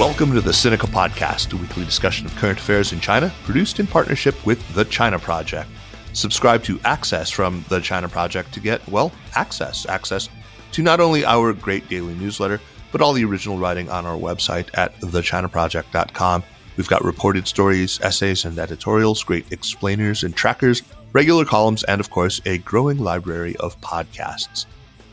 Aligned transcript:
Welcome 0.00 0.32
to 0.32 0.40
the 0.40 0.52
Sinica 0.52 0.88
Podcast, 0.88 1.52
a 1.52 1.58
weekly 1.58 1.84
discussion 1.84 2.24
of 2.24 2.34
current 2.36 2.58
affairs 2.58 2.94
in 2.94 3.00
China, 3.00 3.30
produced 3.44 3.80
in 3.80 3.86
partnership 3.86 4.46
with 4.46 4.66
The 4.72 4.86
China 4.86 5.18
Project. 5.18 5.68
Subscribe 6.14 6.64
to 6.64 6.80
Access 6.86 7.28
from 7.28 7.66
The 7.68 7.80
China 7.80 8.08
Project 8.08 8.54
to 8.54 8.60
get, 8.60 8.88
well, 8.88 9.12
access. 9.34 9.84
Access 9.84 10.30
to 10.72 10.82
not 10.82 11.00
only 11.00 11.26
our 11.26 11.52
great 11.52 11.86
daily 11.90 12.14
newsletter, 12.14 12.62
but 12.92 13.02
all 13.02 13.12
the 13.12 13.26
original 13.26 13.58
writing 13.58 13.90
on 13.90 14.06
our 14.06 14.16
website 14.16 14.70
at 14.72 14.98
thechinaproject.com. 15.00 16.44
We've 16.78 16.88
got 16.88 17.04
reported 17.04 17.46
stories, 17.46 18.00
essays, 18.00 18.46
and 18.46 18.58
editorials, 18.58 19.22
great 19.22 19.52
explainers 19.52 20.22
and 20.22 20.34
trackers, 20.34 20.82
regular 21.12 21.44
columns, 21.44 21.84
and 21.84 22.00
of 22.00 22.08
course, 22.08 22.40
a 22.46 22.56
growing 22.56 22.96
library 22.96 23.54
of 23.56 23.78
podcasts. 23.82 24.64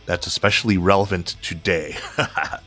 That's 0.05 0.27
especially 0.27 0.77
relevant 0.77 1.35
today. 1.41 1.97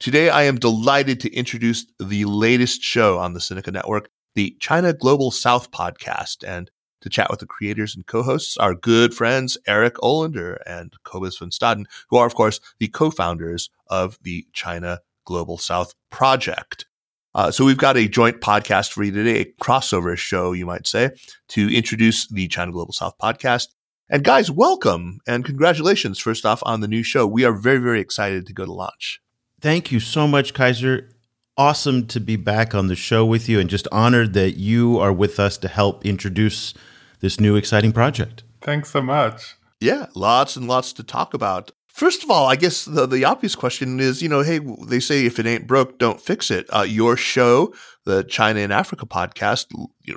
Today, 0.00 0.30
I 0.30 0.44
am 0.44 0.56
delighted 0.56 1.20
to 1.20 1.34
introduce 1.34 1.84
the 1.98 2.24
latest 2.24 2.82
show 2.82 3.18
on 3.18 3.34
the 3.34 3.38
Sinica 3.38 3.70
Network, 3.70 4.08
the 4.34 4.56
China 4.58 4.94
Global 4.94 5.30
South 5.30 5.70
podcast, 5.72 6.42
and 6.42 6.70
to 7.02 7.10
chat 7.10 7.28
with 7.28 7.40
the 7.40 7.46
creators 7.46 7.94
and 7.94 8.06
co-hosts, 8.06 8.56
our 8.56 8.74
good 8.74 9.12
friends 9.12 9.58
Eric 9.66 9.96
Olander 9.96 10.56
and 10.64 10.94
Cobus 11.04 11.36
van 11.36 11.50
Staden, 11.50 11.84
who 12.08 12.16
are, 12.16 12.24
of 12.24 12.34
course, 12.34 12.60
the 12.78 12.88
co-founders 12.88 13.68
of 13.88 14.18
the 14.22 14.46
China 14.54 15.00
Global 15.26 15.58
South 15.58 15.92
project. 16.10 16.86
Uh, 17.34 17.50
so 17.50 17.66
we've 17.66 17.76
got 17.76 17.98
a 17.98 18.08
joint 18.08 18.40
podcast 18.40 18.92
for 18.92 19.02
you 19.02 19.12
today, 19.12 19.40
a 19.40 19.62
crossover 19.62 20.16
show, 20.16 20.52
you 20.52 20.64
might 20.64 20.86
say, 20.86 21.10
to 21.48 21.76
introduce 21.76 22.26
the 22.26 22.48
China 22.48 22.72
Global 22.72 22.94
South 22.94 23.18
podcast. 23.22 23.66
And 24.08 24.24
guys, 24.24 24.50
welcome 24.50 25.20
and 25.26 25.44
congratulations, 25.44 26.18
first 26.18 26.46
off, 26.46 26.62
on 26.64 26.80
the 26.80 26.88
new 26.88 27.02
show. 27.02 27.26
We 27.26 27.44
are 27.44 27.52
very, 27.52 27.80
very 27.80 28.00
excited 28.00 28.46
to 28.46 28.54
go 28.54 28.64
to 28.64 28.72
launch. 28.72 29.20
Thank 29.60 29.92
you 29.92 30.00
so 30.00 30.26
much, 30.26 30.54
Kaiser. 30.54 31.10
Awesome 31.56 32.06
to 32.06 32.20
be 32.20 32.36
back 32.36 32.74
on 32.74 32.86
the 32.86 32.96
show 32.96 33.26
with 33.26 33.46
you 33.46 33.60
and 33.60 33.68
just 33.68 33.86
honored 33.92 34.32
that 34.32 34.56
you 34.56 34.98
are 34.98 35.12
with 35.12 35.38
us 35.38 35.58
to 35.58 35.68
help 35.68 36.06
introduce 36.06 36.72
this 37.20 37.38
new 37.38 37.56
exciting 37.56 37.92
project. 37.92 38.42
Thanks 38.62 38.90
so 38.90 39.02
much. 39.02 39.56
Yeah, 39.78 40.06
lots 40.14 40.56
and 40.56 40.66
lots 40.66 40.94
to 40.94 41.02
talk 41.02 41.34
about. 41.34 41.72
First 41.88 42.24
of 42.24 42.30
all, 42.30 42.46
I 42.46 42.56
guess 42.56 42.86
the, 42.86 43.04
the 43.04 43.26
obvious 43.26 43.54
question 43.54 44.00
is, 44.00 44.22
you 44.22 44.30
know, 44.30 44.40
hey, 44.40 44.60
they 44.86 45.00
say 45.00 45.26
if 45.26 45.38
it 45.38 45.46
ain't 45.46 45.66
broke, 45.66 45.98
don't 45.98 46.20
fix 46.20 46.50
it. 46.50 46.66
Uh, 46.74 46.86
your 46.88 47.16
show, 47.18 47.74
the 48.06 48.24
China 48.24 48.60
and 48.60 48.72
Africa 48.72 49.04
podcast, 49.04 49.66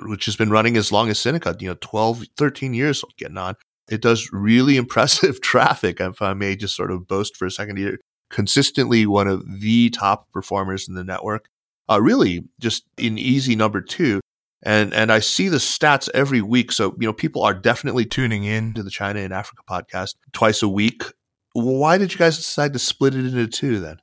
which 0.08 0.24
has 0.24 0.36
been 0.36 0.48
running 0.48 0.78
as 0.78 0.90
long 0.90 1.10
as 1.10 1.18
Sinica, 1.18 1.60
you 1.60 1.68
know, 1.68 1.76
12, 1.82 2.24
13 2.38 2.72
years 2.72 3.04
getting 3.18 3.36
on, 3.36 3.56
it 3.90 4.00
does 4.00 4.30
really 4.32 4.76
impressive 4.78 5.42
traffic. 5.42 6.00
If 6.00 6.22
I 6.22 6.32
may 6.32 6.56
just 6.56 6.74
sort 6.74 6.90
of 6.90 7.06
boast 7.06 7.36
for 7.36 7.44
a 7.44 7.50
second 7.50 7.76
here, 7.76 7.98
consistently 8.34 9.06
one 9.06 9.28
of 9.28 9.60
the 9.60 9.90
top 9.90 10.28
performers 10.32 10.88
in 10.88 10.96
the 10.96 11.04
network. 11.04 11.48
Uh, 11.88 12.00
really, 12.02 12.44
just 12.58 12.84
in 12.98 13.16
easy 13.16 13.54
number 13.54 13.80
two. 13.80 14.20
And 14.62 14.92
and 14.92 15.12
I 15.12 15.20
see 15.20 15.48
the 15.48 15.58
stats 15.58 16.08
every 16.14 16.42
week. 16.42 16.72
So 16.72 16.96
you 16.98 17.06
know, 17.06 17.12
people 17.12 17.44
are 17.44 17.54
definitely 17.54 18.06
tuning 18.06 18.44
in 18.44 18.74
to 18.74 18.82
the 18.82 18.90
China 18.90 19.20
and 19.20 19.32
Africa 19.32 19.62
podcast 19.68 20.16
twice 20.32 20.62
a 20.62 20.68
week. 20.68 21.04
Why 21.52 21.96
did 21.96 22.12
you 22.12 22.18
guys 22.18 22.36
decide 22.36 22.72
to 22.72 22.78
split 22.78 23.14
it 23.14 23.26
into 23.26 23.46
two 23.46 23.78
then? 23.78 23.98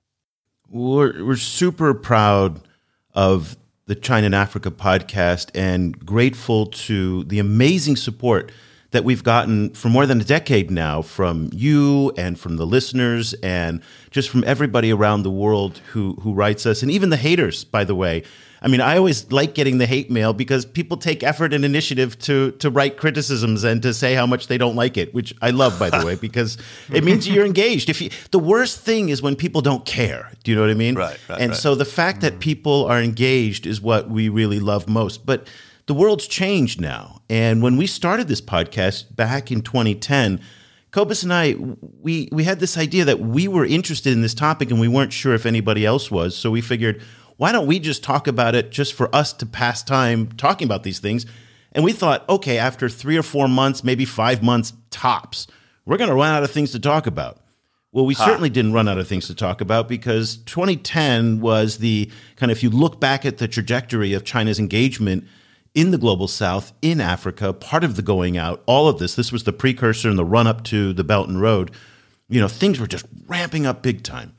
We're 0.70 1.26
we're 1.26 1.36
super 1.36 1.94
proud 1.94 2.62
of 3.14 3.58
the 3.88 3.96
China 3.96 4.28
and 4.28 4.36
Africa 4.36 4.72
podcast 4.72 5.50
and 5.56 6.00
grateful 6.06 6.68
to 6.68 7.26
the 7.26 7.40
amazing 7.40 7.98
support 7.98 8.52
that 8.92 9.04
we've 9.04 9.24
gotten 9.24 9.72
for 9.72 9.90
more 9.90 10.06
than 10.06 10.22
a 10.22 10.24
decade 10.24 10.70
now 10.70 11.02
from 11.02 11.50
you 11.54 12.12
and 12.18 12.40
from 12.40 12.58
the 12.58 12.66
listeners 12.66 13.34
and 13.36 13.82
just 14.12 14.30
from 14.30 14.44
everybody 14.46 14.92
around 14.92 15.24
the 15.24 15.32
world 15.32 15.80
who 15.92 16.14
who 16.22 16.34
writes 16.34 16.66
us 16.66 16.82
and 16.82 16.92
even 16.92 17.10
the 17.10 17.18
haters 17.18 17.64
by 17.64 17.84
the 17.84 17.96
way 17.96 18.24
I 18.64 18.68
mean, 18.68 18.80
I 18.80 18.96
always 18.98 19.32
like 19.32 19.56
getting 19.56 19.80
the 19.80 19.88
hate 19.88 20.12
mail 20.12 20.34
because 20.34 20.66
people 20.66 20.96
take 20.98 21.24
effort 21.24 21.52
and 21.52 21.66
initiative 21.66 22.20
to 22.20 22.52
to 22.52 22.70
write 22.70 22.96
criticisms 22.96 23.64
and 23.64 23.82
to 23.82 23.92
say 23.92 24.14
how 24.14 24.28
much 24.28 24.48
they 24.48 24.60
don't 24.60 24.76
like 24.76 24.98
it, 24.98 25.14
which 25.16 25.34
I 25.42 25.50
love, 25.50 25.80
by 25.80 25.90
the 25.90 26.06
way, 26.06 26.16
because 26.22 26.60
it 26.94 27.04
means 27.04 27.28
you're 27.28 27.46
engaged. 27.46 27.90
If 27.90 28.02
you, 28.02 28.12
the 28.30 28.40
worst 28.40 28.80
thing 28.82 29.10
is 29.10 29.20
when 29.20 29.36
people 29.36 29.62
don't 29.62 29.84
care. 29.84 30.32
Do 30.44 30.52
you 30.52 30.56
know 30.56 30.62
what 30.62 30.70
I 30.70 30.76
mean? 30.76 30.94
Right. 30.94 31.18
right 31.28 31.42
and 31.42 31.52
right. 31.52 31.60
so 31.60 31.74
the 31.74 31.86
fact 31.86 32.22
that 32.22 32.34
mm-hmm. 32.34 32.40
people 32.40 32.86
are 32.86 33.02
engaged 33.02 33.66
is 33.66 33.82
what 33.82 34.12
we 34.12 34.30
really 34.30 34.60
love 34.60 34.88
most. 34.88 35.26
But 35.26 35.48
the 35.92 35.96
world's 35.96 36.26
changed 36.26 36.80
now. 36.80 37.22
And 37.30 37.62
when 37.62 37.76
we 37.76 37.86
started 37.86 38.30
this 38.30 38.40
podcast 38.40 39.14
back 39.14 39.52
in 39.52 39.62
2010, 39.62 40.40
Cobus 40.92 41.22
and 41.22 41.34
I, 41.34 41.58
we, 42.00 42.30
we 42.32 42.46
had 42.46 42.62
this 42.62 42.78
idea 42.78 43.04
that 43.04 43.20
we 43.20 43.50
were 43.50 43.66
interested 43.66 44.14
in 44.14 44.22
this 44.22 44.34
topic 44.34 44.72
and 44.72 44.80
we 44.80 44.88
weren't 44.88 45.12
sure 45.12 45.34
if 45.34 45.46
anybody 45.46 45.86
else 45.86 46.10
was. 46.10 46.34
So 46.34 46.50
we 46.50 46.62
figured, 46.62 47.02
why 47.36 47.52
don't 47.52 47.68
we 47.68 47.78
just 47.78 48.06
talk 48.06 48.26
about 48.26 48.56
it 48.56 48.72
just 48.72 48.94
for 48.94 49.14
us 49.14 49.34
to 49.34 49.46
pass 49.46 49.84
time 49.84 50.32
talking 50.38 50.66
about 50.66 50.84
these 50.84 51.00
things? 51.00 51.26
And 51.74 51.84
we 51.84 51.92
thought, 51.92 52.24
okay, 52.30 52.58
after 52.58 52.88
three 52.88 53.18
or 53.18 53.24
four 53.24 53.50
months, 53.50 53.84
maybe 53.84 54.06
five 54.06 54.42
months 54.42 54.72
tops, 54.92 55.46
we're 55.86 55.98
going 55.98 56.10
to 56.10 56.16
run 56.16 56.34
out 56.34 56.44
of 56.44 56.52
things 56.52 56.72
to 56.72 56.80
talk 56.80 57.06
about. 57.06 57.42
Well, 57.92 58.06
we 58.06 58.14
huh. 58.14 58.28
certainly 58.28 58.50
didn't 58.50 58.72
run 58.72 58.88
out 58.88 58.98
of 58.98 59.10
things 59.10 59.28
to 59.28 59.36
talk 59.36 59.60
about 59.60 59.90
because 59.90 60.38
2010 60.38 61.42
was 61.42 61.80
the 61.80 62.10
kind 62.38 62.50
of, 62.50 62.58
if 62.58 62.64
you 62.64 62.70
look 62.70 63.02
back 63.02 63.26
at 63.26 63.40
the 63.40 63.48
trajectory 63.50 64.14
of 64.14 64.24
China's 64.24 64.58
engagement 64.58 65.28
in 65.74 65.92
the 65.92 65.98
global 65.98 66.28
south, 66.28 66.74
in 66.82 67.00
Africa, 67.00 67.54
part 67.54 67.84
of 67.84 67.96
the 67.96 68.02
going 68.02 68.38
out, 68.38 68.62
all 68.66 68.88
of 68.88 69.00
this, 69.00 69.16
this 69.16 69.32
was 69.32 69.44
the 69.44 69.54
precursor 69.54 70.10
and 70.10 70.18
the 70.18 70.26
run 70.26 70.48
up 70.48 70.64
to 70.66 70.94
the 70.94 71.04
Belt 71.04 71.30
and 71.30 71.42
Road. 71.42 71.72
You 72.28 72.42
know, 72.42 72.48
things 72.48 72.80
were 72.80 72.88
just 72.88 73.06
ramping 73.28 73.66
up 73.66 73.82
big 73.82 74.04
time. 74.04 74.34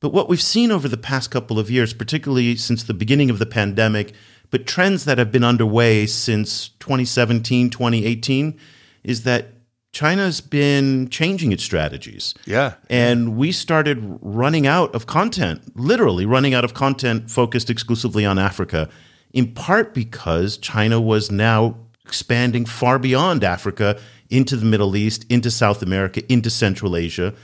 But 0.00 0.12
what 0.12 0.28
we've 0.28 0.40
seen 0.40 0.70
over 0.70 0.88
the 0.88 0.96
past 0.96 1.30
couple 1.30 1.58
of 1.58 1.70
years, 1.70 1.92
particularly 1.92 2.56
since 2.56 2.82
the 2.82 2.94
beginning 2.94 3.30
of 3.30 3.38
the 3.38 3.46
pandemic, 3.46 4.12
but 4.50 4.66
trends 4.66 5.04
that 5.04 5.18
have 5.18 5.30
been 5.30 5.44
underway 5.44 6.06
since 6.06 6.70
2017, 6.80 7.70
2018, 7.70 8.58
is 9.04 9.24
that 9.24 9.48
China's 9.92 10.40
been 10.40 11.08
changing 11.08 11.52
its 11.52 11.64
strategies. 11.64 12.34
Yeah. 12.46 12.74
And 12.88 13.36
we 13.36 13.50
started 13.52 14.18
running 14.22 14.66
out 14.66 14.94
of 14.94 15.06
content, 15.06 15.76
literally 15.76 16.24
running 16.24 16.54
out 16.54 16.64
of 16.64 16.74
content 16.74 17.30
focused 17.30 17.70
exclusively 17.70 18.24
on 18.24 18.38
Africa 18.38 18.88
in 19.32 19.52
part 19.52 19.94
because 19.94 20.56
China 20.56 21.00
was 21.00 21.30
now 21.30 21.76
expanding 22.04 22.64
far 22.64 22.98
beyond 22.98 23.44
Africa 23.44 23.98
into 24.28 24.56
the 24.56 24.66
Middle 24.66 24.96
East, 24.96 25.24
into 25.28 25.50
South 25.50 25.82
America, 25.82 26.22
into 26.32 26.50
Central 26.50 26.96
Asia. 26.96 27.34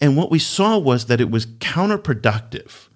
And 0.00 0.16
what 0.16 0.30
we 0.30 0.38
saw 0.38 0.78
was 0.78 1.06
that 1.06 1.20
it 1.20 1.30
was 1.30 1.46
counterproductive 1.46 2.88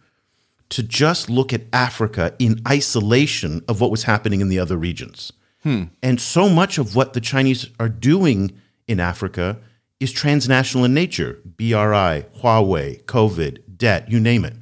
to 0.70 0.82
just 0.82 1.30
look 1.30 1.52
at 1.52 1.62
Africa 1.72 2.34
in 2.38 2.60
isolation 2.66 3.62
of 3.68 3.80
what 3.80 3.90
was 3.90 4.02
happening 4.04 4.40
in 4.40 4.48
the 4.48 4.58
other 4.58 4.76
regions. 4.76 5.32
Hmm. 5.62 5.84
And 6.02 6.20
so 6.20 6.48
much 6.48 6.78
of 6.78 6.94
what 6.94 7.14
the 7.14 7.20
Chinese 7.20 7.68
are 7.80 7.88
doing 7.88 8.52
in 8.86 9.00
Africa 9.00 9.58
is 10.00 10.12
transnational 10.12 10.84
in 10.84 10.94
nature 10.94 11.40
BRI, 11.44 12.24
Huawei, 12.40 13.02
COVID, 13.04 13.76
debt, 13.76 14.10
you 14.10 14.20
name 14.20 14.44
it. 14.44 14.54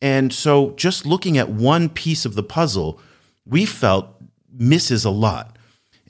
And 0.00 0.32
so 0.32 0.72
just 0.72 1.06
looking 1.06 1.38
at 1.38 1.48
one 1.48 1.88
piece 1.88 2.24
of 2.24 2.34
the 2.34 2.42
puzzle, 2.42 3.00
we 3.48 3.64
felt 3.64 4.14
misses 4.52 5.04
a 5.04 5.10
lot. 5.10 5.56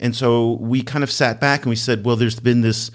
And 0.00 0.14
so 0.14 0.52
we 0.61 0.82
kind 0.82 1.02
of 1.02 1.11
sat 1.11 1.40
back 1.40 1.62
and 1.62 1.70
we 1.70 1.76
said, 1.76 2.05
well, 2.05 2.17
there's 2.17 2.40
been 2.40 2.61
this 2.61 2.90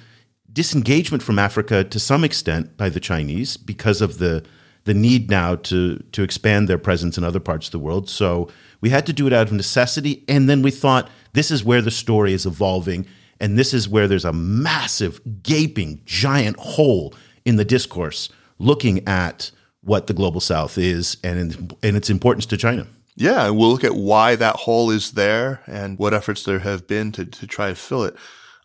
disengagement 0.51 1.23
from 1.23 1.39
Africa 1.39 1.83
to 1.83 1.99
some 1.99 2.23
extent 2.23 2.77
by 2.77 2.89
the 2.89 2.99
Chinese 2.99 3.57
because 3.57 4.01
of 4.01 4.19
the 4.19 4.43
the 4.85 4.93
need 4.93 5.29
now 5.29 5.55
to 5.55 5.97
to 6.11 6.23
expand 6.23 6.67
their 6.67 6.77
presence 6.77 7.17
in 7.17 7.23
other 7.23 7.39
parts 7.39 7.67
of 7.67 7.71
the 7.71 7.79
world. 7.79 8.09
So 8.09 8.49
we 8.81 8.89
had 8.89 9.05
to 9.05 9.13
do 9.13 9.27
it 9.27 9.33
out 9.33 9.47
of 9.47 9.53
necessity, 9.53 10.23
and 10.27 10.49
then 10.49 10.61
we 10.61 10.71
thought 10.71 11.09
this 11.31 11.51
is 11.51 11.63
where 11.63 11.81
the 11.81 11.91
story 11.91 12.33
is 12.33 12.45
evolving, 12.45 13.05
and 13.39 13.57
this 13.57 13.73
is 13.73 13.87
where 13.87 14.07
there's 14.07 14.25
a 14.25 14.33
massive, 14.33 15.21
gaping, 15.41 16.01
giant 16.05 16.57
hole 16.59 17.13
in 17.45 17.55
the 17.55 17.65
discourse 17.65 18.29
looking 18.59 19.07
at 19.07 19.51
what 19.81 20.07
the 20.07 20.13
global 20.13 20.41
South 20.41 20.77
is 20.77 21.17
and 21.23 21.75
and 21.81 21.97
its 21.97 22.09
importance 22.09 22.45
to 22.47 22.57
China. 22.57 22.85
Yeah, 23.15 23.45
and 23.45 23.57
we'll 23.57 23.69
look 23.71 23.83
at 23.83 23.95
why 23.95 24.35
that 24.35 24.55
hole 24.55 24.89
is 24.89 25.11
there 25.11 25.61
and 25.67 25.99
what 25.99 26.13
efforts 26.13 26.43
there 26.43 26.59
have 26.59 26.87
been 26.87 27.11
to, 27.13 27.25
to 27.25 27.47
try 27.47 27.69
to 27.69 27.75
fill 27.75 28.03
it. 28.03 28.15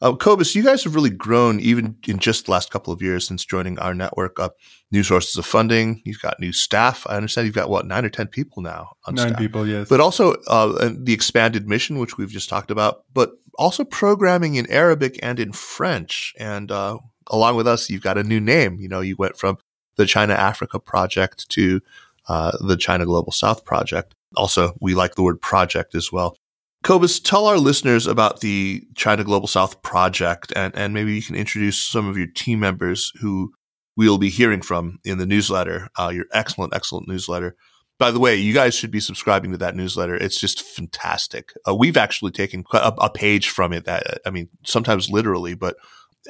Uh, 0.01 0.15
Cobus, 0.15 0.55
you 0.55 0.63
guys 0.63 0.85
have 0.85 0.95
really 0.95 1.11
grown 1.11 1.59
even 1.61 1.97
in 2.07 2.19
just 2.19 2.47
the 2.47 2.53
last 2.53 2.71
couple 2.71 2.93
of 2.93 3.03
years 3.03 3.27
since 3.27 3.45
joining 3.45 3.79
our 3.79 3.95
network. 3.95 4.39
Uh, 4.39 4.51
new 4.93 5.03
sources 5.03 5.37
of 5.37 5.45
funding. 5.45 6.01
You've 6.05 6.23
got 6.23 6.39
new 6.39 6.53
staff. 6.53 7.05
I 7.09 7.17
understand 7.17 7.47
you've 7.47 7.55
got 7.55 7.69
what 7.69 7.87
nine 7.87 8.05
or 8.05 8.09
ten 8.09 8.29
people 8.29 8.63
now. 8.63 8.91
On 9.07 9.15
nine 9.15 9.29
staff. 9.29 9.39
people, 9.39 9.67
yes. 9.67 9.89
But 9.89 10.01
also 10.01 10.35
uh, 10.47 10.91
the 10.97 11.13
expanded 11.13 11.69
mission, 11.69 11.99
which 11.99 12.17
we've 12.17 12.31
just 12.31 12.49
talked 12.49 12.71
about. 12.71 13.05
But 13.13 13.33
also 13.59 13.85
programming 13.85 14.55
in 14.55 14.71
Arabic 14.71 15.19
and 15.23 15.41
in 15.41 15.53
French. 15.53 16.33
And 16.39 16.71
uh, 16.71 16.99
along 17.27 17.57
with 17.57 17.67
us, 17.67 17.91
you've 17.91 18.03
got 18.03 18.19
a 18.19 18.23
new 18.23 18.41
name. 18.41 18.79
You 18.79 18.89
know, 18.89 19.01
you 19.01 19.17
went 19.17 19.37
from 19.37 19.59
the 19.97 20.07
China 20.07 20.35
Africa 20.35 20.79
Project 20.79 21.49
to 21.51 21.81
uh, 22.29 22.57
the 22.61 22.77
China 22.77 23.05
Global 23.05 23.33
South 23.33 23.65
Project. 23.65 24.15
Also, 24.37 24.75
we 24.81 24.95
like 24.95 25.15
the 25.15 25.23
word 25.23 25.41
project 25.41 25.95
as 25.95 26.13
well. 26.13 26.37
Cobus, 26.85 27.19
tell 27.19 27.47
our 27.47 27.59
listeners 27.59 28.07
about 28.07 28.41
the 28.41 28.85
China 28.95 29.25
Global 29.25 29.49
South 29.49 29.83
project, 29.83 30.53
and, 30.55 30.75
and 30.77 30.95
maybe 30.95 31.15
you 31.15 31.23
can 31.23 31.35
introduce 31.35 31.83
some 31.83 32.09
of 32.09 32.17
your 32.17 32.29
team 32.29 32.61
members 32.61 33.13
who 33.21 33.53
we'll 33.97 34.19
be 34.19 34.31
hearing 34.31 34.63
from 34.63 34.99
in 35.05 35.19
the 35.19 35.27
newsletter, 35.27 35.89
uh, 35.99 36.11
your 36.15 36.27
excellent, 36.33 36.75
excellent 36.75 37.09
newsletter. 37.09 37.57
By 37.99 38.13
the 38.13 38.21
way, 38.21 38.37
you 38.37 38.55
guys 38.55 38.77
should 38.77 38.93
be 38.93 39.01
subscribing 39.01 39.51
to 39.51 39.59
that 39.59 39.75
newsletter. 39.75 40.15
It's 40.15 40.41
just 40.41 40.63
fantastic. 40.63 41.53
Uh, 41.69 41.75
we've 41.75 41.97
actually 41.97 42.31
taken 42.31 42.63
a, 42.73 42.93
a, 42.99 43.11
page 43.11 43.49
from 43.49 43.73
it 43.73 43.87
that, 43.87 44.21
I 44.25 44.31
mean, 44.31 44.49
sometimes 44.65 45.11
literally, 45.11 45.55
but 45.55 45.75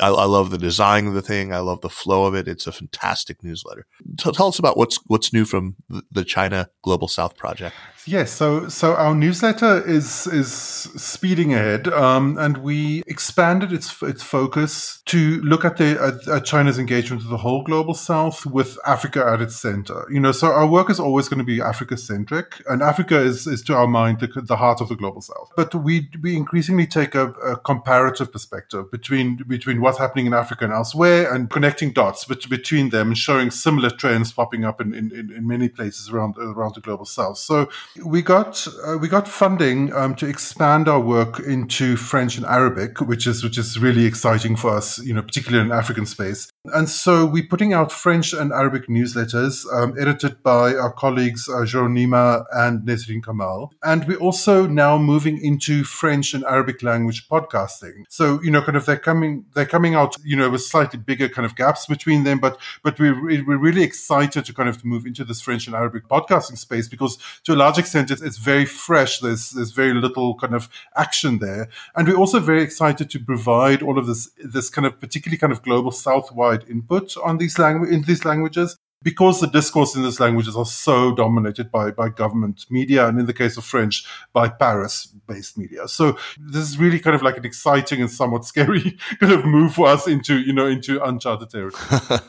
I, 0.00 0.09
I, 0.09 0.25
love 0.25 0.50
the 0.50 0.59
design 0.59 1.06
of 1.06 1.15
the 1.15 1.23
thing. 1.23 1.53
I 1.53 1.59
love 1.59 1.81
the 1.81 1.89
flow 1.89 2.25
of 2.25 2.35
it. 2.35 2.49
It's 2.49 2.67
a 2.67 2.73
fantastic 2.73 3.43
newsletter. 3.43 3.87
Tell, 4.19 4.33
tell 4.33 4.49
us 4.49 4.59
about 4.59 4.77
what's 4.77 4.99
what's 5.06 5.33
new 5.33 5.45
from 5.45 5.77
the 6.11 6.25
China 6.25 6.71
Global 6.83 7.09
South 7.09 7.37
project. 7.37 7.75
Yes, 8.09 8.33
so 8.33 8.71
so 8.71 8.95
our 8.95 9.15
newsletter 9.15 9.87
is 9.87 10.27
is 10.29 10.51
speeding 10.51 11.53
ahead, 11.53 11.89
um, 11.89 12.39
and 12.39 12.57
we 12.57 13.03
expanded 13.07 13.71
its 13.71 14.03
its 14.03 14.23
focus 14.23 15.03
to 15.07 15.43
look 15.43 15.63
at 15.63 15.77
the 15.77 15.91
at, 16.01 16.27
at 16.27 16.47
China's 16.47 16.79
engagement 16.79 17.21
with 17.21 17.31
the 17.31 17.37
whole 17.37 17.63
global 17.63 17.93
South, 17.93 18.47
with 18.47 18.79
Africa 18.87 19.23
at 19.31 19.43
its 19.43 19.57
center. 19.57 20.07
You 20.11 20.21
know, 20.21 20.33
so 20.33 20.47
our 20.47 20.67
work 20.67 20.89
is 20.89 20.99
always 20.99 21.29
going 21.29 21.41
to 21.41 21.45
be 21.45 21.61
Africa 21.61 21.99
centric, 21.99 22.63
and 22.67 22.81
Africa 22.83 23.19
is 23.21 23.47
is 23.47 23.61
to 23.65 23.75
our 23.75 23.87
mind 23.87 24.21
the, 24.21 24.29
the 24.41 24.57
heart 24.57 24.81
of 24.81 24.89
the 24.89 24.97
global 24.97 25.21
South. 25.21 25.51
But 25.55 25.75
we 25.75 26.09
we 26.23 26.35
increasingly 26.35 26.87
take 26.87 27.15
a, 27.15 27.27
a 27.53 27.59
comparative 27.59 28.33
perspective 28.33 28.91
between 28.91 29.37
between 29.47 29.83
what's 29.83 29.99
happening 29.99 30.25
in 30.25 30.33
Africa 30.33 30.65
and 30.65 30.73
elsewhere, 30.73 31.31
and 31.31 31.51
connecting 31.51 31.93
dots 31.93 32.25
between 32.25 32.89
them, 32.89 33.09
and 33.09 33.19
showing 33.19 33.51
similar 33.51 33.91
trends 33.91 34.33
popping 34.33 34.65
up 34.65 34.81
in, 34.81 34.95
in, 34.95 35.13
in 35.13 35.47
many 35.47 35.69
places 35.69 36.09
around 36.09 36.39
around 36.39 36.75
the 36.75 36.81
global 36.81 37.05
South. 37.05 37.37
So 37.37 37.69
we 38.05 38.23
got 38.23 38.67
uh, 38.87 38.99
we 38.99 39.09
got 39.09 39.29
funding 39.29 39.93
um, 39.93 40.15
to 40.17 40.27
expand 40.27 40.89
our 40.89 41.00
work 41.00 41.41
into 41.41 41.97
French 41.97 42.37
and 42.37 42.47
Arabic, 42.47 43.00
which 43.00 43.27
is 43.27 43.43
which 43.43 43.59
is 43.59 43.79
really 43.79 44.05
exciting 44.05 44.56
for 44.56 44.77
us, 44.77 44.99
you 44.99 45.15
know, 45.15 45.23
particularly 45.23 45.65
in 45.65 45.73
African 45.73 46.06
space. 46.06 46.50
And 46.75 46.88
so 46.88 47.26
we're 47.26 47.47
putting 47.47 47.73
out 47.73 47.93
French 47.93 48.32
and 48.32 48.53
Arabic 48.53 48.88
newsletters 48.88 49.65
um, 49.73 49.94
edited 49.99 50.43
by 50.43 50.75
our 50.75 50.93
colleagues 50.93 51.49
uh, 51.49 51.62
Neema 51.62 52.44
and 52.53 52.82
Nesrin 52.82 53.25
Kamal. 53.25 53.73
And 53.82 54.06
we're 54.06 54.19
also 54.19 54.67
now 54.67 54.99
moving 54.99 55.43
into 55.43 55.85
French 55.85 56.35
and 56.35 56.44
Arabic 56.44 56.82
language 56.82 57.29
podcasting. 57.29 58.05
So, 58.09 58.41
you 58.43 58.50
know, 58.50 58.62
kind 58.62 58.76
of 58.76 58.87
they're 58.87 58.97
coming, 58.97 59.44
they're 59.55 59.67
coming 59.67 59.94
out, 59.94 60.17
you 60.25 60.37
know, 60.37 60.50
with 60.50 60.62
slightly 60.62 60.99
bigger 60.99 61.29
kind 61.29 61.47
of 61.47 61.56
gaps 61.56 61.87
between 61.87 62.25
them. 62.25 62.38
But, 62.38 62.59
but 62.82 62.99
we're, 62.99 63.21
we're 63.23 63.59
really 63.59 63.82
excited 63.82 64.44
to 64.44 64.55
kind 64.55 64.69
of 64.69 64.85
move 64.85 65.06
into 65.06 65.25
this 65.25 65.41
French 65.41 65.67
and 65.67 65.76
Arabic 65.76 66.09
podcasting 66.09 66.59
space 66.59 66.88
because 66.88 67.19
to 67.44 67.55
a 67.55 67.56
large 67.56 67.79
extent, 67.79 68.11
it's, 68.11 68.23
it's 68.23 68.38
very 68.38 68.64
fresh. 68.64 69.21
There's, 69.21 69.50
there's 69.50 69.73
very 69.73 69.94
little 69.94 70.35
kind 70.35 70.55
of 70.55 70.69
action 70.97 71.38
there. 71.38 71.69
And 71.94 72.09
we're 72.09 72.17
also 72.17 72.41
very 72.41 72.62
excited 72.62 73.11
to 73.11 73.19
provide 73.19 73.82
all 73.82 73.99
of 73.99 74.06
this, 74.06 74.31
this 74.43 74.71
kind 74.71 74.87
of 74.87 75.00
particularly 75.00 75.38
kind 75.38 75.53
of 75.53 75.62
global 75.62 75.91
Southwide 75.91 76.58
input 76.69 77.17
on 77.23 77.39
these 77.39 77.59
language 77.59 77.91
in 77.91 78.03
these 78.03 78.25
languages 78.25 78.77
because 79.03 79.41
the 79.41 79.47
discourse 79.47 79.95
in 79.95 80.03
these 80.03 80.21
languages 80.21 80.57
are 80.57 80.67
so 80.67 81.15
dominated 81.15 81.71
by, 81.71 81.91
by 81.91 82.09
government 82.09 82.67
media, 82.69 83.07
and 83.07 83.19
in 83.21 83.27
the 83.27 83.33
case 83.33 83.57
of 83.57 83.65
French, 83.65 84.05
by 84.33 84.49
Paris 84.49 85.15
based 85.27 85.57
media. 85.57 85.87
So 85.87 86.19
this 86.39 86.69
is 86.69 86.79
really 86.79 86.99
kind 86.99 87.15
of 87.15 87.23
like 87.23 87.37
an 87.37 87.45
exciting 87.45 88.01
and 88.01 88.11
somewhat 88.11 88.45
scary 88.45 88.99
kind 89.21 89.33
of 89.33 89.45
move 89.45 89.75
for 89.75 89.87
us 89.89 90.07
into, 90.07 90.39
you 90.39 90.53
know, 90.53 90.67
into 90.67 91.03
uncharted 91.03 91.51
territory. 91.51 91.85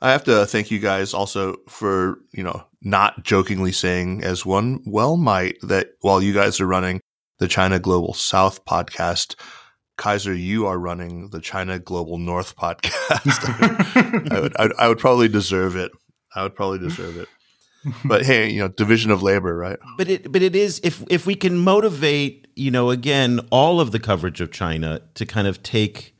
I 0.00 0.12
have 0.12 0.24
to 0.24 0.44
thank 0.46 0.70
you 0.70 0.78
guys 0.78 1.14
also 1.14 1.56
for, 1.68 2.18
you 2.32 2.42
know, 2.42 2.64
not 2.82 3.24
jokingly 3.24 3.72
saying, 3.72 4.22
as 4.22 4.44
one 4.44 4.82
well 4.84 5.16
might, 5.16 5.56
that 5.62 5.92
while 6.00 6.22
you 6.22 6.34
guys 6.34 6.60
are 6.60 6.66
running 6.66 7.00
the 7.38 7.48
China 7.48 7.78
Global 7.78 8.12
South 8.12 8.64
podcast, 8.66 9.34
Kaiser, 9.96 10.34
you 10.34 10.66
are 10.66 10.78
running 10.78 11.28
the 11.28 11.40
China 11.40 11.78
Global 11.78 12.18
North 12.18 12.56
podcast. 12.58 14.30
I, 14.32 14.40
would, 14.40 14.56
I, 14.58 14.70
I 14.78 14.88
would 14.88 14.98
probably 14.98 15.28
deserve 15.28 15.76
it. 15.76 15.92
I 16.34 16.42
would 16.42 16.54
probably 16.54 16.78
deserve 16.78 17.16
it. 17.16 17.28
But 18.04 18.24
hey, 18.24 18.50
you 18.50 18.60
know, 18.60 18.68
division 18.68 19.10
of 19.10 19.22
labor, 19.22 19.54
right? 19.54 19.78
But 19.98 20.08
it, 20.08 20.32
but 20.32 20.40
it 20.40 20.56
is 20.56 20.80
if 20.82 21.04
if 21.10 21.26
we 21.26 21.34
can 21.34 21.58
motivate, 21.58 22.46
you 22.56 22.70
know, 22.70 22.88
again, 22.88 23.40
all 23.50 23.78
of 23.78 23.92
the 23.92 23.98
coverage 24.00 24.40
of 24.40 24.50
China 24.50 25.02
to 25.14 25.26
kind 25.26 25.46
of 25.46 25.62
take 25.62 26.14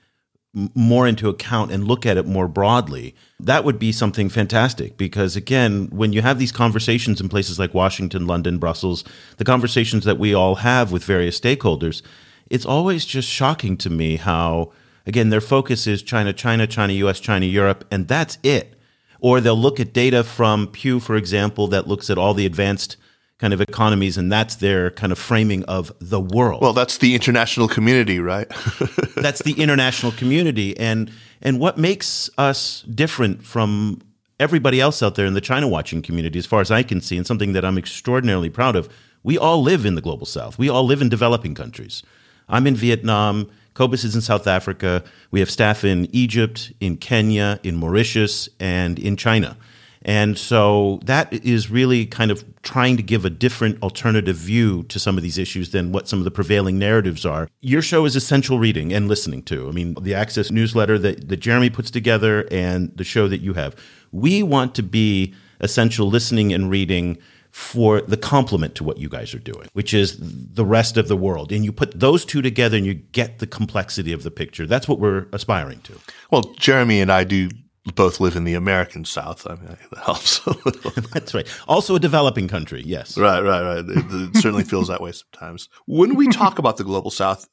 more 0.74 1.06
into 1.06 1.28
account 1.28 1.72
and 1.72 1.88
look 1.88 2.06
at 2.06 2.16
it 2.16 2.26
more 2.26 2.46
broadly, 2.46 3.14
that 3.40 3.64
would 3.64 3.78
be 3.78 3.90
something 3.90 4.28
fantastic. 4.28 4.96
Because 4.96 5.36
again, 5.36 5.88
when 5.90 6.12
you 6.12 6.22
have 6.22 6.38
these 6.38 6.52
conversations 6.52 7.20
in 7.20 7.28
places 7.28 7.58
like 7.58 7.74
Washington, 7.74 8.26
London, 8.26 8.58
Brussels, 8.58 9.02
the 9.38 9.44
conversations 9.44 10.04
that 10.04 10.18
we 10.18 10.32
all 10.32 10.56
have 10.56 10.92
with 10.92 11.02
various 11.02 11.38
stakeholders, 11.40 12.02
it's 12.50 12.66
always 12.66 13.04
just 13.04 13.28
shocking 13.28 13.76
to 13.78 13.90
me 13.90 14.16
how, 14.16 14.72
again, 15.06 15.30
their 15.30 15.40
focus 15.40 15.86
is 15.86 16.02
China, 16.02 16.32
China, 16.32 16.66
China, 16.66 16.92
US, 16.92 17.20
China, 17.20 17.46
Europe, 17.46 17.84
and 17.90 18.08
that's 18.08 18.38
it. 18.42 18.78
Or 19.20 19.40
they'll 19.40 19.56
look 19.56 19.80
at 19.80 19.92
data 19.92 20.22
from 20.22 20.68
Pew, 20.68 21.00
for 21.00 21.16
example, 21.16 21.66
that 21.68 21.88
looks 21.88 22.10
at 22.10 22.18
all 22.18 22.34
the 22.34 22.46
advanced 22.46 22.96
kind 23.38 23.52
of 23.52 23.60
economies, 23.60 24.16
and 24.16 24.30
that's 24.30 24.56
their 24.56 24.90
kind 24.90 25.12
of 25.12 25.18
framing 25.18 25.64
of 25.64 25.92
the 26.00 26.20
world. 26.20 26.62
Well, 26.62 26.72
that's 26.72 26.98
the 26.98 27.14
international 27.14 27.68
community, 27.68 28.18
right? 28.18 28.46
that's 29.16 29.42
the 29.42 29.54
international 29.58 30.12
community, 30.12 30.76
and 30.78 31.10
and 31.42 31.58
what 31.60 31.76
makes 31.76 32.30
us 32.38 32.82
different 32.82 33.44
from 33.44 34.00
everybody 34.38 34.80
else 34.80 35.02
out 35.02 35.14
there 35.14 35.26
in 35.26 35.34
the 35.34 35.40
China 35.40 35.68
watching 35.68 36.02
community, 36.02 36.38
as 36.38 36.46
far 36.46 36.60
as 36.60 36.70
I 36.70 36.82
can 36.82 37.00
see, 37.00 37.16
and 37.16 37.26
something 37.26 37.52
that 37.52 37.64
I'm 37.64 37.78
extraordinarily 37.78 38.50
proud 38.50 38.76
of. 38.76 38.88
We 39.22 39.38
all 39.38 39.62
live 39.62 39.86
in 39.86 39.94
the 39.94 40.02
global 40.02 40.26
South. 40.26 40.58
We 40.58 40.68
all 40.68 40.84
live 40.84 41.00
in 41.00 41.08
developing 41.08 41.54
countries. 41.54 42.02
I'm 42.48 42.66
in 42.66 42.76
Vietnam. 42.76 43.50
Cobus 43.74 44.04
is 44.04 44.14
in 44.14 44.20
South 44.20 44.46
Africa. 44.46 45.02
We 45.30 45.40
have 45.40 45.50
staff 45.50 45.84
in 45.84 46.08
Egypt, 46.14 46.72
in 46.80 46.96
Kenya, 46.96 47.58
in 47.62 47.76
Mauritius, 47.76 48.48
and 48.60 48.98
in 48.98 49.16
China. 49.16 49.56
And 50.04 50.36
so 50.36 51.00
that 51.04 51.32
is 51.32 51.70
really 51.70 52.04
kind 52.04 52.30
of 52.30 52.44
trying 52.62 52.98
to 52.98 53.02
give 53.02 53.24
a 53.24 53.30
different 53.30 53.82
alternative 53.82 54.36
view 54.36 54.82
to 54.84 54.98
some 54.98 55.16
of 55.16 55.22
these 55.22 55.38
issues 55.38 55.70
than 55.70 55.92
what 55.92 56.08
some 56.08 56.18
of 56.18 56.26
the 56.26 56.30
prevailing 56.30 56.78
narratives 56.78 57.24
are. 57.24 57.48
Your 57.62 57.80
show 57.80 58.04
is 58.04 58.14
essential 58.14 58.58
reading 58.58 58.92
and 58.92 59.08
listening 59.08 59.42
to. 59.44 59.66
I 59.66 59.72
mean, 59.72 59.96
the 60.00 60.14
Access 60.14 60.50
newsletter 60.50 60.98
that, 60.98 61.28
that 61.28 61.38
Jeremy 61.38 61.70
puts 61.70 61.90
together 61.90 62.46
and 62.50 62.94
the 62.96 63.04
show 63.04 63.28
that 63.28 63.40
you 63.40 63.54
have. 63.54 63.74
We 64.12 64.42
want 64.42 64.74
to 64.74 64.82
be 64.82 65.34
essential 65.60 66.08
listening 66.08 66.52
and 66.52 66.68
reading 66.68 67.16
for 67.54 68.00
the 68.00 68.16
complement 68.16 68.74
to 68.74 68.82
what 68.82 68.98
you 68.98 69.08
guys 69.08 69.32
are 69.32 69.38
doing, 69.38 69.68
which 69.74 69.94
is 69.94 70.18
the 70.18 70.64
rest 70.64 70.96
of 70.96 71.06
the 71.06 71.16
world. 71.16 71.52
And 71.52 71.64
you 71.64 71.70
put 71.70 72.00
those 72.00 72.24
two 72.24 72.42
together 72.42 72.76
and 72.76 72.84
you 72.84 72.94
get 72.94 73.38
the 73.38 73.46
complexity 73.46 74.12
of 74.12 74.24
the 74.24 74.30
picture. 74.32 74.66
That's 74.66 74.88
what 74.88 74.98
we're 74.98 75.28
aspiring 75.32 75.78
to. 75.82 75.96
Well, 76.32 76.42
Jeremy 76.58 77.00
and 77.00 77.12
I 77.12 77.22
do 77.22 77.50
both 77.94 78.18
live 78.18 78.34
in 78.34 78.42
the 78.42 78.54
American 78.54 79.04
South. 79.04 79.46
I 79.46 79.54
mean, 79.54 79.66
that 79.92 80.02
helps. 80.02 80.44
a 80.46 80.50
little. 80.50 80.90
That's 81.12 81.32
right. 81.32 81.46
Also 81.68 81.94
a 81.94 82.00
developing 82.00 82.48
country. 82.48 82.82
Yes. 82.84 83.16
Right, 83.16 83.40
right, 83.40 83.62
right. 83.62 83.84
It, 83.88 84.04
it 84.10 84.36
certainly 84.36 84.64
feels 84.64 84.88
that 84.88 85.00
way 85.00 85.12
sometimes. 85.12 85.68
When 85.86 86.16
we 86.16 86.26
talk 86.26 86.58
about 86.58 86.76
the 86.76 86.82
global 86.82 87.12
South, 87.12 87.46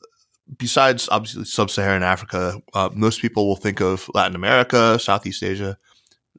besides 0.57 1.09
obviously 1.11 1.45
sub-Saharan 1.45 2.01
Africa, 2.01 2.59
uh, 2.73 2.89
most 2.95 3.21
people 3.21 3.47
will 3.47 3.55
think 3.55 3.79
of 3.81 4.09
Latin 4.15 4.35
America, 4.35 4.97
Southeast 4.97 5.43
Asia, 5.43 5.77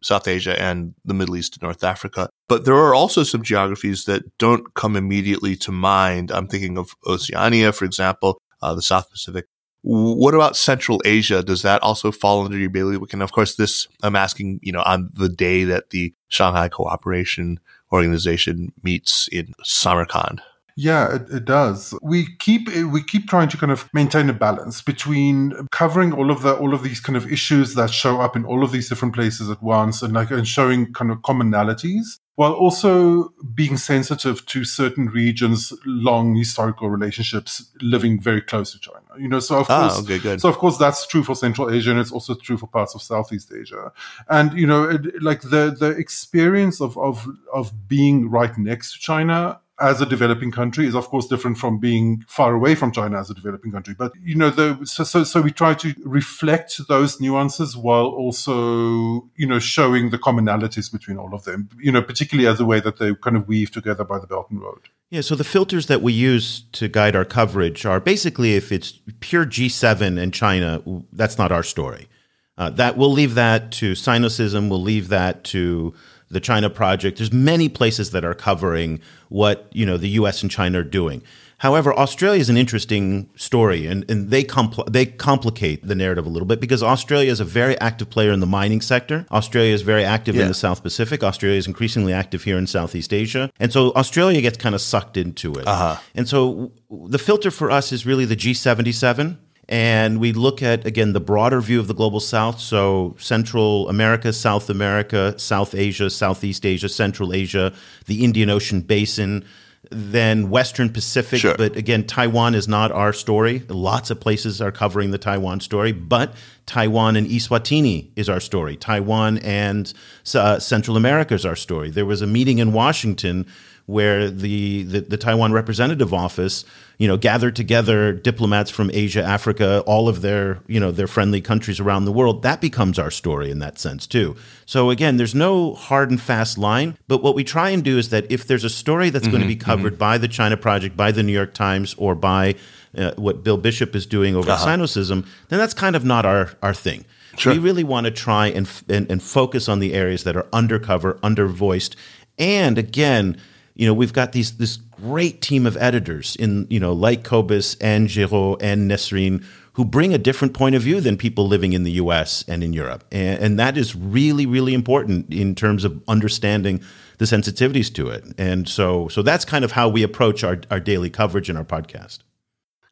South 0.03 0.29
Asia, 0.29 0.61
and 0.61 0.95
the 1.05 1.15
Middle 1.15 1.37
East 1.37 1.57
and 1.57 1.63
North 1.63 1.85
Africa. 1.85 2.29
But 2.49 2.65
there 2.65 2.75
are 2.75 2.95
also 2.95 3.23
some 3.23 3.43
geographies 3.43 4.05
that 4.05 4.23
don't 4.39 4.75
come 4.75 4.97
immediately 4.97 5.57
to 5.57 5.73
mind. 5.73 6.31
I'm 6.31 6.49
thinking 6.49 6.79
of 6.79 6.95
Oceania, 7.07 7.73
for 7.73 7.85
example, 7.85 8.41
uh, 8.63 8.75
the 8.75 8.83
South 8.83 9.11
Pacific. 9.11 9.47
What 9.85 10.35
about 10.35 10.57
Central 10.57 11.03
Asia? 11.05 11.43
Does 11.43 11.63
that 11.63 11.83
also 11.83 12.13
fall 12.13 12.45
under 12.45 12.57
your 12.57 12.71
bailiwick? 12.71 13.13
And 13.13 13.23
of 13.23 13.33
course, 13.33 13.57
this 13.57 13.89
I'm 14.03 14.15
asking, 14.15 14.61
you 14.63 14.71
know, 14.71 14.83
on 14.83 15.11
the 15.13 15.29
day 15.29 15.65
that 15.65 15.91
the 15.91 16.15
Shanghai 16.29 16.69
Cooperation 16.69 17.59
Organization 17.91 18.73
meets 18.83 19.29
in 19.33 19.53
Samarkand. 19.65 20.41
Yeah, 20.77 21.17
it, 21.17 21.31
it, 21.31 21.45
does. 21.45 21.95
We 22.03 22.35
keep 22.39 22.69
we 22.69 23.03
keep 23.03 23.29
trying 23.29 23.49
to 23.51 23.57
kind 23.57 23.73
of 23.73 23.89
maintain 23.93 24.31
a 24.31 24.33
balance 24.33 24.81
between 24.81 25.69
covering 25.71 26.13
all 26.13 26.31
of 26.31 26.43
the 26.43 26.55
all 26.55 26.75
of 26.75 26.83
these 26.83 27.01
kind 27.01 27.17
of 27.17 27.31
issues 27.31 27.75
that 27.75 27.91
show 27.91 28.21
up 28.21 28.37
in 28.37 28.45
all 28.45 28.65
of 28.65 28.73
these 28.73 28.89
different 28.89 29.15
places 29.15 29.51
at 29.51 29.63
once, 29.63 30.03
and 30.03 30.15
like 30.15 30.31
and 30.31 30.49
showing 30.49 30.93
kind 30.93 31.11
of 31.11 31.19
commonalities, 31.19 32.19
while 32.37 32.53
also 32.53 33.33
being 33.55 33.77
sensitive 33.77 34.45
to 34.47 34.65
certain 34.65 35.07
regions' 35.09 35.73
long 35.85 36.35
historical 36.35 36.89
relationships 36.89 37.71
living 37.81 38.21
very 38.21 38.41
close 38.41 38.73
to 38.73 38.81
China. 38.81 39.01
You 39.19 39.29
know, 39.29 39.41
so 39.41 39.59
of 39.59 39.67
ah, 39.69 39.89
course, 39.89 40.01
okay, 40.05 40.19
good. 40.19 40.41
so 40.41 40.49
of 40.49 40.57
course 40.57 40.79
that's 40.79 41.07
true 41.07 41.23
for 41.23 41.35
Central 41.35 41.71
Asia, 41.71 41.91
and 41.91 42.01
it's 42.01 42.13
also 42.13 42.35
true 42.35 42.57
for 42.57 42.67
parts 42.67 42.95
of 42.95 43.03
Southeast 43.03 43.53
Asia. 43.53 43.93
And 44.29 44.59
you 44.59 44.67
know, 44.67 44.85
it, 44.85 45.23
like 45.23 45.43
the 45.43 45.77
the 45.79 45.91
experience 45.91 46.81
of 46.81 46.97
of 46.97 47.29
of 47.53 47.89
being 47.89 48.31
right 48.31 48.57
next 48.57 48.95
to 48.95 49.01
China 49.01 49.61
as 49.83 50.01
a 50.01 50.07
developing 50.07 50.51
country 50.51 50.87
is 50.87 50.95
of 50.95 51.09
course 51.09 51.27
different 51.27 51.59
from 51.59 51.79
being 51.79 52.25
far 52.29 52.55
away 52.55 52.75
from 52.75 52.93
China 52.93 53.19
as 53.19 53.29
a 53.29 53.35
developing 53.35 53.73
country. 53.73 53.95
But 53.99 54.13
you 54.23 54.37
know, 54.37 54.51
the, 54.51 54.79
so, 54.85 55.05
so 55.05 55.25
so 55.25 55.41
we 55.43 55.51
try 55.51 55.75
to 55.75 55.95
reflect 56.05 56.81
those 56.89 57.21
nuances 57.21 57.77
while 57.77 58.07
also 58.07 59.29
you 59.37 59.47
know 59.47 59.59
showing 59.59 60.11
the 60.11 60.19
commonalities 60.19 60.91
between 60.91 61.19
all 61.19 61.35
of 61.35 61.45
them. 61.45 61.69
You 61.79 61.93
know, 61.93 62.03
particularly 62.03 62.49
as 62.49 62.61
a 62.61 62.65
way 62.65 62.81
that 62.81 62.99
they 62.99 63.15
kind 63.17 63.37
of 63.37 63.49
weave 63.49 63.71
together 63.71 64.05
by 64.05 64.19
the 64.19 64.27
Belt 64.27 64.47
and 64.51 64.63
Road. 64.63 64.89
Yeah, 65.11 65.21
so 65.21 65.35
the 65.35 65.45
filters 65.45 65.89
that 65.89 66.01
we 66.01 66.15
use 66.15 66.63
to 66.73 66.89
guide 66.89 67.15
our 67.15 67.27
coverage 67.27 67.85
are 67.85 68.01
basically 68.01 68.55
if 68.55 68.73
it's 68.73 68.99
pure 69.21 69.45
G7 69.45 70.19
and 70.19 70.33
China, 70.33 70.83
that's 71.13 71.37
not 71.37 71.53
our 71.53 71.63
story. 71.63 72.09
Uh, 72.57 72.71
that 72.71 72.97
we'll 72.97 73.13
leave 73.13 73.35
that 73.35 73.73
to 73.73 73.93
Sinocism. 73.93 74.71
We'll 74.71 74.81
leave 74.81 75.09
that 75.09 75.45
to 75.45 75.93
the 76.33 76.41
China 76.41 76.69
Project. 76.69 77.19
There's 77.19 77.33
many 77.33 77.69
places 77.69 78.11
that 78.11 78.25
are 78.25 78.35
covering 78.35 79.01
what 79.29 79.69
you 79.73 79.87
know 79.87 79.97
the 79.97 80.09
U.S. 80.11 80.43
and 80.43 80.51
China 80.51 80.81
are 80.81 80.85
doing. 80.85 81.23
However, 81.59 81.97
Australia 81.97 82.41
is 82.41 82.51
an 82.51 82.57
interesting 82.57 83.31
story, 83.37 83.87
and, 83.87 84.11
and 84.11 84.31
they 84.31 84.43
compl- 84.43 84.91
they 84.93 85.07
complicate 85.07 85.87
the 85.87 85.95
narrative 85.95 86.27
a 86.27 86.29
little 86.29 86.49
bit 86.49 86.61
because 86.61 86.83
Australia 86.83 87.31
is 87.31 87.39
a 87.39 87.45
very 87.45 87.79
active 87.81 88.11
player 88.11 88.33
in 88.33 88.41
the 88.41 88.47
mining 88.47 88.81
sector. 88.81 89.27
Australia 89.31 89.73
is 89.73 89.83
very 89.83 90.05
active 90.05 90.35
yeah. 90.35 90.43
in 90.43 90.49
the 90.49 90.55
South 90.55 90.83
Pacific. 90.83 91.23
Australia 91.23 91.57
is 91.57 91.69
increasingly 91.69 92.13
active 92.13 92.43
here 92.43 92.59
in 92.59 92.67
Southeast 92.67 93.13
Asia, 93.13 93.49
and 93.61 93.73
so 93.73 93.93
Australia 93.95 94.41
gets 94.41 94.59
kind 94.59 94.75
of 94.75 94.81
sucked 94.81 95.17
into 95.17 95.55
it. 95.55 95.69
Uh-huh. 95.69 96.01
And 96.17 96.29
so 96.29 96.73
the 96.91 97.19
filter 97.19 97.53
for 97.53 97.71
us 97.71 97.93
is 97.93 98.05
really 98.05 98.25
the 98.25 98.37
G77 98.37 99.37
and 99.69 100.19
we 100.19 100.33
look 100.33 100.63
at 100.63 100.87
again 100.87 101.13
the 101.13 101.21
broader 101.21 101.61
view 101.61 101.79
of 101.79 101.87
the 101.87 101.95
global 101.95 102.21
south. 102.21 102.61
So 102.61 103.17
central 103.19 103.89
america 103.89 104.33
south 104.33 104.69
america 104.69 105.39
south 105.39 105.75
asia 105.75 106.11
southeast 106.11 106.67
asia 106.67 106.89
central 106.89 107.33
asia 107.33 107.73
the 108.07 108.25
indian 108.25 108.51
ocean 108.51 108.81
basin 108.81 109.45
then 109.91 110.49
western 110.49 110.91
pacific. 110.91 111.41
Sure. 111.41 111.57
but 111.57 111.77
again 111.77 112.07
taiwan 112.07 112.55
is 112.55 112.67
not 112.67 112.93
our 112.93 113.13
story. 113.13 113.61
Lots 113.69 114.11
of 114.11 114.21
places 114.21 114.61
are 114.61 114.73
covering 114.73 115.11
the 115.11 115.19
taiwan 115.19 115.61
story 115.61 115.93
but 115.93 116.35
taiwan 116.67 117.17
and 117.17 117.27
eswatini 117.27 118.11
is 118.17 118.29
our 118.29 118.41
story. 118.41 118.77
Taiwan 118.77 119.39
and 119.39 119.93
uh, 120.35 120.59
central 120.59 120.97
america 120.97 121.35
is 121.35 121.47
our 121.47 121.57
story. 121.57 121.91
There 121.91 122.07
was 122.07 122.23
a 122.23 122.27
meeting 122.27 122.59
in 122.59 122.73
washington 122.73 123.47
where 123.87 124.31
the, 124.31 124.85
the, 124.85 125.01
the 125.01 125.17
Taiwan 125.17 125.53
representative 125.53 126.15
office, 126.15 126.65
you 126.99 127.09
know, 127.09 127.17
gathered 127.17 127.57
together 127.57 128.13
diplomats 128.13 128.71
from 128.71 128.91
Asia, 128.93 129.23
Africa, 129.23 129.83
all 129.87 130.09
of 130.09 130.23
their, 130.23 130.61
you 130.69 130.79
know, 130.79 130.93
their 130.93 131.09
friendly 131.09 131.41
countries 131.41 131.81
around 131.81 132.05
the 132.05 132.13
world. 132.13 132.43
That 132.43 132.61
becomes 132.61 132.99
our 132.99 133.11
story 133.11 133.51
in 133.51 133.59
that 133.59 133.79
sense 133.79 134.07
too. 134.07 134.37
So 134.67 134.91
again, 134.91 135.17
there's 135.17 135.35
no 135.35 135.75
hard 135.75 136.11
and 136.11 136.21
fast 136.21 136.59
line, 136.59 136.97
but 137.09 137.23
what 137.23 137.35
we 137.35 137.45
try 137.45 137.71
and 137.71 137.83
do 137.83 137.99
is 137.99 138.11
that 138.11 138.31
if 138.31 138.47
there's 138.47 138.65
a 138.65 138.71
story 138.71 139.11
that's 139.11 139.25
mm-hmm, 139.25 139.33
going 139.33 139.43
to 139.43 139.49
be 139.49 139.57
covered 139.57 139.95
mm-hmm. 139.95 139.99
by 139.99 140.19
the 140.19 140.29
China 140.29 140.57
Project, 140.57 140.97
by 140.97 141.11
the 141.11 141.23
New 141.23 141.33
York 141.33 141.55
Times, 141.55 141.95
or 141.99 142.15
by 142.15 142.55
uh, 142.97 143.13
what 143.17 143.43
Bill 143.43 143.57
Bishop 143.57 143.97
is 143.97 144.07
doing 144.07 144.37
over 144.37 144.51
uh-huh. 144.51 144.67
Sinocism, 144.67 145.27
then 145.49 145.59
that's 145.59 145.75
kind 145.75 145.97
of 145.97 146.05
not 146.05 146.25
our 146.25 146.53
our 146.63 146.75
thing. 146.75 147.05
Sure. 147.37 147.55
We 147.55 147.59
really 147.59 147.85
want 147.85 148.05
to 148.05 148.11
try 148.11 148.49
and, 148.49 148.71
and 148.89 149.11
and 149.11 149.23
focus 149.23 149.69
on 149.69 149.79
the 149.81 149.95
areas 149.95 150.25
that 150.25 150.37
are 150.37 150.47
undercover, 150.53 151.15
undervoiced, 151.23 151.97
and 152.39 152.79
again 152.79 153.41
you 153.75 153.87
know, 153.87 153.95
we've 153.95 154.13
got 154.13 154.33
these 154.33 154.59
this 154.59 154.77
great 154.77 155.41
team 155.41 155.67
of 155.67 155.77
editors 155.79 156.37
in, 156.37 156.67
you 156.71 156.79
know, 156.79 156.93
like 156.93 157.25
Cobus 157.25 157.75
and 157.77 158.09
Geraud 158.09 158.63
and 158.63 158.91
Nesrine, 158.91 159.45
who 159.75 159.85
bring 159.85 160.13
a 160.13 160.19
different 160.19 160.55
point 160.55 160.75
of 160.75 160.83
view 160.83 161.01
than 161.01 161.17
people 161.17 161.47
living 161.47 161.73
in 161.73 161.83
the 161.83 161.93
US 161.93 162.45
and 162.47 162.63
in 162.63 162.73
Europe. 162.73 163.05
And, 163.11 163.43
and 163.43 163.59
that 163.59 163.79
is 163.79 163.97
really, 163.97 164.45
really 164.45 164.75
important 164.75 165.33
in 165.33 165.55
terms 165.55 165.85
of 165.85 166.03
understanding 166.07 166.83
the 167.19 167.25
sensitivities 167.25 167.93
to 167.95 168.09
it. 168.09 168.25
And 168.37 168.69
so 168.69 169.09
so 169.09 169.23
that's 169.23 169.45
kind 169.45 169.65
of 169.65 169.73
how 169.73 169.89
we 169.89 170.03
approach 170.03 170.45
our, 170.45 170.61
our 170.71 170.81
daily 170.81 171.11
coverage 171.11 171.49
in 171.49 171.57
our 171.57 171.65
podcast. 171.65 172.19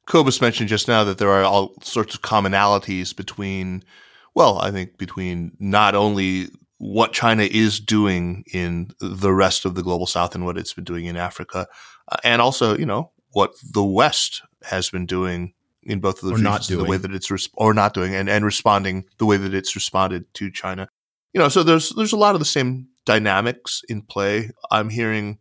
Cobus 0.06 0.40
mentioned 0.40 0.68
just 0.68 0.88
now 0.88 1.04
that 1.04 1.18
there 1.18 1.30
are 1.30 1.44
all 1.44 1.74
sorts 1.82 2.14
of 2.14 2.22
commonalities 2.22 3.14
between 3.14 3.84
well, 4.34 4.58
I 4.58 4.70
think 4.70 4.96
between 4.96 5.56
not 5.58 5.94
only 5.94 6.48
what 6.80 7.12
China 7.12 7.42
is 7.42 7.78
doing 7.78 8.42
in 8.54 8.90
the 9.00 9.34
rest 9.34 9.66
of 9.66 9.74
the 9.74 9.82
global 9.82 10.06
south 10.06 10.34
and 10.34 10.46
what 10.46 10.56
it's 10.56 10.72
been 10.72 10.82
doing 10.82 11.04
in 11.04 11.14
Africa. 11.14 11.68
Uh, 12.10 12.16
and 12.24 12.40
also, 12.40 12.74
you 12.74 12.86
know, 12.86 13.10
what 13.32 13.52
the 13.74 13.84
West 13.84 14.40
has 14.62 14.88
been 14.88 15.04
doing 15.04 15.52
in 15.82 16.00
both 16.00 16.22
of 16.22 16.30
those 16.30 16.40
or 16.40 16.44
regions, 16.44 16.68
the 16.68 16.90
way 16.90 16.96
that 16.96 17.12
it's, 17.12 17.30
res- 17.30 17.50
or 17.52 17.74
not 17.74 17.92
doing 17.92 18.14
and, 18.14 18.30
and 18.30 18.46
responding 18.46 19.04
the 19.18 19.26
way 19.26 19.36
that 19.36 19.52
it's 19.52 19.74
responded 19.74 20.24
to 20.32 20.50
China. 20.50 20.88
You 21.34 21.40
know, 21.40 21.50
so 21.50 21.62
there's, 21.62 21.90
there's 21.90 22.14
a 22.14 22.16
lot 22.16 22.34
of 22.34 22.38
the 22.38 22.46
same 22.46 22.88
dynamics 23.04 23.82
in 23.90 24.00
play. 24.00 24.50
I'm 24.70 24.88
hearing 24.88 25.38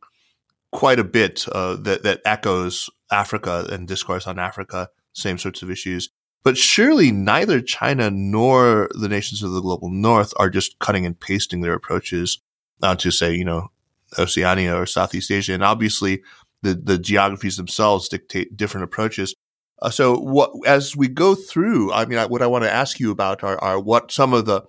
quite 0.74 1.00
a 1.00 1.06
bit 1.06 1.46
uh, 1.54 1.78
that, 1.78 2.04
that 2.04 2.20
echoes 2.26 2.90
Africa 3.14 3.66
and 3.72 3.88
discourse 3.88 4.28
on 4.28 4.40
Africa, 4.40 4.90
same 5.14 5.38
sorts 5.38 5.62
of 5.62 5.72
issues. 5.72 6.10
But 6.44 6.58
surely 6.58 7.12
neither 7.12 7.62
China 7.62 8.10
nor 8.10 8.90
the 8.94 9.10
nations 9.10 9.44
of 9.44 9.52
the 9.52 9.62
global 9.62 9.90
north 9.90 10.34
are 10.38 10.50
just 10.50 10.80
cutting 10.80 11.06
and 11.06 11.20
pasting 11.20 11.62
their 11.62 11.74
approaches 11.74 12.40
onto, 12.82 13.12
say, 13.12 13.34
you 13.36 13.44
know, 13.44 13.72
Oceania 14.18 14.76
or 14.76 14.86
Southeast 14.86 15.32
Asia. 15.32 15.54
And 15.54 15.64
obviously 15.64 16.24
the, 16.62 16.74
the 16.74 16.98
geographies 16.98 17.58
themselves 17.58 18.08
dictate 18.08 18.56
different 18.56 18.86
approaches. 18.86 19.36
Uh, 19.82 19.90
so 19.90 20.18
what, 20.18 20.52
as 20.66 20.96
we 20.96 21.08
go 21.08 21.36
through, 21.36 21.92
I 21.94 22.06
mean, 22.06 22.18
I, 22.18 22.26
what 22.26 22.42
I 22.42 22.48
want 22.48 22.64
to 22.64 22.72
ask 22.72 23.00
you 23.00 23.12
about 23.12 23.44
are, 23.44 23.62
are 23.62 23.80
what 23.80 24.12
some 24.12 24.34
of 24.34 24.46
the, 24.46 24.64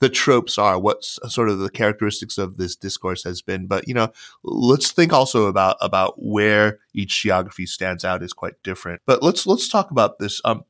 the 0.00 0.08
tropes 0.08 0.58
are, 0.58 0.78
what 0.78 1.04
sort 1.04 1.48
of 1.48 1.58
the 1.58 1.70
characteristics 1.70 2.38
of 2.38 2.56
this 2.56 2.76
discourse 2.76 3.24
has 3.24 3.42
been. 3.42 3.66
But, 3.66 3.88
you 3.88 3.94
know, 3.94 4.12
let's 4.42 4.92
think 4.92 5.12
also 5.12 5.46
about, 5.46 5.76
about 5.80 6.14
where 6.18 6.78
each 6.94 7.22
geography 7.22 7.66
stands 7.66 8.04
out 8.04 8.22
is 8.22 8.32
quite 8.32 8.62
different. 8.62 9.02
But 9.06 9.22
let's, 9.22 9.46
let's 9.46 9.68
talk 9.68 9.90
about 9.90 10.18
this. 10.18 10.40
Um, 10.44 10.64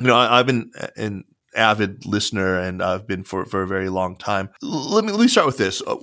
you 0.00 0.06
know, 0.06 0.16
I, 0.16 0.38
have 0.38 0.46
been 0.46 0.70
an 0.96 1.24
avid 1.54 2.06
listener 2.06 2.58
and 2.58 2.82
I've 2.82 3.06
been 3.06 3.24
for, 3.24 3.44
for 3.44 3.62
a 3.62 3.66
very 3.66 3.88
long 3.88 4.16
time. 4.16 4.50
Let 4.62 5.04
me, 5.04 5.12
let 5.12 5.20
me 5.20 5.28
start 5.28 5.46
with 5.46 5.58
this. 5.58 5.82
Uh, 5.86 5.96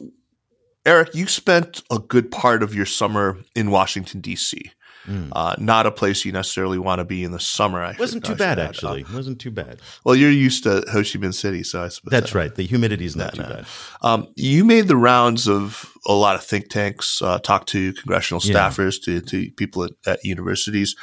Eric, 0.85 1.15
you 1.15 1.27
spent 1.27 1.81
a 1.89 1.97
good 1.97 2.29
part 2.29 2.61
of 2.61 2.75
your 2.75 2.85
summer 2.85 3.39
in 3.55 3.71
Washington, 3.71 4.21
D.C. 4.21 4.71
Mm. 5.07 5.29
Uh, 5.31 5.55
not 5.57 5.85
a 5.85 5.91
place 5.91 6.25
you 6.25 6.31
necessarily 6.31 6.79
want 6.79 6.99
to 6.99 7.05
be 7.05 7.23
in 7.23 7.31
the 7.31 7.39
summer. 7.39 7.81
I 7.81 7.95
wasn't 7.97 8.25
too 8.25 8.35
bad, 8.35 8.59
actually. 8.59 9.01
It 9.01 9.11
wasn't 9.11 9.39
too 9.39 9.51
bad. 9.51 9.79
Well, 10.03 10.15
you're 10.15 10.31
used 10.31 10.63
to 10.63 10.83
Ho 10.91 10.99
Chi 10.99 11.19
Minh 11.19 11.33
City, 11.33 11.63
so 11.63 11.83
I 11.83 11.89
suppose 11.89 12.11
that's 12.11 12.31
that, 12.31 12.37
right. 12.37 12.55
The 12.55 12.63
humidity 12.63 13.05
is 13.05 13.15
not 13.15 13.35
no, 13.35 13.43
too 13.43 13.49
no. 13.49 13.55
bad. 13.55 13.65
Um, 14.01 14.27
you 14.35 14.65
made 14.65 14.87
the 14.87 14.97
rounds 14.97 15.47
of 15.47 15.91
a 16.07 16.13
lot 16.13 16.35
of 16.35 16.43
think 16.43 16.69
tanks, 16.69 17.21
uh, 17.21 17.39
talked 17.39 17.69
to 17.69 17.93
congressional 17.93 18.41
staffers, 18.41 18.97
yeah. 19.07 19.19
to, 19.19 19.25
to 19.25 19.51
people 19.51 19.83
at, 19.83 19.91
at 20.05 20.23
universities. 20.23 20.95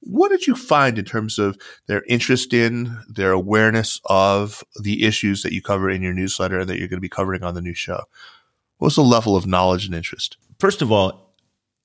What 0.00 0.30
did 0.30 0.46
you 0.46 0.54
find 0.54 0.98
in 0.98 1.04
terms 1.04 1.38
of 1.38 1.58
their 1.86 2.02
interest 2.08 2.54
in, 2.54 2.98
their 3.08 3.32
awareness 3.32 4.00
of 4.06 4.62
the 4.80 5.04
issues 5.04 5.42
that 5.42 5.52
you 5.52 5.60
cover 5.60 5.90
in 5.90 6.02
your 6.02 6.14
newsletter 6.14 6.60
and 6.60 6.68
that 6.68 6.78
you're 6.78 6.88
going 6.88 6.98
to 6.98 7.02
be 7.02 7.08
covering 7.08 7.42
on 7.42 7.54
the 7.54 7.60
new 7.60 7.74
show? 7.74 8.04
What 8.78 8.86
was 8.86 8.94
the 8.94 9.02
level 9.02 9.36
of 9.36 9.46
knowledge 9.46 9.86
and 9.86 9.94
interest? 9.94 10.36
First 10.58 10.82
of 10.82 10.92
all, 10.92 11.34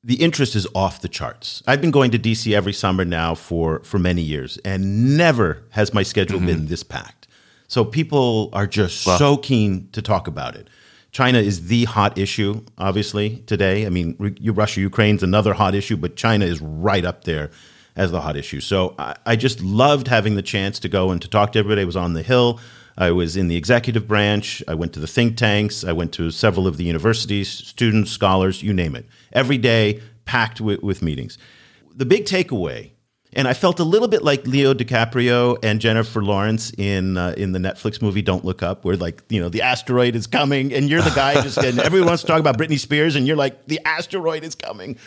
the 0.03 0.15
interest 0.15 0.55
is 0.55 0.67
off 0.75 1.01
the 1.01 1.07
charts. 1.07 1.63
I've 1.65 1.81
been 1.81 1.91
going 1.91 2.11
to 2.11 2.19
DC 2.19 2.53
every 2.53 2.73
summer 2.73 3.05
now 3.05 3.35
for 3.35 3.79
for 3.83 3.99
many 3.99 4.21
years, 4.21 4.57
and 4.65 5.17
never 5.17 5.63
has 5.71 5.93
my 5.93 6.03
schedule 6.03 6.37
mm-hmm. 6.37 6.47
been 6.47 6.65
this 6.67 6.83
packed. 6.83 7.27
So 7.67 7.85
people 7.85 8.49
are 8.53 8.67
just 8.67 9.07
wow. 9.07 9.17
so 9.17 9.37
keen 9.37 9.89
to 9.93 10.01
talk 10.01 10.27
about 10.27 10.55
it. 10.55 10.69
China 11.11 11.39
is 11.39 11.67
the 11.67 11.85
hot 11.85 12.17
issue, 12.17 12.63
obviously, 12.77 13.37
today. 13.45 13.85
I 13.85 13.89
mean, 13.89 14.15
Russia, 14.43 14.81
Ukraine's 14.81 15.23
another 15.23 15.53
hot 15.53 15.75
issue, 15.75 15.95
but 15.95 16.15
China 16.15 16.45
is 16.45 16.59
right 16.59 17.05
up 17.05 17.23
there 17.23 17.51
as 17.95 18.11
the 18.11 18.21
hot 18.21 18.35
issue. 18.37 18.59
So 18.59 18.95
I, 18.97 19.15
I 19.25 19.35
just 19.35 19.61
loved 19.61 20.07
having 20.07 20.35
the 20.35 20.41
chance 20.41 20.79
to 20.79 20.89
go 20.89 21.11
and 21.11 21.21
to 21.21 21.27
talk 21.27 21.51
to 21.53 21.59
everybody. 21.59 21.81
I 21.81 21.85
was 21.85 21.95
on 21.95 22.13
the 22.13 22.23
Hill. 22.23 22.59
I 22.97 23.11
was 23.11 23.35
in 23.35 23.47
the 23.47 23.55
executive 23.55 24.07
branch. 24.07 24.63
I 24.67 24.75
went 24.75 24.93
to 24.93 24.99
the 24.99 25.07
think 25.07 25.37
tanks. 25.37 25.83
I 25.83 25.93
went 25.93 26.13
to 26.13 26.29
several 26.31 26.67
of 26.67 26.77
the 26.77 26.83
universities, 26.83 27.49
students, 27.49 28.11
scholars, 28.11 28.61
you 28.61 28.73
name 28.73 28.95
it. 28.95 29.05
Every 29.31 29.57
day, 29.57 30.01
packed 30.25 30.61
with, 30.61 30.81
with 30.83 31.01
meetings. 31.01 31.37
The 31.95 32.05
big 32.05 32.25
takeaway, 32.25 32.91
and 33.35 33.47
I 33.47 33.53
felt 33.53 33.79
a 33.79 33.83
little 33.83 34.07
bit 34.07 34.23
like 34.23 34.45
Leo 34.45 34.73
DiCaprio 34.73 35.57
and 35.63 35.79
Jennifer 35.79 36.23
Lawrence 36.23 36.71
in 36.77 37.17
uh, 37.17 37.33
in 37.35 37.51
the 37.51 37.59
Netflix 37.59 38.01
movie 38.01 38.21
Don't 38.21 38.45
Look 38.45 38.61
Up, 38.63 38.85
where 38.85 38.95
like 38.95 39.23
you 39.29 39.39
know 39.39 39.49
the 39.49 39.61
asteroid 39.61 40.15
is 40.15 40.27
coming, 40.27 40.73
and 40.73 40.89
you're 40.89 41.01
the 41.01 41.11
guy 41.11 41.41
just 41.41 41.57
and 41.57 41.79
everyone 41.79 42.09
wants 42.09 42.23
to 42.23 42.27
talk 42.27 42.39
about 42.39 42.57
Britney 42.57 42.79
Spears, 42.79 43.15
and 43.15 43.27
you're 43.27 43.35
like 43.35 43.65
the 43.65 43.79
asteroid 43.85 44.43
is 44.43 44.55
coming, 44.55 44.97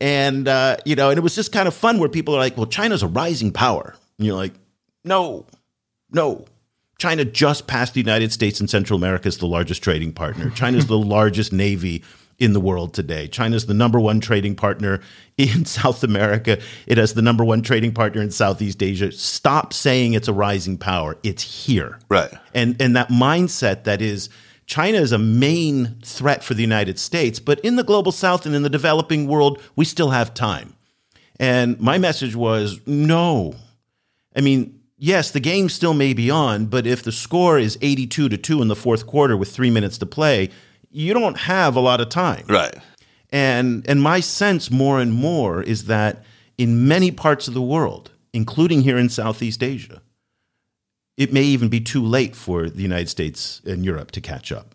and 0.00 0.48
uh, 0.48 0.76
you 0.84 0.96
know, 0.96 1.10
and 1.10 1.18
it 1.18 1.22
was 1.22 1.34
just 1.34 1.52
kind 1.52 1.68
of 1.68 1.74
fun 1.74 1.98
where 1.98 2.08
people 2.08 2.34
are 2.34 2.38
like, 2.38 2.56
well, 2.56 2.66
China's 2.66 3.02
a 3.02 3.08
rising 3.08 3.52
power, 3.52 3.94
and 4.18 4.26
you're 4.26 4.36
like, 4.36 4.52
no, 5.04 5.46
no, 6.10 6.44
China 6.98 7.24
just 7.24 7.66
passed 7.66 7.94
the 7.94 8.00
United 8.00 8.32
States 8.32 8.60
and 8.60 8.70
Central 8.70 8.96
America 8.96 9.26
as 9.26 9.38
the 9.38 9.46
largest 9.46 9.82
trading 9.82 10.12
partner. 10.12 10.50
China's 10.54 10.86
the 10.86 10.98
largest 10.98 11.52
navy 11.52 12.04
in 12.38 12.52
the 12.52 12.60
world 12.60 12.94
today. 12.94 13.26
China's 13.28 13.66
the 13.66 13.74
number 13.74 13.98
one 13.98 14.20
trading 14.20 14.54
partner 14.54 15.00
in 15.36 15.64
South 15.64 16.04
America. 16.04 16.60
It 16.86 16.98
has 16.98 17.14
the 17.14 17.22
number 17.22 17.44
one 17.44 17.62
trading 17.62 17.92
partner 17.92 18.22
in 18.22 18.30
Southeast 18.30 18.82
Asia. 18.82 19.10
Stop 19.12 19.72
saying 19.72 20.14
it's 20.14 20.28
a 20.28 20.32
rising 20.32 20.78
power. 20.78 21.18
It's 21.22 21.42
here. 21.42 21.98
Right. 22.08 22.32
And 22.54 22.80
and 22.80 22.96
that 22.96 23.08
mindset 23.08 23.84
that 23.84 24.00
is 24.00 24.28
China 24.66 24.98
is 24.98 25.12
a 25.12 25.18
main 25.18 25.96
threat 26.04 26.42
for 26.44 26.54
the 26.54 26.62
United 26.62 26.98
States, 26.98 27.38
but 27.38 27.60
in 27.60 27.76
the 27.76 27.84
global 27.84 28.12
south 28.12 28.46
and 28.46 28.54
in 28.54 28.62
the 28.62 28.70
developing 28.70 29.26
world, 29.26 29.60
we 29.76 29.84
still 29.84 30.10
have 30.10 30.34
time. 30.34 30.74
And 31.38 31.78
my 31.80 31.98
message 31.98 32.36
was 32.36 32.80
no. 32.86 33.54
I 34.36 34.40
mean, 34.40 34.80
yes, 34.96 35.30
the 35.30 35.40
game 35.40 35.68
still 35.68 35.94
may 35.94 36.14
be 36.14 36.30
on, 36.30 36.66
but 36.66 36.86
if 36.86 37.02
the 37.02 37.12
score 37.12 37.58
is 37.58 37.76
82 37.82 38.28
to 38.28 38.36
2 38.36 38.62
in 38.62 38.68
the 38.68 38.76
fourth 38.76 39.06
quarter 39.06 39.36
with 39.36 39.50
3 39.50 39.70
minutes 39.70 39.98
to 39.98 40.06
play, 40.06 40.50
you 40.90 41.12
don't 41.14 41.38
have 41.38 41.74
a 41.74 41.80
lot 41.80 42.00
of 42.00 42.08
time. 42.08 42.44
Right. 42.48 42.74
And 43.30 43.88
and 43.88 44.02
my 44.02 44.20
sense 44.20 44.70
more 44.70 45.00
and 45.00 45.12
more 45.12 45.62
is 45.62 45.86
that 45.86 46.22
in 46.58 46.86
many 46.86 47.10
parts 47.10 47.48
of 47.48 47.54
the 47.54 47.62
world, 47.62 48.10
including 48.32 48.82
here 48.82 48.98
in 48.98 49.08
Southeast 49.08 49.62
Asia, 49.62 50.02
it 51.16 51.32
may 51.32 51.42
even 51.42 51.68
be 51.68 51.80
too 51.80 52.04
late 52.04 52.34
for 52.34 52.70
the 52.70 52.82
United 52.82 53.08
States 53.08 53.60
and 53.64 53.84
Europe 53.84 54.10
to 54.12 54.20
catch 54.20 54.50
up. 54.50 54.74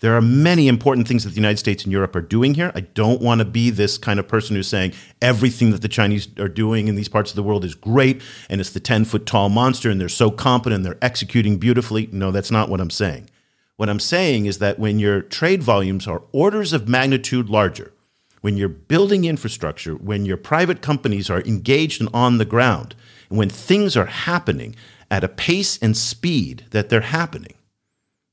There 0.00 0.16
are 0.16 0.22
many 0.22 0.68
important 0.68 1.08
things 1.08 1.24
that 1.24 1.30
the 1.30 1.36
United 1.36 1.56
States 1.56 1.82
and 1.82 1.92
Europe 1.92 2.14
are 2.14 2.20
doing 2.20 2.54
here. 2.54 2.70
I 2.74 2.80
don't 2.80 3.20
want 3.20 3.40
to 3.40 3.44
be 3.44 3.70
this 3.70 3.98
kind 3.98 4.20
of 4.20 4.28
person 4.28 4.54
who's 4.54 4.68
saying 4.68 4.92
everything 5.20 5.72
that 5.72 5.82
the 5.82 5.88
Chinese 5.88 6.28
are 6.38 6.48
doing 6.48 6.86
in 6.86 6.94
these 6.94 7.08
parts 7.08 7.30
of 7.30 7.36
the 7.36 7.42
world 7.42 7.64
is 7.64 7.74
great 7.74 8.22
and 8.48 8.60
it's 8.60 8.70
the 8.70 8.80
10 8.80 9.06
foot 9.06 9.26
tall 9.26 9.48
monster 9.48 9.90
and 9.90 10.00
they're 10.00 10.08
so 10.08 10.30
competent 10.30 10.76
and 10.76 10.86
they're 10.86 11.04
executing 11.04 11.58
beautifully. 11.58 12.08
No, 12.12 12.30
that's 12.30 12.52
not 12.52 12.68
what 12.68 12.80
I'm 12.80 12.90
saying. 12.90 13.28
What 13.76 13.88
I'm 13.88 14.00
saying 14.00 14.46
is 14.46 14.58
that 14.58 14.78
when 14.78 15.00
your 15.00 15.20
trade 15.20 15.62
volumes 15.62 16.06
are 16.06 16.22
orders 16.30 16.72
of 16.72 16.88
magnitude 16.88 17.48
larger, 17.48 17.92
when 18.40 18.56
you're 18.56 18.68
building 18.68 19.24
infrastructure, 19.24 19.94
when 19.94 20.24
your 20.24 20.36
private 20.36 20.80
companies 20.80 21.28
are 21.28 21.42
engaged 21.42 22.00
and 22.00 22.10
on 22.14 22.38
the 22.38 22.44
ground, 22.44 22.94
and 23.28 23.38
when 23.38 23.50
things 23.50 23.96
are 23.96 24.06
happening 24.06 24.76
at 25.10 25.24
a 25.24 25.28
pace 25.28 25.78
and 25.78 25.96
speed 25.96 26.66
that 26.70 26.88
they're 26.88 27.00
happening, 27.00 27.54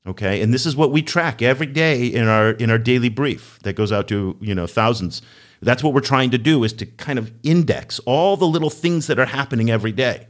Okay, 0.06 0.40
and 0.40 0.54
this 0.54 0.66
is 0.66 0.76
what 0.76 0.92
we 0.92 1.02
track 1.02 1.42
every 1.42 1.66
day 1.66 2.06
in 2.06 2.28
our 2.28 2.50
in 2.50 2.70
our 2.70 2.78
daily 2.78 3.08
brief 3.08 3.58
that 3.64 3.74
goes 3.74 3.90
out 3.90 4.06
to 4.08 4.36
you 4.40 4.54
know 4.54 4.66
thousands. 4.66 5.20
That's 5.60 5.82
what 5.82 5.94
we're 5.94 6.00
trying 6.00 6.30
to 6.30 6.38
do 6.38 6.62
is 6.62 6.72
to 6.74 6.86
kind 6.86 7.18
of 7.18 7.32
index 7.42 7.98
all 8.00 8.36
the 8.36 8.46
little 8.46 8.70
things 8.70 9.08
that 9.08 9.18
are 9.18 9.26
happening 9.26 9.70
every 9.70 9.90
day. 9.90 10.28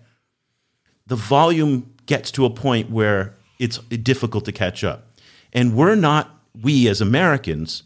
The 1.07 1.17
volume 1.17 1.93
gets 2.07 2.31
to 2.33 2.47
a 2.47 2.51
point 2.51 2.91
where 2.91 3.35
it's 3.59 3.79
difficult 3.79 4.47
to 4.47 4.53
catch 4.53 4.83
up, 4.83 5.13
and 5.53 5.75
we're 5.75 5.95
not 5.95 6.41
we 6.63 6.89
as 6.89 7.03
Americans 7.03 7.83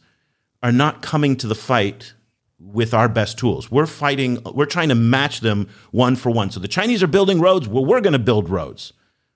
are 0.63 0.73
not 0.73 1.03
coming 1.03 1.35
to 1.39 1.49
the 1.49 1.57
fight 1.57 2.13
with 2.61 2.95
our 2.95 3.09
best 3.09 3.39
tools. 3.39 3.71
We're 3.71 3.87
fighting. 3.87 4.39
We're 4.55 4.67
trying 4.67 4.91
to 4.91 4.95
match 4.95 5.41
them 5.41 5.69
one 5.91 6.17
for 6.17 6.31
one. 6.31 6.51
So 6.51 6.61
the 6.61 6.69
Chinese 6.69 7.03
are 7.03 7.09
building 7.09 7.41
roads. 7.41 7.67
Well, 7.69 7.85
we're 7.85 8.01
going 8.01 8.13
to 8.13 8.19
build 8.19 8.49
roads. 8.49 8.93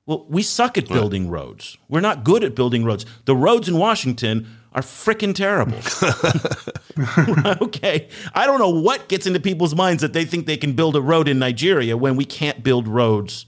Well, 0.06 0.26
we 0.28 0.42
suck 0.42 0.76
at 0.76 0.88
building 0.88 1.30
roads. 1.30 1.78
We're 1.88 2.00
not 2.00 2.24
good 2.24 2.44
at 2.44 2.54
building 2.54 2.84
roads. 2.84 3.06
The 3.24 3.34
roads 3.34 3.70
in 3.70 3.78
Washington 3.78 4.46
are 4.72 4.82
freaking 4.82 5.34
terrible. 5.34 5.78
okay. 7.62 8.08
I 8.34 8.46
don't 8.46 8.58
know 8.58 8.68
what 8.68 9.08
gets 9.08 9.26
into 9.26 9.40
people's 9.40 9.74
minds 9.74 10.02
that 10.02 10.12
they 10.12 10.26
think 10.26 10.44
they 10.44 10.58
can 10.58 10.74
build 10.74 10.94
a 10.94 11.00
road 11.00 11.26
in 11.26 11.38
Nigeria 11.38 11.96
when 11.96 12.16
we 12.16 12.26
can't 12.26 12.62
build 12.62 12.86
roads 12.86 13.46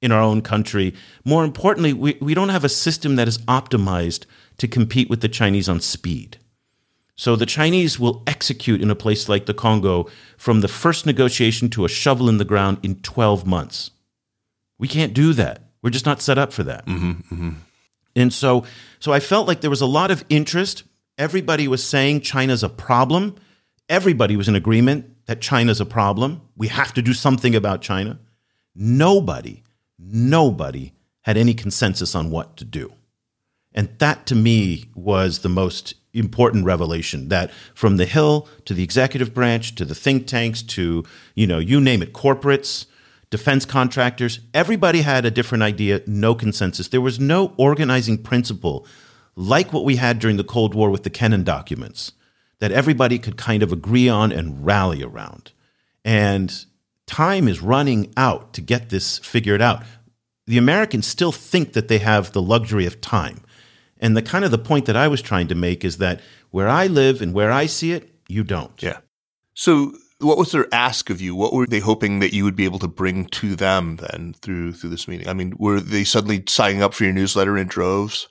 in 0.00 0.10
our 0.10 0.20
own 0.20 0.40
country. 0.40 0.94
More 1.24 1.44
importantly, 1.44 1.92
we, 1.92 2.16
we 2.20 2.32
don't 2.32 2.48
have 2.48 2.64
a 2.64 2.68
system 2.70 3.16
that 3.16 3.28
is 3.28 3.38
optimized 3.38 4.24
to 4.58 4.68
compete 4.68 5.10
with 5.10 5.20
the 5.20 5.28
Chinese 5.28 5.68
on 5.68 5.80
speed. 5.80 6.38
So 7.18 7.34
the 7.34 7.46
Chinese 7.46 7.98
will 7.98 8.22
execute 8.28 8.80
in 8.80 8.92
a 8.92 8.94
place 8.94 9.28
like 9.28 9.46
the 9.46 9.52
Congo 9.52 10.08
from 10.36 10.60
the 10.60 10.68
first 10.68 11.04
negotiation 11.04 11.68
to 11.70 11.84
a 11.84 11.88
shovel 11.88 12.28
in 12.28 12.38
the 12.38 12.44
ground 12.44 12.78
in 12.84 12.94
12 13.00 13.44
months. 13.44 13.90
We 14.78 14.86
can't 14.86 15.12
do 15.12 15.32
that. 15.32 15.64
We're 15.82 15.90
just 15.90 16.06
not 16.06 16.22
set 16.22 16.38
up 16.38 16.52
for 16.52 16.62
that. 16.62 16.86
Mm-hmm, 16.86 17.10
mm-hmm. 17.34 17.50
And 18.14 18.32
so, 18.32 18.64
so 19.00 19.12
I 19.12 19.18
felt 19.18 19.48
like 19.48 19.62
there 19.62 19.68
was 19.68 19.80
a 19.80 19.86
lot 19.86 20.12
of 20.12 20.24
interest. 20.28 20.84
Everybody 21.18 21.66
was 21.66 21.82
saying 21.82 22.20
China's 22.20 22.62
a 22.62 22.68
problem. 22.68 23.34
Everybody 23.88 24.36
was 24.36 24.46
in 24.46 24.54
agreement 24.54 25.26
that 25.26 25.40
China's 25.40 25.80
a 25.80 25.86
problem. 25.86 26.40
We 26.56 26.68
have 26.68 26.94
to 26.94 27.02
do 27.02 27.14
something 27.14 27.56
about 27.56 27.82
China. 27.82 28.20
Nobody, 28.76 29.64
nobody 29.98 30.92
had 31.22 31.36
any 31.36 31.54
consensus 31.54 32.14
on 32.14 32.30
what 32.30 32.56
to 32.58 32.64
do. 32.64 32.92
And 33.74 33.88
that 33.98 34.24
to 34.26 34.36
me 34.36 34.84
was 34.94 35.40
the 35.40 35.48
most 35.48 35.94
important 36.18 36.64
revelation 36.64 37.28
that 37.28 37.50
from 37.74 37.96
the 37.96 38.06
Hill 38.06 38.48
to 38.64 38.74
the 38.74 38.82
executive 38.82 39.32
branch 39.32 39.74
to 39.76 39.84
the 39.84 39.94
think 39.94 40.26
tanks 40.26 40.62
to, 40.62 41.04
you 41.34 41.46
know, 41.46 41.58
you 41.58 41.80
name 41.80 42.02
it, 42.02 42.12
corporates, 42.12 42.86
defense 43.30 43.64
contractors, 43.64 44.40
everybody 44.54 45.02
had 45.02 45.24
a 45.24 45.30
different 45.30 45.62
idea, 45.62 46.02
no 46.06 46.34
consensus. 46.34 46.88
There 46.88 47.00
was 47.00 47.20
no 47.20 47.52
organizing 47.56 48.18
principle 48.18 48.86
like 49.36 49.72
what 49.72 49.84
we 49.84 49.96
had 49.96 50.18
during 50.18 50.36
the 50.36 50.44
Cold 50.44 50.74
War 50.74 50.90
with 50.90 51.04
the 51.04 51.10
Kennan 51.10 51.44
documents 51.44 52.12
that 52.58 52.72
everybody 52.72 53.18
could 53.18 53.36
kind 53.36 53.62
of 53.62 53.72
agree 53.72 54.08
on 54.08 54.32
and 54.32 54.64
rally 54.66 55.02
around. 55.02 55.52
And 56.04 56.64
time 57.06 57.46
is 57.46 57.62
running 57.62 58.12
out 58.16 58.52
to 58.54 58.60
get 58.60 58.88
this 58.88 59.18
figured 59.18 59.62
out. 59.62 59.84
The 60.46 60.58
Americans 60.58 61.06
still 61.06 61.32
think 61.32 61.74
that 61.74 61.88
they 61.88 61.98
have 61.98 62.32
the 62.32 62.42
luxury 62.42 62.86
of 62.86 63.00
time. 63.00 63.42
And 64.00 64.16
the 64.16 64.22
kind 64.22 64.44
of 64.44 64.50
the 64.50 64.58
point 64.58 64.86
that 64.86 64.96
I 64.96 65.08
was 65.08 65.22
trying 65.22 65.48
to 65.48 65.54
make 65.54 65.84
is 65.84 65.98
that 65.98 66.20
where 66.50 66.68
I 66.68 66.86
live 66.86 67.20
and 67.20 67.34
where 67.34 67.50
I 67.50 67.66
see 67.66 67.92
it, 67.92 68.10
you 68.28 68.44
don't. 68.44 68.80
Yeah. 68.82 68.98
So 69.54 69.92
what 70.20 70.38
was 70.38 70.52
their 70.52 70.66
ask 70.72 71.10
of 71.10 71.20
you? 71.20 71.34
What 71.34 71.52
were 71.52 71.66
they 71.66 71.78
hoping 71.78 72.20
that 72.20 72.32
you 72.32 72.44
would 72.44 72.56
be 72.56 72.64
able 72.64 72.78
to 72.80 72.88
bring 72.88 73.26
to 73.26 73.54
them 73.54 73.96
then 73.96 74.34
through 74.40 74.72
through 74.72 74.90
this 74.90 75.08
meeting? 75.08 75.28
I 75.28 75.32
mean, 75.32 75.54
were 75.58 75.80
they 75.80 76.04
suddenly 76.04 76.44
signing 76.48 76.82
up 76.82 76.94
for 76.94 77.04
your 77.04 77.12
newsletter 77.12 77.56
in 77.56 77.68
droves? 77.68 78.28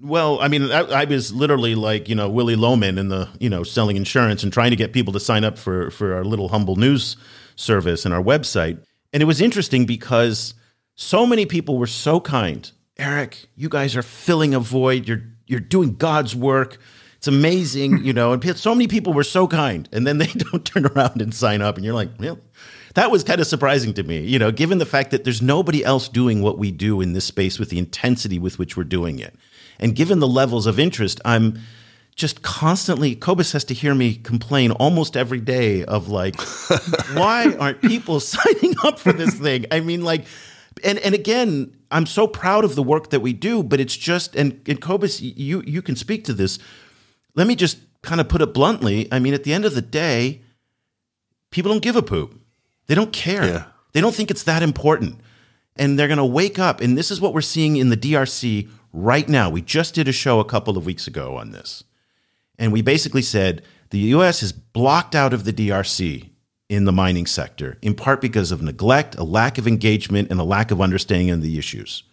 Well, 0.00 0.40
I 0.40 0.48
mean, 0.48 0.70
I, 0.70 0.80
I, 0.80 1.04
was 1.04 1.32
literally 1.32 1.74
like 1.74 2.08
you 2.08 2.14
know 2.14 2.28
Willy 2.28 2.56
Loman 2.56 2.98
in 2.98 3.08
the 3.08 3.28
you 3.40 3.50
know 3.50 3.64
selling 3.64 3.96
insurance 3.96 4.42
and 4.42 4.52
trying 4.52 4.70
to 4.70 4.76
get 4.76 4.92
people 4.92 5.12
to 5.12 5.20
sign 5.20 5.44
up 5.44 5.58
for 5.58 5.90
for 5.90 6.14
our 6.14 6.24
little 6.24 6.48
humble 6.48 6.76
news 6.76 7.16
service 7.56 8.04
and 8.04 8.14
our 8.14 8.22
website. 8.22 8.82
And 9.12 9.22
it 9.22 9.26
was 9.26 9.40
interesting 9.40 9.86
because 9.86 10.54
so 10.94 11.26
many 11.26 11.46
people 11.46 11.78
were 11.78 11.86
so 11.86 12.20
kind. 12.20 12.70
Eric, 12.96 13.46
you 13.56 13.68
guys 13.68 13.96
are 13.96 14.02
filling 14.02 14.54
a 14.54 14.60
void. 14.60 15.08
You're 15.08 15.22
you're 15.46 15.60
doing 15.60 15.96
God's 15.96 16.34
work. 16.34 16.78
It's 17.16 17.26
amazing, 17.26 18.04
you 18.04 18.12
know. 18.12 18.32
And 18.32 18.58
so 18.58 18.74
many 18.74 18.86
people 18.86 19.12
were 19.12 19.24
so 19.24 19.48
kind, 19.48 19.88
and 19.92 20.06
then 20.06 20.18
they 20.18 20.26
don't 20.36 20.64
turn 20.64 20.86
around 20.86 21.20
and 21.20 21.34
sign 21.34 21.62
up, 21.62 21.76
and 21.76 21.84
you're 21.84 21.94
like, 21.94 22.10
really? 22.18 22.38
That 22.94 23.10
was 23.10 23.24
kind 23.24 23.40
of 23.40 23.48
surprising 23.48 23.92
to 23.94 24.04
me, 24.04 24.20
you 24.20 24.38
know, 24.38 24.52
given 24.52 24.78
the 24.78 24.86
fact 24.86 25.10
that 25.10 25.24
there's 25.24 25.42
nobody 25.42 25.84
else 25.84 26.08
doing 26.08 26.42
what 26.42 26.58
we 26.58 26.70
do 26.70 27.00
in 27.00 27.12
this 27.12 27.24
space 27.24 27.58
with 27.58 27.70
the 27.70 27.78
intensity 27.78 28.38
with 28.38 28.60
which 28.60 28.76
we're 28.76 28.84
doing 28.84 29.18
it, 29.18 29.34
and 29.80 29.96
given 29.96 30.20
the 30.20 30.28
levels 30.28 30.66
of 30.66 30.78
interest, 30.78 31.20
I'm 31.24 31.58
just 32.14 32.42
constantly 32.42 33.16
Cobus 33.16 33.50
has 33.52 33.64
to 33.64 33.74
hear 33.74 33.92
me 33.92 34.14
complain 34.14 34.70
almost 34.70 35.16
every 35.16 35.40
day 35.40 35.84
of 35.84 36.08
like, 36.08 36.40
why 37.14 37.52
aren't 37.58 37.80
people 37.82 38.20
signing 38.20 38.76
up 38.84 39.00
for 39.00 39.12
this 39.12 39.34
thing? 39.34 39.66
I 39.72 39.80
mean, 39.80 40.04
like, 40.04 40.26
and 40.84 40.98
and 41.00 41.14
again, 41.14 41.74
I'm 41.94 42.04
so 42.04 42.26
proud 42.26 42.64
of 42.64 42.74
the 42.74 42.82
work 42.82 43.08
that 43.10 43.20
we 43.20 43.32
do, 43.32 43.62
but 43.62 43.80
it's 43.80 43.96
just 43.96 44.36
and 44.36 44.60
and 44.68 44.80
Cobus, 44.80 45.22
you 45.22 45.62
you 45.66 45.80
can 45.80 45.96
speak 45.96 46.24
to 46.24 46.34
this 46.34 46.58
let 47.34 47.46
me 47.46 47.56
just 47.56 47.78
kind 48.02 48.20
of 48.20 48.28
put 48.28 48.42
it 48.42 48.54
bluntly. 48.54 49.08
I 49.12 49.18
mean, 49.18 49.34
at 49.34 49.44
the 49.44 49.52
end 49.52 49.64
of 49.64 49.74
the 49.74 49.82
day, 49.82 50.42
people 51.50 51.72
don't 51.72 51.82
give 51.82 51.96
a 51.96 52.02
poop. 52.02 52.40
They 52.86 52.94
don't 52.94 53.12
care. 53.12 53.44
Yeah. 53.44 53.64
They 53.92 54.00
don't 54.00 54.14
think 54.14 54.30
it's 54.30 54.44
that 54.44 54.62
important. 54.62 55.20
And 55.76 55.98
they're 55.98 56.08
going 56.08 56.18
to 56.18 56.24
wake 56.24 56.58
up. 56.58 56.80
And 56.80 56.96
this 56.96 57.10
is 57.10 57.20
what 57.20 57.34
we're 57.34 57.40
seeing 57.40 57.76
in 57.76 57.90
the 57.90 57.96
DRC 57.96 58.68
right 58.92 59.28
now. 59.28 59.50
We 59.50 59.62
just 59.62 59.94
did 59.94 60.06
a 60.06 60.12
show 60.12 60.38
a 60.38 60.44
couple 60.44 60.76
of 60.76 60.86
weeks 60.86 61.06
ago 61.06 61.36
on 61.36 61.50
this. 61.50 61.82
And 62.58 62.72
we 62.72 62.82
basically 62.82 63.22
said 63.22 63.62
the 63.90 63.98
US 63.98 64.42
is 64.42 64.52
blocked 64.52 65.14
out 65.14 65.32
of 65.32 65.44
the 65.44 65.52
DRC 65.52 66.30
in 66.68 66.84
the 66.84 66.92
mining 66.92 67.26
sector, 67.26 67.78
in 67.82 67.94
part 67.94 68.20
because 68.20 68.50
of 68.50 68.62
neglect, 68.62 69.14
a 69.16 69.24
lack 69.24 69.58
of 69.58 69.66
engagement, 69.66 70.30
and 70.30 70.40
a 70.40 70.44
lack 70.44 70.70
of 70.70 70.80
understanding 70.80 71.30
of 71.30 71.42
the 71.42 71.58
issues. 71.58 72.04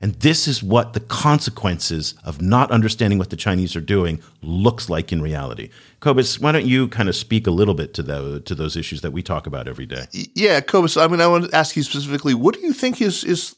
And 0.00 0.14
this 0.14 0.46
is 0.46 0.62
what 0.62 0.92
the 0.92 1.00
consequences 1.00 2.14
of 2.24 2.40
not 2.40 2.70
understanding 2.70 3.18
what 3.18 3.30
the 3.30 3.36
Chinese 3.36 3.74
are 3.74 3.80
doing 3.80 4.22
looks 4.42 4.88
like 4.88 5.12
in 5.12 5.20
reality. 5.20 5.70
Cobus, 5.98 6.38
why 6.38 6.52
don't 6.52 6.66
you 6.66 6.86
kind 6.86 7.08
of 7.08 7.16
speak 7.16 7.48
a 7.48 7.50
little 7.50 7.74
bit 7.74 7.94
to 7.94 8.04
the, 8.04 8.40
to 8.42 8.54
those 8.54 8.76
issues 8.76 9.00
that 9.00 9.10
we 9.10 9.24
talk 9.24 9.48
about 9.48 9.66
every 9.66 9.86
day? 9.86 10.04
Yeah, 10.12 10.60
Cobus. 10.60 10.96
I 10.96 11.08
mean, 11.08 11.20
I 11.20 11.26
want 11.26 11.50
to 11.50 11.56
ask 11.56 11.76
you 11.76 11.82
specifically. 11.82 12.34
What 12.34 12.54
do 12.54 12.60
you 12.60 12.72
think 12.72 13.02
is 13.02 13.24
is 13.24 13.56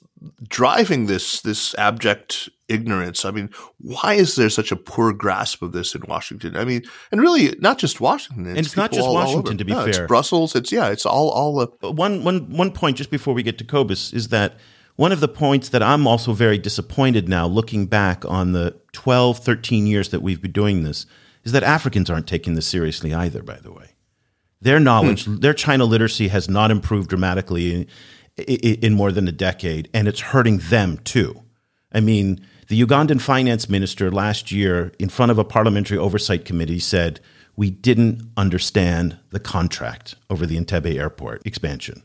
driving 0.49 1.07
this 1.07 1.41
this 1.41 1.75
abject 1.77 2.49
ignorance? 2.69 3.25
I 3.25 3.31
mean, 3.31 3.51
why 3.79 4.15
is 4.15 4.37
there 4.37 4.51
such 4.51 4.73
a 4.73 4.77
poor 4.77 5.13
grasp 5.13 5.63
of 5.63 5.73
this 5.73 5.95
in 5.95 6.03
Washington? 6.09 6.57
I 6.57 6.65
mean, 6.65 6.83
and 7.11 7.21
really 7.21 7.57
not 7.61 7.79
just 7.79 8.01
Washington. 8.01 8.47
It's 8.47 8.57
and 8.57 8.67
it's 8.67 8.77
not 8.77 8.93
just 8.93 9.07
all, 9.07 9.15
Washington, 9.15 9.53
all 9.55 9.59
to 9.59 9.65
be 9.65 9.73
no, 9.73 9.81
fair. 9.81 9.89
It's 9.89 9.99
Brussels. 10.01 10.55
It's 10.55 10.73
yeah. 10.73 10.89
It's 10.89 11.07
all 11.07 11.31
all. 11.31 11.61
Uh, 11.61 11.93
one 11.93 12.25
one 12.25 12.51
one 12.57 12.73
point 12.73 12.97
just 12.97 13.11
before 13.11 13.35
we 13.35 13.43
get 13.43 13.59
to 13.59 13.65
Cobus 13.65 14.13
is 14.13 14.29
that 14.29 14.55
one 14.97 15.13
of 15.13 15.21
the 15.21 15.29
points 15.29 15.71
that 15.71 15.83
I'm 15.83 16.07
also 16.07 16.35
very 16.35 16.59
disappointed 16.59 17.27
now, 17.27 17.47
looking 17.47 17.87
back 17.87 18.23
on 18.27 18.53
the 18.53 18.79
12, 18.93 19.39
13 19.39 19.87
years 19.87 20.11
that 20.11 20.21
we've 20.21 20.43
been 20.43 20.53
doing 20.53 20.83
this, 20.83 21.07
is 21.43 21.53
that 21.53 21.63
Africans 21.63 22.11
aren't 22.11 22.27
taking 22.27 22.55
this 22.55 22.67
seriously 22.67 23.15
either, 23.15 23.43
by 23.43 23.57
the 23.57 23.73
way. 23.73 23.95
Their 24.61 24.79
knowledge, 24.79 25.25
hmm. 25.25 25.37
their 25.37 25.55
China 25.55 25.87
literacy 25.87 26.29
has 26.29 26.51
not 26.51 26.71
improved 26.71 27.09
dramatically 27.09 27.89
in, 28.47 28.75
in, 28.81 28.95
more 28.95 29.13
than 29.13 29.29
a 29.29 29.33
decade, 29.33 29.89
and 29.93 30.09
it's 30.09 30.21
hurting 30.21 30.59
them 30.59 30.99
too. 30.99 31.43
I 31.93 32.01
mean, 32.01 32.47
the 32.69 32.81
Ugandan 32.81 33.21
finance 33.21 33.69
minister 33.69 34.11
last 34.11 34.53
year, 34.53 34.93
in 34.99 35.09
front 35.09 35.33
of 35.33 35.39
a 35.39 35.45
parliamentary 35.45 35.99
oversight 35.99 36.45
committee, 36.45 36.79
said, 36.79 37.21
We 37.57 37.71
didn't 37.71 38.31
understand 38.37 39.19
the 39.31 39.41
contract 39.41 40.15
over 40.29 40.47
the 40.47 40.57
Entebbe 40.57 40.97
airport 40.97 41.47
expansion. 41.47 42.03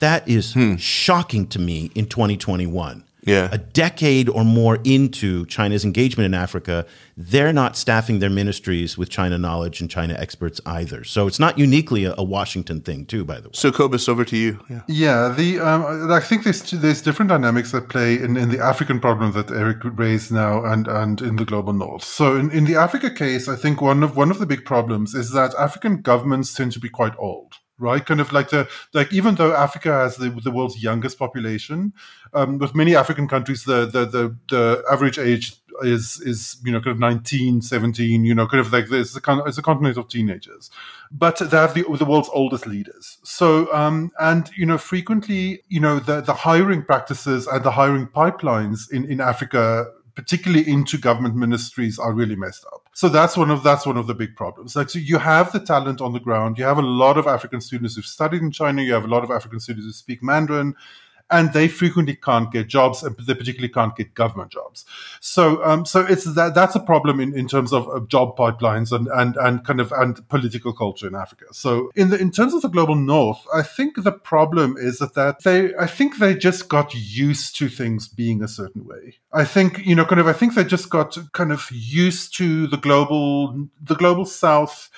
That 0.00 0.28
is 0.28 0.54
hmm. 0.54 0.76
shocking 0.76 1.46
to 1.48 1.58
me 1.58 1.90
in 1.94 2.06
2021. 2.06 3.04
Yeah. 3.24 3.48
A 3.52 3.58
decade 3.58 4.28
or 4.28 4.44
more 4.44 4.78
into 4.84 5.46
China's 5.46 5.84
engagement 5.84 6.26
in 6.26 6.34
Africa, 6.34 6.86
they're 7.16 7.52
not 7.52 7.76
staffing 7.76 8.18
their 8.18 8.30
ministries 8.30 8.98
with 8.98 9.10
China 9.10 9.38
knowledge 9.38 9.80
and 9.80 9.88
China 9.88 10.14
experts 10.14 10.60
either. 10.66 11.04
So 11.04 11.28
it's 11.28 11.38
not 11.38 11.56
uniquely 11.56 12.04
a, 12.04 12.14
a 12.18 12.24
Washington 12.24 12.80
thing, 12.80 13.06
too, 13.06 13.24
by 13.24 13.40
the 13.40 13.48
way. 13.48 13.54
So, 13.54 13.70
Cobus, 13.70 14.08
over 14.08 14.24
to 14.24 14.36
you. 14.36 14.58
Yeah, 14.68 14.82
yeah 14.88 15.34
the 15.36 15.60
um, 15.60 16.10
I 16.10 16.20
think 16.20 16.42
there's 16.44 16.70
there's 16.70 17.00
different 17.00 17.28
dynamics 17.28 17.72
at 17.74 17.88
play 17.88 18.14
in, 18.14 18.36
in 18.36 18.48
the 18.48 18.58
African 18.58 18.98
problem 18.98 19.32
that 19.32 19.50
Eric 19.50 19.78
raised 19.84 20.32
now 20.32 20.64
and, 20.64 20.88
and 20.88 21.20
in 21.20 21.36
the 21.36 21.44
global 21.44 21.72
north. 21.72 22.02
So, 22.02 22.36
in, 22.36 22.50
in 22.50 22.64
the 22.64 22.76
Africa 22.76 23.10
case, 23.10 23.48
I 23.48 23.56
think 23.56 23.80
one 23.80 24.02
of 24.02 24.16
one 24.16 24.30
of 24.30 24.38
the 24.38 24.46
big 24.46 24.64
problems 24.64 25.14
is 25.14 25.30
that 25.32 25.54
African 25.56 26.02
governments 26.02 26.54
tend 26.54 26.72
to 26.72 26.80
be 26.80 26.88
quite 26.88 27.14
old 27.18 27.58
right? 27.82 28.04
Kind 28.04 28.20
of 28.20 28.32
like 28.32 28.50
the 28.50 28.68
like 28.94 29.12
even 29.12 29.34
though 29.34 29.54
Africa 29.54 29.92
has 29.92 30.16
the, 30.16 30.30
the 30.30 30.50
world's 30.50 30.82
youngest 30.82 31.18
population, 31.18 31.92
um, 32.32 32.58
with 32.58 32.74
many 32.74 32.96
African 32.96 33.28
countries, 33.28 33.64
the, 33.64 33.86
the 33.86 34.06
the 34.06 34.36
the 34.48 34.84
average 34.90 35.18
age 35.18 35.56
is 35.82 36.20
is 36.20 36.56
you 36.64 36.72
know 36.72 36.80
kind 36.80 36.92
of 36.92 36.98
19, 36.98 37.62
17, 37.62 38.24
you 38.24 38.34
know, 38.34 38.46
kind 38.46 38.60
of 38.60 38.72
like 38.72 38.88
this. 38.88 39.16
It's 39.16 39.26
a, 39.26 39.44
it's 39.44 39.58
a 39.58 39.62
continent 39.62 39.98
of 39.98 40.08
teenagers, 40.08 40.70
but 41.10 41.38
they 41.38 41.56
have 41.56 41.74
the, 41.74 41.82
the 41.82 42.04
world's 42.04 42.30
oldest 42.32 42.66
leaders. 42.66 43.18
So 43.24 43.72
um, 43.74 44.12
and 44.20 44.50
you 44.56 44.64
know 44.64 44.78
frequently 44.78 45.62
you 45.68 45.80
know 45.80 45.98
the 45.98 46.20
the 46.20 46.34
hiring 46.34 46.82
practices 46.84 47.46
and 47.46 47.64
the 47.64 47.72
hiring 47.72 48.06
pipelines 48.06 48.90
in 48.90 49.04
in 49.10 49.20
Africa 49.20 49.86
particularly 50.14 50.68
into 50.68 50.98
government 50.98 51.34
ministries 51.34 51.98
are 51.98 52.12
really 52.12 52.36
messed 52.36 52.64
up. 52.72 52.81
So 52.94 53.08
that's 53.08 53.36
one 53.36 53.50
of 53.50 53.62
that's 53.62 53.86
one 53.86 53.96
of 53.96 54.06
the 54.06 54.14
big 54.14 54.36
problems. 54.36 54.76
Like 54.76 54.90
so 54.90 54.98
you 54.98 55.18
have 55.18 55.50
the 55.52 55.60
talent 55.60 56.00
on 56.00 56.12
the 56.12 56.20
ground. 56.20 56.58
You 56.58 56.64
have 56.64 56.78
a 56.78 56.82
lot 56.82 57.16
of 57.16 57.26
African 57.26 57.60
students 57.60 57.96
who've 57.96 58.04
studied 58.04 58.42
in 58.42 58.50
China. 58.50 58.82
You 58.82 58.92
have 58.92 59.04
a 59.04 59.08
lot 59.08 59.24
of 59.24 59.30
African 59.30 59.60
students 59.60 59.86
who 59.86 59.92
speak 59.92 60.22
Mandarin 60.22 60.74
and 61.32 61.52
they 61.52 61.66
frequently 61.66 62.14
can't 62.14 62.52
get 62.52 62.68
jobs, 62.68 63.02
and 63.02 63.16
they 63.16 63.34
particularly 63.34 63.72
can't 63.72 63.96
get 63.96 64.14
government 64.14 64.52
jobs. 64.52 64.84
So, 65.20 65.64
um, 65.64 65.84
so 65.86 66.00
it's 66.00 66.24
that 66.34 66.54
that's 66.54 66.74
a 66.74 66.80
problem 66.80 67.18
in, 67.20 67.36
in 67.36 67.48
terms 67.48 67.72
of, 67.72 67.88
of, 67.88 68.08
job 68.08 68.36
pipelines 68.36 68.92
and, 68.92 69.08
and 69.08 69.36
and 69.36 69.64
kind 69.64 69.80
of 69.80 69.90
and 69.92 70.26
political 70.28 70.72
culture 70.72 71.06
in 71.06 71.14
Africa. 71.14 71.46
So, 71.52 71.90
in 71.96 72.10
the 72.10 72.18
in 72.18 72.30
terms 72.30 72.54
of 72.54 72.62
the 72.62 72.68
global 72.68 72.94
north, 72.94 73.44
I 73.54 73.62
think 73.62 74.02
the 74.02 74.12
problem 74.12 74.76
is 74.76 74.98
that, 74.98 75.14
that 75.14 75.42
they 75.42 75.74
I 75.76 75.86
think 75.86 76.18
they 76.18 76.34
just 76.34 76.68
got 76.68 76.94
used 76.94 77.56
to 77.56 77.68
things 77.68 78.08
being 78.08 78.42
a 78.42 78.48
certain 78.48 78.84
way. 78.84 79.16
I 79.32 79.44
think 79.44 79.86
you 79.86 79.94
know, 79.94 80.04
kind 80.04 80.20
of, 80.20 80.26
I 80.26 80.34
think 80.34 80.54
they 80.54 80.64
just 80.64 80.90
got 80.90 81.16
kind 81.32 81.52
of 81.52 81.68
used 81.70 82.36
to 82.36 82.66
the 82.66 82.76
global 82.76 83.68
the 83.80 83.96
global 83.96 84.26
south 84.26 84.90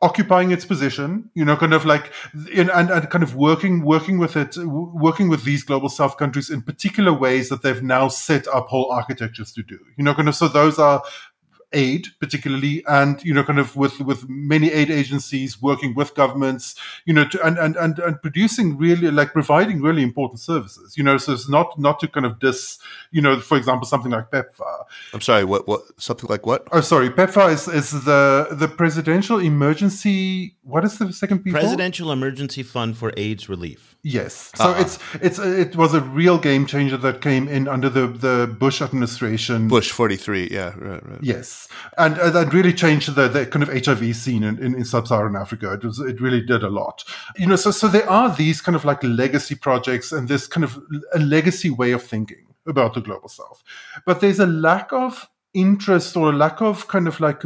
occupying 0.00 0.52
its 0.52 0.64
position, 0.64 1.28
you 1.34 1.44
know, 1.44 1.56
kind 1.56 1.74
of 1.74 1.84
like, 1.84 2.12
in, 2.52 2.70
and, 2.70 2.88
and 2.90 3.10
kind 3.10 3.24
of 3.24 3.34
working, 3.34 3.82
working 3.84 4.18
with 4.18 4.36
it, 4.36 4.56
working 4.58 5.28
with 5.28 5.42
these 5.42 5.64
global 5.64 5.88
south 5.88 6.16
countries 6.16 6.50
in 6.50 6.62
particular 6.62 7.12
ways 7.12 7.48
that 7.48 7.62
they've 7.62 7.82
now 7.82 8.06
set 8.06 8.46
up 8.48 8.68
whole 8.68 8.90
architectures 8.92 9.52
to 9.52 9.62
do, 9.62 9.78
you 9.96 10.04
know, 10.04 10.14
kind 10.14 10.28
of, 10.28 10.36
so 10.36 10.46
those 10.46 10.78
are 10.78 11.02
aid 11.72 12.06
particularly 12.18 12.82
and 12.86 13.22
you 13.22 13.34
know 13.34 13.44
kind 13.44 13.58
of 13.58 13.76
with 13.76 14.00
with 14.00 14.26
many 14.28 14.72
aid 14.72 14.90
agencies 14.90 15.60
working 15.60 15.94
with 15.94 16.14
governments 16.14 16.74
you 17.04 17.12
know 17.12 17.28
to, 17.28 17.44
and, 17.44 17.58
and 17.58 17.76
and 17.76 17.98
and 17.98 18.22
producing 18.22 18.78
really 18.78 19.10
like 19.10 19.32
providing 19.34 19.82
really 19.82 20.02
important 20.02 20.40
services 20.40 20.96
you 20.96 21.04
know 21.04 21.18
so 21.18 21.32
it's 21.32 21.48
not 21.48 21.78
not 21.78 22.00
to 22.00 22.08
kind 22.08 22.24
of 22.24 22.38
dis 22.38 22.78
you 23.10 23.20
know 23.20 23.38
for 23.38 23.58
example 23.58 23.86
something 23.86 24.12
like 24.12 24.30
pepfar. 24.30 24.84
I'm 25.12 25.20
sorry 25.20 25.44
what 25.44 25.68
what 25.68 25.82
something 25.98 26.28
like 26.28 26.46
what? 26.46 26.66
Oh 26.72 26.80
sorry 26.80 27.10
pepfar 27.10 27.52
is 27.52 27.68
is 27.68 27.90
the 28.04 28.48
the 28.50 28.68
presidential 28.68 29.38
emergency 29.38 30.56
what 30.62 30.84
is 30.84 30.98
the 30.98 31.12
second 31.12 31.44
piece 31.44 31.52
presidential 31.52 32.12
emergency 32.12 32.62
fund 32.62 32.96
for 32.96 33.12
aids 33.16 33.48
relief 33.48 33.96
Yes. 34.04 34.52
So 34.54 34.70
uh-huh. 34.70 34.80
it's 34.80 34.98
it's 35.20 35.38
it 35.40 35.74
was 35.74 35.92
a 35.92 36.00
real 36.00 36.38
game 36.38 36.66
changer 36.66 36.96
that 36.98 37.20
came 37.20 37.48
in 37.48 37.66
under 37.66 37.88
the 37.88 38.06
the 38.06 38.46
Bush 38.46 38.80
administration. 38.80 39.66
Bush 39.66 39.90
forty 39.90 40.16
three. 40.16 40.48
Yeah. 40.50 40.72
Right, 40.76 41.04
right. 41.04 41.18
Yes, 41.20 41.68
and 41.96 42.16
uh, 42.18 42.30
that 42.30 42.52
really 42.52 42.72
changed 42.72 43.12
the, 43.16 43.26
the 43.26 43.44
kind 43.46 43.62
of 43.62 43.68
HIV 43.68 44.14
scene 44.14 44.44
in, 44.44 44.58
in, 44.62 44.76
in 44.76 44.84
sub-Saharan 44.84 45.34
Africa. 45.34 45.72
It 45.72 45.84
was 45.84 45.98
it 45.98 46.20
really 46.20 46.40
did 46.40 46.62
a 46.62 46.68
lot. 46.68 47.02
You 47.36 47.48
know. 47.48 47.56
So 47.56 47.72
so 47.72 47.88
there 47.88 48.08
are 48.08 48.34
these 48.34 48.60
kind 48.60 48.76
of 48.76 48.84
like 48.84 49.02
legacy 49.02 49.56
projects 49.56 50.12
and 50.12 50.28
this 50.28 50.46
kind 50.46 50.62
of 50.62 50.78
a 51.12 51.18
legacy 51.18 51.70
way 51.70 51.90
of 51.90 52.02
thinking 52.02 52.46
about 52.68 52.94
the 52.94 53.00
global 53.00 53.28
south, 53.28 53.64
but 54.06 54.20
there's 54.20 54.38
a 54.38 54.46
lack 54.46 54.92
of 54.92 55.28
interest 55.54 56.16
or 56.16 56.30
a 56.30 56.36
lack 56.36 56.60
of 56.60 56.86
kind 56.86 57.08
of 57.08 57.18
like 57.18 57.42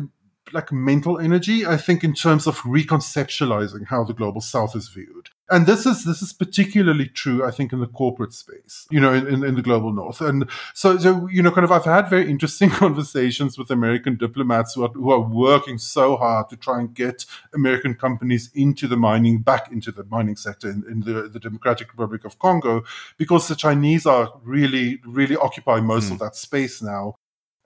like 0.53 0.71
mental 0.71 1.19
energy, 1.19 1.67
I 1.67 1.79
think, 1.79 2.05
in 2.05 2.13
terms 2.13 2.47
of 2.47 2.59
reconceptualizing 2.59 3.87
how 3.87 4.05
the 4.05 4.13
global 4.13 4.43
south 4.43 4.77
is 4.77 4.89
viewed 4.89 5.31
and 5.53 5.67
this 5.67 5.85
is 5.85 6.05
this 6.05 6.23
is 6.23 6.33
particularly 6.33 7.07
true, 7.07 7.45
I 7.45 7.51
think, 7.51 7.75
in 7.75 7.81
the 7.81 7.87
corporate 7.87 8.33
space, 8.33 8.87
you 8.91 8.99
know, 8.99 9.13
in, 9.13 9.45
in, 9.45 9.55
the 9.55 9.61
global 9.61 9.93
north. 9.93 10.23
And 10.23 10.49
so, 10.73 10.97
so, 10.97 11.29
you 11.29 11.43
know, 11.43 11.51
kind 11.51 11.65
of, 11.65 11.71
I've 11.71 11.85
had 11.85 12.09
very 12.09 12.29
interesting 12.31 12.71
conversations 12.85 13.59
with 13.59 13.71
American 13.71 14.17
diplomats 14.17 14.75
who 14.75 14.85
are, 14.85 14.89
who 14.89 15.11
are 15.11 15.21
working 15.21 15.77
so 15.77 16.17
hard 16.17 16.49
to 16.49 16.57
try 16.57 16.81
and 16.81 16.95
get 16.95 17.27
American 17.55 17.95
companies 17.95 18.51
into 18.55 18.89
the 18.89 18.97
mining, 18.97 19.43
back 19.43 19.71
into 19.71 19.93
the 19.93 20.05
mining 20.05 20.37
sector 20.37 20.71
in, 20.71 20.85
in 20.89 21.01
the, 21.01 21.29
the 21.29 21.39
Democratic 21.39 21.91
Republic 21.91 22.25
of 22.25 22.39
Congo, 22.39 22.83
because 23.19 23.47
the 23.47 23.55
Chinese 23.55 24.07
are 24.07 24.33
really, 24.43 25.01
really 25.07 25.37
occupying 25.37 25.85
most 25.85 26.09
mm. 26.09 26.13
of 26.13 26.19
that 26.21 26.35
space 26.35 26.81
now. 26.81 27.17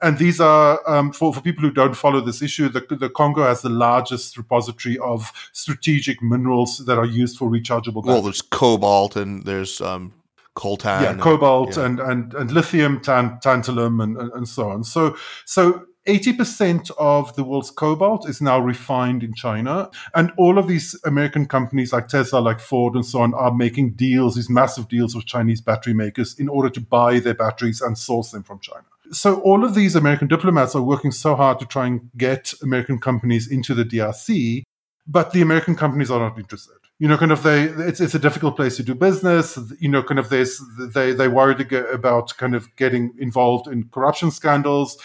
And 0.03 0.19
these 0.19 0.41
are, 0.41 0.81
um, 0.87 1.13
for, 1.13 1.33
for 1.33 1.41
people 1.41 1.63
who 1.63 1.71
don't 1.71 1.97
follow 1.97 2.21
this 2.21 2.43
issue, 2.43 2.69
the, 2.69 2.81
the 2.91 3.09
Congo 3.09 3.45
has 3.45 3.63
the 3.63 3.71
largest 3.71 4.37
repository 4.37 4.99
of 4.99 5.33
strategic 5.53 6.23
minerals 6.23 6.85
that 6.85 6.99
are 6.99 7.07
used 7.07 7.39
for 7.39 7.49
rechargeable 7.49 8.03
batteries. 8.03 8.07
Well, 8.07 8.23
there's 8.23 8.43
cobalt 8.43 9.17
and 9.17 9.45
there's 9.45 9.81
um, 9.81 10.13
coltan. 10.55 11.03
Yeah, 11.03 11.11
and, 11.13 11.21
cobalt 11.21 11.77
yeah. 11.77 11.87
And, 11.87 12.01
and, 12.01 12.35
and 12.35 12.53
lithium, 12.53 13.01
tan, 13.01 13.39
tantalum, 13.43 14.03
and, 14.03 14.19
and, 14.19 14.33
and 14.33 14.49
so 14.49 14.69
on. 14.69 14.85
So, 14.85 15.17
so 15.47 15.87
80% 16.07 16.91
of 16.99 17.35
the 17.35 17.43
world's 17.43 17.71
cobalt 17.71 18.29
is 18.29 18.41
now 18.41 18.61
refined 18.61 19.23
in 19.23 19.35
China. 19.35 19.91
And 20.15 20.33
all 20.37 20.59
of 20.59 20.69
these 20.69 20.99
American 21.05 21.47
companies 21.47 21.93
like 21.93 22.09
Tesla, 22.09 22.39
like 22.39 22.61
Ford, 22.61 22.95
and 22.95 23.05
so 23.05 23.21
on 23.21 23.35
are 23.35 23.53
making 23.53 23.93
deals, 23.93 24.37
these 24.37 24.51
massive 24.51 24.89
deals 24.89 25.15
with 25.15 25.27
Chinese 25.27 25.61
battery 25.61 25.95
makers 25.95 26.39
in 26.39 26.49
order 26.49 26.71
to 26.71 26.81
buy 26.81 27.19
their 27.19 27.35
batteries 27.35 27.81
and 27.81 27.99
source 27.99 28.31
them 28.31 28.43
from 28.43 28.61
China. 28.61 28.85
So 29.13 29.41
all 29.41 29.65
of 29.65 29.75
these 29.75 29.95
American 29.95 30.29
diplomats 30.29 30.75
are 30.75 30.83
working 30.83 31.13
so 31.13 31.35
hard 31.35 31.59
to 31.61 31.67
try 31.67 31.87
and 31.87 32.11
get 32.17 32.53
American 32.63 32.99
companies 32.99 33.51
into 33.51 33.75
the 33.75 33.85
DRC, 33.85 34.63
but 35.07 35.33
the 35.33 35.43
American 35.43 35.77
companies 35.77 36.11
are 36.11 36.21
not 36.21 36.39
interested. 36.39 36.75
You 36.99 37.09
know, 37.09 37.19
kind 37.19 37.33
of 37.33 37.43
they 37.43 37.65
it's 37.65 38.01
it's 38.01 38.15
a 38.15 38.19
difficult 38.19 38.57
place 38.57 38.77
to 38.77 38.83
do 38.83 38.95
business. 38.95 39.59
You 39.79 39.91
know, 39.91 40.03
kind 40.03 40.19
of 40.19 40.31
there's 40.31 40.61
they 40.79 41.13
they 41.13 41.29
worried 41.29 41.73
about 41.73 42.37
kind 42.39 42.55
of 42.55 42.75
getting 42.77 43.15
involved 43.19 43.69
in 43.69 43.89
corruption 43.89 44.31
scandals. 44.31 44.97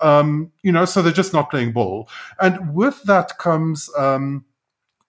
Um, 0.00 0.52
you 0.62 0.70
know, 0.70 0.84
so 0.84 1.02
they're 1.02 1.12
just 1.12 1.32
not 1.32 1.50
playing 1.50 1.72
ball. 1.72 2.08
And 2.40 2.74
with 2.74 3.02
that 3.04 3.38
comes 3.38 3.90
um, 3.98 4.44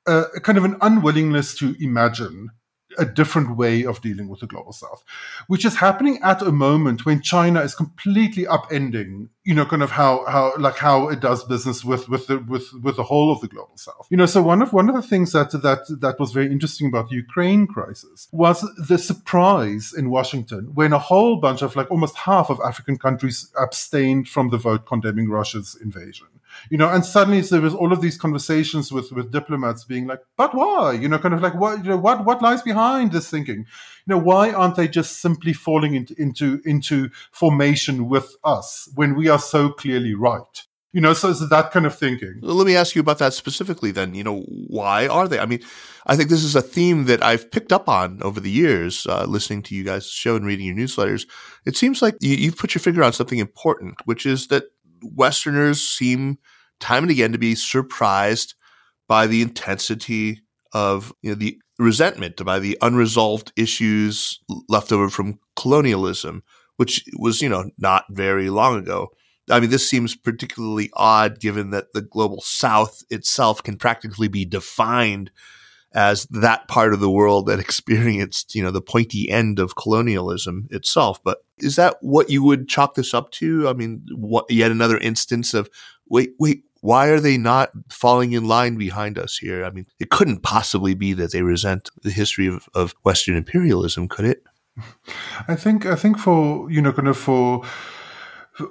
a, 0.08 0.24
a 0.36 0.40
kind 0.40 0.58
of 0.58 0.64
an 0.66 0.78
unwillingness 0.82 1.56
to 1.60 1.76
imagine 1.80 2.50
a 2.98 3.06
different 3.06 3.56
way 3.56 3.84
of 3.84 4.02
dealing 4.02 4.28
with 4.28 4.40
the 4.40 4.48
global 4.48 4.74
south, 4.74 5.04
which 5.48 5.66
is 5.66 5.78
happening 5.78 6.20
at 6.24 6.42
a 6.42 6.52
moment 6.52 7.06
when 7.06 7.22
China 7.22 7.62
is 7.62 7.76
completely 7.76 8.46
upending, 8.46 9.30
you 9.44 9.54
know, 9.54 9.66
kind 9.66 9.84
of 9.84 9.92
how, 9.92 10.26
how, 10.26 10.54
like 10.58 10.78
how 10.78 11.08
it 11.10 11.20
does 11.20 11.44
business 11.44 11.84
with, 11.84 12.10
with 12.10 12.28
the, 12.28 12.40
with, 12.40 12.68
with 12.82 12.96
the 12.96 13.04
whole 13.04 13.32
of 13.32 13.42
the 13.42 13.48
global 13.48 13.78
south. 13.78 14.08
You 14.10 14.18
know, 14.18 14.26
so 14.26 14.42
one 14.42 14.62
of, 14.62 14.74
one 14.74 14.90
of 14.90 14.96
the 14.96 15.02
things 15.02 15.32
that, 15.34 15.52
that, 15.52 15.86
that 16.02 16.20
was 16.20 16.32
very 16.32 16.48
interesting 16.48 16.88
about 16.88 17.10
the 17.10 17.16
Ukraine 17.16 17.68
crisis 17.68 18.28
was 18.32 18.66
the 18.88 18.98
surprise 18.98 19.94
in 19.96 20.10
Washington 20.10 20.72
when 20.74 20.94
a 20.94 21.00
whole 21.00 21.38
bunch 21.38 21.62
of 21.62 21.76
like 21.76 21.92
almost 21.92 22.16
half 22.16 22.50
of 22.50 22.60
African 22.66 22.98
countries 22.98 23.52
abstained 23.60 24.28
from 24.28 24.50
the 24.50 24.58
vote 24.58 24.86
condemning 24.86 25.30
Russia's 25.30 25.78
invasion 25.82 26.28
you 26.70 26.78
know, 26.78 26.90
and 26.90 27.06
suddenly 27.06 27.42
there 27.42 27.62
was 27.62 27.74
all 27.74 27.94
of 27.94 28.02
these 28.02 28.18
conversations 28.18 28.92
with 28.92 29.12
with 29.12 29.32
diplomats 29.32 29.84
being 29.84 30.08
like, 30.08 30.22
but 30.38 30.54
why? 30.54 30.94
You 30.94 31.08
know, 31.08 31.20
kind 31.20 31.34
of 31.34 31.42
like 31.42 31.56
what 31.56 31.84
you 31.84 31.90
know, 31.90 31.98
what 31.98 32.26
what 32.26 32.42
lies 32.42 32.62
behind 32.62 33.12
this 33.12 33.30
thinking? 33.30 33.58
You 33.58 34.16
know, 34.16 34.18
why 34.18 34.52
aren't 34.52 34.76
they 34.76 34.88
just 34.88 35.22
simply 35.22 35.54
falling 35.54 35.96
into 35.96 36.16
into 36.22 36.62
into 36.66 37.10
formation 37.32 38.10
with 38.10 38.36
us 38.44 38.90
when 38.96 39.16
we 39.16 39.28
are 39.30 39.40
so 39.40 39.70
clearly 39.70 40.14
right? 40.14 40.66
You 40.92 41.02
know, 41.02 41.14
so 41.14 41.30
it's 41.30 41.48
that 41.48 41.70
kind 41.70 41.86
of 41.86 41.96
thinking. 41.96 42.40
Let 42.42 42.66
me 42.66 42.76
ask 42.76 42.96
you 42.96 43.02
about 43.02 43.20
that 43.20 43.34
specifically 43.34 43.92
then. 43.92 44.16
You 44.16 44.24
know, 44.24 44.40
why 44.68 45.08
are 45.08 45.28
they? 45.28 45.38
I 45.38 45.46
mean, 45.46 45.60
I 46.08 46.16
think 46.16 46.30
this 46.30 46.44
is 46.44 46.56
a 46.56 46.64
theme 46.64 47.06
that 47.06 47.22
I've 47.22 47.52
picked 47.52 47.72
up 47.72 47.88
on 47.88 48.24
over 48.24 48.40
the 48.40 48.50
years, 48.50 49.06
uh, 49.06 49.26
listening 49.26 49.62
to 49.64 49.76
you 49.76 49.84
guys' 49.84 50.08
show 50.10 50.36
and 50.36 50.46
reading 50.48 50.66
your 50.66 50.76
newsletters. 50.76 51.28
It 51.68 51.78
seems 51.78 52.02
like 52.02 52.16
you, 52.22 52.36
you've 52.36 52.58
put 52.58 52.74
your 52.74 52.80
finger 52.80 53.04
on 53.04 53.14
something 53.14 53.38
important, 53.38 54.02
which 54.06 54.26
is 54.26 54.48
that 54.48 54.64
Westerners 55.02 55.82
seem 55.82 56.38
time 56.80 57.04
and 57.04 57.12
again 57.12 57.32
to 57.32 57.38
be 57.38 57.56
surprised 57.56 58.56
by 59.08 59.28
the 59.28 59.42
intensity 59.42 60.42
of 60.74 61.14
you 61.22 61.32
know, 61.32 61.36
the 61.36 61.60
resentment, 61.78 62.44
by 62.46 62.60
the 62.60 62.78
unresolved 62.82 63.52
issues 63.56 64.40
left 64.68 64.92
over 64.92 65.10
from 65.10 65.40
colonialism, 65.56 66.44
which 66.78 67.04
was 67.18 67.42
you 67.42 67.50
know 67.50 67.70
not 67.78 68.06
very 68.10 68.50
long 68.50 68.78
ago. 68.78 69.10
I 69.50 69.60
mean, 69.60 69.72
this 69.72 69.90
seems 69.90 70.16
particularly 70.16 70.92
odd 70.94 71.40
given 71.40 71.72
that 71.72 71.94
the 71.94 72.04
global 72.04 72.42
South 72.42 73.02
itself 73.10 73.64
can 73.64 73.78
practically 73.78 74.28
be 74.28 74.46
defined 74.46 75.32
as 75.94 76.26
that 76.26 76.68
part 76.68 76.94
of 76.94 77.00
the 77.00 77.10
world 77.10 77.48
that 77.48 77.60
experienced, 77.68 78.56
you 78.56 78.64
know, 78.64 78.72
the 78.72 78.82
pointy 78.82 79.30
end 79.30 79.60
of 79.60 79.76
colonialism 79.76 80.68
itself. 80.72 81.24
But 81.24 81.44
is 81.58 81.76
that 81.76 81.98
what 82.02 82.30
you 82.30 82.44
would 82.44 82.68
chalk 82.68 82.96
this 82.96 83.14
up 83.14 83.32
to? 83.32 83.68
I 83.68 83.74
mean, 83.74 84.06
what, 84.12 84.46
yet 84.50 84.72
another 84.72 84.98
instance 84.98 85.54
of 85.54 85.70
wait, 86.08 86.32
wait, 86.40 86.64
why 86.82 87.08
are 87.08 87.20
they 87.20 87.38
not 87.38 87.72
falling 87.90 88.32
in 88.32 88.46
line 88.46 88.78
behind 88.78 89.18
us 89.18 89.38
here? 89.38 89.66
I 89.66 89.70
mean, 89.70 89.86
it 90.00 90.10
couldn't 90.10 90.44
possibly 90.44 90.94
be 90.94 91.14
that 91.14 91.32
they 91.32 91.42
resent 91.42 91.90
the 92.04 92.12
history 92.12 92.48
of, 92.48 92.70
of 92.74 92.96
Western 93.04 93.36
imperialism, 93.36 94.08
could 94.08 94.26
it? 94.26 94.44
I 95.48 95.56
think, 95.56 95.86
I 95.86 95.96
think 95.96 96.18
for, 96.18 96.72
you 96.72 96.82
know, 96.82 96.94
kind 96.94 97.10
of 97.10 97.18
for, 97.18 97.66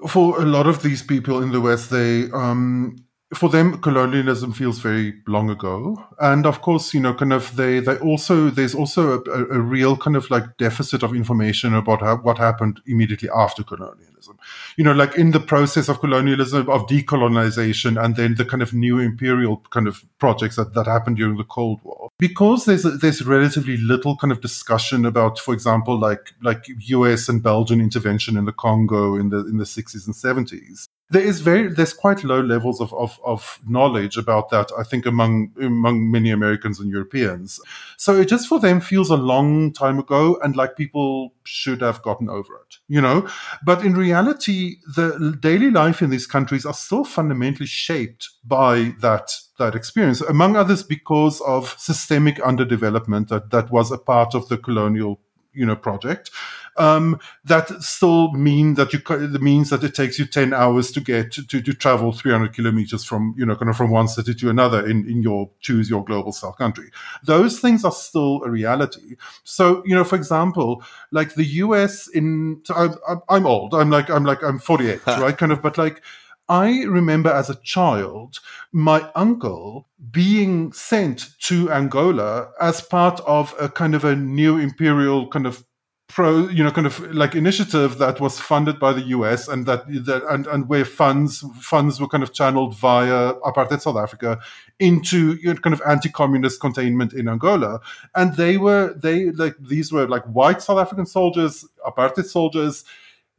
for 0.08 0.40
a 0.40 0.46
lot 0.46 0.66
of 0.66 0.82
these 0.82 1.02
people 1.02 1.42
in 1.42 1.52
the 1.52 1.60
West, 1.60 1.90
they, 1.90 2.30
um, 2.32 2.96
for 3.34 3.50
them, 3.50 3.78
colonialism 3.82 4.52
feels 4.54 4.78
very 4.78 5.14
long 5.26 5.50
ago, 5.50 6.02
and 6.18 6.46
of 6.46 6.62
course, 6.62 6.94
you 6.94 7.00
know, 7.00 7.12
kind 7.12 7.34
of 7.34 7.56
they 7.56 7.78
they 7.78 7.98
also 7.98 8.48
there's 8.48 8.74
also 8.74 9.22
a, 9.22 9.44
a 9.56 9.60
real 9.60 9.98
kind 9.98 10.16
of 10.16 10.30
like 10.30 10.56
deficit 10.56 11.02
of 11.02 11.14
information 11.14 11.74
about 11.74 12.00
how, 12.00 12.16
what 12.16 12.38
happened 12.38 12.80
immediately 12.86 13.28
after 13.28 13.62
colonialism. 13.62 14.38
You 14.78 14.84
know, 14.84 14.92
like 14.92 15.16
in 15.16 15.32
the 15.32 15.40
process 15.40 15.90
of 15.90 16.00
colonialism, 16.00 16.70
of 16.70 16.86
decolonization, 16.86 18.02
and 18.02 18.16
then 18.16 18.36
the 18.36 18.46
kind 18.46 18.62
of 18.62 18.72
new 18.72 18.98
imperial 18.98 19.58
kind 19.70 19.88
of 19.88 20.02
projects 20.18 20.56
that 20.56 20.72
that 20.72 20.86
happened 20.86 21.18
during 21.18 21.36
the 21.36 21.44
Cold 21.44 21.80
War. 21.84 22.08
Because 22.18 22.64
there's 22.64 22.86
a, 22.86 22.92
there's 22.92 23.22
relatively 23.26 23.76
little 23.76 24.16
kind 24.16 24.32
of 24.32 24.40
discussion 24.40 25.04
about, 25.04 25.38
for 25.38 25.52
example, 25.52 25.98
like 25.98 26.32
like 26.40 26.64
U.S. 26.66 27.28
and 27.28 27.42
Belgian 27.42 27.82
intervention 27.82 28.38
in 28.38 28.46
the 28.46 28.52
Congo 28.52 29.16
in 29.16 29.28
the 29.28 29.40
in 29.46 29.58
the 29.58 29.64
60s 29.64 30.06
and 30.06 30.14
70s 30.14 30.88
there 31.10 31.22
is 31.22 31.40
very 31.40 31.68
there's 31.68 31.94
quite 31.94 32.22
low 32.22 32.40
levels 32.40 32.80
of, 32.80 32.92
of, 32.94 33.18
of 33.24 33.58
knowledge 33.66 34.16
about 34.16 34.50
that 34.50 34.70
i 34.78 34.82
think 34.82 35.06
among 35.06 35.50
among 35.60 36.10
many 36.10 36.30
americans 36.30 36.80
and 36.80 36.90
europeans. 36.90 37.60
So 37.96 38.20
it 38.20 38.28
just 38.28 38.46
for 38.48 38.60
them 38.60 38.80
feels 38.80 39.10
a 39.10 39.16
long 39.16 39.72
time 39.72 39.98
ago 39.98 40.38
and 40.42 40.54
like 40.54 40.76
people 40.76 41.34
should 41.44 41.80
have 41.80 42.02
gotten 42.02 42.28
over 42.28 42.54
it 42.56 42.76
you 42.88 43.00
know? 43.00 43.28
But 43.64 43.84
in 43.84 43.94
reality 43.94 44.76
the 44.96 45.36
daily 45.40 45.70
life 45.70 46.02
in 46.02 46.10
these 46.10 46.26
countries 46.26 46.64
are 46.64 46.74
still 46.74 47.04
fundamentally 47.04 47.66
shaped 47.66 48.28
by 48.44 48.94
that 49.00 49.32
that 49.58 49.74
experience 49.74 50.20
among 50.20 50.56
others 50.56 50.82
because 50.82 51.40
of 51.42 51.74
systemic 51.78 52.36
underdevelopment 52.36 53.28
that 53.28 53.50
that 53.50 53.70
was 53.70 53.90
a 53.90 53.98
part 53.98 54.34
of 54.34 54.48
the 54.48 54.58
colonial 54.58 55.20
you 55.52 55.66
know 55.66 55.76
project 55.76 56.30
um, 56.78 57.18
that 57.44 57.68
still 57.82 58.32
mean 58.32 58.74
that 58.74 58.92
you 58.92 59.00
means 59.40 59.70
that 59.70 59.84
it 59.84 59.94
takes 59.94 60.18
you 60.18 60.26
10 60.26 60.52
hours 60.52 60.90
to 60.92 61.00
get 61.00 61.32
to, 61.32 61.44
to, 61.44 61.72
travel 61.72 62.12
300 62.12 62.54
kilometers 62.54 63.04
from 63.04 63.34
you 63.36 63.44
know 63.44 63.56
kind 63.56 63.68
of 63.68 63.76
from 63.76 63.90
one 63.90 64.08
city 64.08 64.34
to 64.34 64.50
another 64.50 64.86
in, 64.86 65.08
in 65.08 65.22
your 65.22 65.50
choose 65.60 65.90
your 65.90 66.04
global 66.04 66.32
south 66.32 66.56
country. 66.56 66.90
Those 67.24 67.60
things 67.60 67.84
are 67.84 67.92
still 67.92 68.42
a 68.44 68.50
reality. 68.50 69.16
So 69.44 69.82
you 69.84 69.94
know 69.94 70.04
for 70.04 70.16
example 70.16 70.82
like 71.10 71.34
the 71.34 71.44
us 71.44 72.08
in 72.08 72.60
so 72.64 72.74
I'm, 72.74 73.20
I'm 73.28 73.46
old. 73.46 73.74
I'm 73.74 73.90
like 73.90 74.10
i'm 74.10 74.24
like 74.24 74.42
i'm 74.42 74.58
48 74.58 75.00
right? 75.06 75.36
Kind 75.36 75.52
of 75.52 75.62
but 75.62 75.78
like 75.78 76.02
I 76.48 76.84
remember 76.84 77.30
as 77.30 77.50
a 77.50 77.56
child 77.56 78.38
my 78.72 79.10
uncle 79.14 79.86
being 80.10 80.72
sent 80.72 81.28
to 81.40 81.70
Angola 81.70 82.50
as 82.60 82.80
part 82.80 83.20
of 83.20 83.54
a 83.60 83.68
kind 83.68 83.94
of 83.94 84.04
a 84.04 84.16
new 84.16 84.56
imperial 84.56 85.28
kind 85.28 85.46
of 85.46 85.64
pro, 86.08 86.48
you 86.48 86.64
know, 86.64 86.70
kind 86.70 86.86
of 86.86 86.98
like 87.14 87.34
initiative 87.34 87.98
that 87.98 88.18
was 88.18 88.40
funded 88.40 88.80
by 88.80 88.92
the 88.92 89.02
US 89.16 89.46
and 89.46 89.66
that, 89.66 89.86
that 90.06 90.24
and, 90.28 90.46
and 90.46 90.68
where 90.68 90.84
funds 90.84 91.44
funds 91.60 92.00
were 92.00 92.08
kind 92.08 92.22
of 92.22 92.32
channeled 92.32 92.74
via 92.76 93.34
apartheid 93.34 93.80
South 93.80 93.96
Africa 93.96 94.40
into 94.78 95.34
you 95.34 95.52
know, 95.52 95.60
kind 95.60 95.74
of 95.74 95.82
anti-communist 95.86 96.60
containment 96.60 97.12
in 97.12 97.28
Angola. 97.28 97.80
And 98.14 98.34
they 98.36 98.56
were 98.56 98.94
they 98.94 99.30
like 99.32 99.54
these 99.60 99.92
were 99.92 100.08
like 100.08 100.24
white 100.24 100.62
South 100.62 100.78
African 100.78 101.06
soldiers, 101.06 101.64
apartheid 101.86 102.24
soldiers 102.24 102.84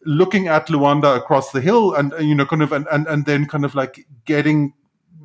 looking 0.05 0.47
at 0.47 0.67
Luanda 0.67 1.17
across 1.17 1.51
the 1.51 1.61
hill 1.61 1.93
and 1.93 2.13
you 2.19 2.35
know 2.35 2.45
kind 2.45 2.61
of 2.61 2.71
and, 2.71 2.87
and, 2.91 3.07
and 3.07 3.25
then 3.25 3.45
kind 3.45 3.65
of 3.65 3.75
like 3.75 4.05
getting 4.25 4.73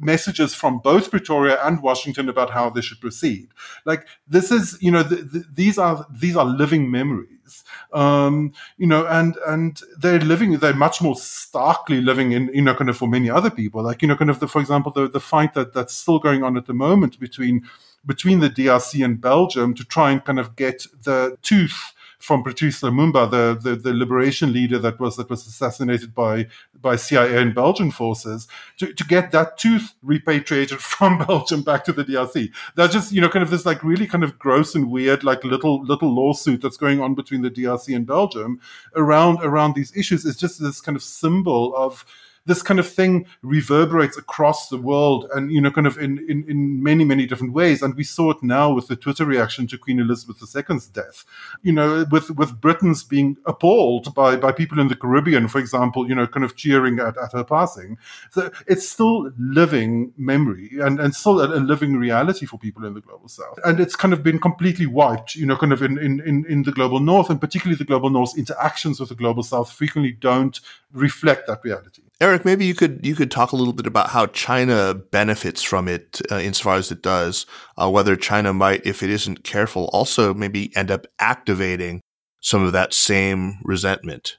messages 0.01 0.55
from 0.55 0.79
both 0.79 1.11
Pretoria 1.11 1.59
and 1.65 1.83
Washington 1.83 2.29
about 2.29 2.51
how 2.51 2.71
they 2.71 2.81
should 2.81 3.01
proceed. 3.01 3.49
Like 3.85 4.07
this 4.27 4.51
is, 4.51 4.79
you 4.81 4.91
know, 4.91 5.03
these 5.03 5.79
are 5.79 6.07
these 6.11 6.37
are 6.37 6.45
living 6.45 6.91
memories, 6.91 7.65
um, 7.93 8.53
you 8.77 8.87
know, 8.87 9.07
and 9.07 9.37
and 9.47 9.81
they're 9.99 10.21
living, 10.21 10.59
they're 10.59 10.75
much 10.75 11.01
more 11.01 11.17
starkly 11.17 12.01
living 12.01 12.33
in, 12.33 12.51
you 12.53 12.63
know, 12.63 12.75
kind 12.75 12.91
of 12.91 12.97
for 12.97 13.09
many 13.09 13.31
other 13.31 13.51
people. 13.51 13.83
Like 13.83 14.03
you 14.03 14.09
know, 14.09 14.17
kind 14.17 14.31
of 14.31 14.41
the, 14.41 14.49
for 14.49 14.61
example, 14.61 14.93
the 14.93 15.09
the 15.09 15.21
fight 15.21 15.55
that 15.55 15.73
that's 15.73 15.95
still 15.95 16.19
going 16.19 16.43
on 16.43 16.57
at 16.57 16.67
the 16.67 16.75
moment 16.75 17.19
between 17.19 17.69
between 18.07 18.41
the 18.41 18.51
DRC 18.51 19.05
and 19.05 19.21
Belgium 19.21 19.75
to 19.75 19.85
try 19.85 20.11
and 20.11 20.25
kind 20.25 20.39
of 20.39 20.57
get 20.57 20.87
the 21.05 21.39
tooth 21.43 21.94
from 22.25 22.43
Patrice 22.43 22.81
Lumumba, 22.81 23.31
the, 23.31 23.55
the, 23.61 23.77
the, 23.77 23.93
liberation 23.93 24.51
leader 24.51 24.79
that 24.79 24.99
was 24.99 25.19
that 25.19 25.29
was 25.29 25.47
assassinated 25.47 26.15
by 26.15 26.47
by 26.81 26.97
CIA 26.97 27.37
and 27.37 27.55
Belgian 27.55 27.91
forces, 27.91 28.49
to, 28.79 28.95
to 28.95 29.05
get 29.05 29.31
that 29.33 29.59
tooth 29.59 29.93
repatriated 30.03 30.81
from 30.93 31.19
Belgium 31.19 31.63
back 31.63 31.85
to 31.85 31.93
the 31.93 32.03
DRC. 32.03 32.51
That's 32.77 32.95
just 32.95 33.13
you 33.13 33.21
know 33.21 33.29
kind 33.29 33.43
of 33.43 33.51
this 33.51 33.67
like 33.67 33.85
really 33.85 34.07
kind 34.07 34.25
of 34.25 34.39
gross 34.39 34.75
and 34.75 34.91
weird 34.91 35.23
like 35.23 35.45
little 35.45 35.85
little 35.85 36.15
lawsuit 36.15 36.63
that's 36.63 36.79
going 36.79 36.99
on 37.03 37.15
between 37.15 37.43
the 37.43 37.51
DRC 37.51 37.95
and 37.95 38.07
Belgium 38.07 38.59
around 38.97 39.41
around 39.43 39.75
these 39.75 39.95
issues. 39.95 40.25
is 40.25 40.39
just 40.39 40.63
this 40.63 40.81
kind 40.81 40.97
of 40.97 41.03
symbol 41.03 41.77
of 41.77 42.07
this 42.47 42.63
kind 42.63 42.79
of 42.79 42.89
thing 42.89 43.27
reverberates 43.43 44.17
across 44.19 44.69
the 44.69 44.77
world 44.77 45.27
and, 45.35 45.51
you 45.51 45.61
know, 45.61 45.71
kind 45.71 45.87
of 45.87 45.99
in, 45.99 46.19
in, 46.29 46.45
in 46.49 46.83
many, 46.83 47.05
many 47.05 47.27
different 47.27 47.55
ways. 47.55 47.83
And 47.83 47.95
we 47.95 48.05
saw 48.05 48.31
it 48.31 48.43
now 48.43 48.73
with 48.73 48.89
the 48.89 48.97
Twitter 48.97 49.25
reaction 49.25 49.67
to 49.69 49.79
Queen 49.79 49.99
Elizabeth 49.99 50.43
II's 50.43 50.87
death, 50.87 51.25
you 51.63 51.73
know, 51.73 52.05
with, 52.11 52.31
with 52.33 52.61
Britons 52.61 53.03
being 53.03 53.37
appalled 53.47 54.15
by, 54.15 54.37
by 54.37 54.53
people 54.53 54.79
in 54.79 54.89
the 54.89 54.97
Caribbean, 54.97 55.49
for 55.49 55.59
example, 55.59 56.09
you 56.09 56.15
know, 56.15 56.27
kind 56.27 56.45
of 56.45 56.57
cheering 56.57 56.99
at, 56.99 57.17
at 57.17 57.33
her 57.33 57.45
passing. 57.45 57.97
So 58.31 58.51
it's 58.67 58.89
still 58.89 59.31
living 59.39 60.13
memory 60.19 60.71
and, 60.81 61.01
and 61.01 61.15
still 61.15 61.41
a, 61.41 61.47
a 61.47 61.61
living 61.61 61.97
reality 61.97 62.45
for 62.45 62.59
people 62.59 62.85
in 62.85 62.95
the 62.95 63.01
global 63.01 63.29
south. 63.29 63.59
And 63.65 63.81
it's 63.81 63.97
kind 63.97 64.13
of 64.13 64.23
been 64.23 64.39
completely 64.39 64.87
wiped, 64.87 65.35
you 65.35 65.47
know, 65.47 65.57
kind 65.57 65.73
of 65.73 65.83
in, 65.83 65.99
in, 65.99 66.21
in, 66.21 66.45
in 66.47 66.63
the 66.63 66.73
global 66.73 67.01
north 67.01 67.31
and 67.31 67.41
particularly 67.41 67.77
the 67.77 67.85
global 67.85 68.11
north's 68.11 68.37
interactions 68.37 69.01
with 69.01 69.09
the 69.09 69.15
global 69.15 69.43
south 69.43 69.73
frequently 69.73 70.13
don't 70.13 70.61
reflect 70.93 71.47
that 71.47 71.61
reality. 71.65 72.03
Eric, 72.25 72.47
maybe 72.47 72.65
you 72.65 72.75
could 72.75 73.05
you 73.05 73.15
could 73.15 73.31
talk 73.31 73.53
a 73.53 73.57
little 73.57 73.75
bit 73.75 73.87
about 73.87 74.09
how 74.09 74.25
China 74.29 74.95
benefits 74.95 75.63
from 75.63 75.89
it 75.89 76.23
uh, 76.33 76.37
insofar 76.37 76.77
as 76.77 76.91
it 76.91 77.03
does. 77.03 77.45
Uh, 77.77 77.91
whether 77.91 78.17
China 78.17 78.55
might, 78.55 78.87
if 78.87 79.03
it 79.03 79.11
isn't 79.11 79.45
careful, 79.45 79.91
also 79.93 80.33
maybe 80.33 80.75
end 80.75 80.91
up 80.91 81.07
activating 81.19 82.01
some 82.41 82.65
of 82.65 82.73
that 82.73 82.95
same 82.95 83.59
resentment. 83.63 84.39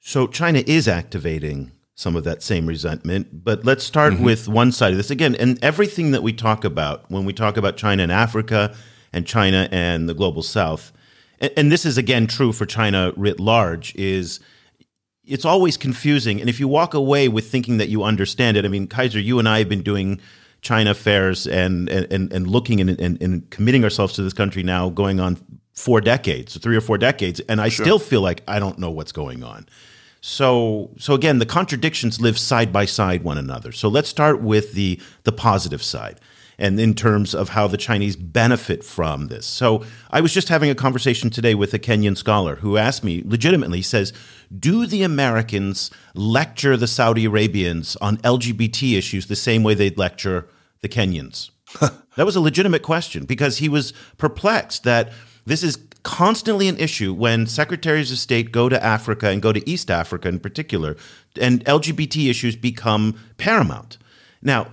So 0.00 0.26
China 0.26 0.62
is 0.66 0.88
activating 0.88 1.72
some 1.94 2.16
of 2.16 2.24
that 2.24 2.42
same 2.42 2.66
resentment. 2.66 3.44
But 3.44 3.66
let's 3.66 3.84
start 3.84 4.14
mm-hmm. 4.14 4.24
with 4.24 4.48
one 4.48 4.72
side 4.72 4.92
of 4.92 4.96
this 4.96 5.10
again. 5.10 5.34
And 5.34 5.62
everything 5.62 6.12
that 6.12 6.22
we 6.22 6.32
talk 6.32 6.64
about 6.64 7.04
when 7.10 7.26
we 7.26 7.34
talk 7.34 7.58
about 7.58 7.76
China 7.76 8.02
and 8.02 8.12
Africa 8.12 8.74
and 9.12 9.26
China 9.26 9.68
and 9.70 10.08
the 10.08 10.14
global 10.14 10.42
south. 10.42 10.90
And, 11.38 11.52
and 11.54 11.70
this 11.70 11.84
is 11.84 11.98
again 11.98 12.28
true 12.28 12.54
for 12.54 12.64
China 12.64 13.12
writ 13.14 13.38
large 13.38 13.94
is 13.94 14.40
it's 15.26 15.44
always 15.44 15.76
confusing. 15.76 16.40
And 16.40 16.48
if 16.48 16.60
you 16.60 16.68
walk 16.68 16.94
away 16.94 17.28
with 17.28 17.50
thinking 17.50 17.78
that 17.78 17.88
you 17.88 18.02
understand 18.04 18.56
it, 18.56 18.64
I 18.64 18.68
mean, 18.68 18.86
Kaiser, 18.86 19.20
you 19.20 19.38
and 19.38 19.48
I 19.48 19.58
have 19.58 19.68
been 19.68 19.82
doing 19.82 20.20
China 20.62 20.90
affairs 20.92 21.46
and 21.46 21.88
and, 21.88 22.32
and 22.32 22.46
looking 22.46 22.80
and, 22.80 22.90
and, 23.00 23.20
and 23.20 23.48
committing 23.50 23.84
ourselves 23.84 24.14
to 24.14 24.22
this 24.22 24.32
country 24.32 24.62
now 24.62 24.88
going 24.88 25.20
on 25.20 25.38
four 25.72 26.00
decades, 26.00 26.56
three 26.58 26.76
or 26.76 26.80
four 26.80 26.98
decades, 26.98 27.40
and 27.40 27.60
I 27.60 27.68
sure. 27.68 27.84
still 27.84 27.98
feel 27.98 28.22
like 28.22 28.42
I 28.48 28.58
don't 28.58 28.78
know 28.78 28.90
what's 28.90 29.12
going 29.12 29.44
on. 29.44 29.68
So 30.20 30.90
so 30.98 31.14
again, 31.14 31.38
the 31.38 31.46
contradictions 31.46 32.20
live 32.20 32.38
side 32.38 32.72
by 32.72 32.86
side 32.86 33.22
one 33.22 33.38
another. 33.38 33.72
So 33.72 33.88
let's 33.88 34.08
start 34.08 34.40
with 34.40 34.72
the 34.72 35.00
the 35.24 35.32
positive 35.32 35.82
side 35.82 36.20
and 36.58 36.80
in 36.80 36.94
terms 36.94 37.34
of 37.34 37.50
how 37.50 37.66
the 37.66 37.76
Chinese 37.76 38.16
benefit 38.16 38.82
from 38.82 39.28
this. 39.28 39.46
So 39.46 39.84
I 40.10 40.20
was 40.20 40.32
just 40.32 40.48
having 40.48 40.70
a 40.70 40.74
conversation 40.74 41.30
today 41.30 41.54
with 41.54 41.74
a 41.74 41.78
Kenyan 41.78 42.16
scholar 42.16 42.56
who 42.56 42.76
asked 42.76 43.04
me 43.04 43.22
legitimately 43.24 43.82
says, 43.82 44.12
"Do 44.56 44.86
the 44.86 45.02
Americans 45.02 45.90
lecture 46.14 46.76
the 46.76 46.86
Saudi 46.86 47.24
Arabians 47.24 47.96
on 47.96 48.18
LGBT 48.18 48.96
issues 48.96 49.26
the 49.26 49.36
same 49.36 49.62
way 49.62 49.74
they'd 49.74 49.98
lecture 49.98 50.48
the 50.80 50.88
Kenyans?" 50.88 51.50
that 51.80 52.26
was 52.26 52.36
a 52.36 52.40
legitimate 52.40 52.82
question 52.82 53.24
because 53.24 53.58
he 53.58 53.68
was 53.68 53.92
perplexed 54.16 54.84
that 54.84 55.12
this 55.44 55.62
is 55.62 55.78
constantly 56.02 56.68
an 56.68 56.78
issue 56.78 57.12
when 57.12 57.46
secretaries 57.46 58.12
of 58.12 58.18
state 58.18 58.52
go 58.52 58.68
to 58.68 58.82
Africa 58.82 59.28
and 59.28 59.42
go 59.42 59.52
to 59.52 59.68
East 59.68 59.90
Africa 59.90 60.28
in 60.28 60.38
particular, 60.38 60.96
and 61.40 61.64
LGBT 61.64 62.30
issues 62.30 62.54
become 62.54 63.18
paramount. 63.38 63.98
Now, 64.40 64.68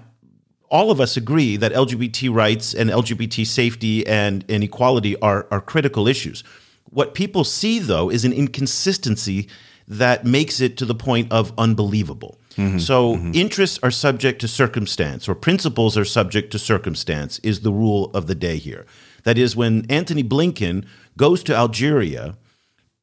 all 0.73 0.89
of 0.89 0.99
us 0.99 1.15
agree 1.15 1.55
that 1.55 1.71
LGBT 1.71 2.33
rights 2.33 2.73
and 2.73 2.89
LGBT 2.89 3.45
safety 3.45 4.05
and, 4.07 4.43
inequality 4.49 5.15
are, 5.21 5.47
are 5.51 5.61
critical 5.61 6.07
issues. 6.07 6.43
What 6.89 7.13
people 7.13 7.43
see, 7.43 7.77
though, 7.77 8.09
is 8.09 8.25
an 8.25 8.33
inconsistency 8.33 9.47
that 9.87 10.25
makes 10.25 10.59
it 10.59 10.75
to 10.77 10.85
the 10.85 10.95
point 10.95 11.31
of 11.31 11.53
unbelievable. 11.59 12.39
Mm-hmm, 12.55 12.79
so, 12.79 13.15
mm-hmm. 13.15 13.31
interests 13.35 13.79
are 13.83 13.91
subject 13.91 14.41
to 14.41 14.47
circumstance, 14.47 15.29
or 15.29 15.35
principles 15.35 15.95
are 15.95 16.05
subject 16.05 16.51
to 16.51 16.59
circumstance, 16.59 17.39
is 17.39 17.61
the 17.61 17.71
rule 17.71 18.09
of 18.15 18.25
the 18.25 18.35
day 18.35 18.57
here. 18.57 18.85
That 19.23 19.37
is, 19.37 19.55
when 19.55 19.85
Antony 19.89 20.23
Blinken 20.23 20.85
goes 21.17 21.43
to 21.43 21.55
Algeria 21.55 22.35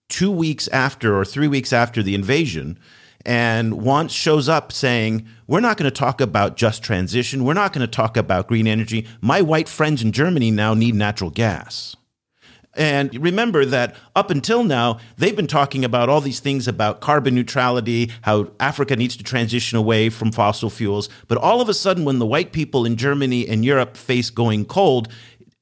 two 0.09 0.31
weeks 0.31 0.67
after 0.69 1.17
or 1.17 1.25
three 1.25 1.49
weeks 1.49 1.73
after 1.73 2.03
the 2.03 2.17
invasion, 2.17 2.79
and 3.27 3.83
once 3.83 4.13
shows 4.13 4.49
up 4.49 4.73
saying, 4.73 5.27
We're 5.47 5.61
not 5.61 5.77
going 5.77 5.91
to 5.91 5.97
talk 5.97 6.21
about 6.21 6.57
just 6.57 6.83
transition. 6.83 7.45
We're 7.45 7.55
not 7.55 7.73
going 7.73 7.87
to 7.87 7.91
talk 7.91 8.17
about 8.17 8.49
green 8.49 8.67
energy. 8.67 9.07
My 9.21 9.43
white 9.43 9.69
friends 9.69 10.03
in 10.03 10.13
Germany 10.13 10.51
now 10.51 10.75
need 10.75 10.95
natural 10.95 11.31
gas. 11.31 11.97
And 12.75 13.13
remember 13.17 13.65
that 13.65 13.97
up 14.15 14.31
until 14.31 14.63
now, 14.63 15.01
they've 15.17 15.35
been 15.35 15.49
talking 15.49 15.85
about 15.85 16.09
all 16.09 16.21
these 16.21 16.39
things 16.39 16.69
about 16.69 17.01
carbon 17.01 17.35
neutrality, 17.35 18.13
how 18.23 18.53
Africa 18.61 18.95
needs 18.95 19.17
to 19.17 19.25
transition 19.25 19.77
away 19.77 20.09
from 20.09 20.31
fossil 20.31 20.71
fuels. 20.71 21.09
But 21.27 21.39
all 21.39 21.61
of 21.61 21.69
a 21.69 21.75
sudden, 21.75 22.05
when 22.05 22.21
the 22.21 22.27
white 22.27 22.53
people 22.53 22.87
in 22.87 22.97
Germany 22.97 23.49
and 23.49 23.65
Europe 23.65 23.97
face 23.97 24.31
going 24.31 24.67
cold, 24.67 25.09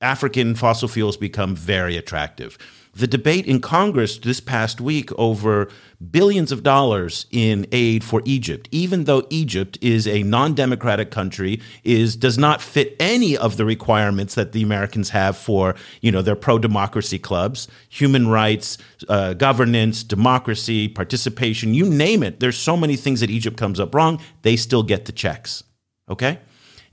African 0.02 0.54
fossil 0.54 0.86
fuels 0.86 1.16
become 1.16 1.56
very 1.56 1.96
attractive 1.96 2.58
the 2.98 3.06
debate 3.06 3.46
in 3.46 3.60
Congress 3.60 4.18
this 4.18 4.40
past 4.40 4.80
week 4.80 5.10
over 5.18 5.68
billions 6.10 6.50
of 6.50 6.62
dollars 6.62 7.26
in 7.30 7.66
aid 7.70 8.02
for 8.02 8.22
Egypt, 8.24 8.68
even 8.72 9.04
though 9.04 9.24
Egypt 9.30 9.78
is 9.80 10.06
a 10.06 10.22
non-democratic 10.24 11.10
country, 11.10 11.60
is 11.84 12.16
does 12.16 12.36
not 12.36 12.60
fit 12.60 12.96
any 12.98 13.36
of 13.36 13.56
the 13.56 13.64
requirements 13.64 14.34
that 14.34 14.52
the 14.52 14.62
Americans 14.62 15.10
have 15.10 15.36
for 15.36 15.76
you 16.00 16.10
know 16.10 16.22
their 16.22 16.36
pro-democracy 16.36 17.18
clubs, 17.18 17.68
human 17.88 18.28
rights, 18.28 18.78
uh, 19.08 19.32
governance, 19.34 20.02
democracy, 20.02 20.88
participation, 20.88 21.74
you 21.74 21.88
name 21.88 22.22
it. 22.22 22.40
There's 22.40 22.58
so 22.58 22.76
many 22.76 22.96
things 22.96 23.20
that 23.20 23.30
Egypt 23.30 23.56
comes 23.56 23.78
up 23.78 23.94
wrong. 23.94 24.20
They 24.42 24.56
still 24.56 24.82
get 24.82 25.04
the 25.04 25.12
checks. 25.12 25.62
Okay. 26.08 26.38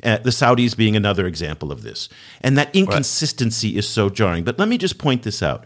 Uh, 0.04 0.18
the 0.18 0.30
Saudis 0.30 0.76
being 0.76 0.96
another 0.96 1.26
example 1.26 1.72
of 1.72 1.82
this. 1.82 2.10
And 2.41 2.58
that 2.58 2.76
inconsistency 2.76 3.70
right. 3.70 3.78
is 3.78 3.88
so 3.88 4.10
jarring. 4.10 4.44
But 4.44 4.60
let 4.60 4.68
me 4.68 4.78
just 4.78 4.98
point 4.98 5.24
this 5.24 5.41
out. 5.41 5.65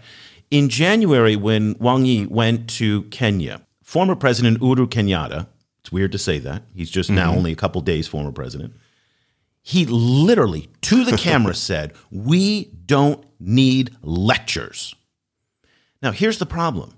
In 0.51 0.69
January, 0.69 1.35
when 1.35 1.75
Wang 1.79 2.05
Yi 2.05 2.25
went 2.25 2.69
to 2.71 3.03
Kenya, 3.03 3.61
former 3.83 4.15
President 4.15 4.59
Uhuru 4.59 4.87
Kenyatta, 4.87 5.47
it's 5.79 5.91
weird 5.91 6.11
to 6.11 6.17
say 6.17 6.39
that, 6.39 6.63
he's 6.73 6.89
just 6.89 7.09
mm-hmm. 7.09 7.17
now 7.17 7.35
only 7.35 7.51
a 7.51 7.55
couple 7.55 7.81
days 7.81 8.07
former 8.07 8.31
president, 8.31 8.73
he 9.61 9.85
literally 9.85 10.69
to 10.81 11.03
the 11.03 11.17
camera 11.17 11.53
said, 11.69 11.93
We 12.11 12.65
don't 12.85 13.23
need 13.39 13.95
lectures. 14.01 14.95
Now, 16.01 16.11
here's 16.11 16.39
the 16.39 16.45
problem. 16.45 16.95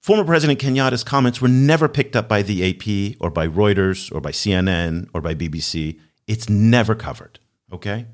Former 0.00 0.24
President 0.24 0.58
Kenyatta's 0.58 1.04
comments 1.04 1.42
were 1.42 1.48
never 1.48 1.88
picked 1.88 2.16
up 2.16 2.28
by 2.28 2.42
the 2.42 2.70
AP 2.70 3.16
or 3.20 3.30
by 3.30 3.46
Reuters 3.46 4.14
or 4.14 4.20
by 4.20 4.30
CNN 4.30 5.08
or 5.12 5.20
by 5.20 5.34
BBC. 5.34 5.98
It's 6.26 6.48
never 6.48 6.94
covered, 6.94 7.40
okay? 7.72 8.06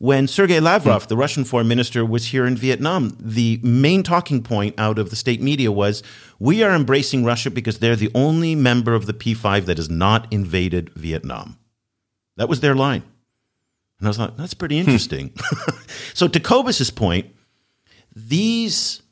When 0.00 0.28
Sergei 0.28 0.60
Lavrov, 0.60 1.08
the 1.08 1.16
Russian 1.16 1.44
foreign 1.44 1.68
minister, 1.68 2.06
was 2.06 2.28
here 2.28 2.46
in 2.46 2.56
Vietnam, 2.56 3.14
the 3.20 3.60
main 3.62 4.02
talking 4.02 4.42
point 4.42 4.74
out 4.78 4.98
of 4.98 5.10
the 5.10 5.16
state 5.16 5.42
media 5.42 5.70
was 5.70 6.02
we 6.38 6.62
are 6.62 6.74
embracing 6.74 7.22
Russia 7.22 7.50
because 7.50 7.80
they're 7.80 7.96
the 7.96 8.10
only 8.14 8.54
member 8.54 8.94
of 8.94 9.04
the 9.04 9.12
P5 9.12 9.66
that 9.66 9.76
has 9.76 9.90
not 9.90 10.26
invaded 10.32 10.88
Vietnam. 10.94 11.58
That 12.38 12.48
was 12.48 12.60
their 12.60 12.74
line. 12.74 13.02
And 13.98 14.06
I 14.06 14.08
was 14.08 14.18
like, 14.18 14.38
that's 14.38 14.54
pretty 14.54 14.76
hmm. 14.76 14.86
interesting. 14.88 15.34
so, 16.14 16.26
to 16.28 16.40
Cobus's 16.40 16.90
point, 16.90 17.26
these 18.16 19.02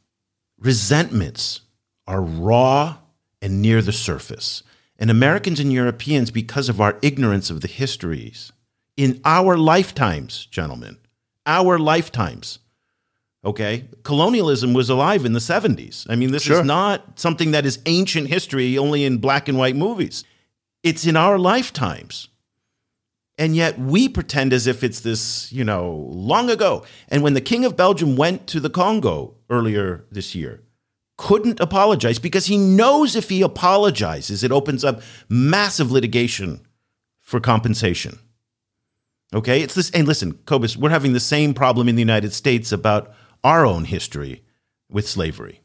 resentments 0.58 1.60
are 2.06 2.22
raw 2.22 2.96
and 3.42 3.60
near 3.60 3.82
the 3.82 3.92
surface. 3.92 4.62
And 4.98 5.10
Americans 5.10 5.60
and 5.60 5.70
Europeans, 5.70 6.30
because 6.30 6.70
of 6.70 6.80
our 6.80 6.98
ignorance 7.02 7.50
of 7.50 7.60
the 7.60 7.68
histories, 7.68 8.52
in 8.98 9.20
our 9.24 9.56
lifetimes, 9.56 10.44
gentlemen, 10.46 10.98
our 11.46 11.78
lifetimes. 11.78 12.58
Okay. 13.44 13.84
Colonialism 14.02 14.74
was 14.74 14.90
alive 14.90 15.24
in 15.24 15.32
the 15.32 15.38
70s. 15.38 16.04
I 16.10 16.16
mean, 16.16 16.32
this 16.32 16.42
sure. 16.42 16.60
is 16.60 16.66
not 16.66 17.18
something 17.18 17.52
that 17.52 17.64
is 17.64 17.78
ancient 17.86 18.26
history 18.26 18.76
only 18.76 19.04
in 19.04 19.18
black 19.18 19.48
and 19.48 19.56
white 19.56 19.76
movies. 19.76 20.24
It's 20.82 21.06
in 21.06 21.16
our 21.16 21.38
lifetimes. 21.38 22.28
And 23.38 23.54
yet 23.54 23.78
we 23.78 24.08
pretend 24.08 24.52
as 24.52 24.66
if 24.66 24.82
it's 24.82 24.98
this, 24.98 25.52
you 25.52 25.62
know, 25.62 26.08
long 26.10 26.50
ago. 26.50 26.84
And 27.08 27.22
when 27.22 27.34
the 27.34 27.40
King 27.40 27.64
of 27.64 27.76
Belgium 27.76 28.16
went 28.16 28.48
to 28.48 28.58
the 28.58 28.68
Congo 28.68 29.36
earlier 29.48 30.06
this 30.10 30.34
year, 30.34 30.64
couldn't 31.16 31.60
apologize 31.60 32.18
because 32.18 32.46
he 32.46 32.58
knows 32.58 33.14
if 33.14 33.28
he 33.28 33.42
apologizes, 33.42 34.42
it 34.42 34.50
opens 34.50 34.84
up 34.84 35.02
massive 35.28 35.92
litigation 35.92 36.66
for 37.20 37.38
compensation. 37.38 38.18
Okay, 39.34 39.62
it's 39.62 39.74
this. 39.74 39.90
And 39.90 40.08
listen, 40.08 40.34
Cobus, 40.46 40.76
we're 40.76 40.90
having 40.90 41.12
the 41.12 41.20
same 41.20 41.52
problem 41.52 41.88
in 41.88 41.96
the 41.96 42.02
United 42.02 42.32
States 42.32 42.72
about 42.72 43.12
our 43.44 43.66
own 43.66 43.84
history 43.84 44.42
with 44.90 45.08
slavery. 45.08 45.60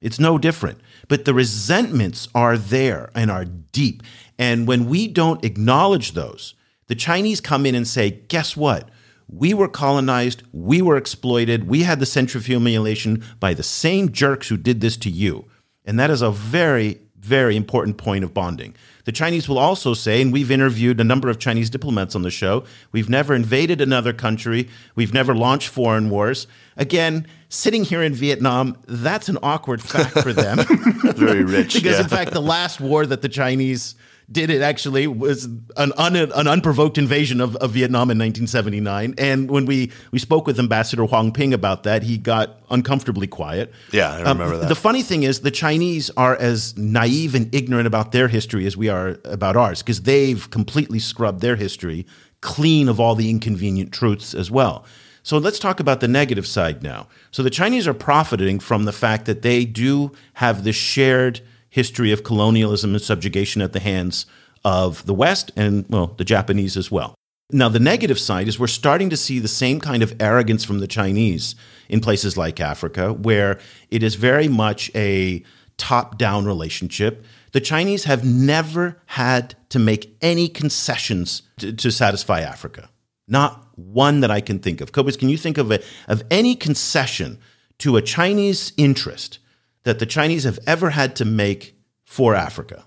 It's 0.00 0.20
no 0.20 0.36
different. 0.36 0.80
But 1.08 1.24
the 1.24 1.32
resentments 1.32 2.28
are 2.34 2.58
there 2.58 3.10
and 3.14 3.30
are 3.30 3.46
deep. 3.46 4.02
And 4.38 4.68
when 4.68 4.86
we 4.86 5.08
don't 5.08 5.44
acknowledge 5.44 6.12
those, 6.12 6.54
the 6.86 6.94
Chinese 6.94 7.40
come 7.40 7.64
in 7.64 7.74
and 7.74 7.88
say, 7.88 8.10
guess 8.28 8.56
what? 8.56 8.90
We 9.26 9.54
were 9.54 9.68
colonized, 9.68 10.42
we 10.52 10.82
were 10.82 10.98
exploited, 10.98 11.66
we 11.66 11.84
had 11.84 11.98
the 11.98 12.06
centrifugal 12.06 13.16
by 13.40 13.54
the 13.54 13.62
same 13.62 14.12
jerks 14.12 14.48
who 14.48 14.58
did 14.58 14.82
this 14.82 14.98
to 14.98 15.10
you. 15.10 15.46
And 15.86 15.98
that 15.98 16.10
is 16.10 16.20
a 16.20 16.30
very, 16.30 17.00
very 17.18 17.56
important 17.56 17.96
point 17.96 18.22
of 18.24 18.34
bonding. 18.34 18.74
The 19.04 19.12
Chinese 19.12 19.48
will 19.48 19.58
also 19.58 19.94
say, 19.94 20.22
and 20.22 20.32
we've 20.32 20.50
interviewed 20.50 21.00
a 21.00 21.04
number 21.04 21.28
of 21.28 21.38
Chinese 21.38 21.70
diplomats 21.70 22.14
on 22.14 22.22
the 22.22 22.30
show, 22.30 22.64
we've 22.90 23.08
never 23.08 23.34
invaded 23.34 23.80
another 23.80 24.12
country, 24.12 24.68
we've 24.94 25.12
never 25.12 25.34
launched 25.34 25.68
foreign 25.68 26.10
wars. 26.10 26.46
Again, 26.76 27.26
sitting 27.48 27.84
here 27.84 28.02
in 28.02 28.14
Vietnam, 28.14 28.78
that's 28.86 29.28
an 29.28 29.38
awkward 29.42 29.82
fact 29.82 30.18
for 30.18 30.32
them. 30.32 30.58
Very 31.14 31.44
rich. 31.44 31.74
because, 31.74 31.96
yeah. 31.96 32.02
in 32.02 32.08
fact, 32.08 32.32
the 32.32 32.42
last 32.42 32.80
war 32.80 33.04
that 33.06 33.22
the 33.22 33.28
Chinese 33.28 33.94
did 34.30 34.50
it 34.50 34.62
actually 34.62 35.06
was 35.06 35.44
an, 35.76 35.92
un, 35.96 36.16
an 36.16 36.48
unprovoked 36.48 36.96
invasion 36.96 37.40
of, 37.40 37.56
of 37.56 37.72
Vietnam 37.72 38.10
in 38.10 38.18
1979. 38.18 39.14
And 39.18 39.50
when 39.50 39.66
we, 39.66 39.92
we 40.12 40.18
spoke 40.18 40.46
with 40.46 40.58
Ambassador 40.58 41.04
Huang 41.04 41.32
Ping 41.32 41.52
about 41.52 41.82
that, 41.82 42.02
he 42.02 42.16
got 42.16 42.58
uncomfortably 42.70 43.26
quiet. 43.26 43.72
Yeah, 43.92 44.12
I 44.12 44.18
remember 44.18 44.54
um, 44.54 44.60
that. 44.60 44.68
The 44.68 44.74
funny 44.74 45.02
thing 45.02 45.24
is, 45.24 45.40
the 45.40 45.50
Chinese 45.50 46.10
are 46.16 46.36
as 46.36 46.76
naive 46.78 47.34
and 47.34 47.54
ignorant 47.54 47.86
about 47.86 48.12
their 48.12 48.28
history 48.28 48.66
as 48.66 48.76
we 48.76 48.88
are 48.88 49.18
about 49.24 49.56
ours, 49.56 49.82
because 49.82 50.02
they've 50.02 50.48
completely 50.50 50.98
scrubbed 50.98 51.40
their 51.40 51.56
history 51.56 52.06
clean 52.40 52.88
of 52.88 53.00
all 53.00 53.14
the 53.14 53.30
inconvenient 53.30 53.92
truths 53.92 54.34
as 54.34 54.50
well. 54.50 54.84
So 55.22 55.38
let's 55.38 55.58
talk 55.58 55.80
about 55.80 56.00
the 56.00 56.08
negative 56.08 56.46
side 56.46 56.82
now. 56.82 57.08
So 57.30 57.42
the 57.42 57.48
Chinese 57.48 57.88
are 57.88 57.94
profiting 57.94 58.60
from 58.60 58.84
the 58.84 58.92
fact 58.92 59.24
that 59.24 59.40
they 59.40 59.64
do 59.64 60.12
have 60.34 60.64
this 60.64 60.76
shared– 60.76 61.42
history 61.74 62.12
of 62.12 62.22
colonialism 62.22 62.94
and 62.94 63.02
subjugation 63.02 63.60
at 63.60 63.72
the 63.72 63.80
hands 63.80 64.26
of 64.64 65.04
the 65.06 65.12
West 65.12 65.50
and, 65.56 65.84
well, 65.88 66.14
the 66.18 66.24
Japanese 66.24 66.76
as 66.76 66.88
well. 66.88 67.16
Now, 67.50 67.68
the 67.68 67.80
negative 67.80 68.20
side 68.20 68.46
is 68.46 68.60
we're 68.60 68.68
starting 68.68 69.10
to 69.10 69.16
see 69.16 69.40
the 69.40 69.48
same 69.48 69.80
kind 69.80 70.00
of 70.00 70.14
arrogance 70.20 70.62
from 70.62 70.78
the 70.78 70.86
Chinese 70.86 71.56
in 71.88 72.00
places 72.00 72.36
like 72.36 72.60
Africa, 72.60 73.12
where 73.12 73.58
it 73.90 74.04
is 74.04 74.14
very 74.14 74.46
much 74.46 74.88
a 74.94 75.42
top 75.76 76.16
down 76.16 76.44
relationship. 76.44 77.24
The 77.50 77.60
Chinese 77.60 78.04
have 78.04 78.24
never 78.24 79.02
had 79.06 79.56
to 79.70 79.80
make 79.80 80.16
any 80.22 80.46
concessions 80.46 81.42
to, 81.58 81.72
to, 81.72 81.90
satisfy 81.90 82.40
Africa. 82.40 82.88
Not 83.26 83.66
one 83.74 84.20
that 84.20 84.30
I 84.30 84.40
can 84.40 84.60
think 84.60 84.80
of. 84.80 84.92
Cobus, 84.92 85.16
can 85.16 85.28
you 85.28 85.36
think 85.36 85.58
of, 85.58 85.72
a, 85.72 85.82
of 86.06 86.22
any 86.30 86.54
concession 86.54 87.40
to 87.78 87.96
a 87.96 88.02
Chinese 88.02 88.72
interest 88.76 89.40
that 89.84 89.98
the 89.98 90.06
Chinese 90.06 90.44
have 90.44 90.58
ever 90.66 90.90
had 90.90 91.16
to 91.16 91.24
make 91.24 91.76
for 92.04 92.34
Africa? 92.34 92.84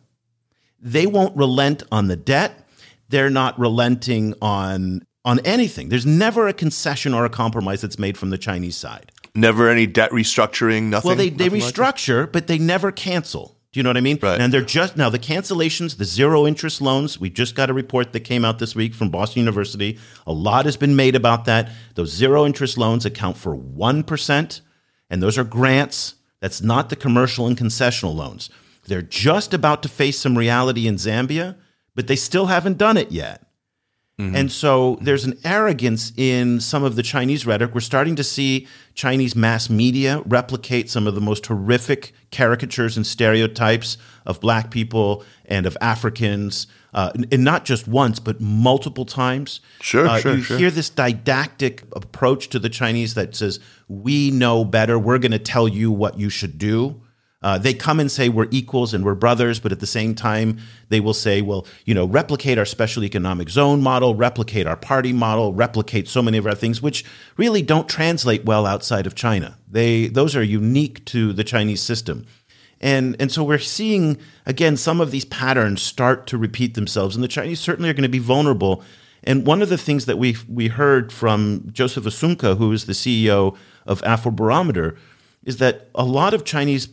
They 0.79 1.07
won't 1.07 1.35
relent 1.35 1.83
on 1.91 2.07
the 2.07 2.15
debt 2.15 2.67
they're 3.09 3.29
not 3.29 3.57
relenting 3.59 4.33
on 4.41 5.05
on 5.25 5.39
anything. 5.41 5.89
There's 5.89 6.05
never 6.05 6.47
a 6.47 6.53
concession 6.53 7.13
or 7.13 7.25
a 7.25 7.29
compromise 7.29 7.81
that's 7.81 7.99
made 7.99 8.17
from 8.17 8.29
the 8.29 8.37
Chinese 8.37 8.77
side. 8.77 9.11
Never 9.35 9.69
any 9.69 9.85
debt 9.85 10.11
restructuring, 10.11 10.83
nothing. 10.83 11.09
Well, 11.09 11.17
they, 11.17 11.29
they 11.29 11.49
restructure, 11.49 12.21
like 12.21 12.31
but 12.31 12.47
they 12.47 12.57
never 12.57 12.91
cancel. 12.91 13.57
Do 13.73 13.79
you 13.79 13.83
know 13.83 13.89
what 13.89 13.97
I 13.97 14.01
mean? 14.01 14.19
Right. 14.21 14.39
And 14.39 14.53
they're 14.53 14.61
just 14.61 14.95
now 14.95 15.09
the 15.09 15.19
cancellations, 15.19 15.97
the 15.97 16.05
zero 16.05 16.47
interest 16.47 16.81
loans. 16.81 17.19
We 17.19 17.29
just 17.29 17.55
got 17.55 17.69
a 17.69 17.73
report 17.73 18.13
that 18.13 18.21
came 18.21 18.45
out 18.45 18.59
this 18.59 18.73
week 18.73 18.95
from 18.95 19.09
Boston 19.09 19.41
University. 19.41 19.99
A 20.25 20.31
lot 20.31 20.65
has 20.65 20.77
been 20.77 20.95
made 20.95 21.15
about 21.15 21.45
that. 21.45 21.69
Those 21.95 22.11
zero 22.11 22.45
interest 22.45 22.77
loans 22.77 23.05
account 23.05 23.37
for 23.37 23.55
1%, 23.55 24.61
and 25.09 25.23
those 25.23 25.37
are 25.37 25.43
grants. 25.43 26.15
That's 26.39 26.61
not 26.61 26.89
the 26.89 26.95
commercial 26.95 27.47
and 27.47 27.57
concessional 27.57 28.15
loans. 28.15 28.49
They're 28.85 29.01
just 29.01 29.53
about 29.53 29.83
to 29.83 29.89
face 29.89 30.19
some 30.19 30.37
reality 30.37 30.87
in 30.87 30.95
Zambia 30.95 31.55
but 31.97 32.05
they 32.05 32.15
still 32.15 32.45
haven't 32.45 32.77
done 32.77 32.95
it 32.95 33.11
yet. 33.11 33.46
Mm-hmm. 34.19 34.35
And 34.35 34.51
so 34.51 34.97
there's 34.99 35.25
an 35.25 35.37
arrogance 35.43 36.11
in 36.17 36.59
some 36.59 36.83
of 36.83 36.95
the 36.95 37.03
Chinese 37.03 37.45
rhetoric. 37.45 37.75
We're 37.75 37.81
starting 37.81 38.15
to 38.15 38.23
see 38.23 38.67
Chinese 38.95 39.35
mass 39.35 39.69
media 39.69 40.23
replicate 40.25 40.89
some 40.89 41.05
of 41.05 41.13
the 41.13 41.21
most 41.21 41.45
horrific 41.45 42.13
caricatures 42.31 42.97
and 42.97 43.05
stereotypes 43.05 43.95
of 44.25 44.41
black 44.41 44.71
people 44.71 45.23
and 45.45 45.67
of 45.67 45.77
Africans, 45.81 46.65
uh, 46.95 47.11
and 47.31 47.43
not 47.43 47.63
just 47.63 47.87
once, 47.87 48.19
but 48.19 48.41
multiple 48.41 49.05
times. 49.05 49.59
Sure, 49.81 50.07
uh, 50.07 50.19
sure. 50.19 50.35
You 50.35 50.41
sure. 50.41 50.57
hear 50.57 50.71
this 50.71 50.89
didactic 50.89 51.83
approach 51.95 52.49
to 52.49 52.57
the 52.57 52.69
Chinese 52.69 53.13
that 53.13 53.35
says, 53.35 53.59
We 53.87 54.31
know 54.31 54.65
better. 54.65 54.97
We're 54.97 55.19
going 55.19 55.31
to 55.31 55.39
tell 55.39 55.67
you 55.67 55.91
what 55.91 56.17
you 56.17 56.29
should 56.31 56.57
do. 56.57 57.01
Uh, 57.43 57.57
they 57.57 57.73
come 57.73 57.99
and 57.99 58.11
say 58.11 58.29
we're 58.29 58.47
equals 58.49 58.93
and 58.93 59.05
we're 59.05 59.13
brothers, 59.13 59.59
but 59.59 59.71
at 59.71 59.79
the 59.79 59.87
same 59.87 60.15
time, 60.15 60.57
they 60.89 60.99
will 60.99 61.13
say, 61.13 61.41
well, 61.41 61.67
you 61.85 61.93
know, 61.93 62.05
replicate 62.05 62.57
our 62.57 62.65
special 62.65 63.03
economic 63.03 63.49
zone 63.49 63.81
model, 63.81 64.15
replicate 64.15 64.65
our 64.65 64.75
party 64.75 65.13
model, 65.13 65.53
replicate 65.53 66.07
so 66.07 66.23
many 66.23 66.39
of 66.39 66.47
our 66.47 66.55
things, 66.55 66.81
which 66.81 67.05
really 67.37 67.61
don't 67.61 67.87
translate 67.87 68.45
well 68.45 68.65
outside 68.65 69.05
of 69.05 69.13
China. 69.13 69.57
They 69.69 70.07
those 70.07 70.35
are 70.35 70.43
unique 70.43 71.05
to 71.05 71.31
the 71.31 71.43
Chinese 71.43 71.81
system. 71.81 72.25
And, 72.79 73.15
and 73.19 73.31
so 73.31 73.43
we're 73.43 73.57
seeing, 73.57 74.17
again, 74.45 74.77
some 74.77 75.01
of 75.01 75.11
these 75.11 75.25
patterns 75.25 75.81
start 75.81 76.27
to 76.27 76.37
repeat 76.37 76.75
themselves, 76.75 77.15
and 77.15 77.23
the 77.23 77.27
Chinese 77.27 77.59
certainly 77.59 77.89
are 77.89 77.93
going 77.93 78.03
to 78.03 78.09
be 78.09 78.19
vulnerable. 78.19 78.83
And 79.23 79.47
one 79.47 79.61
of 79.61 79.69
the 79.69 79.77
things 79.77 80.05
that 80.05 80.17
we, 80.17 80.37
we 80.47 80.67
heard 80.67 81.11
from 81.11 81.69
Joseph 81.71 82.05
Asunka, 82.05 82.57
who 82.57 82.71
is 82.71 82.85
the 82.85 82.93
CEO 82.93 83.57
of 83.85 84.01
Afrobarometer, 84.01 84.95
is 85.43 85.57
that 85.57 85.89
a 85.95 86.05
lot 86.05 86.33
of 86.33 86.45
Chinese 86.45 86.87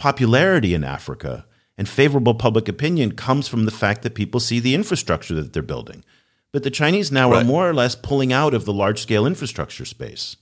popularity 0.00 0.72
in 0.72 0.82
Africa 0.82 1.44
and 1.76 1.86
favorable 1.86 2.34
public 2.34 2.68
opinion 2.68 3.12
comes 3.12 3.46
from 3.46 3.66
the 3.66 3.70
fact 3.70 4.02
that 4.02 4.14
people 4.14 4.40
see 4.40 4.58
the 4.58 4.74
infrastructure 4.74 5.34
that 5.34 5.52
they're 5.52 5.62
building. 5.62 6.02
But 6.52 6.62
the 6.62 6.70
Chinese 6.70 7.12
now 7.12 7.30
right. 7.30 7.42
are 7.42 7.44
more 7.44 7.68
or 7.68 7.74
less 7.74 7.94
pulling 7.94 8.32
out 8.32 8.54
of 8.54 8.64
the 8.64 8.72
large 8.72 9.02
scale 9.02 9.26
infrastructure 9.26 9.84
space. 9.84 10.36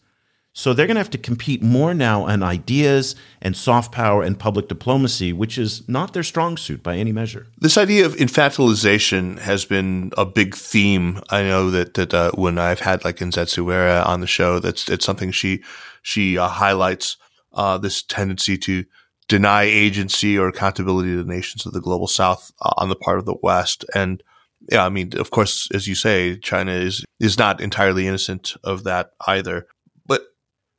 So 0.53 0.73
they're 0.73 0.87
going 0.87 0.95
to 0.95 1.01
have 1.01 1.11
to 1.11 1.19
compete 1.19 1.61
more 1.61 1.93
now 1.93 2.23
on 2.23 2.43
ideas 2.43 3.17
and 3.43 3.57
soft 3.57 3.93
power 3.93 4.23
and 4.23 4.39
public 4.39 4.69
diplomacy, 4.69 5.33
which 5.33 5.59
is 5.59 5.89
not 5.89 6.13
their 6.13 6.23
strong 6.23 6.57
suit 6.57 6.83
by 6.83 6.97
any 6.97 7.13
measure. 7.13 7.47
This 7.59 7.77
idea 7.77 8.07
of 8.07 8.15
infantilization 8.15 9.41
has 9.41 9.65
been 9.65 10.13
a 10.17 10.25
big 10.25 10.55
theme. 10.55 11.21
I 11.31 11.43
know 11.43 11.71
that 11.71 11.95
that 11.95 12.15
uh, 12.15 12.31
when 12.33 12.59
I've 12.59 12.81
had 12.81 13.05
like 13.05 13.17
Anzetse 13.17 13.65
Were 13.65 14.03
on 14.07 14.21
the 14.21 14.27
show, 14.27 14.61
that's 14.61 14.89
it's 14.89 15.05
something 15.05 15.33
she 15.33 15.63
she 16.03 16.39
uh, 16.39 16.49
highlights 16.49 17.17
uh, 17.53 17.79
this 17.79 18.03
tendency 18.03 18.57
to 18.59 18.85
deny 19.29 19.65
agency 19.65 20.39
or 20.39 20.49
accountability 20.49 21.11
to 21.11 21.23
the 21.23 21.33
nations 21.33 21.67
of 21.67 21.73
the 21.73 21.81
global 21.81 22.09
south 22.09 22.51
uh, 22.63 22.73
on 22.79 22.89
the 22.89 22.97
part 22.97 23.19
of 23.19 23.27
the 23.27 23.37
west. 23.43 23.85
And 23.95 24.23
yeah 24.71 24.85
i 24.85 24.89
mean 24.89 25.17
of 25.19 25.31
course 25.31 25.69
as 25.73 25.87
you 25.87 25.95
say 25.95 26.37
china 26.39 26.73
is 26.73 27.05
is 27.21 27.39
not 27.39 27.61
entirely 27.61 28.07
innocent 28.07 28.55
of 28.65 28.85
that 28.85 29.13
either. 29.27 29.67
But 30.07 30.23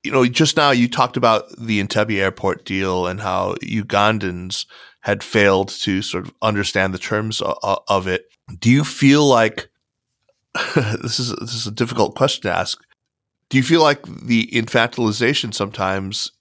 you 0.04 0.12
know 0.12 0.26
just 0.26 0.58
now 0.58 0.72
you 0.72 0.88
talked 0.88 1.18
about 1.18 1.46
the 1.58 1.82
Entebbe 1.84 2.20
airport 2.20 2.66
deal 2.66 3.08
and 3.08 3.20
how 3.20 3.56
ugandans 3.64 4.66
had 5.02 5.24
failed 5.24 5.70
to 5.70 6.02
sort 6.02 6.26
of 6.26 6.34
understand 6.42 6.94
the 6.94 7.00
terms 7.00 7.42
of, 7.42 7.80
of 7.88 8.08
it. 8.08 8.26
Do 8.60 8.70
you 8.70 8.84
feel 8.84 9.26
like 9.26 9.70
this 10.76 11.20
is 11.20 11.34
this 11.36 11.54
is 11.54 11.68
a 11.68 11.72
difficult 11.72 12.16
question 12.16 12.44
to 12.44 12.56
ask. 12.56 12.82
Do 13.50 13.58
you 13.58 13.64
feel 13.64 13.82
like 13.82 14.04
the 14.04 14.48
infantilization 14.48 15.54
sometimes 15.54 16.32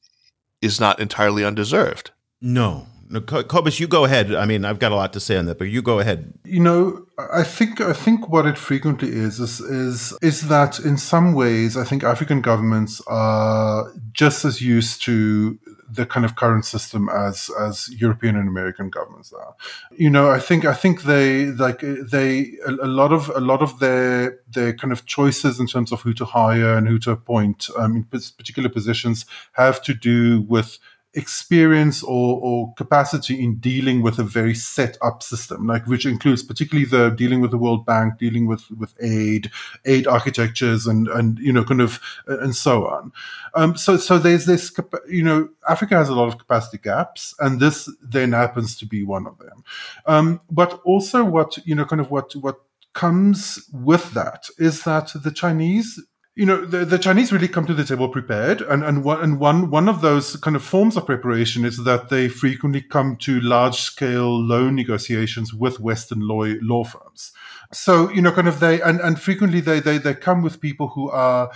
is 0.61 0.81
not 0.81 1.01
entirely 1.01 1.45
undeserved. 1.45 2.11
No. 2.41 2.87
No, 3.11 3.23
Cobus, 3.23 3.81
you 3.81 3.89
go 3.89 4.05
ahead. 4.05 4.35
I 4.35 4.45
mean, 4.45 4.67
I've 4.67 4.79
got 4.79 4.93
a 4.93 4.95
lot 4.95 5.15
to 5.15 5.21
say 5.21 5.39
on 5.39 5.47
that, 5.47 5.59
but 5.59 5.69
you 5.69 5.81
go 5.81 5.99
ahead. 5.99 6.35
You 6.45 6.61
know, 6.61 7.07
I 7.33 7.43
think 7.43 7.81
I 7.81 7.95
think 7.95 8.29
what 8.29 8.45
it 8.45 8.59
frequently 8.59 9.09
is 9.09 9.41
is 9.41 9.61
is 9.61 10.13
is 10.21 10.49
that 10.49 10.79
in 10.79 10.99
some 10.99 11.33
ways, 11.33 11.75
I 11.75 11.85
think 11.85 12.05
African 12.05 12.43
governments 12.43 13.01
are 13.07 13.91
just 14.13 14.45
as 14.45 14.61
used 14.61 15.03
to 15.05 15.59
the 15.91 16.07
kind 16.07 16.25
of 16.25 16.37
current 16.37 16.65
system 16.65 17.09
as 17.09 17.51
as 17.61 17.89
European 18.01 18.37
and 18.37 18.49
American 18.49 18.91
governments 18.91 19.33
are. 19.33 19.55
You 19.97 20.11
know, 20.11 20.31
I 20.31 20.39
think 20.39 20.65
I 20.65 20.75
think 20.75 21.03
they 21.03 21.47
like 21.47 21.81
they 21.81 22.53
a, 22.67 22.71
a 22.71 22.87
lot 22.87 23.13
of 23.13 23.31
a 23.31 23.41
lot 23.41 23.63
of 23.63 23.79
their 23.79 24.41
their 24.53 24.73
kind 24.73 24.93
of 24.93 25.07
choices 25.07 25.59
in 25.59 25.67
terms 25.67 25.93
of 25.93 26.03
who 26.03 26.13
to 26.15 26.25
hire 26.25 26.77
and 26.77 26.89
who 26.89 26.99
to 27.01 27.13
appoint 27.13 27.69
um, 27.79 27.97
in 27.97 28.05
particular 28.05 28.69
positions 28.69 29.25
have 29.53 29.83
to 29.83 29.95
do 29.95 30.43
with 30.43 30.79
experience 31.15 32.03
or, 32.03 32.39
or 32.41 32.75
capacity 32.75 33.43
in 33.43 33.57
dealing 33.57 34.03
with 34.03 34.19
a 34.19 34.23
very 34.23 34.55
set 34.55 34.97
up 35.03 35.23
system, 35.23 35.67
like 35.67 35.87
which 35.87 36.05
includes 36.05 36.43
particularly 36.43 36.85
the 36.85 37.11
dealing 37.11 37.41
with 37.41 37.51
the 37.51 37.59
World 37.59 37.87
Bank, 37.87 38.19
dealing 38.19 38.47
with, 38.47 38.71
with 38.71 38.95
aid, 39.01 39.51
aid 39.87 40.07
architectures 40.07 40.87
and, 40.87 41.09
and, 41.09 41.39
you 41.39 41.53
know, 41.53 41.65
kind 41.65 41.81
of, 41.81 42.01
and 42.27 42.55
so 42.55 42.87
on. 42.87 43.13
Um, 43.55 43.77
so, 43.77 43.97
so 43.97 44.19
there's 44.19 44.47
this, 44.47 44.73
you 45.09 45.23
know, 45.23 45.49
Africa 45.69 45.97
has 45.97 46.09
a 46.09 46.15
lot 46.15 46.29
of 46.29 46.39
capacity 46.39 46.79
gaps 46.79 47.35
and 47.41 47.59
this 47.59 47.91
then 48.03 48.33
happens 48.33 48.77
to 48.79 48.87
be 48.87 49.03
one 49.03 49.27
of 49.27 49.39
them. 49.39 49.65
Um, 50.07 50.41
but 50.51 50.81
also 50.85 51.25
what, 51.25 51.59
you 51.67 51.75
know, 51.75 51.85
kind 51.85 52.01
of 52.01 52.11
what, 52.11 52.35
what, 52.37 52.61
comes 52.95 53.69
with 53.73 54.13
that 54.15 54.49
is 54.59 54.83
that 54.83 55.13
the 55.15 55.31
Chinese 55.31 56.03
you 56.39 56.47
know 56.47 56.65
the, 56.65 56.85
the 56.85 57.01
Chinese 57.01 57.33
really 57.33 57.49
come 57.49 57.67
to 57.67 57.75
the 57.75 57.83
table 57.83 58.09
prepared, 58.09 58.61
and 58.61 58.85
and 58.85 59.03
one 59.03 59.21
and 59.21 59.41
one 59.41 59.71
one 59.71 59.89
of 59.89 60.03
those 60.03 60.37
kind 60.37 60.55
of 60.55 60.63
forms 60.63 60.97
of 60.97 61.05
preparation 61.05 61.65
is 61.65 61.83
that 61.83 62.11
they 62.11 62.29
frequently 62.29 62.81
come 62.81 63.17
to 63.17 63.41
large 63.41 63.81
scale 63.81 64.41
loan 64.41 64.77
negotiations 64.77 65.53
with 65.53 65.81
Western 65.81 66.21
law 66.21 66.45
law 66.63 66.85
firms. 66.85 67.33
So 67.73 68.09
you 68.11 68.23
know, 68.23 68.31
kind 68.31 68.47
of 68.47 68.61
they 68.61 68.81
and 68.81 69.01
and 69.01 69.21
frequently 69.21 69.61
they 69.61 69.81
they 69.81 69.99
they 69.99 70.15
come 70.15 70.43
with 70.43 70.61
people 70.61 70.87
who 70.87 71.11
are 71.11 71.51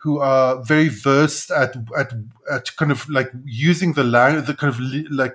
who 0.00 0.18
are 0.18 0.62
very 0.62 0.88
versed 0.88 1.50
at 1.50 1.74
at 1.98 2.12
at 2.52 2.76
kind 2.76 2.92
of 2.92 3.08
like 3.08 3.32
using 3.46 3.94
the 3.94 4.04
lang- 4.04 4.44
the 4.44 4.52
kind 4.52 4.70
of 4.70 4.78
le- 4.78 5.08
like 5.10 5.34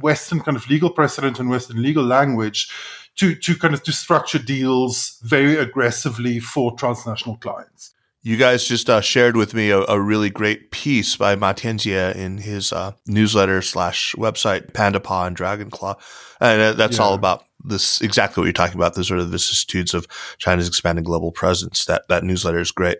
Western 0.00 0.40
kind 0.40 0.56
of 0.56 0.66
legal 0.70 0.88
precedent 0.88 1.38
and 1.38 1.50
Western 1.50 1.82
legal 1.82 2.04
language 2.04 2.70
to 3.16 3.34
to 3.34 3.54
kind 3.54 3.74
of 3.74 3.82
to 3.82 3.92
structure 3.92 4.38
deals 4.38 5.20
very 5.22 5.56
aggressively 5.56 6.40
for 6.40 6.74
transnational 6.74 7.36
clients. 7.36 7.92
You 8.22 8.36
guys 8.36 8.66
just 8.66 8.90
uh, 8.90 9.00
shared 9.00 9.34
with 9.34 9.54
me 9.54 9.70
a, 9.70 9.80
a, 9.80 9.98
really 9.98 10.28
great 10.28 10.70
piece 10.70 11.16
by 11.16 11.36
Ma 11.36 11.54
Tianjie 11.54 12.14
in 12.14 12.36
his 12.36 12.70
uh, 12.70 12.92
newsletter 13.06 13.62
slash 13.62 14.14
website, 14.16 14.74
Panda 14.74 15.00
Paw 15.00 15.24
and 15.24 15.34
Dragon 15.34 15.70
Claw. 15.70 15.94
And 16.38 16.60
uh, 16.60 16.72
that's 16.74 16.98
yeah. 16.98 17.04
all 17.04 17.14
about 17.14 17.44
this, 17.64 18.02
exactly 18.02 18.42
what 18.42 18.44
you're 18.44 18.52
talking 18.52 18.76
about, 18.76 18.92
the 18.92 19.04
sort 19.04 19.20
of 19.20 19.30
vicissitudes 19.30 19.94
of 19.94 20.06
China's 20.36 20.68
expanding 20.68 21.04
global 21.04 21.32
presence. 21.32 21.86
That, 21.86 22.08
that 22.08 22.22
newsletter 22.22 22.58
is 22.58 22.72
great. 22.72 22.98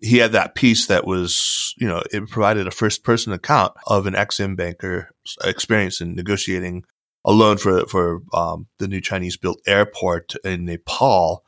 He 0.00 0.18
had 0.18 0.32
that 0.32 0.54
piece 0.54 0.86
that 0.86 1.06
was, 1.06 1.74
you 1.78 1.88
know, 1.88 2.02
it 2.12 2.28
provided 2.28 2.66
a 2.66 2.70
first 2.70 3.04
person 3.04 3.32
account 3.32 3.72
of 3.86 4.06
an 4.06 4.14
ex-im 4.14 4.54
banker 4.54 5.10
experience 5.44 6.02
in 6.02 6.14
negotiating 6.14 6.84
a 7.24 7.32
loan 7.32 7.56
for, 7.56 7.86
for 7.86 8.20
um, 8.34 8.66
the 8.78 8.86
new 8.86 9.00
Chinese 9.00 9.38
built 9.38 9.60
airport 9.66 10.34
in 10.44 10.66
Nepal 10.66 11.42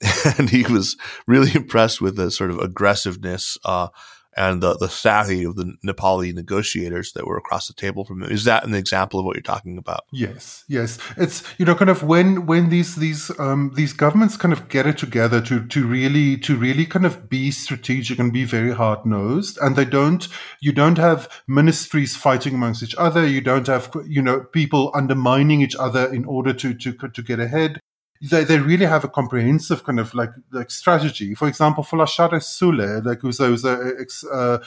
and 0.38 0.48
he 0.48 0.62
was 0.64 0.96
really 1.26 1.50
impressed 1.54 2.00
with 2.00 2.16
the 2.16 2.30
sort 2.30 2.50
of 2.50 2.58
aggressiveness 2.58 3.58
uh, 3.64 3.88
and 4.36 4.62
the, 4.62 4.76
the 4.76 4.88
savvy 4.88 5.44
of 5.44 5.56
the 5.56 5.74
Nepali 5.84 6.32
negotiators 6.32 7.12
that 7.12 7.26
were 7.26 7.36
across 7.36 7.66
the 7.66 7.74
table 7.74 8.04
from 8.04 8.22
him. 8.22 8.30
Is 8.30 8.44
that 8.44 8.64
an 8.64 8.74
example 8.74 9.18
of 9.18 9.26
what 9.26 9.34
you're 9.34 9.42
talking 9.42 9.76
about? 9.76 10.04
Yes, 10.12 10.64
yes. 10.68 10.98
It's 11.16 11.42
you 11.58 11.64
know 11.64 11.74
kind 11.74 11.90
of 11.90 12.04
when 12.04 12.46
when 12.46 12.70
these 12.70 12.94
these 12.96 13.30
um, 13.40 13.72
these 13.74 13.92
governments 13.92 14.36
kind 14.36 14.52
of 14.52 14.68
get 14.68 14.86
it 14.86 14.98
together 14.98 15.40
to 15.42 15.66
to 15.66 15.86
really 15.86 16.36
to 16.38 16.56
really 16.56 16.86
kind 16.86 17.04
of 17.04 17.28
be 17.28 17.50
strategic 17.50 18.18
and 18.18 18.32
be 18.32 18.44
very 18.44 18.72
hard 18.72 19.04
nosed, 19.04 19.58
and 19.60 19.74
they 19.74 19.84
don't 19.84 20.28
you 20.60 20.72
don't 20.72 20.98
have 20.98 21.28
ministries 21.48 22.16
fighting 22.16 22.54
amongst 22.54 22.82
each 22.82 22.94
other. 22.96 23.26
You 23.26 23.40
don't 23.40 23.66
have 23.66 23.90
you 24.06 24.22
know 24.22 24.40
people 24.40 24.92
undermining 24.94 25.60
each 25.60 25.76
other 25.76 26.12
in 26.12 26.24
order 26.24 26.52
to 26.52 26.72
to 26.72 26.92
to 26.92 27.22
get 27.22 27.40
ahead 27.40 27.80
they, 28.22 28.44
they 28.44 28.58
really 28.58 28.84
have 28.84 29.02
a 29.02 29.08
comprehensive 29.08 29.82
kind 29.84 29.98
of 29.98 30.12
like 30.14 30.30
like 30.50 30.70
strategy. 30.70 31.34
For 31.34 31.48
example, 31.48 31.82
for 31.82 31.96
Folashade 31.96 32.40
Soulé, 32.40 33.04
like 33.04 33.20
who's, 33.20 33.38
who's 33.38 33.64
a, 33.64 34.04
a, 34.30 34.60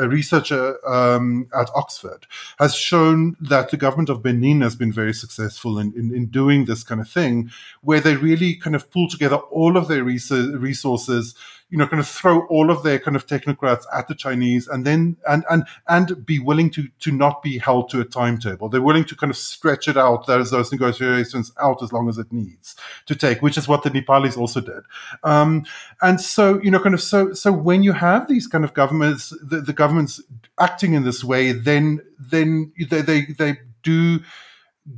a 0.00 0.08
researcher 0.08 0.78
um, 0.88 1.48
at 1.54 1.68
Oxford, 1.74 2.26
has 2.58 2.74
shown 2.74 3.36
that 3.40 3.70
the 3.70 3.76
government 3.76 4.08
of 4.08 4.22
Benin 4.22 4.62
has 4.62 4.76
been 4.76 4.92
very 4.92 5.12
successful 5.12 5.78
in, 5.78 5.92
in, 5.94 6.14
in 6.14 6.26
doing 6.26 6.64
this 6.64 6.82
kind 6.82 7.00
of 7.00 7.08
thing, 7.08 7.50
where 7.82 8.00
they 8.00 8.16
really 8.16 8.54
kind 8.54 8.74
of 8.74 8.90
pull 8.90 9.08
together 9.08 9.36
all 9.36 9.76
of 9.76 9.88
their 9.88 10.02
resources 10.02 11.34
you 11.68 11.76
know, 11.76 11.86
kind 11.86 11.98
of 11.98 12.06
throw 12.06 12.46
all 12.46 12.70
of 12.70 12.84
their 12.84 12.98
kind 12.98 13.16
of 13.16 13.26
technocrats 13.26 13.84
at 13.92 14.06
the 14.06 14.14
Chinese 14.14 14.68
and 14.68 14.86
then 14.86 15.16
and 15.28 15.44
and 15.50 15.64
and 15.88 16.24
be 16.24 16.38
willing 16.38 16.70
to 16.70 16.88
to 17.00 17.10
not 17.10 17.42
be 17.42 17.58
held 17.58 17.90
to 17.90 18.00
a 18.00 18.04
timetable. 18.04 18.68
They're 18.68 18.80
willing 18.80 19.04
to 19.06 19.16
kind 19.16 19.30
of 19.30 19.36
stretch 19.36 19.88
it 19.88 19.96
out, 19.96 20.26
those 20.26 20.50
those 20.50 20.70
negotiations 20.70 21.52
out 21.60 21.82
as 21.82 21.92
long 21.92 22.08
as 22.08 22.18
it 22.18 22.32
needs 22.32 22.76
to 23.06 23.16
take, 23.16 23.42
which 23.42 23.58
is 23.58 23.66
what 23.66 23.82
the 23.82 23.90
Nepalis 23.90 24.36
also 24.36 24.60
did. 24.60 24.84
Um, 25.24 25.64
and 26.02 26.20
so, 26.20 26.60
you 26.62 26.70
know, 26.70 26.78
kind 26.78 26.94
of 26.94 27.02
so 27.02 27.32
so 27.32 27.50
when 27.50 27.82
you 27.82 27.92
have 27.92 28.28
these 28.28 28.46
kind 28.46 28.64
of 28.64 28.72
governments, 28.72 29.36
the, 29.42 29.60
the 29.60 29.72
governments 29.72 30.22
acting 30.60 30.94
in 30.94 31.02
this 31.02 31.24
way, 31.24 31.50
then 31.52 32.00
then 32.18 32.72
they 32.78 33.02
they, 33.02 33.26
they 33.26 33.58
do 33.82 34.20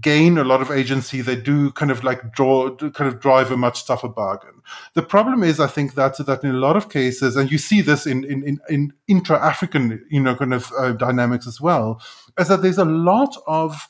gain 0.00 0.36
a 0.38 0.44
lot 0.44 0.60
of 0.60 0.70
agency. 0.70 1.20
They 1.22 1.36
do 1.36 1.70
kind 1.72 1.90
of 1.90 2.04
like 2.04 2.32
draw, 2.32 2.74
kind 2.76 3.08
of 3.08 3.20
drive 3.20 3.50
a 3.50 3.56
much 3.56 3.86
tougher 3.86 4.08
bargain. 4.08 4.62
The 4.94 5.02
problem 5.02 5.42
is, 5.42 5.60
I 5.60 5.66
think 5.66 5.94
that 5.94 6.18
that 6.18 6.44
in 6.44 6.50
a 6.50 6.58
lot 6.58 6.76
of 6.76 6.90
cases, 6.90 7.36
and 7.36 7.50
you 7.50 7.58
see 7.58 7.80
this 7.80 8.06
in 8.06 8.24
in 8.24 8.42
in, 8.46 8.60
in 8.68 8.92
intra-African, 9.06 10.04
you 10.10 10.20
know, 10.20 10.36
kind 10.36 10.54
of 10.54 10.72
uh, 10.78 10.92
dynamics 10.92 11.46
as 11.46 11.60
well, 11.60 12.02
is 12.38 12.48
that 12.48 12.62
there's 12.62 12.78
a 12.78 12.84
lot 12.84 13.36
of 13.46 13.88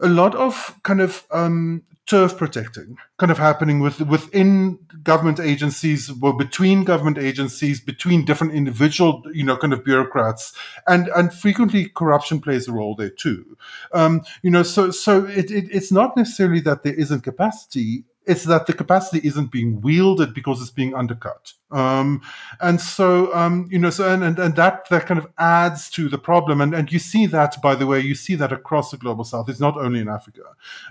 a 0.00 0.08
lot 0.08 0.34
of 0.34 0.78
kind 0.82 1.00
of 1.00 1.26
um, 1.30 1.82
turf 2.06 2.36
protecting 2.36 2.96
kind 3.18 3.32
of 3.32 3.38
happening 3.38 3.80
with 3.80 4.00
within 4.02 4.78
government 5.02 5.40
agencies 5.40 6.12
well 6.12 6.34
between 6.34 6.84
government 6.84 7.16
agencies 7.16 7.80
between 7.80 8.24
different 8.24 8.52
individual 8.52 9.22
you 9.32 9.42
know 9.42 9.56
kind 9.56 9.72
of 9.72 9.82
bureaucrats 9.84 10.52
and 10.86 11.08
and 11.16 11.32
frequently 11.32 11.88
corruption 11.88 12.40
plays 12.40 12.68
a 12.68 12.72
role 12.72 12.94
there 12.94 13.10
too 13.10 13.56
um, 13.92 14.20
you 14.42 14.50
know 14.50 14.62
so 14.62 14.90
so 14.90 15.24
it, 15.24 15.50
it, 15.50 15.64
it's 15.70 15.90
not 15.90 16.16
necessarily 16.16 16.60
that 16.60 16.82
there 16.82 16.94
isn't 16.94 17.22
capacity 17.22 18.04
it's 18.26 18.44
that 18.44 18.66
the 18.66 18.72
capacity 18.72 19.26
isn't 19.26 19.50
being 19.50 19.80
wielded 19.80 20.32
because 20.32 20.60
it's 20.60 20.70
being 20.70 20.94
undercut. 20.94 21.52
Um, 21.70 22.22
and 22.60 22.80
so, 22.80 23.34
um, 23.34 23.68
you 23.70 23.78
know, 23.78 23.90
so, 23.90 24.12
and, 24.12 24.22
and, 24.22 24.38
and 24.38 24.54
that, 24.54 24.88
that 24.90 25.06
kind 25.06 25.18
of 25.18 25.26
adds 25.38 25.90
to 25.90 26.08
the 26.08 26.18
problem. 26.18 26.60
And, 26.60 26.72
and 26.72 26.92
you 26.92 27.00
see 27.00 27.26
that, 27.26 27.60
by 27.62 27.74
the 27.74 27.86
way, 27.86 27.98
you 27.98 28.14
see 28.14 28.36
that 28.36 28.52
across 28.52 28.90
the 28.92 28.96
global 28.96 29.24
south. 29.24 29.48
It's 29.48 29.60
not 29.60 29.76
only 29.76 30.00
in 30.00 30.08
Africa. 30.08 30.42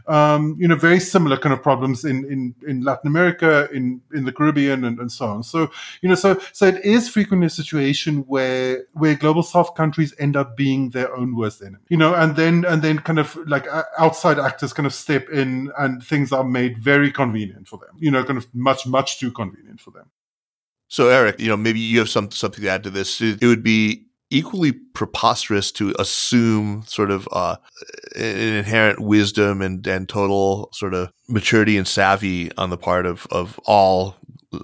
Um, 0.07 0.57
you 0.59 0.67
know, 0.67 0.75
very 0.75 0.99
similar 0.99 1.37
kind 1.37 1.53
of 1.53 1.63
problems 1.63 2.03
in, 2.03 2.25
in, 2.25 2.55
in 2.67 2.81
Latin 2.81 3.07
America, 3.07 3.69
in, 3.71 4.01
in 4.13 4.25
the 4.25 4.33
Caribbean 4.33 4.83
and, 4.83 4.99
and 4.99 5.11
so 5.11 5.27
on. 5.27 5.43
So, 5.43 5.71
you 6.01 6.09
know, 6.09 6.15
so, 6.15 6.39
so 6.51 6.67
it 6.67 6.83
is 6.83 7.07
frequently 7.07 7.47
a 7.47 7.51
situation 7.51 8.25
where, 8.27 8.83
where 8.93 9.15
global 9.15 9.43
south 9.43 9.75
countries 9.75 10.13
end 10.19 10.35
up 10.35 10.57
being 10.57 10.89
their 10.89 11.15
own 11.15 11.35
worst 11.35 11.61
enemy, 11.61 11.77
you 11.89 11.97
know, 11.97 12.13
and 12.13 12.35
then, 12.35 12.65
and 12.65 12.81
then 12.81 12.99
kind 12.99 13.19
of 13.19 13.37
like 13.47 13.67
outside 13.97 14.37
actors 14.37 14.73
kind 14.73 14.87
of 14.87 14.93
step 14.93 15.29
in 15.29 15.71
and 15.77 16.03
things 16.03 16.33
are 16.33 16.43
made 16.43 16.77
very 16.77 17.11
convenient 17.11 17.67
for 17.69 17.77
them, 17.77 17.95
you 17.99 18.11
know, 18.11 18.23
kind 18.25 18.37
of 18.37 18.53
much, 18.53 18.85
much 18.85 19.19
too 19.19 19.31
convenient 19.31 19.79
for 19.79 19.91
them. 19.91 20.09
So, 20.93 21.09
Eric, 21.09 21.39
you 21.39 21.47
know, 21.47 21.57
maybe 21.57 21.79
you 21.79 21.97
have 21.97 22.09
some 22.09 22.29
something 22.29 22.63
to 22.63 22.69
add 22.69 22.83
to 22.83 22.91
this. 22.91 23.19
It 23.19 23.41
would 23.41 23.63
be 23.63 24.05
equally 24.29 24.71
preposterous 24.71 25.71
to 25.71 25.91
assume 25.97 26.83
sort 26.85 27.09
of 27.09 27.27
uh, 27.31 27.55
an 28.15 28.37
inherent 28.59 28.99
wisdom 28.99 29.63
and, 29.63 29.87
and 29.87 30.07
total 30.07 30.69
sort 30.71 30.93
of 30.93 31.09
maturity 31.27 31.77
and 31.77 31.87
savvy 31.87 32.55
on 32.59 32.69
the 32.69 32.77
part 32.77 33.07
of, 33.07 33.25
of 33.31 33.59
all 33.65 34.17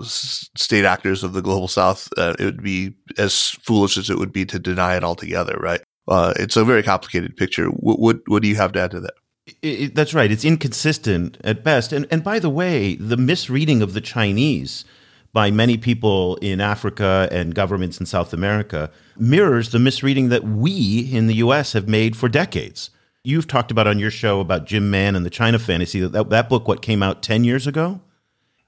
state 0.04 0.86
actors 0.86 1.24
of 1.24 1.34
the 1.34 1.42
global 1.42 1.68
south. 1.68 2.10
Uh, 2.16 2.36
it 2.38 2.46
would 2.46 2.62
be 2.62 2.94
as 3.18 3.58
foolish 3.64 3.98
as 3.98 4.12
it 4.12 4.20
would 4.20 4.32
be 4.32 4.46
to 4.46 4.60
deny 4.60 4.96
it 4.96 5.04
altogether, 5.04 5.58
right? 5.60 5.82
Uh, 6.08 6.32
it's 6.36 6.56
a 6.56 6.64
very 6.64 6.84
complicated 6.84 7.36
picture. 7.38 7.70
What, 7.70 8.00
what, 8.00 8.20
what 8.28 8.44
do 8.44 8.48
you 8.48 8.56
have 8.56 8.74
to 8.74 8.82
add 8.82 8.92
to 8.92 9.00
that? 9.00 9.16
It, 9.64 9.96
that's 9.96 10.14
right. 10.14 10.32
It's 10.32 10.46
inconsistent 10.46 11.40
at 11.44 11.64
best. 11.64 11.92
And 11.92 12.06
and 12.12 12.24
by 12.24 12.38
the 12.38 12.52
way, 12.52 12.94
the 12.98 13.18
misreading 13.18 13.82
of 13.82 13.94
the 13.94 14.02
Chinese 14.02 14.86
by 15.32 15.52
many 15.52 15.78
people 15.78 16.38
in 16.38 16.60
Africa 16.60 17.28
and 17.32 17.54
governments 17.54 18.00
in 18.00 18.06
South 18.06 18.34
America 18.34 18.90
mirrors 19.18 19.70
the 19.70 19.80
misreading 19.80 20.30
that 20.30 20.44
we 20.44 21.10
in 21.12 21.28
the 21.28 21.36
US 21.36 21.74
have 21.74 21.88
made 21.88 22.16
for 22.16 22.28
decades. 22.28 22.90
You've 23.24 23.48
talked 23.48 23.70
about 23.70 23.88
on 23.88 24.00
your 24.00 24.12
show 24.12 24.40
about 24.40 24.66
Jim 24.66 24.90
Mann 24.90 25.16
and 25.16 25.26
the 25.26 25.30
China 25.30 25.60
Fantasy 25.60 26.00
that 26.00 26.30
that 26.30 26.50
book 26.50 26.68
what 26.68 26.82
came 26.82 27.04
out 27.04 27.22
10 27.22 27.44
years 27.44 27.68
ago 27.68 28.02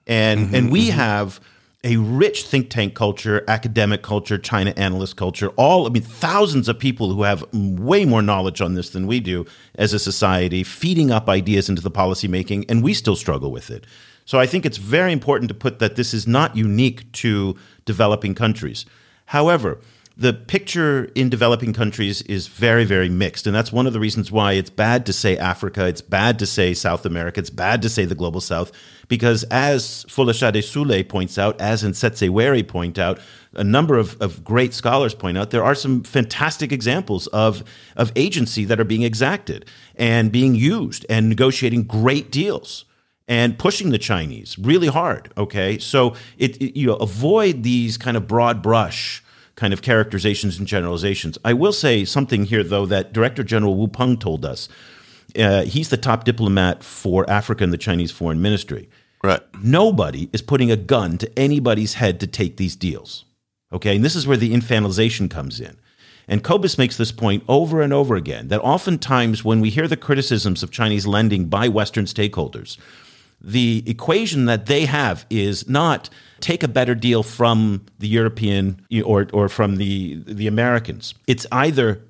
and 0.07 0.47
mm-hmm, 0.47 0.55
and 0.55 0.71
we 0.71 0.89
mm-hmm. 0.89 0.99
have 0.99 1.39
a 1.83 1.97
rich 1.97 2.45
think 2.45 2.69
tank 2.69 2.93
culture, 2.93 3.43
academic 3.47 4.03
culture, 4.03 4.37
China 4.37 4.71
analyst 4.77 5.17
culture, 5.17 5.49
all, 5.55 5.87
I 5.87 5.89
mean, 5.89 6.03
thousands 6.03 6.69
of 6.69 6.77
people 6.77 7.11
who 7.11 7.23
have 7.23 7.43
way 7.53 8.05
more 8.05 8.21
knowledge 8.21 8.61
on 8.61 8.75
this 8.75 8.91
than 8.91 9.07
we 9.07 9.19
do 9.19 9.45
as 9.75 9.91
a 9.91 9.99
society, 9.99 10.63
feeding 10.63 11.09
up 11.09 11.27
ideas 11.27 11.69
into 11.69 11.81
the 11.81 11.89
policymaking, 11.89 12.65
and 12.69 12.83
we 12.83 12.93
still 12.93 13.15
struggle 13.15 13.51
with 13.51 13.71
it. 13.71 13.85
So 14.31 14.39
I 14.39 14.45
think 14.45 14.65
it's 14.65 14.77
very 14.77 15.11
important 15.11 15.49
to 15.49 15.53
put 15.53 15.79
that 15.79 15.97
this 15.97 16.13
is 16.13 16.25
not 16.25 16.55
unique 16.55 17.11
to 17.23 17.57
developing 17.83 18.33
countries. 18.33 18.85
However, 19.25 19.77
the 20.15 20.31
picture 20.31 21.11
in 21.15 21.27
developing 21.27 21.73
countries 21.73 22.21
is 22.21 22.47
very, 22.47 22.85
very 22.85 23.09
mixed. 23.09 23.45
And 23.45 23.53
that's 23.53 23.73
one 23.73 23.87
of 23.87 23.91
the 23.91 23.99
reasons 23.99 24.31
why 24.31 24.53
it's 24.53 24.69
bad 24.69 25.05
to 25.07 25.11
say 25.11 25.37
Africa, 25.37 25.85
it's 25.85 25.99
bad 25.99 26.39
to 26.39 26.45
say 26.45 26.73
South 26.73 27.05
America, 27.05 27.41
it's 27.41 27.49
bad 27.49 27.81
to 27.81 27.89
say 27.89 28.05
the 28.05 28.15
global 28.15 28.39
South, 28.39 28.71
because 29.09 29.43
as 29.51 30.05
Folashade 30.07 30.63
Soulé 30.63 31.05
points 31.05 31.37
out, 31.37 31.59
as 31.59 31.83
Anzetse 31.83 32.29
Were 32.29 32.63
point 32.63 32.97
out, 32.97 33.19
a 33.55 33.65
number 33.65 33.97
of, 33.97 34.15
of 34.21 34.45
great 34.45 34.73
scholars 34.73 35.13
point 35.13 35.37
out, 35.37 35.49
there 35.49 35.65
are 35.65 35.75
some 35.75 36.03
fantastic 36.03 36.71
examples 36.71 37.27
of, 37.27 37.65
of 37.97 38.13
agency 38.15 38.63
that 38.63 38.79
are 38.79 38.85
being 38.85 39.03
exacted 39.03 39.65
and 39.97 40.31
being 40.31 40.55
used 40.55 41.05
and 41.09 41.27
negotiating 41.27 41.83
great 41.83 42.31
deals 42.31 42.85
and 43.31 43.57
pushing 43.57 43.91
the 43.91 43.97
Chinese 43.97 44.59
really 44.59 44.87
hard. 44.87 45.31
Okay, 45.37 45.79
so 45.79 46.15
it, 46.37 46.61
it, 46.61 46.77
you 46.77 46.85
know 46.85 46.95
avoid 46.97 47.63
these 47.63 47.97
kind 47.97 48.17
of 48.17 48.27
broad 48.27 48.61
brush 48.61 49.23
kind 49.55 49.71
of 49.71 49.81
characterizations 49.81 50.59
and 50.59 50.67
generalizations. 50.67 51.37
I 51.45 51.53
will 51.53 51.71
say 51.71 52.03
something 52.03 52.43
here 52.43 52.61
though 52.61 52.85
that 52.87 53.13
Director 53.13 53.43
General 53.43 53.75
Wu 53.77 53.87
Peng 53.87 54.17
told 54.17 54.45
us. 54.45 54.67
Uh, 55.39 55.63
he's 55.63 55.87
the 55.87 55.95
top 55.95 56.25
diplomat 56.25 56.83
for 56.83 57.27
Africa 57.29 57.63
in 57.63 57.69
the 57.69 57.77
Chinese 57.77 58.11
Foreign 58.11 58.41
Ministry. 58.41 58.89
Right. 59.23 59.39
Nobody 59.63 60.29
is 60.33 60.41
putting 60.41 60.69
a 60.69 60.75
gun 60.75 61.17
to 61.19 61.39
anybody's 61.39 61.93
head 61.93 62.19
to 62.19 62.27
take 62.27 62.57
these 62.57 62.75
deals. 62.75 63.23
Okay, 63.71 63.95
and 63.95 64.03
this 64.03 64.17
is 64.17 64.27
where 64.27 64.35
the 64.35 64.53
infantilization 64.53 65.29
comes 65.29 65.61
in. 65.61 65.77
And 66.27 66.43
Cobus 66.43 66.77
makes 66.77 66.97
this 66.97 67.13
point 67.13 67.45
over 67.47 67.81
and 67.81 67.93
over 67.93 68.17
again 68.17 68.49
that 68.49 68.59
oftentimes 68.59 69.45
when 69.45 69.61
we 69.61 69.69
hear 69.69 69.87
the 69.87 69.95
criticisms 69.95 70.63
of 70.63 70.69
Chinese 70.69 71.07
lending 71.07 71.45
by 71.45 71.69
Western 71.69 72.05
stakeholders, 72.05 72.77
the 73.43 73.83
equation 73.87 74.45
that 74.45 74.67
they 74.67 74.85
have 74.85 75.25
is 75.29 75.67
not 75.67 76.09
take 76.39 76.63
a 76.63 76.67
better 76.67 76.95
deal 76.95 77.23
from 77.23 77.85
the 77.99 78.07
European 78.07 78.85
or, 79.03 79.27
or 79.33 79.49
from 79.49 79.77
the, 79.77 80.23
the 80.25 80.47
Americans. 80.47 81.13
It's 81.27 81.45
either 81.51 82.03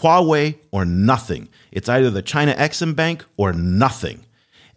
Huawei 0.00 0.58
or 0.70 0.84
nothing. 0.84 1.48
It's 1.72 1.88
either 1.88 2.10
the 2.10 2.22
China 2.22 2.54
Exim 2.54 2.94
Bank 2.94 3.24
or 3.36 3.52
nothing. 3.52 4.24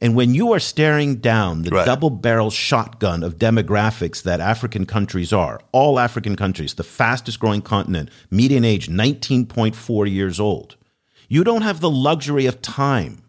And 0.01 0.15
when 0.15 0.33
you 0.33 0.53
are 0.53 0.59
staring 0.59 1.17
down 1.17 1.63
the 1.63 1.71
right. 1.71 1.85
double 1.85 2.09
barrel 2.09 2.51
shotgun 2.51 3.21
of 3.21 3.37
demographics 3.37 4.23
that 4.23 4.39
African 4.39 4.85
countries 4.85 5.33
are, 5.33 5.59
all 5.73 5.99
African 5.99 6.37
countries, 6.37 6.75
the 6.75 6.85
fastest 6.85 7.39
growing 7.39 7.61
continent, 7.61 8.09
median 8.31 8.63
age 8.63 8.87
19.4 8.87 10.09
years 10.09 10.39
old, 10.39 10.77
you 11.27 11.43
don't 11.43 11.63
have 11.63 11.81
the 11.81 11.89
luxury 11.89 12.45
of 12.45 12.61
time 12.61 13.21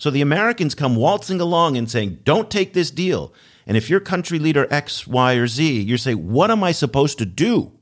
so 0.00 0.08
the 0.10 0.22
Americans 0.22 0.74
come 0.74 0.96
waltzing 0.96 1.42
along 1.42 1.76
and 1.76 1.90
saying, 1.90 2.20
don't 2.24 2.50
take 2.50 2.72
this 2.72 2.90
deal. 2.90 3.34
And 3.66 3.76
if 3.76 3.90
you're 3.90 4.00
country 4.00 4.38
leader 4.38 4.66
X, 4.70 5.06
Y, 5.06 5.34
or 5.34 5.46
Z, 5.46 5.82
you 5.82 5.98
say, 5.98 6.14
what 6.14 6.50
am 6.50 6.64
I 6.64 6.72
supposed 6.72 7.18
to 7.18 7.26
do? 7.26 7.72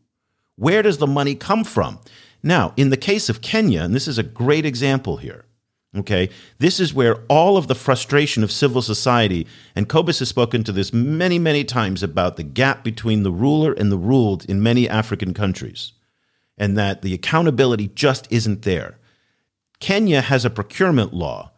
Where 0.57 0.83
does 0.83 0.99
the 0.99 1.07
money 1.07 1.37
come 1.37 1.63
from? 1.63 2.01
Now, 2.43 2.75
in 2.77 2.91
the 2.91 2.97
case 2.97 3.29
of 3.29 3.41
Kenya, 3.41 3.83
and 3.83 3.95
this 3.95 4.09
is 4.09 4.19
a 4.19 4.25
great 4.25 4.67
example 4.67 5.19
here, 5.19 5.45
Okay. 5.97 6.29
This 6.59 6.81
is 6.81 6.93
where 6.93 7.25
all 7.29 7.57
of 7.57 7.67
the 7.67 7.75
frustration 7.75 8.45
of 8.45 8.53
civil 8.53 8.83
society, 8.83 9.47
and 9.75 9.89
Cobus 9.89 10.19
has 10.19 10.29
spoken 10.29 10.63
to 10.65 10.73
this 10.73 10.93
many, 10.93 11.39
many 11.39 11.65
times 11.65 12.03
about 12.03 12.37
the 12.37 12.43
gap 12.43 12.85
between 12.85 13.23
the 13.23 13.33
ruler 13.33 13.73
and 13.73 13.91
the 13.91 13.97
ruled 13.97 14.45
in 14.45 14.63
many 14.63 14.87
African 14.87 15.33
countries, 15.33 15.93
and 16.59 16.77
that 16.77 17.01
the 17.01 17.15
accountability 17.15 17.89
just 17.95 18.31
isn't 18.31 18.63
there. 18.63 18.99
Kenya 19.81 20.21
has 20.21 20.45
a 20.45 20.51
procurement 20.51 21.15
law 21.15 21.53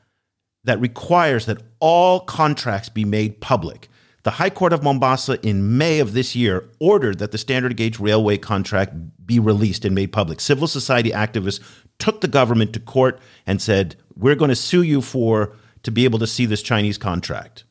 that 0.64 0.80
requires 0.80 1.46
that 1.46 1.62
all 1.78 2.20
contracts 2.20 2.88
be 2.88 3.04
made 3.04 3.40
public. 3.40 3.88
The 4.22 4.32
High 4.32 4.50
Court 4.50 4.74
of 4.74 4.82
Mombasa 4.82 5.40
in 5.46 5.78
May 5.78 5.98
of 5.98 6.12
this 6.12 6.36
year 6.36 6.68
ordered 6.78 7.18
that 7.18 7.32
the 7.32 7.38
standard 7.38 7.76
gauge 7.76 7.98
railway 7.98 8.36
contract 8.36 8.92
be 9.26 9.38
released 9.38 9.86
and 9.86 9.94
made 9.94 10.12
public. 10.12 10.40
Civil 10.40 10.68
society 10.68 11.10
activists 11.10 11.60
took 11.98 12.20
the 12.20 12.28
government 12.28 12.74
to 12.74 12.80
court 12.80 13.18
and 13.46 13.62
said, 13.62 13.96
We're 14.14 14.34
going 14.34 14.50
to 14.50 14.56
sue 14.56 14.82
you 14.82 15.00
for 15.00 15.56
to 15.84 15.90
be 15.90 16.04
able 16.04 16.18
to 16.18 16.26
see 16.26 16.44
this 16.44 16.60
Chinese 16.62 16.98
contract. 16.98 17.64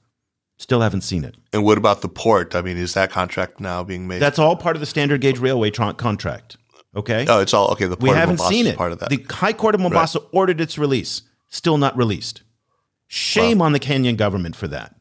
Still 0.58 0.82
haven't 0.82 1.02
seen 1.02 1.24
it. 1.24 1.36
And 1.54 1.64
what 1.64 1.78
about 1.78 2.02
the 2.02 2.10
port? 2.10 2.56
I 2.56 2.62
mean, 2.62 2.78
is 2.78 2.96
that 2.96 3.12
contract 3.12 3.60
now 3.60 3.84
being 3.84 4.08
made? 4.08 4.20
That's 4.20 4.40
all 4.40 4.56
part 4.56 4.76
of 4.76 4.80
the 4.80 4.86
standard 4.88 5.22
gauge 5.22 5.38
railway 5.38 5.70
tr- 5.70 5.92
contract. 5.92 6.58
Okay. 6.96 7.26
Oh, 7.30 7.40
it's 7.40 7.54
all 7.54 7.68
okay. 7.70 7.86
The 7.86 7.96
port 7.96 8.04
we 8.04 8.10
of 8.10 8.16
haven't 8.16 8.38
Mombasa 8.38 8.54
seen 8.54 8.66
is 8.66 8.74
it. 8.74 8.78
part 8.78 8.92
of 8.92 9.00
that. 9.00 9.10
The 9.10 9.24
High 9.30 9.54
Court 9.54 9.76
of 9.76 9.82
Mombasa 9.82 10.20
ordered 10.32 10.60
its 10.60 10.80
release. 10.80 11.22
Still 11.48 11.78
not 11.78 11.96
released. 11.96 12.42
Shame 13.10 13.60
on 13.60 13.72
the 13.72 13.80
Kenyan 13.80 14.18
government 14.18 14.56
for 14.56 14.68
that. 14.68 14.96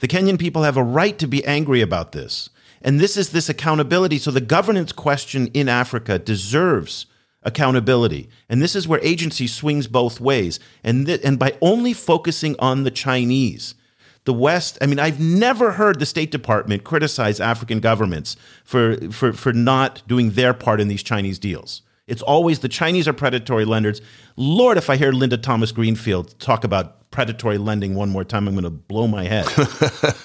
The 0.00 0.08
Kenyan 0.08 0.38
people 0.38 0.64
have 0.64 0.76
a 0.76 0.82
right 0.82 1.16
to 1.18 1.26
be 1.26 1.44
angry 1.44 1.80
about 1.80 2.10
this. 2.12 2.50
And 2.82 3.00
this 3.00 3.16
is 3.16 3.30
this 3.30 3.48
accountability. 3.48 4.18
So 4.18 4.30
the 4.32 4.40
governance 4.40 4.92
question 4.92 5.46
in 5.48 5.68
Africa 5.68 6.18
deserves 6.18 7.06
accountability. 7.44 8.28
And 8.48 8.60
this 8.60 8.74
is 8.74 8.88
where 8.88 9.00
agency 9.04 9.46
swings 9.46 9.86
both 9.86 10.20
ways. 10.20 10.58
And, 10.82 11.06
th- 11.06 11.20
and 11.24 11.38
by 11.38 11.56
only 11.62 11.92
focusing 11.92 12.56
on 12.58 12.82
the 12.82 12.90
Chinese, 12.90 13.76
the 14.24 14.34
West, 14.34 14.76
I 14.80 14.86
mean, 14.86 14.98
I've 14.98 15.20
never 15.20 15.72
heard 15.72 16.00
the 16.00 16.06
State 16.06 16.32
Department 16.32 16.82
criticize 16.82 17.38
African 17.40 17.78
governments 17.78 18.36
for, 18.64 18.96
for, 19.12 19.32
for 19.32 19.52
not 19.52 20.02
doing 20.08 20.32
their 20.32 20.54
part 20.54 20.80
in 20.80 20.88
these 20.88 21.04
Chinese 21.04 21.38
deals. 21.38 21.82
It's 22.08 22.22
always 22.22 22.58
the 22.58 22.68
Chinese 22.68 23.06
are 23.06 23.12
predatory 23.12 23.64
lenders. 23.64 24.00
Lord, 24.36 24.76
if 24.76 24.90
I 24.90 24.96
hear 24.96 25.12
Linda 25.12 25.36
Thomas 25.36 25.70
Greenfield 25.70 26.38
talk 26.40 26.64
about 26.64 26.97
predatory 27.10 27.58
lending 27.58 27.94
one 27.94 28.10
more 28.10 28.24
time, 28.24 28.48
I'm 28.48 28.54
going 28.54 28.64
to 28.64 28.70
blow 28.70 29.06
my 29.06 29.24
head. 29.24 29.46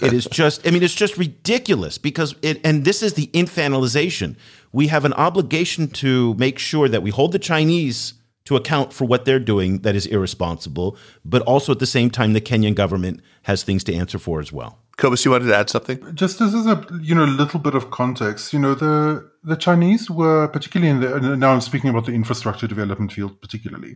it 0.02 0.14
is 0.14 0.26
just, 0.26 0.68
I 0.68 0.72
mean, 0.72 0.84
it's 0.84 0.94
just 0.94 1.18
ridiculous 1.18 1.98
because 1.98 2.36
it, 2.42 2.60
and 2.64 2.86
this 2.86 3.02
is 3.02 3.14
the 3.14 3.28
infantilization. 3.28 4.36
We 4.72 4.88
have 4.88 5.06
an 5.06 5.14
obligation 5.14 5.88
to 5.90 6.34
make 6.36 6.60
sure 6.60 6.90
that 6.90 7.04
we 7.04 7.12
hold 7.12 7.32
the 7.32 7.40
Chinese 7.40 8.16
to 8.46 8.56
account 8.56 8.92
for 8.92 9.06
what 9.06 9.26
they're 9.26 9.40
doing 9.40 9.80
that 9.80 9.96
is 9.96 10.06
irresponsible, 10.06 10.98
but 11.24 11.42
also 11.44 11.72
at 11.72 11.80
the 11.80 11.86
same 11.86 12.10
time, 12.10 12.34
the 12.34 12.42
Kenyan 12.42 12.76
government 12.76 13.22
has 13.44 13.64
things 13.64 13.84
to 13.86 13.94
answer 13.94 14.20
for 14.20 14.40
as 14.42 14.52
well. 14.52 14.80
Cobus, 14.98 15.26
you 15.26 15.32
wanted 15.32 15.48
to 15.48 15.56
add 15.56 15.70
something? 15.70 16.00
Just 16.14 16.40
as 16.40 16.54
a 16.54 16.86
you 17.02 17.16
know 17.16 17.24
a 17.24 17.26
little 17.26 17.60
bit 17.60 17.74
of 17.74 17.90
context, 17.90 18.54
you 18.54 18.60
know 18.60 18.76
the 18.76 19.28
the 19.44 19.56
Chinese 19.56 20.10
were 20.10 20.48
particularly 20.50 20.92
in 20.92 21.00
the 21.00 21.36
now 21.36 21.52
I'm 21.52 21.62
speaking 21.62 21.90
about 21.90 22.06
the 22.06 22.12
infrastructure 22.12 22.68
development 22.68 23.12
field 23.12 23.42
particularly, 23.42 23.96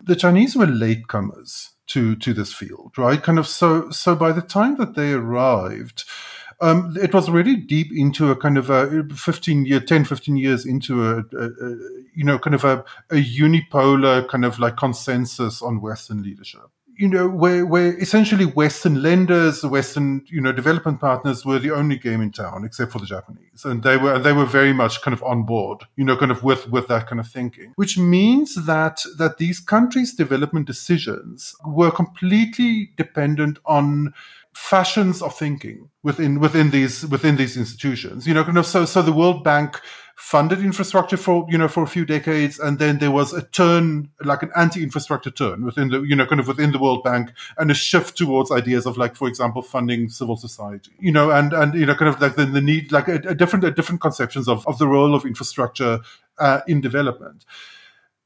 the 0.00 0.14
Chinese 0.14 0.54
were 0.54 0.66
latecomers 0.66 1.70
to 1.88 2.16
to 2.16 2.32
this 2.32 2.52
field, 2.52 2.92
right? 2.96 3.22
Kind 3.22 3.38
of 3.38 3.46
so 3.46 3.90
so 3.90 4.14
by 4.14 4.32
the 4.32 4.42
time 4.42 4.76
that 4.76 4.94
they 4.94 5.12
arrived. 5.12 6.04
Um, 6.58 6.96
it 7.02 7.12
was 7.12 7.28
already 7.28 7.54
deep 7.54 7.88
into 7.94 8.30
a 8.30 8.36
kind 8.36 8.56
of 8.56 8.70
a 8.70 9.04
15 9.14 9.66
year 9.66 9.78
10 9.78 10.06
15 10.06 10.38
years 10.38 10.64
into 10.64 11.04
a, 11.04 11.18
a, 11.18 11.44
a 11.44 11.76
you 12.14 12.24
know 12.24 12.38
kind 12.38 12.54
of 12.54 12.64
a, 12.64 12.82
a 13.10 13.16
unipolar 13.16 14.26
kind 14.26 14.42
of 14.42 14.58
like 14.58 14.78
consensus 14.78 15.60
on 15.60 15.82
western 15.82 16.22
leadership 16.22 16.70
you 16.96 17.08
know, 17.08 17.28
where, 17.28 17.66
where 17.66 17.96
essentially 17.98 18.44
Western 18.44 19.02
lenders, 19.02 19.64
Western, 19.64 20.24
you 20.26 20.40
know, 20.40 20.52
development 20.52 21.00
partners 21.00 21.44
were 21.44 21.58
the 21.58 21.70
only 21.70 21.96
game 21.96 22.20
in 22.20 22.30
town, 22.30 22.64
except 22.64 22.92
for 22.92 22.98
the 22.98 23.06
Japanese. 23.06 23.64
And 23.64 23.82
they 23.82 23.96
were, 23.96 24.18
they 24.18 24.32
were 24.32 24.46
very 24.46 24.72
much 24.72 25.02
kind 25.02 25.12
of 25.12 25.22
on 25.22 25.44
board, 25.44 25.84
you 25.96 26.04
know, 26.04 26.16
kind 26.16 26.30
of 26.30 26.42
with, 26.42 26.68
with 26.70 26.88
that 26.88 27.06
kind 27.06 27.20
of 27.20 27.28
thinking, 27.28 27.72
which 27.76 27.98
means 27.98 28.54
that, 28.66 29.02
that 29.18 29.38
these 29.38 29.60
countries' 29.60 30.14
development 30.14 30.66
decisions 30.66 31.54
were 31.64 31.90
completely 31.90 32.90
dependent 32.96 33.58
on 33.66 34.14
fashions 34.54 35.20
of 35.20 35.36
thinking 35.36 35.90
within, 36.02 36.40
within 36.40 36.70
these, 36.70 37.06
within 37.06 37.36
these 37.36 37.58
institutions, 37.58 38.26
you 38.26 38.32
know, 38.32 38.42
kind 38.42 38.56
of, 38.56 38.66
so, 38.66 38.86
so 38.86 39.02
the 39.02 39.12
World 39.12 39.44
Bank, 39.44 39.80
funded 40.16 40.60
infrastructure 40.60 41.16
for 41.16 41.46
you 41.48 41.58
know 41.58 41.68
for 41.68 41.82
a 41.82 41.86
few 41.86 42.04
decades, 42.04 42.58
and 42.58 42.78
then 42.78 42.98
there 42.98 43.10
was 43.10 43.32
a 43.32 43.42
turn, 43.42 44.08
like 44.24 44.42
an 44.42 44.50
anti-infrastructure 44.56 45.30
turn 45.30 45.64
within 45.64 45.90
the 45.90 46.02
you 46.02 46.16
know 46.16 46.26
kind 46.26 46.40
of 46.40 46.48
within 46.48 46.72
the 46.72 46.78
World 46.78 47.04
Bank, 47.04 47.30
and 47.58 47.70
a 47.70 47.74
shift 47.74 48.16
towards 48.16 48.50
ideas 48.50 48.86
of 48.86 48.96
like, 48.96 49.14
for 49.14 49.28
example, 49.28 49.62
funding 49.62 50.08
civil 50.08 50.36
society, 50.36 50.90
you 50.98 51.12
know, 51.12 51.30
and 51.30 51.52
and 51.52 51.74
you 51.74 51.86
know 51.86 51.94
kind 51.94 52.08
of 52.08 52.20
like 52.20 52.34
the, 52.34 52.46
the 52.46 52.62
need, 52.62 52.90
like 52.90 53.08
a, 53.08 53.16
a 53.26 53.34
different 53.34 53.64
a 53.64 53.70
different 53.70 54.00
conceptions 54.00 54.48
of 54.48 54.66
of 54.66 54.78
the 54.78 54.88
role 54.88 55.14
of 55.14 55.24
infrastructure 55.24 56.00
uh, 56.38 56.60
in 56.66 56.80
development. 56.80 57.44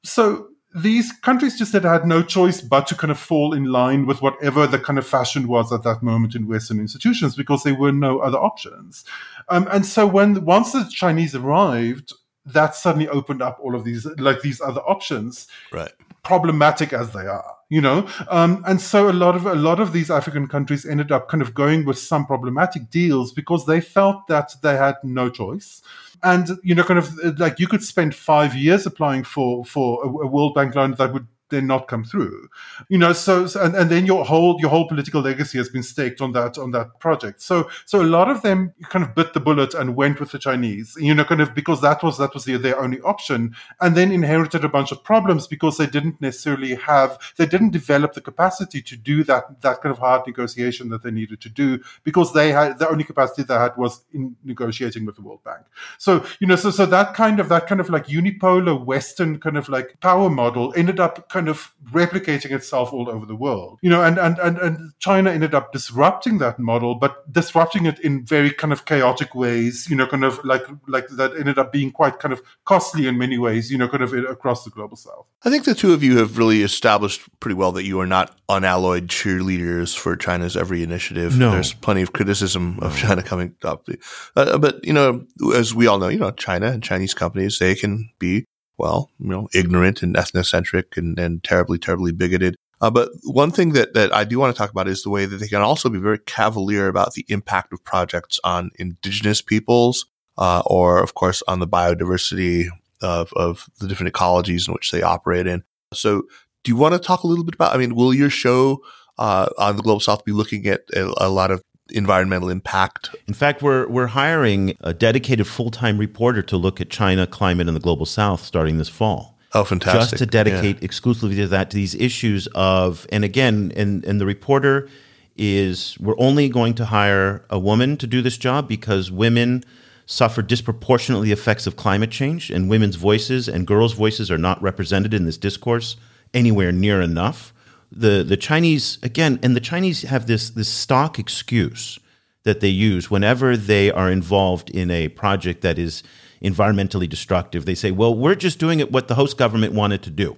So 0.04 0.48
these 0.74 1.10
countries 1.12 1.58
just 1.58 1.72
had, 1.72 1.84
had 1.84 2.06
no 2.06 2.22
choice 2.22 2.60
but 2.60 2.86
to 2.86 2.94
kind 2.94 3.10
of 3.10 3.18
fall 3.18 3.52
in 3.52 3.64
line 3.64 4.06
with 4.06 4.22
whatever 4.22 4.66
the 4.66 4.78
kind 4.78 4.98
of 4.98 5.06
fashion 5.06 5.48
was 5.48 5.72
at 5.72 5.82
that 5.82 6.02
moment 6.02 6.34
in 6.34 6.46
Western 6.46 6.78
institutions 6.78 7.34
because 7.34 7.64
there 7.64 7.74
were 7.74 7.92
no 7.92 8.20
other 8.20 8.38
options. 8.38 9.04
Um, 9.48 9.66
and 9.72 9.84
so 9.84 10.06
when 10.06 10.44
once 10.44 10.72
the 10.72 10.88
Chinese 10.90 11.34
arrived, 11.34 12.12
that 12.46 12.74
suddenly 12.74 13.08
opened 13.08 13.42
up 13.42 13.58
all 13.60 13.74
of 13.74 13.84
these 13.84 14.06
like 14.18 14.42
these 14.42 14.60
other 14.60 14.80
options, 14.82 15.48
right? 15.72 15.92
Problematic 16.22 16.92
as 16.92 17.12
they 17.12 17.26
are, 17.26 17.56
you 17.68 17.80
know. 17.80 18.06
Um, 18.28 18.62
and 18.66 18.80
so 18.80 19.10
a 19.10 19.12
lot 19.12 19.34
of 19.34 19.46
a 19.46 19.54
lot 19.54 19.80
of 19.80 19.92
these 19.92 20.10
African 20.10 20.46
countries 20.46 20.86
ended 20.86 21.12
up 21.12 21.28
kind 21.28 21.42
of 21.42 21.54
going 21.54 21.84
with 21.84 21.98
some 21.98 22.26
problematic 22.26 22.90
deals 22.90 23.32
because 23.32 23.66
they 23.66 23.80
felt 23.80 24.26
that 24.28 24.54
they 24.62 24.76
had 24.76 24.96
no 25.02 25.28
choice 25.28 25.82
and 26.22 26.48
you 26.62 26.74
know, 26.74 26.84
kind 26.84 26.98
of 26.98 27.18
uh, 27.24 27.32
like 27.38 27.58
you 27.58 27.66
could 27.66 27.82
spend 27.82 28.14
five 28.14 28.54
years 28.54 28.86
applying 28.86 29.24
for 29.24 29.64
for 29.64 30.04
a, 30.04 30.08
a 30.08 30.26
World 30.26 30.54
Bank 30.54 30.74
loan 30.74 30.92
that 30.92 31.12
would 31.12 31.26
then 31.50 31.66
not 31.66 31.88
come 31.88 32.04
through. 32.04 32.48
You 32.88 32.98
know 32.98 33.12
so, 33.12 33.46
so, 33.46 33.62
and, 33.62 33.74
and 33.74 33.90
then 33.90 34.06
your 34.06 34.24
whole 34.24 34.56
your 34.60 34.70
whole 34.70 34.88
political 34.88 35.20
legacy 35.20 35.58
has 35.58 35.68
been 35.68 35.82
staked 35.82 36.20
on 36.20 36.32
that 36.32 36.58
on 36.58 36.70
that 36.72 36.98
project. 37.00 37.42
So 37.42 37.68
so 37.86 38.00
a 38.00 38.04
lot 38.04 38.30
of 38.30 38.42
them 38.42 38.72
kind 38.88 39.04
of 39.04 39.14
bit 39.14 39.32
the 39.32 39.40
bullet 39.40 39.74
and 39.74 39.96
went 39.96 40.20
with 40.20 40.30
the 40.32 40.38
chinese 40.38 40.96
you 40.98 41.14
know 41.14 41.24
kind 41.24 41.40
of 41.40 41.54
because 41.54 41.80
that 41.80 42.02
was 42.02 42.18
that 42.18 42.32
was 42.34 42.44
their, 42.44 42.58
their 42.58 42.80
only 42.80 43.00
option 43.00 43.54
and 43.80 43.96
then 43.96 44.12
inherited 44.12 44.64
a 44.64 44.68
bunch 44.68 44.92
of 44.92 45.02
problems 45.04 45.46
because 45.46 45.76
they 45.76 45.86
didn't 45.86 46.20
necessarily 46.20 46.74
have 46.74 47.18
they 47.36 47.46
didn't 47.46 47.70
develop 47.70 48.12
the 48.14 48.20
capacity 48.20 48.80
to 48.82 48.96
do 48.96 49.24
that 49.24 49.60
that 49.60 49.80
kind 49.80 49.92
of 49.92 49.98
hard 49.98 50.26
negotiation 50.26 50.88
that 50.88 51.02
they 51.02 51.10
needed 51.10 51.40
to 51.40 51.48
do 51.48 51.78
because 52.04 52.32
they 52.32 52.52
had 52.52 52.78
the 52.78 52.88
only 52.88 53.04
capacity 53.04 53.42
they 53.42 53.54
had 53.54 53.76
was 53.76 54.02
in 54.12 54.36
negotiating 54.44 55.04
with 55.04 55.16
the 55.16 55.22
world 55.22 55.42
bank. 55.44 55.64
So 55.98 56.24
you 56.40 56.46
know 56.46 56.56
so 56.56 56.70
so 56.70 56.86
that 56.86 57.14
kind 57.14 57.40
of 57.40 57.48
that 57.48 57.66
kind 57.66 57.80
of 57.80 57.90
like 57.90 58.06
unipolar 58.06 58.84
western 58.84 59.38
kind 59.38 59.56
of 59.56 59.68
like 59.68 59.98
power 60.00 60.30
model 60.30 60.72
ended 60.76 61.00
up 61.00 61.28
kind 61.28 61.39
kind 61.40 61.48
of 61.48 61.72
replicating 61.90 62.50
itself 62.50 62.92
all 62.92 63.08
over 63.08 63.24
the 63.24 63.34
world. 63.34 63.78
You 63.80 63.88
know, 63.88 64.04
and, 64.04 64.18
and, 64.18 64.38
and, 64.38 64.58
and 64.58 64.92
China 64.98 65.30
ended 65.30 65.54
up 65.54 65.72
disrupting 65.72 66.36
that 66.38 66.58
model, 66.58 66.94
but 66.96 67.32
disrupting 67.32 67.86
it 67.86 67.98
in 68.00 68.26
very 68.26 68.50
kind 68.52 68.74
of 68.74 68.84
chaotic 68.84 69.34
ways, 69.34 69.88
you 69.88 69.96
know, 69.96 70.06
kind 70.06 70.22
of 70.24 70.44
like 70.44 70.66
like 70.86 71.08
that 71.08 71.34
ended 71.36 71.58
up 71.58 71.72
being 71.72 71.90
quite 71.90 72.18
kind 72.18 72.32
of 72.32 72.42
costly 72.66 73.06
in 73.06 73.16
many 73.16 73.38
ways, 73.38 73.70
you 73.70 73.78
know, 73.78 73.88
kind 73.88 74.02
of 74.02 74.12
across 74.12 74.64
the 74.64 74.70
global 74.70 74.96
south. 74.96 75.24
I 75.42 75.50
think 75.50 75.64
the 75.64 75.74
two 75.74 75.94
of 75.94 76.02
you 76.02 76.18
have 76.18 76.36
really 76.36 76.62
established 76.62 77.22
pretty 77.40 77.54
well 77.54 77.72
that 77.72 77.84
you 77.84 77.98
are 78.00 78.06
not 78.06 78.36
unalloyed 78.50 79.08
cheerleaders 79.08 79.96
for 79.96 80.16
China's 80.16 80.56
every 80.56 80.82
initiative. 80.82 81.38
No. 81.38 81.52
There's 81.52 81.72
plenty 81.72 82.02
of 82.02 82.12
criticism 82.12 82.78
of 82.82 82.98
China 82.98 83.22
coming 83.22 83.54
up. 83.64 83.88
Uh, 84.36 84.58
but, 84.58 84.84
you 84.84 84.92
know, 84.92 85.24
as 85.54 85.74
we 85.74 85.86
all 85.86 85.98
know, 85.98 86.08
you 86.08 86.18
know, 86.18 86.32
China 86.32 86.66
and 86.66 86.82
Chinese 86.82 87.14
companies, 87.14 87.58
they 87.58 87.74
can 87.74 88.10
be 88.18 88.44
well, 88.80 89.10
you 89.18 89.28
know, 89.28 89.48
ignorant 89.54 90.02
and 90.02 90.16
ethnocentric 90.16 90.96
and, 90.96 91.18
and 91.18 91.44
terribly, 91.44 91.78
terribly 91.78 92.12
bigoted. 92.12 92.56
Uh, 92.80 92.90
but 92.90 93.10
one 93.24 93.50
thing 93.50 93.74
that, 93.74 93.92
that 93.92 94.12
I 94.14 94.24
do 94.24 94.38
want 94.38 94.54
to 94.54 94.58
talk 94.58 94.70
about 94.70 94.88
is 94.88 95.02
the 95.02 95.10
way 95.10 95.26
that 95.26 95.36
they 95.36 95.48
can 95.48 95.60
also 95.60 95.90
be 95.90 95.98
very 95.98 96.18
cavalier 96.18 96.88
about 96.88 97.12
the 97.12 97.26
impact 97.28 97.72
of 97.74 97.84
projects 97.84 98.40
on 98.42 98.70
indigenous 98.78 99.42
peoples, 99.42 100.06
uh, 100.38 100.62
or 100.64 101.02
of 101.02 101.12
course 101.12 101.42
on 101.46 101.60
the 101.60 101.68
biodiversity 101.68 102.68
of, 103.02 103.32
of 103.34 103.68
the 103.80 103.86
different 103.86 104.12
ecologies 104.12 104.66
in 104.66 104.72
which 104.72 104.90
they 104.90 105.02
operate 105.02 105.46
in. 105.46 105.62
So 105.92 106.22
do 106.64 106.72
you 106.72 106.76
want 106.76 106.94
to 106.94 106.98
talk 106.98 107.22
a 107.22 107.26
little 107.26 107.44
bit 107.44 107.54
about, 107.54 107.74
I 107.74 107.78
mean, 107.78 107.94
will 107.94 108.14
your 108.14 108.30
show, 108.30 108.82
uh, 109.18 109.48
on 109.58 109.76
the 109.76 109.82
Global 109.82 110.00
South 110.00 110.24
be 110.24 110.32
looking 110.32 110.66
at 110.66 110.80
a, 110.94 111.12
a 111.18 111.28
lot 111.28 111.50
of 111.50 111.62
environmental 111.92 112.48
impact. 112.48 113.10
In 113.26 113.34
fact, 113.34 113.62
we're 113.62 113.88
we're 113.88 114.08
hiring 114.08 114.76
a 114.80 114.94
dedicated 114.94 115.46
full 115.46 115.70
time 115.70 115.98
reporter 115.98 116.42
to 116.42 116.56
look 116.56 116.80
at 116.80 116.90
China, 116.90 117.26
climate, 117.26 117.68
and 117.68 117.76
the 117.76 117.80
global 117.80 118.06
South 118.06 118.42
starting 118.42 118.78
this 118.78 118.88
fall. 118.88 119.36
Oh, 119.52 119.64
fantastic! 119.64 120.00
Just 120.00 120.18
to 120.18 120.26
dedicate 120.26 120.76
yeah. 120.76 120.84
exclusively 120.84 121.36
to 121.36 121.48
that, 121.48 121.70
to 121.70 121.76
these 121.76 121.94
issues 121.94 122.46
of, 122.54 123.06
and 123.10 123.24
again, 123.24 123.72
and 123.76 124.04
and 124.04 124.20
the 124.20 124.26
reporter 124.26 124.88
is 125.36 125.96
we're 125.98 126.18
only 126.18 126.48
going 126.48 126.74
to 126.74 126.84
hire 126.84 127.44
a 127.50 127.58
woman 127.58 127.96
to 127.96 128.06
do 128.06 128.20
this 128.22 128.36
job 128.36 128.68
because 128.68 129.10
women 129.10 129.64
suffer 130.06 130.42
disproportionately 130.42 131.32
effects 131.32 131.66
of 131.66 131.76
climate 131.76 132.10
change, 132.10 132.50
and 132.50 132.68
women's 132.68 132.96
voices 132.96 133.48
and 133.48 133.66
girls' 133.66 133.92
voices 133.92 134.30
are 134.30 134.38
not 134.38 134.60
represented 134.60 135.14
in 135.14 135.24
this 135.24 135.38
discourse 135.38 135.96
anywhere 136.34 136.72
near 136.72 137.00
enough. 137.00 137.52
The 137.92 138.24
the 138.26 138.36
Chinese 138.36 138.98
again, 139.02 139.38
and 139.42 139.56
the 139.56 139.60
Chinese 139.60 140.02
have 140.02 140.26
this 140.26 140.50
this 140.50 140.68
stock 140.68 141.18
excuse 141.18 141.98
that 142.44 142.60
they 142.60 142.68
use 142.68 143.10
whenever 143.10 143.56
they 143.56 143.90
are 143.90 144.10
involved 144.10 144.70
in 144.70 144.90
a 144.90 145.08
project 145.08 145.60
that 145.62 145.78
is 145.78 146.02
environmentally 146.42 147.08
destructive. 147.08 147.64
They 147.64 147.74
say, 147.74 147.90
"Well, 147.90 148.14
we're 148.14 148.34
just 148.34 148.58
doing 148.58 148.80
it 148.80 148.90
what 148.90 149.08
the 149.08 149.14
host 149.14 149.36
government 149.36 149.74
wanted 149.74 150.02
to 150.02 150.10
do." 150.10 150.36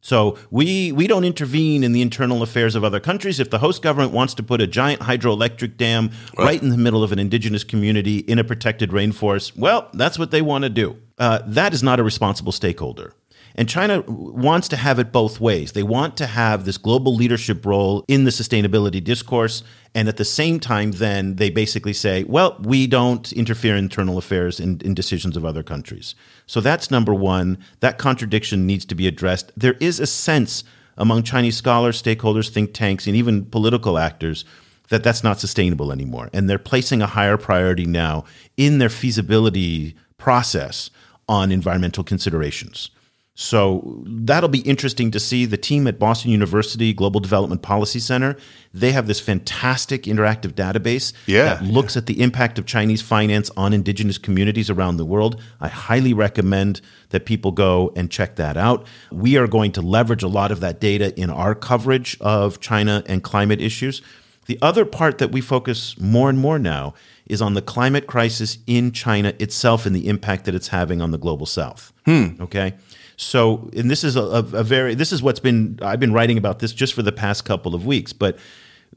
So 0.00 0.38
we 0.52 0.92
we 0.92 1.06
don't 1.08 1.24
intervene 1.24 1.82
in 1.82 1.92
the 1.92 2.00
internal 2.00 2.40
affairs 2.42 2.76
of 2.76 2.84
other 2.84 3.00
countries. 3.00 3.40
If 3.40 3.50
the 3.50 3.58
host 3.58 3.82
government 3.82 4.12
wants 4.12 4.34
to 4.34 4.42
put 4.42 4.60
a 4.60 4.66
giant 4.66 5.00
hydroelectric 5.02 5.76
dam 5.76 6.10
right, 6.38 6.44
right 6.44 6.62
in 6.62 6.68
the 6.68 6.76
middle 6.76 7.02
of 7.02 7.10
an 7.10 7.18
indigenous 7.18 7.64
community 7.64 8.18
in 8.18 8.38
a 8.38 8.44
protected 8.44 8.90
rainforest, 8.90 9.56
well, 9.58 9.88
that's 9.94 10.16
what 10.18 10.30
they 10.30 10.42
want 10.42 10.62
to 10.62 10.70
do. 10.70 10.96
Uh, 11.18 11.40
that 11.46 11.74
is 11.74 11.82
not 11.82 11.98
a 11.98 12.04
responsible 12.04 12.52
stakeholder. 12.52 13.14
And 13.56 13.68
China 13.68 14.02
wants 14.06 14.68
to 14.68 14.76
have 14.76 14.98
it 14.98 15.12
both 15.12 15.40
ways. 15.40 15.72
They 15.72 15.82
want 15.82 16.16
to 16.18 16.26
have 16.26 16.64
this 16.64 16.76
global 16.76 17.14
leadership 17.14 17.64
role 17.64 18.04
in 18.06 18.24
the 18.24 18.30
sustainability 18.30 19.02
discourse. 19.02 19.62
And 19.94 20.08
at 20.08 20.18
the 20.18 20.26
same 20.26 20.60
time, 20.60 20.92
then 20.92 21.36
they 21.36 21.48
basically 21.48 21.94
say, 21.94 22.24
well, 22.24 22.56
we 22.60 22.86
don't 22.86 23.32
interfere 23.32 23.74
in 23.74 23.84
internal 23.84 24.18
affairs 24.18 24.60
in, 24.60 24.80
in 24.82 24.94
decisions 24.94 25.38
of 25.38 25.44
other 25.44 25.62
countries. 25.62 26.14
So 26.46 26.60
that's 26.60 26.90
number 26.90 27.14
one. 27.14 27.56
That 27.80 27.96
contradiction 27.96 28.66
needs 28.66 28.84
to 28.86 28.94
be 28.94 29.06
addressed. 29.06 29.52
There 29.56 29.76
is 29.80 30.00
a 30.00 30.06
sense 30.06 30.62
among 30.98 31.22
Chinese 31.22 31.56
scholars, 31.56 32.02
stakeholders, 32.02 32.50
think 32.50 32.74
tanks, 32.74 33.06
and 33.06 33.16
even 33.16 33.46
political 33.46 33.96
actors 33.96 34.44
that 34.88 35.02
that's 35.02 35.24
not 35.24 35.40
sustainable 35.40 35.92
anymore. 35.92 36.30
And 36.32 36.48
they're 36.48 36.58
placing 36.58 37.02
a 37.02 37.06
higher 37.06 37.36
priority 37.36 37.86
now 37.86 38.24
in 38.56 38.78
their 38.78 38.88
feasibility 38.88 39.96
process 40.18 40.90
on 41.28 41.50
environmental 41.50 42.04
considerations. 42.04 42.90
So 43.38 44.02
that'll 44.06 44.48
be 44.48 44.60
interesting 44.60 45.10
to 45.10 45.20
see. 45.20 45.44
The 45.44 45.58
team 45.58 45.86
at 45.86 45.98
Boston 45.98 46.30
University 46.30 46.94
Global 46.94 47.20
Development 47.20 47.60
Policy 47.60 48.00
Center, 48.00 48.34
they 48.72 48.92
have 48.92 49.06
this 49.06 49.20
fantastic 49.20 50.04
interactive 50.04 50.52
database 50.52 51.12
yeah, 51.26 51.54
that 51.54 51.62
looks 51.62 51.94
yeah. 51.94 52.00
at 52.00 52.06
the 52.06 52.22
impact 52.22 52.58
of 52.58 52.64
Chinese 52.64 53.02
finance 53.02 53.50
on 53.54 53.74
indigenous 53.74 54.16
communities 54.16 54.70
around 54.70 54.96
the 54.96 55.04
world. 55.04 55.38
I 55.60 55.68
highly 55.68 56.14
recommend 56.14 56.80
that 57.10 57.26
people 57.26 57.52
go 57.52 57.92
and 57.94 58.10
check 58.10 58.36
that 58.36 58.56
out. 58.56 58.86
We 59.12 59.36
are 59.36 59.46
going 59.46 59.72
to 59.72 59.82
leverage 59.82 60.22
a 60.22 60.28
lot 60.28 60.50
of 60.50 60.60
that 60.60 60.80
data 60.80 61.14
in 61.20 61.28
our 61.28 61.54
coverage 61.54 62.16
of 62.22 62.58
China 62.60 63.02
and 63.04 63.22
climate 63.22 63.60
issues. 63.60 64.00
The 64.46 64.58
other 64.62 64.86
part 64.86 65.18
that 65.18 65.30
we 65.30 65.42
focus 65.42 65.98
more 66.00 66.30
and 66.30 66.38
more 66.38 66.58
now 66.58 66.94
is 67.26 67.42
on 67.42 67.52
the 67.52 67.62
climate 67.62 68.06
crisis 68.06 68.58
in 68.66 68.92
China 68.92 69.34
itself 69.38 69.84
and 69.84 69.94
the 69.94 70.08
impact 70.08 70.46
that 70.46 70.54
it's 70.54 70.68
having 70.68 71.02
on 71.02 71.10
the 71.10 71.18
global 71.18 71.44
south. 71.46 71.92
Hmm. 72.06 72.40
Okay. 72.40 72.74
So, 73.16 73.70
and 73.74 73.90
this 73.90 74.04
is 74.04 74.16
a, 74.16 74.22
a, 74.22 74.62
very 74.62 74.94
this 74.94 75.10
is 75.10 75.22
what's 75.22 75.40
been 75.40 75.78
I've 75.82 76.00
been 76.00 76.12
writing 76.12 76.36
about 76.36 76.58
this 76.58 76.72
just 76.72 76.92
for 76.92 77.02
the 77.02 77.12
past 77.12 77.44
couple 77.44 77.74
of 77.74 77.86
weeks, 77.86 78.12
but 78.12 78.38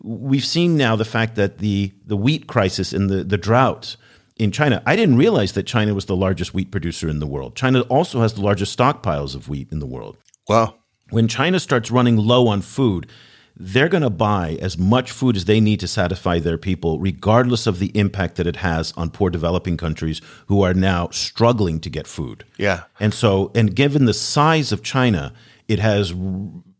we've 0.04 0.46
seen 0.46 0.76
now 0.76 0.96
the 0.96 1.06
fact 1.06 1.36
that 1.36 1.60
the 1.60 1.94
the 2.06 2.18
wheat 2.18 2.48
crisis 2.48 2.92
and 2.92 3.10
the 3.10 3.24
the 3.24 3.38
drought 3.38 3.96
in 4.40 4.52
China. 4.52 4.82
I 4.86 4.96
didn't 4.96 5.18
realize 5.18 5.54
that 5.54 5.64
China 5.64 5.94
was 5.94 6.06
the 6.06 6.16
largest 6.16 6.54
wheat 6.54 6.72
producer 6.72 7.08
in 7.08 7.20
the 7.20 7.28
world. 7.28 7.56
China 7.56 7.82
also 7.82 8.22
has 8.22 8.34
the 8.34 8.42
largest 8.42 8.78
stockpiles 8.78 9.36
of 9.36 9.48
wheat 9.48 9.72
in 9.72 9.80
the 9.80 9.86
world. 9.86 10.18
Wow. 10.48 10.76
When 11.12 11.28
China 11.28 11.60
starts 11.60 11.92
running 11.92 12.18
low 12.18 12.48
on 12.48 12.62
food, 12.62 13.08
they're 13.60 13.90
going 13.90 14.04
to 14.04 14.10
buy 14.10 14.58
as 14.62 14.78
much 14.78 15.12
food 15.12 15.36
as 15.36 15.44
they 15.44 15.60
need 15.60 15.82
to 15.82 15.88
satisfy 15.88 16.40
their 16.40 16.58
people, 16.58 16.98
regardless 17.00 17.68
of 17.68 17.80
the 17.80 17.88
impact 17.88 18.38
that 18.38 18.48
it 18.48 18.56
has 18.58 18.94
on 18.94 19.10
poor 19.10 19.30
developing 19.30 19.76
countries 19.76 20.22
who 20.48 20.62
are 20.62 20.74
now 20.74 21.10
struggling 21.10 21.82
to 21.82 21.90
get 21.90 22.08
food. 22.08 22.46
Yeah. 22.58 22.84
And 23.02 23.14
so, 23.14 23.52
and 23.54 23.76
given 23.76 24.06
the 24.06 24.14
size 24.14 24.72
of 24.72 24.82
China, 24.82 25.34
it 25.68 25.80
has 25.80 26.14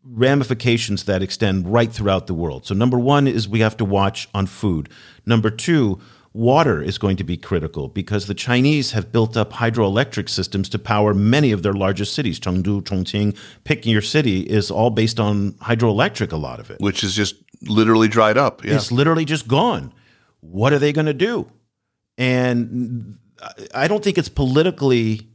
ramifications 0.02 1.04
that 1.04 1.22
extend 1.22 1.70
right 1.70 1.92
throughout 1.92 2.26
the 2.26 2.34
world. 2.34 2.66
So, 2.66 2.74
number 2.74 2.98
one 2.98 3.28
is 3.28 3.46
we 3.46 3.60
have 3.60 3.76
to 3.76 3.84
watch 3.84 4.28
on 4.34 4.46
food. 4.46 4.88
Number 5.26 5.50
two, 5.50 6.00
Water 6.32 6.80
is 6.80 6.96
going 6.96 7.16
to 7.16 7.24
be 7.24 7.36
critical 7.36 7.88
because 7.88 8.26
the 8.26 8.34
Chinese 8.34 8.92
have 8.92 9.10
built 9.10 9.36
up 9.36 9.54
hydroelectric 9.54 10.28
systems 10.28 10.68
to 10.68 10.78
power 10.78 11.12
many 11.12 11.50
of 11.50 11.64
their 11.64 11.72
largest 11.72 12.14
cities. 12.14 12.38
Chengdu, 12.38 12.82
Chongqing, 12.82 13.36
pick 13.64 13.84
your 13.84 14.00
city 14.00 14.42
is 14.42 14.70
all 14.70 14.90
based 14.90 15.18
on 15.18 15.52
hydroelectric, 15.54 16.30
a 16.30 16.36
lot 16.36 16.60
of 16.60 16.70
it. 16.70 16.80
Which 16.80 17.02
is 17.02 17.16
just 17.16 17.34
literally 17.62 18.06
dried 18.06 18.36
up. 18.36 18.64
Yeah. 18.64 18.76
It's 18.76 18.92
literally 18.92 19.24
just 19.24 19.48
gone. 19.48 19.92
What 20.38 20.72
are 20.72 20.78
they 20.78 20.92
going 20.92 21.06
to 21.06 21.14
do? 21.14 21.50
And 22.16 23.18
I 23.74 23.88
don't 23.88 24.04
think 24.04 24.16
it's 24.16 24.28
politically 24.28 25.28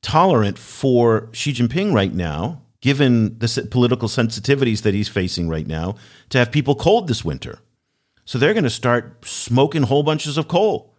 tolerant 0.00 0.58
for 0.58 1.28
Xi 1.32 1.52
Jinping 1.52 1.92
right 1.92 2.14
now, 2.14 2.62
given 2.80 3.38
the 3.38 3.68
political 3.70 4.08
sensitivities 4.08 4.82
that 4.82 4.94
he's 4.94 5.08
facing 5.08 5.50
right 5.50 5.66
now, 5.66 5.96
to 6.30 6.38
have 6.38 6.50
people 6.50 6.74
cold 6.74 7.08
this 7.08 7.26
winter. 7.26 7.58
So 8.24 8.38
they're 8.38 8.54
going 8.54 8.64
to 8.64 8.70
start 8.70 9.24
smoking 9.24 9.82
whole 9.82 10.02
bunches 10.02 10.38
of 10.38 10.48
coal. 10.48 10.94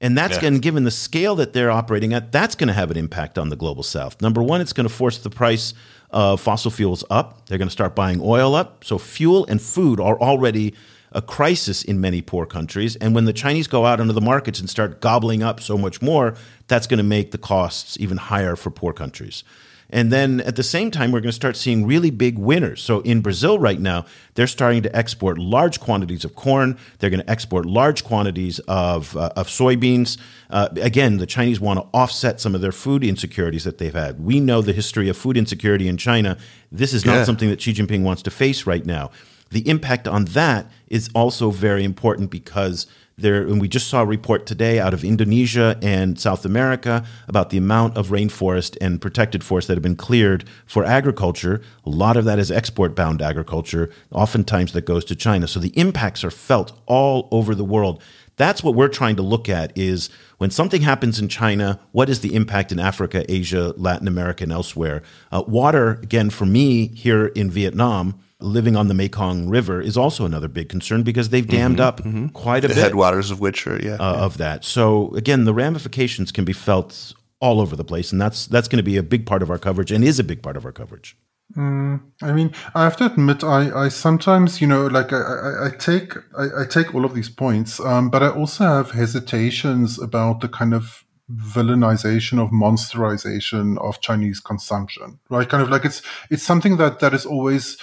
And 0.00 0.16
that's 0.16 0.36
yeah. 0.36 0.42
going 0.42 0.54
to, 0.54 0.60
given 0.60 0.84
the 0.84 0.90
scale 0.90 1.36
that 1.36 1.52
they're 1.52 1.70
operating 1.70 2.14
at, 2.14 2.32
that's 2.32 2.54
going 2.54 2.68
to 2.68 2.74
have 2.74 2.90
an 2.90 2.96
impact 2.96 3.36
on 3.36 3.50
the 3.50 3.56
global 3.56 3.82
south. 3.82 4.20
Number 4.22 4.42
one, 4.42 4.60
it's 4.60 4.72
going 4.72 4.88
to 4.88 4.94
force 4.94 5.18
the 5.18 5.28
price 5.30 5.74
of 6.10 6.40
fossil 6.40 6.70
fuels 6.70 7.04
up. 7.10 7.46
They're 7.46 7.58
going 7.58 7.68
to 7.68 7.72
start 7.72 7.94
buying 7.94 8.18
oil 8.22 8.54
up. 8.54 8.82
So 8.84 8.98
fuel 8.98 9.44
and 9.46 9.60
food 9.60 10.00
are 10.00 10.18
already 10.18 10.74
a 11.12 11.20
crisis 11.20 11.82
in 11.82 12.00
many 12.00 12.22
poor 12.22 12.46
countries. 12.46 12.96
And 12.96 13.14
when 13.14 13.24
the 13.26 13.32
Chinese 13.32 13.66
go 13.66 13.84
out 13.84 14.00
into 14.00 14.12
the 14.12 14.20
markets 14.20 14.60
and 14.60 14.70
start 14.70 15.00
gobbling 15.00 15.42
up 15.42 15.60
so 15.60 15.76
much 15.76 16.00
more, 16.00 16.34
that's 16.66 16.86
going 16.86 16.98
to 16.98 17.04
make 17.04 17.32
the 17.32 17.38
costs 17.38 17.98
even 18.00 18.16
higher 18.16 18.56
for 18.56 18.70
poor 18.70 18.92
countries. 18.92 19.44
And 19.90 20.12
then 20.12 20.40
at 20.40 20.56
the 20.56 20.62
same 20.62 20.90
time, 20.90 21.12
we're 21.12 21.20
going 21.20 21.30
to 21.30 21.32
start 21.32 21.56
seeing 21.56 21.86
really 21.86 22.10
big 22.10 22.38
winners. 22.38 22.80
So 22.80 23.00
in 23.00 23.20
Brazil 23.20 23.58
right 23.58 23.80
now, 23.80 24.06
they're 24.34 24.46
starting 24.46 24.82
to 24.82 24.96
export 24.96 25.38
large 25.38 25.80
quantities 25.80 26.24
of 26.24 26.34
corn. 26.34 26.78
They're 26.98 27.10
going 27.10 27.22
to 27.22 27.30
export 27.30 27.66
large 27.66 28.04
quantities 28.04 28.60
of, 28.60 29.16
uh, 29.16 29.32
of 29.36 29.48
soybeans. 29.48 30.16
Uh, 30.48 30.68
again, 30.80 31.18
the 31.18 31.26
Chinese 31.26 31.60
want 31.60 31.80
to 31.80 31.86
offset 31.92 32.40
some 32.40 32.54
of 32.54 32.60
their 32.60 32.72
food 32.72 33.04
insecurities 33.04 33.64
that 33.64 33.78
they've 33.78 33.92
had. 33.92 34.20
We 34.20 34.40
know 34.40 34.62
the 34.62 34.72
history 34.72 35.08
of 35.08 35.16
food 35.16 35.36
insecurity 35.36 35.88
in 35.88 35.96
China. 35.96 36.38
This 36.70 36.94
is 36.94 37.04
not 37.04 37.14
yeah. 37.14 37.24
something 37.24 37.50
that 37.50 37.60
Xi 37.60 37.74
Jinping 37.74 38.02
wants 38.02 38.22
to 38.22 38.30
face 38.30 38.66
right 38.66 38.86
now. 38.86 39.10
The 39.50 39.68
impact 39.68 40.06
on 40.06 40.26
that 40.26 40.70
is 40.86 41.10
also 41.14 41.50
very 41.50 41.82
important 41.82 42.30
because 42.30 42.86
there, 43.20 43.42
and 43.42 43.60
we 43.60 43.68
just 43.68 43.88
saw 43.88 44.02
a 44.02 44.06
report 44.06 44.46
today 44.46 44.78
out 44.78 44.94
of 44.94 45.04
Indonesia 45.04 45.78
and 45.82 46.18
South 46.18 46.44
America 46.44 47.04
about 47.28 47.50
the 47.50 47.58
amount 47.58 47.96
of 47.96 48.08
rainforest 48.08 48.76
and 48.80 49.00
protected 49.00 49.44
forest 49.44 49.68
that 49.68 49.74
have 49.74 49.82
been 49.82 49.96
cleared 49.96 50.44
for 50.66 50.84
agriculture. 50.84 51.62
A 51.84 51.90
lot 51.90 52.16
of 52.16 52.24
that 52.24 52.38
is 52.38 52.50
export 52.50 52.94
bound 52.94 53.22
agriculture, 53.22 53.90
oftentimes 54.12 54.72
that 54.72 54.84
goes 54.84 55.04
to 55.06 55.14
China. 55.14 55.46
So 55.46 55.60
the 55.60 55.76
impacts 55.78 56.24
are 56.24 56.30
felt 56.30 56.72
all 56.86 57.28
over 57.30 57.54
the 57.54 57.64
world. 57.64 58.02
That's 58.36 58.62
what 58.62 58.74
we're 58.74 58.88
trying 58.88 59.16
to 59.16 59.22
look 59.22 59.50
at 59.50 59.76
is 59.76 60.08
when 60.38 60.50
something 60.50 60.80
happens 60.80 61.20
in 61.20 61.28
China, 61.28 61.78
what 61.92 62.08
is 62.08 62.20
the 62.20 62.34
impact 62.34 62.72
in 62.72 62.78
Africa, 62.78 63.24
Asia, 63.30 63.74
Latin 63.76 64.08
America, 64.08 64.44
and 64.44 64.52
elsewhere? 64.52 65.02
Uh, 65.30 65.42
water, 65.46 66.00
again, 66.02 66.30
for 66.30 66.46
me 66.46 66.86
here 66.88 67.26
in 67.26 67.50
Vietnam, 67.50 68.18
living 68.40 68.76
on 68.76 68.88
the 68.88 68.94
Mekong 68.94 69.48
River 69.48 69.80
is 69.80 69.96
also 69.96 70.24
another 70.24 70.48
big 70.48 70.68
concern 70.68 71.02
because 71.02 71.28
they've 71.28 71.46
dammed 71.46 71.78
mm-hmm, 71.78 71.86
up 71.86 72.00
mm-hmm. 72.00 72.28
quite 72.28 72.64
a 72.64 72.68
bit 72.68 72.74
the 72.74 72.80
bit. 72.80 72.84
headwaters 72.84 73.30
of 73.30 73.40
which 73.40 73.66
are 73.66 73.80
yeah, 73.80 73.94
uh, 73.94 74.14
yeah, 74.16 74.24
of 74.24 74.38
that. 74.38 74.64
So 74.64 75.14
again, 75.14 75.44
the 75.44 75.54
ramifications 75.54 76.32
can 76.32 76.44
be 76.44 76.52
felt 76.52 77.14
all 77.40 77.60
over 77.60 77.76
the 77.76 77.84
place, 77.84 78.12
and 78.12 78.20
that's 78.20 78.46
that's 78.46 78.68
going 78.68 78.78
to 78.78 78.82
be 78.82 78.96
a 78.96 79.02
big 79.02 79.26
part 79.26 79.42
of 79.42 79.50
our 79.50 79.58
coverage, 79.58 79.92
and 79.92 80.04
is 80.04 80.18
a 80.18 80.24
big 80.24 80.42
part 80.42 80.56
of 80.56 80.64
our 80.64 80.72
coverage. 80.72 81.16
Mm, 81.56 82.00
I 82.22 82.32
mean, 82.32 82.52
I 82.76 82.84
have 82.84 82.96
to 82.98 83.06
admit, 83.06 83.42
I, 83.42 83.86
I 83.86 83.88
sometimes, 83.88 84.60
you 84.60 84.68
know, 84.68 84.86
like 84.86 85.12
I, 85.12 85.20
I, 85.20 85.66
I 85.66 85.70
take 85.70 86.16
I, 86.38 86.62
I, 86.62 86.64
take 86.64 86.94
all 86.94 87.04
of 87.04 87.12
these 87.12 87.28
points, 87.28 87.80
um, 87.80 88.08
but 88.08 88.22
I 88.22 88.28
also 88.28 88.64
have 88.64 88.92
hesitations 88.92 90.00
about 90.00 90.40
the 90.40 90.48
kind 90.48 90.74
of 90.74 91.04
villainization 91.32 92.40
of 92.40 92.50
monsterization 92.50 93.78
of 93.78 94.00
Chinese 94.00 94.38
consumption, 94.38 95.18
right? 95.28 95.48
Kind 95.48 95.62
of 95.62 95.70
like 95.70 95.84
it's 95.84 96.02
it's 96.30 96.44
something 96.44 96.76
that 96.76 97.00
that 97.00 97.14
is 97.14 97.26
always 97.26 97.78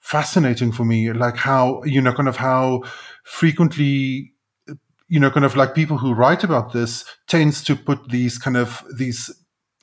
fascinating 0.00 0.72
for 0.72 0.84
me, 0.84 1.12
like 1.12 1.36
how, 1.36 1.82
you 1.84 2.00
know, 2.00 2.12
kind 2.12 2.28
of 2.28 2.36
how 2.36 2.82
frequently, 3.24 4.32
you 5.08 5.20
know, 5.20 5.30
kind 5.30 5.44
of 5.44 5.56
like 5.56 5.74
people 5.74 5.98
who 5.98 6.14
write 6.14 6.44
about 6.44 6.72
this 6.72 7.04
tends 7.28 7.62
to 7.64 7.76
put 7.76 8.08
these 8.08 8.38
kind 8.38 8.56
of, 8.56 8.84
these, 8.96 9.30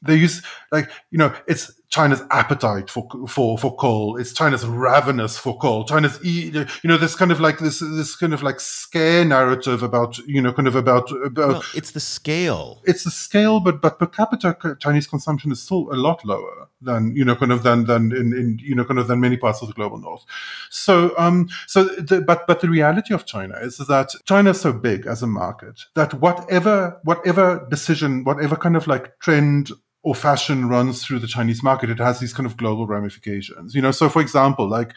they 0.06 0.16
use 0.16 0.44
like, 0.72 0.90
you 1.12 1.18
know, 1.18 1.34
it's 1.48 1.72
China's 1.90 2.22
appetite 2.32 2.90
for 2.90 3.08
for 3.30 3.58
for 3.58 3.76
coal. 3.78 4.18
It's 4.18 4.34
China's 4.34 4.66
ravenous 4.66 5.38
for 5.38 5.58
coal. 5.58 5.86
China's 5.86 6.20
you 6.22 6.68
know 6.84 6.98
this 6.98 7.16
kind 7.16 7.32
of 7.32 7.40
like 7.40 7.60
this 7.60 7.80
this 7.80 8.16
kind 8.16 8.34
of 8.34 8.44
like 8.44 8.60
scare 8.60 9.24
narrative 9.24 9.84
about 9.84 10.18
you 10.20 10.42
know 10.42 10.52
kind 10.52 10.68
of 10.68 10.76
about 10.76 11.10
about. 11.24 11.48
Well, 11.48 11.64
it's 11.74 11.92
the 11.92 12.02
scale. 12.02 12.82
It's 12.84 13.06
the 13.06 13.12
scale, 13.12 13.62
but 13.62 13.82
but 13.82 14.00
per 14.00 14.06
capita 14.06 14.58
Chinese 14.80 15.08
consumption 15.08 15.52
is 15.52 15.62
still 15.62 15.88
a 15.92 15.96
lot 15.96 16.26
lower 16.26 16.68
than 16.82 17.16
you 17.16 17.24
know 17.24 17.36
kind 17.36 17.54
of 17.54 17.64
than 17.64 17.86
than 17.86 18.12
in, 18.12 18.34
in 18.34 18.60
you 18.62 18.76
know 18.76 18.84
kind 18.84 19.00
of 19.00 19.08
than 19.08 19.22
many 19.22 19.38
parts 19.38 19.62
of 19.62 19.70
the 19.70 19.74
global 19.74 19.98
north. 19.98 20.24
So 20.70 21.14
um 21.18 21.48
so 21.68 21.86
the, 21.86 22.20
but 22.20 22.48
but 22.48 22.60
the 22.60 22.70
reality 22.70 23.14
of 23.14 23.26
China 23.26 23.56
is 23.62 23.78
that 23.78 24.10
China 24.26 24.50
is 24.50 24.60
so 24.60 24.74
big 24.74 25.08
as 25.08 25.24
a 25.24 25.28
market 25.28 25.82
that 25.96 26.14
whatever 26.16 27.00
whatever 27.06 27.66
decision 27.70 28.26
whatever 28.26 28.58
kind 28.58 28.76
of 28.76 28.88
like 28.88 29.18
trend 29.20 29.72
or 30.08 30.16
fashion 30.16 30.70
runs 30.70 31.04
through 31.04 31.20
the 31.20 31.28
Chinese 31.28 31.62
market, 31.62 31.90
it 31.90 32.00
has 32.00 32.22
these 32.22 32.34
kind 32.34 32.46
of 32.46 32.56
global 32.56 32.88
ramifications. 32.88 33.76
You 33.76 33.82
know, 33.82 33.92
so 33.92 34.08
for 34.08 34.22
example, 34.22 34.70
like 34.70 34.94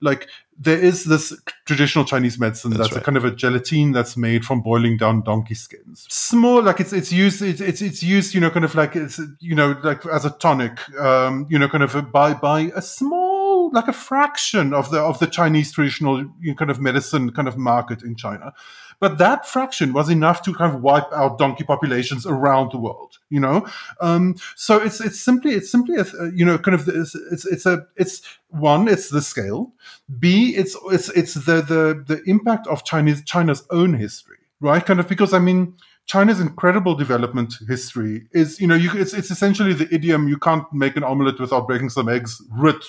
like 0.00 0.28
there 0.58 0.78
is 0.78 1.04
this 1.04 1.32
traditional 1.64 2.04
Chinese 2.04 2.38
medicine 2.40 2.72
that's, 2.72 2.90
That's 2.90 3.00
a 3.00 3.04
kind 3.04 3.16
of 3.16 3.24
a 3.24 3.30
gelatine 3.30 3.92
that's 3.92 4.16
made 4.16 4.44
from 4.44 4.60
boiling 4.60 4.96
down 4.96 5.22
donkey 5.22 5.54
skins. 5.54 6.06
Small, 6.08 6.60
like 6.62 6.80
it's 6.80 6.92
it's 6.92 7.12
used 7.12 7.40
it's 7.40 7.60
it's, 7.60 7.80
it's 7.80 8.02
used 8.02 8.34
you 8.34 8.40
know 8.40 8.50
kind 8.50 8.64
of 8.64 8.74
like 8.74 8.96
it's 8.96 9.20
you 9.38 9.54
know 9.54 9.78
like 9.84 10.04
as 10.06 10.24
a 10.24 10.30
tonic, 10.30 10.76
um, 10.98 11.46
you 11.48 11.56
know 11.56 11.68
kind 11.68 11.84
of 11.84 12.10
by 12.10 12.34
by 12.34 12.72
a 12.74 12.82
small 12.82 13.70
like 13.72 13.86
a 13.86 13.92
fraction 13.92 14.74
of 14.74 14.90
the 14.90 14.98
of 14.98 15.20
the 15.20 15.28
Chinese 15.28 15.70
traditional 15.70 16.18
you 16.40 16.50
know, 16.50 16.54
kind 16.54 16.70
of 16.70 16.80
medicine 16.80 17.30
kind 17.30 17.46
of 17.46 17.56
market 17.56 18.02
in 18.02 18.16
China. 18.16 18.52
But 19.00 19.18
that 19.18 19.46
fraction 19.46 19.92
was 19.92 20.08
enough 20.08 20.42
to 20.42 20.52
kind 20.52 20.74
of 20.74 20.82
wipe 20.82 21.12
out 21.12 21.38
donkey 21.38 21.64
populations 21.64 22.26
around 22.26 22.72
the 22.72 22.78
world, 22.78 23.18
you 23.30 23.40
know. 23.40 23.66
Um, 24.00 24.34
so 24.56 24.76
it's 24.76 25.00
it's 25.00 25.20
simply 25.20 25.52
it's 25.52 25.70
simply 25.70 25.96
a, 25.96 26.04
you 26.34 26.44
know 26.44 26.58
kind 26.58 26.74
of 26.74 26.88
it's, 26.88 27.14
it's 27.14 27.46
it's 27.46 27.66
a 27.66 27.86
it's 27.96 28.22
one 28.48 28.88
it's 28.88 29.10
the 29.10 29.22
scale, 29.22 29.72
b 30.18 30.54
it's 30.56 30.76
it's 30.90 31.08
it's 31.10 31.34
the 31.34 31.62
the 31.62 32.04
the 32.06 32.22
impact 32.26 32.66
of 32.66 32.84
Chinese 32.84 33.22
China's 33.24 33.64
own 33.70 33.94
history, 33.94 34.38
right? 34.60 34.84
Kind 34.84 35.00
of 35.00 35.08
because 35.08 35.32
I 35.32 35.38
mean. 35.38 35.74
China's 36.06 36.40
incredible 36.40 36.94
development 36.94 37.52
history 37.68 38.28
is, 38.32 38.58
you 38.58 38.66
know, 38.66 38.74
you, 38.74 38.90
it's, 38.94 39.12
it's 39.12 39.30
essentially 39.30 39.74
the 39.74 39.94
idiom 39.94 40.26
you 40.26 40.38
can't 40.38 40.64
make 40.72 40.96
an 40.96 41.04
omelette 41.04 41.38
without 41.38 41.66
breaking 41.66 41.90
some 41.90 42.08
eggs 42.08 42.40
writ 42.50 42.82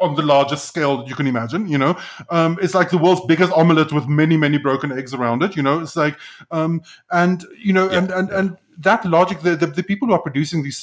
on 0.00 0.14
the 0.14 0.22
largest 0.22 0.66
scale 0.66 0.98
that 0.98 1.08
you 1.08 1.14
can 1.14 1.26
imagine, 1.26 1.68
you 1.68 1.78
know. 1.78 1.96
Um, 2.30 2.58
it's 2.62 2.74
like 2.74 2.90
the 2.90 2.98
world's 2.98 3.24
biggest 3.26 3.52
omelette 3.52 3.92
with 3.92 4.06
many, 4.06 4.36
many 4.36 4.58
broken 4.58 4.92
eggs 4.92 5.14
around 5.14 5.42
it, 5.42 5.56
you 5.56 5.62
know. 5.62 5.80
It's 5.80 5.96
like, 5.96 6.16
um, 6.50 6.82
and, 7.10 7.44
you 7.58 7.72
know, 7.72 7.88
and, 7.88 8.10
and, 8.10 8.30
and 8.30 8.56
that 8.78 9.04
logic, 9.04 9.40
the, 9.40 9.54
the, 9.56 9.66
the 9.66 9.82
people 9.82 10.08
who 10.08 10.14
are 10.14 10.20
producing 10.20 10.62
these, 10.62 10.82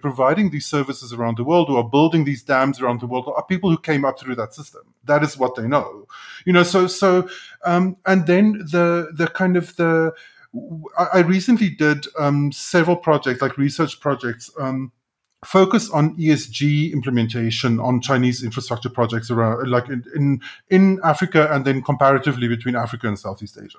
providing 0.00 0.50
these 0.50 0.66
services 0.66 1.12
around 1.12 1.36
the 1.36 1.44
world, 1.44 1.68
who 1.68 1.76
are 1.76 1.88
building 1.88 2.24
these 2.24 2.42
dams 2.42 2.80
around 2.80 3.00
the 3.00 3.06
world, 3.06 3.32
are 3.34 3.44
people 3.44 3.70
who 3.70 3.78
came 3.78 4.04
up 4.04 4.18
through 4.18 4.36
that 4.36 4.54
system. 4.54 4.82
That 5.04 5.22
is 5.22 5.36
what 5.36 5.54
they 5.56 5.66
know, 5.66 6.06
you 6.44 6.52
know. 6.52 6.62
So, 6.62 6.86
so, 6.86 7.28
um, 7.64 7.96
and 8.06 8.26
then 8.26 8.58
the, 8.70 9.10
the 9.12 9.26
kind 9.28 9.56
of 9.56 9.74
the, 9.76 10.12
I 10.96 11.04
I 11.14 11.18
recently 11.20 11.68
did 11.68 12.06
um, 12.18 12.50
several 12.52 12.96
projects, 12.96 13.42
like 13.42 13.58
research 13.58 14.00
projects, 14.00 14.50
um, 14.58 14.92
focus 15.46 15.88
on 15.90 16.16
ESG 16.16 16.92
implementation 16.92 17.78
on 17.78 18.00
Chinese 18.00 18.42
infrastructure 18.42 18.88
projects 18.88 19.30
around, 19.30 19.70
like 19.70 19.88
in, 19.88 20.04
in 20.14 20.40
in 20.70 21.00
Africa, 21.04 21.48
and 21.52 21.64
then 21.64 21.82
comparatively 21.82 22.48
between 22.48 22.74
Africa 22.74 23.06
and 23.06 23.18
Southeast 23.18 23.56
Asia. 23.62 23.78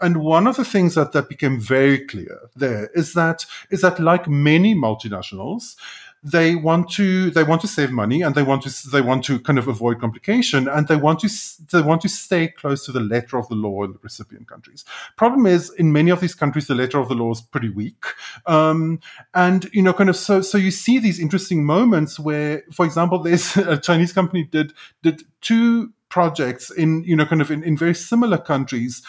And 0.00 0.18
one 0.18 0.46
of 0.46 0.56
the 0.56 0.64
things 0.64 0.94
that 0.94 1.12
that 1.12 1.28
became 1.28 1.58
very 1.58 1.98
clear 2.06 2.50
there 2.54 2.90
is 2.94 3.14
that 3.14 3.46
is 3.70 3.80
that 3.80 3.98
like 3.98 4.28
many 4.28 4.74
multinationals, 4.74 5.76
they 6.26 6.56
want 6.56 6.90
to 6.90 7.30
they 7.30 7.44
want 7.44 7.60
to 7.60 7.68
save 7.68 7.92
money 7.92 8.20
and 8.20 8.34
they 8.34 8.42
want 8.42 8.60
to 8.62 8.90
they 8.90 9.00
want 9.00 9.22
to 9.24 9.38
kind 9.38 9.60
of 9.60 9.68
avoid 9.68 10.00
complication 10.00 10.66
and 10.66 10.88
they 10.88 10.96
want 10.96 11.20
to 11.20 11.28
they 11.70 11.80
want 11.80 12.00
to 12.00 12.08
stay 12.08 12.48
close 12.48 12.84
to 12.84 12.90
the 12.90 13.00
letter 13.00 13.38
of 13.38 13.48
the 13.48 13.54
law 13.54 13.84
in 13.84 13.92
the 13.92 13.98
recipient 14.02 14.48
countries. 14.48 14.84
Problem 15.16 15.46
is, 15.46 15.70
in 15.74 15.92
many 15.92 16.10
of 16.10 16.20
these 16.20 16.34
countries, 16.34 16.66
the 16.66 16.74
letter 16.74 16.98
of 16.98 17.08
the 17.08 17.14
law 17.14 17.30
is 17.30 17.40
pretty 17.40 17.68
weak, 17.68 18.04
um, 18.46 18.98
and 19.34 19.70
you 19.72 19.82
know, 19.82 19.92
kind 19.92 20.10
of 20.10 20.16
so 20.16 20.40
so 20.40 20.58
you 20.58 20.72
see 20.72 20.98
these 20.98 21.20
interesting 21.20 21.64
moments 21.64 22.18
where, 22.18 22.64
for 22.72 22.84
example, 22.84 23.20
there's 23.20 23.56
a 23.56 23.78
Chinese 23.78 24.12
company 24.12 24.42
did 24.42 24.72
did 25.02 25.22
two 25.42 25.92
projects 26.08 26.70
in 26.72 27.04
you 27.04 27.14
know 27.14 27.26
kind 27.26 27.40
of 27.40 27.52
in, 27.52 27.62
in 27.62 27.76
very 27.76 27.94
similar 27.94 28.38
countries. 28.38 29.02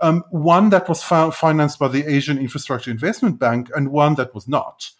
Um, 0.00 0.24
one 0.30 0.70
that 0.70 0.88
was 0.88 1.00
fi- 1.00 1.30
financed 1.30 1.78
by 1.78 1.86
the 1.86 2.04
Asian 2.12 2.36
Infrastructure 2.36 2.90
Investment 2.90 3.38
Bank, 3.38 3.70
and 3.76 3.92
one 3.92 4.14
that 4.16 4.34
was 4.34 4.48
not 4.48 4.90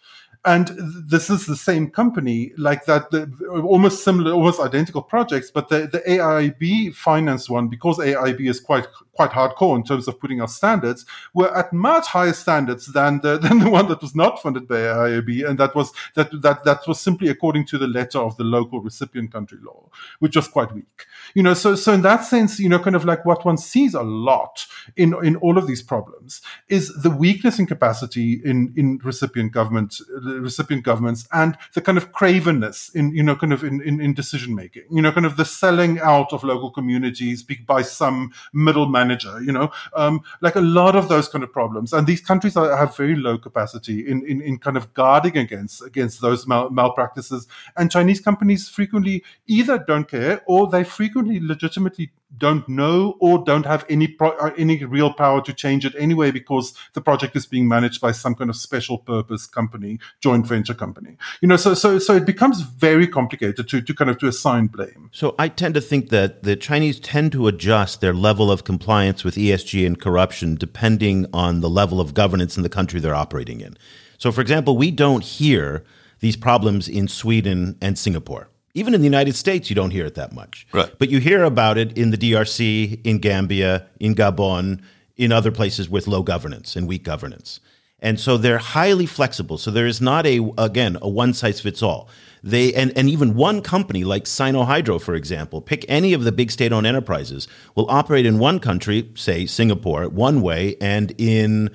and 0.45 0.71
this 1.07 1.29
is 1.29 1.45
the 1.45 1.55
same 1.55 1.89
company 1.89 2.51
like 2.57 2.85
that 2.85 3.09
the, 3.11 3.31
almost 3.63 4.03
similar 4.03 4.31
almost 4.31 4.59
identical 4.59 5.01
projects 5.01 5.49
but 5.49 5.69
the, 5.69 5.87
the 5.87 5.99
AIIB 5.99 6.93
finance 6.95 7.49
one 7.49 7.67
because 7.67 7.97
AIIB 7.97 8.49
is 8.49 8.59
quite 8.59 8.85
quite 9.13 9.31
hardcore 9.31 9.75
in 9.75 9.83
terms 9.83 10.07
of 10.07 10.19
putting 10.19 10.41
out 10.41 10.49
standards 10.49 11.05
were 11.33 11.55
at 11.55 11.71
much 11.71 12.07
higher 12.07 12.33
standards 12.33 12.87
than 12.93 13.19
the 13.21 13.37
than 13.43 13.59
the 13.59 13.69
one 13.69 13.87
that 13.87 14.01
was 14.01 14.15
not 14.15 14.41
funded 14.41 14.67
by 14.67 14.75
AIIB 14.75 15.47
and 15.47 15.59
that 15.59 15.75
was 15.75 15.91
that 16.15 16.29
that 16.41 16.63
that 16.65 16.87
was 16.87 16.99
simply 16.99 17.29
according 17.29 17.65
to 17.65 17.77
the 17.77 17.87
letter 17.87 18.19
of 18.19 18.35
the 18.37 18.43
local 18.43 18.81
recipient 18.81 19.31
country 19.31 19.59
law 19.63 19.89
which 20.19 20.35
was 20.35 20.47
quite 20.47 20.73
weak. 20.73 21.05
You 21.33 21.43
know 21.43 21.53
so 21.53 21.75
so 21.75 21.93
in 21.93 22.01
that 22.01 22.25
sense 22.25 22.59
you 22.59 22.69
know 22.69 22.79
kind 22.79 22.95
of 22.95 23.05
like 23.05 23.25
what 23.25 23.45
one 23.45 23.57
sees 23.57 23.93
a 23.93 24.03
lot 24.03 24.65
in 24.95 25.13
in 25.23 25.35
all 25.37 25.57
of 25.57 25.67
these 25.67 25.81
problems 25.81 26.41
is 26.67 26.93
the 27.01 27.09
weakness 27.09 27.59
in 27.59 27.65
capacity 27.65 28.41
in 28.43 28.73
in 28.75 28.99
recipient 29.03 29.51
government 29.51 29.99
recipient 30.21 30.83
governments 30.83 31.27
and 31.31 31.57
the 31.73 31.81
kind 31.81 31.97
of 31.97 32.11
cravenness 32.11 32.93
in 32.95 33.13
you 33.15 33.23
know 33.23 33.35
kind 33.35 33.53
of 33.53 33.63
in, 33.63 33.81
in, 33.81 34.01
in 34.01 34.13
decision 34.13 34.55
making 34.55 34.83
you 34.91 35.01
know 35.01 35.11
kind 35.11 35.25
of 35.25 35.37
the 35.37 35.45
selling 35.45 35.99
out 35.99 36.33
of 36.33 36.43
local 36.43 36.71
communities 36.71 37.43
by 37.67 37.81
some 37.81 38.31
middle 38.53 38.87
manager 39.03 39.41
you 39.41 39.51
know 39.51 39.71
um, 39.95 40.21
like 40.41 40.55
a 40.55 40.61
lot 40.61 40.95
of 40.95 41.09
those 41.09 41.27
kind 41.27 41.43
of 41.43 41.51
problems. 41.51 41.93
And 41.93 42.07
these 42.07 42.21
countries 42.21 42.55
are, 42.57 42.75
have 42.75 42.95
very 42.95 43.15
low 43.15 43.37
capacity 43.37 44.07
in, 44.07 44.25
in, 44.25 44.41
in 44.41 44.57
kind 44.57 44.77
of 44.77 44.93
guarding 44.93 45.37
against 45.37 45.81
against 45.83 46.21
those 46.21 46.47
mal- 46.47 46.69
malpractices. 46.69 47.47
And 47.77 47.91
chinese 47.91 48.21
companies 48.21 48.69
frequently 48.69 49.23
either 49.47 49.77
don't 49.77 50.07
care 50.07 50.41
or 50.45 50.67
they 50.69 50.83
frequently 50.83 51.39
legitimately 51.39 52.11
don't 52.37 52.67
know 52.67 53.15
or 53.19 53.43
don't 53.43 53.65
have 53.65 53.85
any 53.89 54.07
pro- 54.07 54.37
uh, 54.37 54.51
any 54.57 54.83
real 54.83 55.13
power 55.13 55.41
to 55.41 55.53
change 55.53 55.85
it 55.85 55.93
anyway 55.97 56.31
because 56.31 56.73
the 56.93 57.01
project 57.01 57.35
is 57.35 57.45
being 57.45 57.67
managed 57.67 58.01
by 58.01 58.11
some 58.11 58.35
kind 58.35 58.49
of 58.49 58.55
special 58.55 58.97
purpose 58.97 59.45
company 59.45 59.99
joint 60.19 60.45
venture 60.45 60.73
company 60.73 61.17
you 61.41 61.47
know 61.47 61.57
so 61.57 61.73
so 61.73 61.99
so 61.99 62.15
it 62.15 62.25
becomes 62.25 62.61
very 62.61 63.07
complicated 63.07 63.67
to 63.67 63.81
to 63.81 63.93
kind 63.93 64.09
of 64.09 64.17
to 64.17 64.27
assign 64.27 64.67
blame 64.67 65.09
So 65.13 65.35
I 65.37 65.47
tend 65.47 65.73
to 65.75 65.81
think 65.81 66.09
that 66.09 66.43
the 66.43 66.55
Chinese 66.55 66.99
tend 66.99 67.31
to 67.33 67.47
adjust 67.47 68.01
their 68.01 68.13
level 68.13 68.51
of 68.51 68.63
compliance 68.63 69.23
with 69.23 69.35
ESG 69.35 69.85
and 69.85 69.99
corruption 69.99 70.55
depending 70.55 71.25
on 71.33 71.61
the 71.61 71.69
level 71.69 71.99
of 71.99 72.13
governance 72.13 72.57
in 72.57 72.63
the 72.63 72.69
country 72.69 72.99
they're 72.99 73.15
operating 73.15 73.61
in. 73.61 73.77
So, 74.17 74.31
for 74.31 74.41
example, 74.41 74.77
we 74.77 74.91
don't 74.91 75.23
hear 75.23 75.83
these 76.19 76.37
problems 76.37 76.87
in 76.87 77.07
Sweden 77.07 77.77
and 77.81 77.97
Singapore. 77.97 78.49
Even 78.73 78.93
in 78.93 79.01
the 79.01 79.05
United 79.05 79.35
States, 79.35 79.69
you 79.69 79.75
don't 79.75 79.91
hear 79.91 80.05
it 80.05 80.15
that 80.15 80.33
much. 80.33 80.65
Right. 80.73 80.91
But 80.97 81.09
you 81.09 81.19
hear 81.19 81.43
about 81.43 81.77
it 81.77 81.95
in 81.97 82.09
the 82.09 82.17
DRC, 82.17 83.05
in 83.05 83.19
Gambia, 83.19 83.87
in 83.99 84.15
Gabon, 84.15 84.81
in 85.15 85.31
other 85.31 85.51
places 85.51 85.89
with 85.89 86.07
low 86.07 86.23
governance 86.23 86.75
and 86.75 86.87
weak 86.87 87.03
governance. 87.03 87.59
And 87.99 88.19
so 88.19 88.37
they're 88.37 88.57
highly 88.57 89.05
flexible. 89.05 89.57
So 89.57 89.71
there 89.71 89.87
is 89.87 90.01
not 90.01 90.25
a 90.25 90.51
again 90.57 90.97
a 91.01 91.07
one 91.07 91.33
size 91.33 91.61
fits 91.61 91.81
all. 91.81 92.09
They 92.43 92.73
and, 92.73 92.91
and 92.97 93.09
even 93.09 93.33
one 93.33 93.61
company 93.61 94.03
like 94.03 94.25
Sinohydro, 94.25 95.01
for 95.01 95.15
example, 95.15 95.61
pick 95.61 95.85
any 95.87 96.11
of 96.11 96.25
the 96.25 96.33
big 96.33 96.51
state-owned 96.51 96.85
enterprises, 96.85 97.47
will 97.75 97.89
operate 97.89 98.25
in 98.25 98.39
one 98.39 98.59
country, 98.59 99.09
say 99.15 99.45
Singapore, 99.45 100.09
one 100.09 100.41
way, 100.41 100.75
and 100.81 101.13
in 101.17 101.69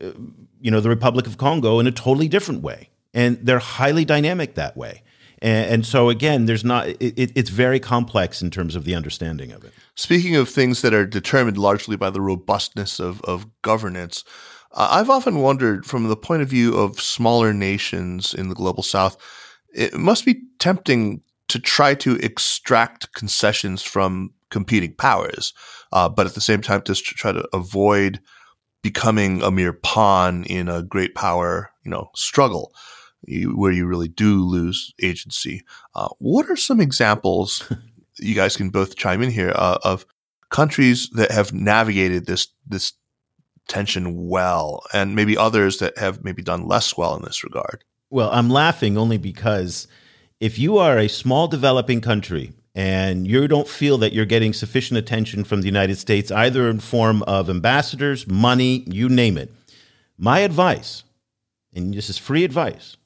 uh, 0.00 0.10
you 0.60 0.72
know 0.72 0.80
the 0.80 0.88
Republic 0.88 1.28
of 1.28 1.38
Congo 1.38 1.78
in 1.78 1.86
a 1.86 1.92
totally 1.92 2.26
different 2.26 2.62
way. 2.62 2.88
And 3.14 3.38
they're 3.40 3.60
highly 3.60 4.04
dynamic 4.04 4.56
that 4.56 4.76
way. 4.76 5.02
And, 5.40 5.70
and 5.70 5.86
so 5.86 6.08
again, 6.08 6.46
there's 6.46 6.64
not 6.64 6.88
it, 6.88 7.14
it, 7.16 7.32
it's 7.34 7.50
very 7.50 7.80
complex 7.80 8.42
in 8.42 8.50
terms 8.50 8.76
of 8.76 8.84
the 8.84 8.94
understanding 8.94 9.52
of 9.52 9.64
it. 9.64 9.72
Speaking 9.94 10.36
of 10.36 10.48
things 10.48 10.82
that 10.82 10.94
are 10.94 11.06
determined 11.06 11.58
largely 11.58 11.96
by 11.96 12.10
the 12.10 12.20
robustness 12.20 12.98
of, 12.98 13.20
of 13.22 13.46
governance, 13.62 14.24
uh, 14.72 14.88
I've 14.90 15.10
often 15.10 15.40
wondered 15.40 15.86
from 15.86 16.08
the 16.08 16.16
point 16.16 16.42
of 16.42 16.48
view 16.48 16.76
of 16.76 17.00
smaller 17.00 17.52
nations 17.52 18.34
in 18.34 18.48
the 18.48 18.54
global 18.54 18.82
south, 18.82 19.16
it 19.74 19.94
must 19.94 20.24
be 20.24 20.42
tempting 20.58 21.22
to 21.48 21.58
try 21.58 21.94
to 21.94 22.16
extract 22.16 23.12
concessions 23.14 23.82
from 23.82 24.32
competing 24.50 24.94
powers, 24.94 25.54
uh, 25.92 26.08
but 26.08 26.26
at 26.26 26.34
the 26.34 26.40
same 26.40 26.60
time, 26.60 26.82
to 26.82 26.94
try 26.94 27.32
to 27.32 27.46
avoid 27.52 28.20
becoming 28.82 29.42
a 29.42 29.50
mere 29.50 29.72
pawn 29.72 30.44
in 30.44 30.68
a 30.68 30.82
great 30.82 31.14
power, 31.14 31.70
you 31.84 31.90
know, 31.90 32.10
struggle. 32.14 32.72
You, 33.26 33.50
where 33.56 33.72
you 33.72 33.86
really 33.86 34.08
do 34.08 34.42
lose 34.42 34.94
agency. 35.02 35.62
Uh, 35.94 36.08
what 36.18 36.48
are 36.48 36.56
some 36.56 36.80
examples 36.80 37.70
you 38.18 38.34
guys 38.34 38.56
can 38.56 38.70
both 38.70 38.96
chime 38.96 39.22
in 39.22 39.30
here 39.30 39.52
uh, 39.54 39.78
of 39.82 40.06
countries 40.50 41.08
that 41.10 41.30
have 41.30 41.52
navigated 41.52 42.26
this 42.26 42.48
this 42.66 42.92
tension 43.68 44.28
well, 44.28 44.82
and 44.92 45.14
maybe 45.14 45.36
others 45.36 45.78
that 45.78 45.96
have 45.98 46.24
maybe 46.24 46.42
done 46.42 46.66
less 46.66 46.96
well 46.96 47.14
in 47.14 47.22
this 47.22 47.44
regard. 47.44 47.84
Well, 48.10 48.30
I'm 48.32 48.48
laughing 48.48 48.96
only 48.96 49.18
because 49.18 49.86
if 50.40 50.58
you 50.58 50.78
are 50.78 50.96
a 50.96 51.08
small 51.08 51.48
developing 51.48 52.00
country 52.00 52.52
and 52.74 53.26
you 53.26 53.46
don't 53.46 53.68
feel 53.68 53.98
that 53.98 54.14
you're 54.14 54.24
getting 54.24 54.54
sufficient 54.54 54.96
attention 54.96 55.44
from 55.44 55.60
the 55.60 55.66
United 55.66 55.96
States, 55.96 56.30
either 56.30 56.70
in 56.70 56.80
form 56.80 57.22
of 57.24 57.50
ambassadors, 57.50 58.26
money, 58.26 58.84
you 58.86 59.08
name 59.10 59.36
it, 59.36 59.52
my 60.16 60.40
advice, 60.40 61.02
and 61.74 61.92
this 61.92 62.08
is 62.08 62.16
free 62.16 62.44
advice, 62.44 62.96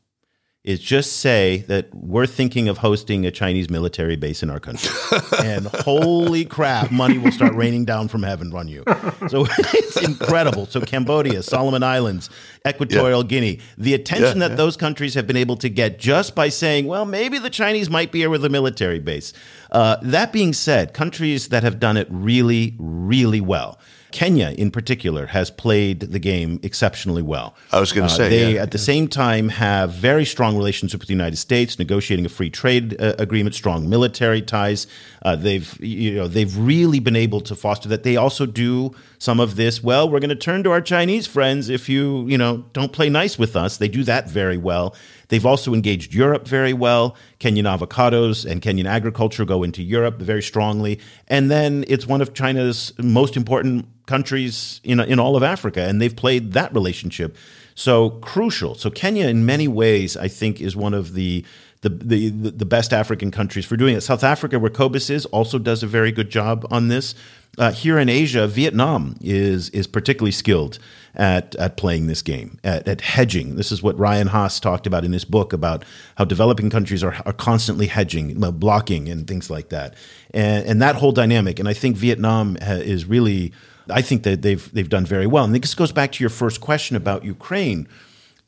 is 0.64 0.78
just 0.78 1.16
say 1.16 1.64
that 1.66 1.92
we're 1.92 2.26
thinking 2.26 2.68
of 2.68 2.78
hosting 2.78 3.26
a 3.26 3.32
Chinese 3.32 3.68
military 3.68 4.14
base 4.14 4.44
in 4.44 4.50
our 4.50 4.60
country. 4.60 4.90
and 5.40 5.66
holy 5.66 6.44
crap, 6.44 6.92
money 6.92 7.18
will 7.18 7.32
start 7.32 7.52
raining 7.54 7.84
down 7.84 8.06
from 8.06 8.22
heaven 8.22 8.54
on 8.54 8.68
you. 8.68 8.84
So 9.28 9.44
it's 9.58 10.00
incredible. 10.00 10.66
So 10.66 10.80
Cambodia, 10.80 11.42
Solomon 11.42 11.82
Islands, 11.82 12.30
Equatorial 12.66 13.22
yeah. 13.22 13.28
Guinea, 13.28 13.60
the 13.76 13.94
attention 13.94 14.38
yeah, 14.38 14.46
that 14.46 14.50
yeah. 14.52 14.56
those 14.56 14.76
countries 14.76 15.14
have 15.14 15.26
been 15.26 15.36
able 15.36 15.56
to 15.56 15.68
get 15.68 15.98
just 15.98 16.36
by 16.36 16.48
saying, 16.48 16.86
well, 16.86 17.06
maybe 17.06 17.38
the 17.38 17.50
Chinese 17.50 17.90
might 17.90 18.12
be 18.12 18.20
here 18.20 18.30
with 18.30 18.44
a 18.44 18.50
military 18.50 19.00
base. 19.00 19.32
Uh, 19.72 19.96
that 20.02 20.32
being 20.32 20.52
said, 20.52 20.94
countries 20.94 21.48
that 21.48 21.64
have 21.64 21.80
done 21.80 21.96
it 21.96 22.06
really, 22.08 22.76
really 22.78 23.40
well 23.40 23.80
Kenya, 24.12 24.50
in 24.50 24.70
particular, 24.70 25.26
has 25.26 25.50
played 25.50 26.00
the 26.00 26.18
game 26.18 26.60
exceptionally 26.62 27.22
well. 27.22 27.54
I 27.72 27.80
was 27.80 27.92
going 27.92 28.06
to 28.06 28.14
uh, 28.14 28.16
say 28.16 28.28
they, 28.28 28.54
yeah. 28.54 28.62
at 28.62 28.70
the 28.70 28.78
same 28.78 29.08
time, 29.08 29.48
have 29.48 29.92
very 29.92 30.24
strong 30.24 30.56
relationship 30.56 31.00
with 31.00 31.08
the 31.08 31.14
United 31.14 31.36
States, 31.36 31.78
negotiating 31.78 32.26
a 32.26 32.28
free 32.28 32.50
trade 32.50 33.00
uh, 33.00 33.14
agreement, 33.18 33.54
strong 33.54 33.88
military 33.88 34.42
ties. 34.42 34.86
Uh, 35.22 35.34
they've, 35.36 35.78
you 35.80 36.14
know, 36.14 36.28
they've 36.28 36.56
really 36.56 37.00
been 37.00 37.16
able 37.16 37.40
to 37.40 37.56
foster 37.56 37.88
that. 37.88 38.02
They 38.02 38.16
also 38.16 38.46
do 38.46 38.94
some 39.18 39.40
of 39.40 39.56
this. 39.56 39.82
Well, 39.82 40.08
we're 40.08 40.20
going 40.20 40.30
to 40.30 40.36
turn 40.36 40.62
to 40.64 40.70
our 40.70 40.80
Chinese 40.80 41.26
friends 41.26 41.68
if 41.68 41.88
you, 41.88 42.26
you 42.28 42.36
know, 42.36 42.64
don't 42.72 42.92
play 42.92 43.08
nice 43.08 43.38
with 43.38 43.56
us. 43.56 43.78
They 43.78 43.88
do 43.88 44.04
that 44.04 44.28
very 44.28 44.58
well. 44.58 44.94
They've 45.32 45.46
also 45.46 45.72
engaged 45.72 46.12
Europe 46.12 46.46
very 46.46 46.74
well. 46.74 47.16
Kenyan 47.40 47.64
avocados 47.64 48.44
and 48.44 48.60
Kenyan 48.60 48.84
agriculture 48.84 49.46
go 49.46 49.62
into 49.62 49.82
Europe 49.82 50.18
very 50.18 50.42
strongly. 50.42 51.00
And 51.26 51.50
then 51.50 51.86
it's 51.88 52.06
one 52.06 52.20
of 52.20 52.34
China's 52.34 52.92
most 52.98 53.34
important 53.34 53.86
countries 54.04 54.82
in, 54.84 55.00
in 55.00 55.18
all 55.18 55.34
of 55.34 55.42
Africa, 55.42 55.88
and 55.88 56.02
they've 56.02 56.14
played 56.14 56.52
that 56.52 56.74
relationship. 56.74 57.34
So 57.74 58.10
crucial. 58.10 58.74
So 58.74 58.90
Kenya, 58.90 59.26
in 59.26 59.46
many 59.46 59.68
ways, 59.68 60.18
I 60.18 60.28
think, 60.28 60.60
is 60.60 60.76
one 60.76 60.92
of 60.92 61.14
the 61.14 61.46
the, 61.80 61.88
the, 61.88 62.28
the 62.28 62.64
best 62.64 62.92
African 62.92 63.30
countries 63.30 63.64
for 63.64 63.76
doing 63.76 63.96
it. 63.96 64.02
South 64.02 64.22
Africa, 64.22 64.58
where 64.58 64.70
Cobus 64.70 65.10
is, 65.10 65.26
also 65.26 65.58
does 65.58 65.82
a 65.82 65.86
very 65.88 66.12
good 66.12 66.30
job 66.30 66.64
on 66.70 66.88
this. 66.88 67.14
Uh, 67.58 67.70
here 67.70 67.98
in 67.98 68.08
Asia, 68.08 68.46
Vietnam 68.46 69.14
is 69.20 69.68
is 69.70 69.86
particularly 69.86 70.32
skilled 70.32 70.78
at 71.14 71.54
at 71.56 71.76
playing 71.76 72.06
this 72.06 72.22
game, 72.22 72.58
at, 72.64 72.88
at 72.88 73.02
hedging. 73.02 73.56
This 73.56 73.70
is 73.70 73.82
what 73.82 73.98
Ryan 73.98 74.28
Hass 74.28 74.58
talked 74.58 74.86
about 74.86 75.04
in 75.04 75.12
his 75.12 75.26
book 75.26 75.52
about 75.52 75.84
how 76.16 76.24
developing 76.24 76.70
countries 76.70 77.04
are, 77.04 77.14
are 77.26 77.34
constantly 77.34 77.88
hedging, 77.88 78.40
blocking, 78.52 79.10
and 79.10 79.26
things 79.26 79.50
like 79.50 79.68
that, 79.68 79.94
and, 80.32 80.64
and 80.66 80.80
that 80.80 80.94
whole 80.96 81.12
dynamic. 81.12 81.58
And 81.58 81.68
I 81.68 81.74
think 81.74 81.98
Vietnam 81.98 82.56
is 82.58 83.04
really, 83.04 83.52
I 83.90 84.00
think 84.00 84.22
that 84.22 84.40
they've 84.40 84.72
they've 84.72 84.88
done 84.88 85.04
very 85.04 85.26
well. 85.26 85.44
And 85.44 85.54
this 85.54 85.74
goes 85.74 85.92
back 85.92 86.12
to 86.12 86.24
your 86.24 86.30
first 86.30 86.62
question 86.62 86.96
about 86.96 87.22
Ukraine. 87.22 87.86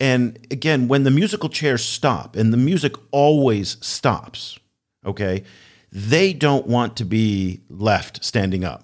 And 0.00 0.38
again, 0.50 0.88
when 0.88 1.02
the 1.02 1.10
musical 1.10 1.50
chairs 1.50 1.84
stop, 1.84 2.36
and 2.36 2.54
the 2.54 2.56
music 2.56 2.94
always 3.10 3.76
stops, 3.84 4.58
okay, 5.04 5.44
they 5.92 6.32
don't 6.32 6.66
want 6.66 6.96
to 6.96 7.04
be 7.04 7.60
left 7.68 8.24
standing 8.24 8.64
up. 8.64 8.82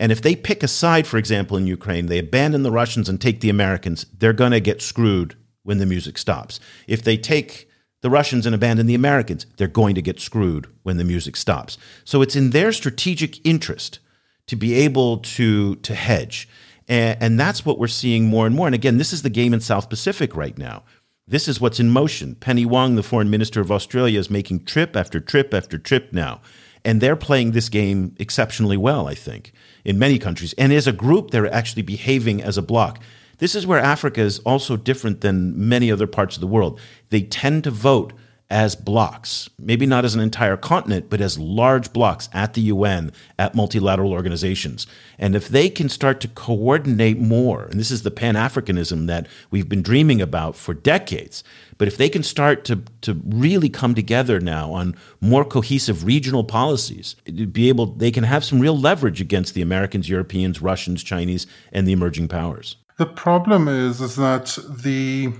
And 0.00 0.10
if 0.10 0.22
they 0.22 0.34
pick 0.34 0.62
a 0.62 0.68
side, 0.68 1.06
for 1.06 1.18
example, 1.18 1.58
in 1.58 1.66
Ukraine, 1.66 2.06
they 2.06 2.18
abandon 2.18 2.62
the 2.62 2.70
Russians 2.70 3.06
and 3.06 3.20
take 3.20 3.40
the 3.40 3.50
Americans, 3.50 4.06
they're 4.16 4.32
going 4.32 4.52
to 4.52 4.58
get 4.58 4.80
screwed 4.80 5.36
when 5.62 5.76
the 5.76 5.84
music 5.84 6.16
stops. 6.16 6.58
If 6.88 7.02
they 7.02 7.18
take 7.18 7.68
the 8.00 8.08
Russians 8.08 8.46
and 8.46 8.54
abandon 8.54 8.86
the 8.86 8.94
Americans, 8.94 9.44
they're 9.58 9.68
going 9.68 9.94
to 9.96 10.02
get 10.02 10.18
screwed 10.18 10.68
when 10.84 10.96
the 10.96 11.04
music 11.04 11.36
stops. 11.36 11.76
So 12.04 12.22
it's 12.22 12.34
in 12.34 12.50
their 12.50 12.72
strategic 12.72 13.46
interest 13.46 13.98
to 14.46 14.56
be 14.56 14.72
able 14.72 15.18
to, 15.18 15.76
to 15.76 15.94
hedge. 15.94 16.48
And, 16.88 17.22
and 17.22 17.38
that's 17.38 17.66
what 17.66 17.78
we're 17.78 17.86
seeing 17.86 18.24
more 18.24 18.46
and 18.46 18.56
more. 18.56 18.66
And 18.66 18.74
again, 18.74 18.96
this 18.96 19.12
is 19.12 19.20
the 19.20 19.28
game 19.28 19.52
in 19.52 19.60
South 19.60 19.90
Pacific 19.90 20.34
right 20.34 20.56
now. 20.56 20.82
This 21.28 21.46
is 21.46 21.60
what's 21.60 21.78
in 21.78 21.90
motion. 21.90 22.36
Penny 22.36 22.64
Wong, 22.64 22.94
the 22.94 23.02
foreign 23.02 23.28
minister 23.28 23.60
of 23.60 23.70
Australia, 23.70 24.18
is 24.18 24.30
making 24.30 24.64
trip 24.64 24.96
after 24.96 25.20
trip 25.20 25.52
after 25.52 25.76
trip 25.76 26.10
now. 26.10 26.40
And 26.86 27.02
they're 27.02 27.16
playing 27.16 27.50
this 27.50 27.68
game 27.68 28.14
exceptionally 28.18 28.78
well, 28.78 29.06
I 29.06 29.14
think 29.14 29.52
in 29.84 29.98
many 29.98 30.18
countries. 30.18 30.52
And 30.54 30.72
as 30.72 30.86
a 30.86 30.92
group, 30.92 31.30
they're 31.30 31.52
actually 31.52 31.82
behaving 31.82 32.42
as 32.42 32.56
a 32.58 32.62
bloc. 32.62 33.00
This 33.38 33.54
is 33.54 33.66
where 33.66 33.78
Africa 33.78 34.20
is 34.20 34.38
also 34.40 34.76
different 34.76 35.22
than 35.22 35.68
many 35.68 35.90
other 35.90 36.06
parts 36.06 36.36
of 36.36 36.40
the 36.40 36.46
world. 36.46 36.78
They 37.08 37.22
tend 37.22 37.64
to 37.64 37.70
vote 37.70 38.12
as 38.50 38.74
blocks, 38.74 39.48
maybe 39.58 39.86
not 39.86 40.04
as 40.04 40.14
an 40.14 40.20
entire 40.20 40.56
continent, 40.56 41.08
but 41.08 41.20
as 41.20 41.38
large 41.38 41.92
blocks 41.92 42.28
at 42.32 42.54
the 42.54 42.62
UN, 42.62 43.12
at 43.38 43.54
multilateral 43.54 44.12
organizations. 44.12 44.88
And 45.18 45.36
if 45.36 45.48
they 45.48 45.70
can 45.70 45.88
start 45.88 46.20
to 46.20 46.28
coordinate 46.28 47.18
more, 47.18 47.64
and 47.64 47.78
this 47.78 47.92
is 47.92 48.02
the 48.02 48.10
Pan 48.10 48.34
Africanism 48.34 49.06
that 49.06 49.28
we've 49.50 49.68
been 49.68 49.82
dreaming 49.82 50.20
about 50.20 50.56
for 50.56 50.74
decades, 50.74 51.44
but 51.78 51.86
if 51.86 51.96
they 51.96 52.08
can 52.08 52.24
start 52.24 52.64
to, 52.64 52.82
to 53.02 53.20
really 53.24 53.68
come 53.68 53.94
together 53.94 54.40
now 54.40 54.72
on 54.72 54.96
more 55.20 55.44
cohesive 55.44 56.04
regional 56.04 56.42
policies, 56.42 57.14
be 57.52 57.68
able, 57.68 57.86
they 57.86 58.10
can 58.10 58.24
have 58.24 58.44
some 58.44 58.58
real 58.58 58.78
leverage 58.78 59.20
against 59.20 59.54
the 59.54 59.62
Americans, 59.62 60.08
Europeans, 60.08 60.60
Russians, 60.60 61.04
Chinese, 61.04 61.46
and 61.72 61.86
the 61.86 61.92
emerging 61.92 62.28
powers. 62.28 62.76
The 63.00 63.06
problem 63.06 63.66
is, 63.66 64.02
is 64.02 64.16
that 64.16 64.58
the 64.68 65.32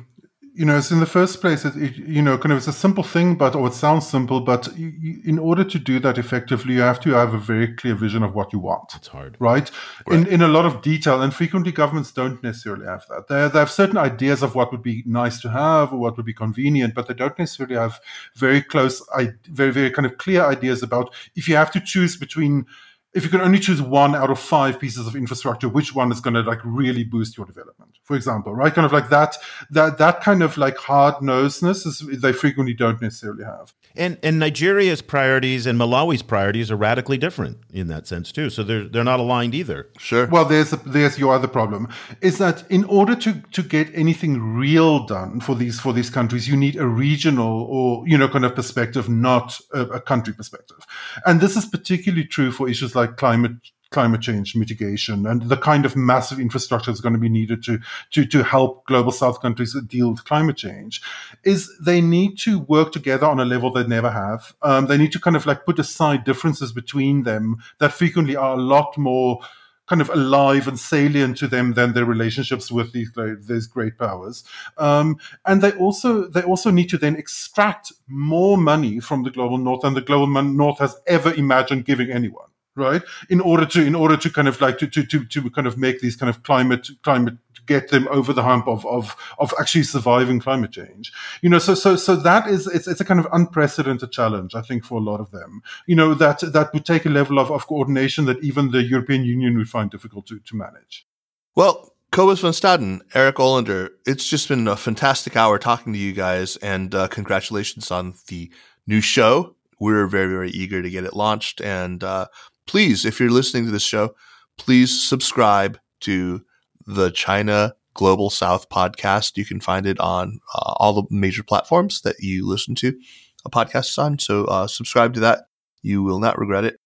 you 0.52 0.64
know, 0.64 0.76
it's 0.76 0.90
in 0.90 1.00
the 1.00 1.06
first 1.06 1.40
place, 1.40 1.64
it, 1.64 1.76
it, 1.76 1.96
you 1.96 2.20
know, 2.20 2.36
kind 2.36 2.52
of 2.52 2.58
it's 2.58 2.66
a 2.66 2.72
simple 2.72 3.04
thing, 3.04 3.36
but 3.36 3.54
or 3.54 3.68
it 3.68 3.74
sounds 3.74 4.06
simple, 4.06 4.40
but 4.40 4.76
you, 4.76 4.92
you, 4.98 5.20
in 5.24 5.38
order 5.38 5.62
to 5.62 5.78
do 5.78 6.00
that 6.00 6.18
effectively, 6.18 6.74
you 6.74 6.80
have 6.80 7.00
to 7.00 7.10
have 7.10 7.34
a 7.34 7.38
very 7.38 7.72
clear 7.74 7.94
vision 7.94 8.22
of 8.22 8.34
what 8.34 8.52
you 8.52 8.58
want. 8.58 8.92
It's 8.96 9.08
hard, 9.08 9.36
right? 9.38 9.70
right? 10.06 10.18
In 10.18 10.26
in 10.26 10.42
a 10.42 10.48
lot 10.48 10.66
of 10.66 10.82
detail, 10.82 11.22
and 11.22 11.32
frequently 11.32 11.72
governments 11.72 12.10
don't 12.12 12.42
necessarily 12.42 12.86
have 12.86 13.06
that. 13.08 13.28
They 13.28 13.48
they 13.48 13.58
have 13.58 13.70
certain 13.70 13.98
ideas 13.98 14.42
of 14.42 14.54
what 14.54 14.72
would 14.72 14.82
be 14.82 15.04
nice 15.06 15.40
to 15.42 15.50
have 15.50 15.92
or 15.92 15.98
what 15.98 16.16
would 16.16 16.26
be 16.26 16.34
convenient, 16.34 16.94
but 16.94 17.06
they 17.06 17.14
don't 17.14 17.38
necessarily 17.38 17.76
have 17.76 18.00
very 18.34 18.62
close, 18.62 19.02
very 19.44 19.70
very 19.70 19.90
kind 19.90 20.06
of 20.06 20.18
clear 20.18 20.44
ideas 20.44 20.82
about 20.82 21.14
if 21.36 21.48
you 21.48 21.54
have 21.54 21.70
to 21.70 21.80
choose 21.80 22.16
between 22.16 22.66
if 23.12 23.24
you 23.24 23.30
can 23.30 23.40
only 23.40 23.58
choose 23.58 23.82
one 23.82 24.14
out 24.14 24.30
of 24.30 24.38
five 24.38 24.78
pieces 24.78 25.06
of 25.06 25.16
infrastructure, 25.16 25.68
which 25.68 25.94
one 25.94 26.12
is 26.12 26.20
going 26.20 26.34
to 26.34 26.42
like 26.42 26.60
really 26.64 27.02
boost 27.02 27.36
your 27.36 27.46
development, 27.46 27.98
for 28.04 28.14
example, 28.14 28.54
right? 28.54 28.72
Kind 28.72 28.86
of 28.86 28.92
like 28.92 29.08
that, 29.08 29.36
that, 29.70 29.98
that 29.98 30.20
kind 30.20 30.42
of 30.42 30.56
like 30.56 30.76
hard 30.76 31.16
nosedness 31.16 31.86
is 31.86 32.20
they 32.20 32.32
frequently 32.32 32.74
don't 32.74 33.02
necessarily 33.02 33.44
have. 33.44 33.74
And 33.96 34.18
and 34.22 34.38
Nigeria's 34.38 35.02
priorities 35.02 35.66
and 35.66 35.78
Malawi's 35.78 36.22
priorities 36.22 36.70
are 36.70 36.76
radically 36.76 37.18
different 37.18 37.58
in 37.72 37.88
that 37.88 38.06
sense 38.06 38.30
too. 38.30 38.48
So 38.48 38.62
they're 38.62 38.86
they're 38.86 39.02
not 39.04 39.18
aligned 39.18 39.52
either. 39.54 39.88
Sure. 39.98 40.26
Well, 40.28 40.44
there's 40.44 40.72
a, 40.72 40.76
there's 40.76 41.18
your 41.18 41.34
other 41.34 41.48
problem 41.48 41.88
is 42.20 42.38
that 42.38 42.62
in 42.70 42.84
order 42.84 43.16
to 43.16 43.42
to 43.52 43.62
get 43.62 43.92
anything 43.92 44.54
real 44.54 45.06
done 45.06 45.40
for 45.40 45.56
these 45.56 45.80
for 45.80 45.92
these 45.92 46.08
countries, 46.08 46.46
you 46.46 46.56
need 46.56 46.76
a 46.76 46.86
regional 46.86 47.64
or 47.64 48.06
you 48.06 48.16
know 48.16 48.28
kind 48.28 48.44
of 48.44 48.54
perspective, 48.54 49.08
not 49.08 49.58
a, 49.72 49.80
a 49.80 50.00
country 50.00 50.34
perspective. 50.34 50.78
And 51.26 51.40
this 51.40 51.56
is 51.56 51.66
particularly 51.66 52.24
true 52.24 52.52
for 52.52 52.68
issues 52.68 52.94
like 52.94 52.99
climate 53.06 53.52
climate 53.90 54.20
change 54.20 54.54
mitigation 54.54 55.26
and 55.26 55.42
the 55.48 55.56
kind 55.56 55.84
of 55.84 55.96
massive 55.96 56.38
infrastructure 56.38 56.90
that's 56.90 57.00
going 57.00 57.12
to 57.12 57.18
be 57.18 57.28
needed 57.28 57.62
to, 57.64 57.80
to, 58.12 58.24
to 58.24 58.44
help 58.44 58.86
global 58.86 59.10
south 59.10 59.40
countries 59.40 59.76
deal 59.88 60.12
with 60.12 60.24
climate 60.24 60.56
change 60.56 61.02
is 61.42 61.76
they 61.80 62.00
need 62.00 62.38
to 62.38 62.60
work 62.60 62.92
together 62.92 63.26
on 63.26 63.40
a 63.40 63.44
level 63.44 63.72
they 63.72 63.86
never 63.86 64.10
have. 64.10 64.54
Um, 64.62 64.86
they 64.86 64.96
need 64.96 65.12
to 65.12 65.18
kind 65.18 65.34
of 65.34 65.44
like 65.44 65.66
put 65.66 65.78
aside 65.78 66.24
differences 66.24 66.72
between 66.72 67.24
them 67.24 67.56
that 67.78 67.92
frequently 67.92 68.36
are 68.36 68.54
a 68.54 68.60
lot 68.60 68.96
more 68.96 69.40
kind 69.88 70.00
of 70.00 70.08
alive 70.10 70.68
and 70.68 70.78
salient 70.78 71.36
to 71.36 71.48
them 71.48 71.72
than 71.72 71.94
their 71.94 72.04
relationships 72.04 72.70
with 72.70 72.92
these 72.92 73.10
these 73.48 73.66
great 73.66 73.98
powers. 73.98 74.44
Um, 74.78 75.16
and 75.44 75.62
they 75.62 75.72
also 75.72 76.28
they 76.28 76.42
also 76.42 76.70
need 76.70 76.90
to 76.90 76.98
then 76.98 77.16
extract 77.16 77.92
more 78.06 78.56
money 78.56 79.00
from 79.00 79.24
the 79.24 79.32
global 79.32 79.58
north 79.58 79.80
than 79.80 79.94
the 79.94 80.00
global 80.00 80.28
north 80.44 80.78
has 80.78 80.94
ever 81.08 81.34
imagined 81.34 81.86
giving 81.86 82.12
anyone 82.12 82.49
right? 82.76 83.02
In 83.28 83.40
order 83.40 83.66
to 83.66 83.84
in 83.84 83.94
order 83.94 84.16
to 84.16 84.30
kind 84.30 84.48
of 84.48 84.60
like 84.60 84.78
to 84.78 84.86
to 84.86 85.04
to, 85.04 85.24
to 85.24 85.50
kind 85.50 85.66
of 85.66 85.78
make 85.78 86.00
these 86.00 86.16
kind 86.16 86.30
of 86.30 86.42
climate 86.42 86.88
climate 87.02 87.34
get 87.66 87.88
them 87.88 88.08
over 88.10 88.32
the 88.32 88.42
hump 88.42 88.66
of 88.66 88.84
of 88.86 89.16
of 89.38 89.54
actually 89.58 89.84
surviving 89.84 90.40
climate 90.40 90.72
change. 90.72 91.12
You 91.42 91.50
know 91.50 91.58
so 91.58 91.74
so 91.74 91.96
so 91.96 92.16
that 92.16 92.48
is 92.48 92.66
it's, 92.66 92.88
it's 92.88 93.00
a 93.00 93.04
kind 93.04 93.20
of 93.20 93.28
unprecedented 93.32 94.10
challenge 94.12 94.54
i 94.54 94.62
think 94.62 94.84
for 94.84 94.98
a 94.98 95.02
lot 95.02 95.20
of 95.20 95.30
them. 95.30 95.62
You 95.86 95.96
know 95.96 96.14
that 96.14 96.40
that 96.52 96.72
would 96.72 96.86
take 96.86 97.06
a 97.06 97.10
level 97.10 97.38
of, 97.38 97.50
of 97.50 97.66
coordination 97.66 98.24
that 98.26 98.42
even 98.42 98.70
the 98.70 98.82
european 98.82 99.24
union 99.24 99.56
would 99.58 99.68
find 99.68 99.90
difficult 99.90 100.26
to 100.26 100.38
to 100.38 100.56
manage. 100.56 101.06
Well 101.54 101.90
Cobus 102.12 102.40
van 102.40 102.50
Staden, 102.50 103.02
Eric 103.14 103.36
Olander, 103.36 103.90
it's 104.04 104.28
just 104.28 104.48
been 104.48 104.66
a 104.66 104.74
fantastic 104.76 105.36
hour 105.36 105.60
talking 105.60 105.92
to 105.92 105.98
you 105.98 106.12
guys, 106.12 106.56
and 106.56 106.92
uh, 106.92 107.06
congratulations 107.06 107.92
on 107.92 108.14
the 108.26 108.50
new 108.88 109.00
show. 109.00 109.54
We're 109.78 110.08
very, 110.08 110.26
very 110.26 110.50
eager 110.50 110.82
to 110.82 110.90
get 110.90 111.04
it 111.04 111.14
launched, 111.14 111.60
and 111.60 112.02
uh, 112.02 112.26
please, 112.70 113.04
if 113.04 113.18
you're 113.18 113.30
listening 113.30 113.64
to 113.64 113.72
this 113.72 113.82
show, 113.82 114.14
please 114.56 115.02
subscribe 115.02 115.76
to 115.98 116.40
the 116.86 117.10
China 117.10 117.74
Global 117.94 118.30
South 118.30 118.68
podcast. 118.68 119.36
You 119.36 119.44
can 119.44 119.58
find 119.58 119.86
it 119.86 119.98
on 119.98 120.38
uh, 120.54 120.74
all 120.76 120.92
the 120.92 121.02
major 121.10 121.42
platforms 121.42 122.02
that 122.02 122.20
you 122.20 122.46
listen 122.46 122.76
to 122.76 122.96
a 123.44 123.50
podcast 123.50 123.98
on. 123.98 124.20
So 124.20 124.44
uh, 124.44 124.68
subscribe 124.68 125.14
to 125.14 125.20
that. 125.20 125.46
You 125.82 126.04
will 126.04 126.20
not 126.20 126.38
regret 126.38 126.64
it. 126.64 126.78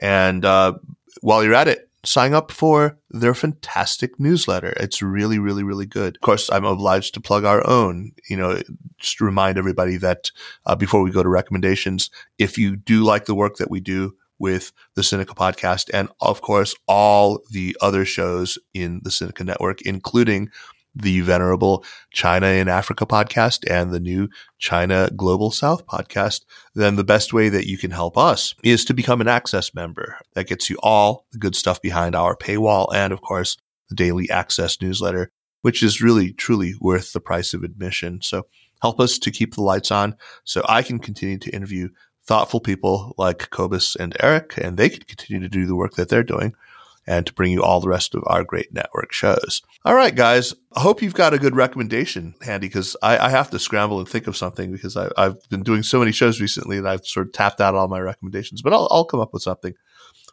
And 0.00 0.44
uh, 0.44 0.74
while 1.22 1.42
you're 1.42 1.54
at 1.54 1.66
it, 1.66 1.90
sign 2.04 2.34
up 2.34 2.52
for 2.52 3.00
their 3.10 3.34
fantastic 3.34 4.20
newsletter. 4.20 4.74
It's 4.76 5.02
really, 5.02 5.40
really, 5.40 5.64
really 5.64 5.86
good. 5.86 6.14
Of 6.14 6.20
course, 6.20 6.50
I'm 6.52 6.64
obliged 6.64 7.14
to 7.14 7.20
plug 7.20 7.44
our 7.44 7.66
own. 7.66 8.12
You 8.30 8.36
know, 8.36 8.62
just 8.98 9.20
remind 9.20 9.58
everybody 9.58 9.96
that 9.96 10.30
uh, 10.66 10.76
before 10.76 11.02
we 11.02 11.10
go 11.10 11.24
to 11.24 11.28
recommendations, 11.28 12.10
if 12.38 12.56
you 12.56 12.76
do 12.76 13.02
like 13.02 13.24
the 13.24 13.34
work 13.34 13.56
that 13.56 13.72
we 13.72 13.80
do, 13.80 14.14
with 14.42 14.72
the 14.96 15.02
Sinica 15.02 15.36
podcast 15.36 15.88
and, 15.94 16.10
of 16.20 16.42
course, 16.42 16.74
all 16.88 17.40
the 17.50 17.74
other 17.80 18.04
shows 18.04 18.58
in 18.74 19.00
the 19.04 19.10
Sinica 19.10 19.46
network, 19.46 19.80
including 19.82 20.50
the 20.94 21.20
venerable 21.20 21.84
China 22.12 22.48
in 22.48 22.68
Africa 22.68 23.06
podcast 23.06 23.60
and 23.70 23.92
the 23.92 24.00
new 24.00 24.28
China 24.58 25.08
Global 25.16 25.50
South 25.50 25.86
podcast, 25.86 26.42
then 26.74 26.96
the 26.96 27.04
best 27.04 27.32
way 27.32 27.48
that 27.48 27.66
you 27.66 27.78
can 27.78 27.92
help 27.92 28.18
us 28.18 28.54
is 28.62 28.84
to 28.84 28.94
become 28.94 29.20
an 29.20 29.28
access 29.28 29.72
member. 29.74 30.18
That 30.34 30.48
gets 30.48 30.68
you 30.68 30.76
all 30.82 31.24
the 31.32 31.38
good 31.38 31.54
stuff 31.54 31.80
behind 31.80 32.14
our 32.14 32.36
paywall 32.36 32.92
and, 32.92 33.12
of 33.12 33.22
course, 33.22 33.56
the 33.88 33.94
daily 33.94 34.28
access 34.28 34.82
newsletter, 34.82 35.30
which 35.62 35.82
is 35.82 36.02
really, 36.02 36.32
truly 36.32 36.74
worth 36.80 37.12
the 37.12 37.20
price 37.20 37.54
of 37.54 37.62
admission. 37.62 38.20
So 38.20 38.42
help 38.82 38.98
us 38.98 39.18
to 39.20 39.30
keep 39.30 39.54
the 39.54 39.62
lights 39.62 39.92
on 39.92 40.16
so 40.44 40.62
I 40.68 40.82
can 40.82 40.98
continue 40.98 41.38
to 41.38 41.54
interview 41.54 41.88
thoughtful 42.24 42.60
people 42.60 43.14
like 43.18 43.50
Cobus 43.50 43.96
and 43.96 44.16
Eric, 44.20 44.54
and 44.56 44.76
they 44.76 44.88
can 44.88 45.02
continue 45.02 45.40
to 45.40 45.48
do 45.48 45.66
the 45.66 45.76
work 45.76 45.94
that 45.94 46.08
they're 46.08 46.22
doing 46.22 46.54
and 47.06 47.26
to 47.26 47.32
bring 47.32 47.50
you 47.50 47.62
all 47.62 47.80
the 47.80 47.88
rest 47.88 48.14
of 48.14 48.22
our 48.26 48.44
great 48.44 48.72
network 48.72 49.12
shows. 49.12 49.62
All 49.84 49.94
right, 49.94 50.14
guys. 50.14 50.54
I 50.74 50.80
hope 50.80 51.02
you've 51.02 51.14
got 51.14 51.34
a 51.34 51.38
good 51.38 51.56
recommendation 51.56 52.34
handy 52.42 52.68
because 52.68 52.96
I, 53.02 53.18
I, 53.18 53.28
have 53.30 53.50
to 53.50 53.58
scramble 53.58 53.98
and 53.98 54.08
think 54.08 54.26
of 54.26 54.36
something 54.36 54.70
because 54.70 54.96
I, 54.96 55.10
have 55.16 55.36
been 55.50 55.64
doing 55.64 55.82
so 55.82 55.98
many 55.98 56.12
shows 56.12 56.40
recently 56.40 56.78
and 56.78 56.88
I've 56.88 57.04
sort 57.04 57.26
of 57.26 57.32
tapped 57.32 57.60
out 57.60 57.74
all 57.74 57.88
my 57.88 57.98
recommendations, 57.98 58.62
but 58.62 58.72
I'll, 58.72 58.88
I'll 58.90 59.04
come 59.04 59.20
up 59.20 59.32
with 59.32 59.42
something. 59.42 59.74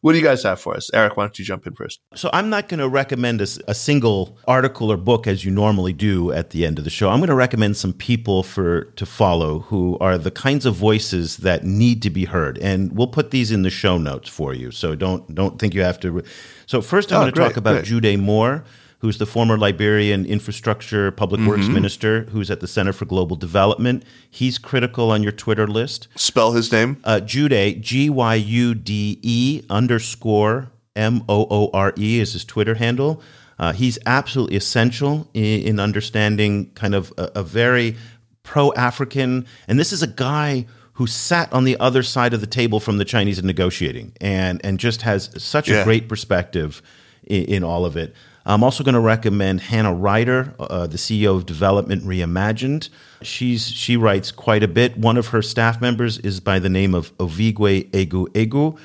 What 0.01 0.13
do 0.13 0.17
you 0.17 0.23
guys 0.23 0.43
have 0.43 0.61
for 0.61 0.75
us? 0.75 0.89
Eric, 0.93 1.17
why 1.17 1.23
don't 1.23 1.37
you 1.37 1.43
jump 1.43 1.67
in 1.67 1.73
first? 1.73 1.99
So, 2.15 2.29
I'm 2.31 2.49
not 2.49 2.69
going 2.69 2.79
to 2.79 2.87
recommend 2.87 3.41
a, 3.41 3.47
a, 3.67 3.73
single 3.73 4.37
article 4.47 4.91
or 4.91 4.97
book 4.97 5.27
as 5.27 5.43
you 5.43 5.51
normally 5.51 5.93
do 5.93 6.31
at 6.31 6.51
the 6.51 6.65
end 6.65 6.77
of 6.77 6.85
the 6.85 6.89
show. 6.89 7.09
I'm 7.09 7.19
going 7.19 7.29
to 7.29 7.35
recommend 7.35 7.75
some 7.75 7.93
people 7.93 8.43
for 8.43 8.85
to 8.95 9.05
follow 9.05 9.59
who 9.59 9.97
are 9.99 10.17
the 10.17 10.31
kinds 10.31 10.65
of 10.65 10.75
voices 10.75 11.37
that 11.37 11.65
need 11.65 12.01
to 12.03 12.09
be 12.09 12.25
heard. 12.25 12.57
And 12.59 12.95
we'll 12.95 13.07
put 13.07 13.31
these 13.31 13.51
in 13.51 13.63
the 13.63 13.69
show 13.69 13.97
notes 13.97 14.29
for 14.29 14.53
you. 14.53 14.71
So, 14.71 14.95
don't 14.95 15.35
don't 15.35 15.59
think 15.59 15.73
you 15.73 15.81
have 15.81 15.99
to. 16.01 16.11
Re- 16.11 16.23
so, 16.65 16.81
first, 16.81 17.11
I'm 17.11 17.17
oh, 17.17 17.21
going 17.23 17.33
to 17.33 17.39
talk 17.39 17.57
about 17.57 17.83
great. 17.85 18.01
Gyude 18.01 18.19
Moore 18.19 18.63
who's 18.99 19.17
the 19.17 19.25
former 19.25 19.57
Liberian 19.57 20.25
infrastructure 20.25 21.11
public 21.11 21.41
mm-hmm. 21.41 21.49
works 21.49 21.67
minister, 21.67 22.23
who's 22.31 22.51
at 22.51 22.59
the 22.59 22.67
Center 22.67 22.93
for 22.93 23.05
Global 23.05 23.35
Development. 23.35 24.03
He's 24.29 24.57
critical 24.57 25.11
on 25.11 25.23
your 25.23 25.31
Twitter 25.31 25.67
list. 25.67 26.07
Spell 26.15 26.51
his 26.51 26.71
name. 26.71 26.97
Uh, 27.03 27.19
Gyude, 27.23 27.81
G 27.81 28.09
Y 28.09 28.35
U 28.35 28.75
D 28.75 29.19
E 29.21 29.63
underscore 29.69 30.71
M 30.95 31.23
O 31.29 31.47
O 31.49 31.69
R 31.73 31.93
E 31.97 32.19
is 32.19 32.33
his 32.33 32.45
Twitter 32.45 32.75
handle. 32.75 33.21
Uh, 33.57 33.73
he's 33.73 33.99
absolutely 34.05 34.55
essential 34.55 35.29
in, 35.33 35.61
in 35.61 35.79
understanding 35.79 36.71
kind 36.75 36.95
of 36.95 37.13
a, 37.17 37.31
a 37.35 37.43
very 37.43 37.97
pro 38.43 38.73
African, 38.73 39.45
and 39.67 39.79
this 39.79 39.91
is 39.91 40.01
a 40.01 40.07
guy 40.07 40.65
who 40.93 41.07
sat 41.07 41.51
on 41.53 41.63
the 41.63 41.77
other 41.79 42.03
side 42.03 42.33
of 42.33 42.41
the 42.41 42.47
table 42.47 42.79
from 42.79 42.97
the 42.97 43.05
Chinese 43.05 43.39
in 43.39 43.45
negotiating 43.45 44.11
and 44.19 44.59
and 44.65 44.79
just 44.79 45.03
has 45.03 45.29
such 45.41 45.69
yeah. 45.69 45.77
a 45.77 45.83
great 45.85 46.09
perspective 46.09 46.81
in, 47.23 47.45
in, 47.45 47.63
all 47.63 47.85
of 47.85 47.95
it. 47.95 48.13
I'm 48.49 48.63
also 48.63 48.83
going 48.83 48.95
to 48.95 48.99
recommend 48.99 49.61
Hannah 49.61 49.93
Ryder, 49.93 50.55
uh, 50.59 50.87
the 50.87 50.97
CEO 50.97 51.35
of 51.35 51.45
Development 51.45 52.03
Reimagined. 52.03 52.89
She's 53.21 53.67
she 53.67 53.95
writes 53.95 54.31
quite 54.31 54.63
a 54.63 54.67
bit. 54.67 54.97
One 54.97 55.17
of 55.17 55.27
her 55.27 55.43
staff 55.43 55.79
members 55.79 56.17
is 56.17 56.39
by 56.39 56.57
the 56.57 56.67
name 56.67 56.95
of 56.95 57.15
Ovigwe 57.19 57.91
Eguegu. 57.91 58.75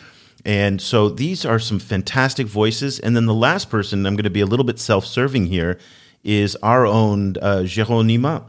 And 0.44 0.82
so 0.82 1.08
these 1.08 1.46
are 1.46 1.58
some 1.58 1.78
fantastic 1.78 2.46
voices. 2.46 3.00
And 3.00 3.16
then 3.16 3.24
the 3.24 3.32
last 3.32 3.70
person, 3.70 4.04
I'm 4.04 4.16
going 4.16 4.24
to 4.24 4.30
be 4.30 4.42
a 4.42 4.46
little 4.46 4.66
bit 4.66 4.78
self 4.78 5.06
serving 5.06 5.46
here, 5.46 5.78
is 6.22 6.56
our 6.56 6.84
own 6.84 7.36
uh, 7.40 7.66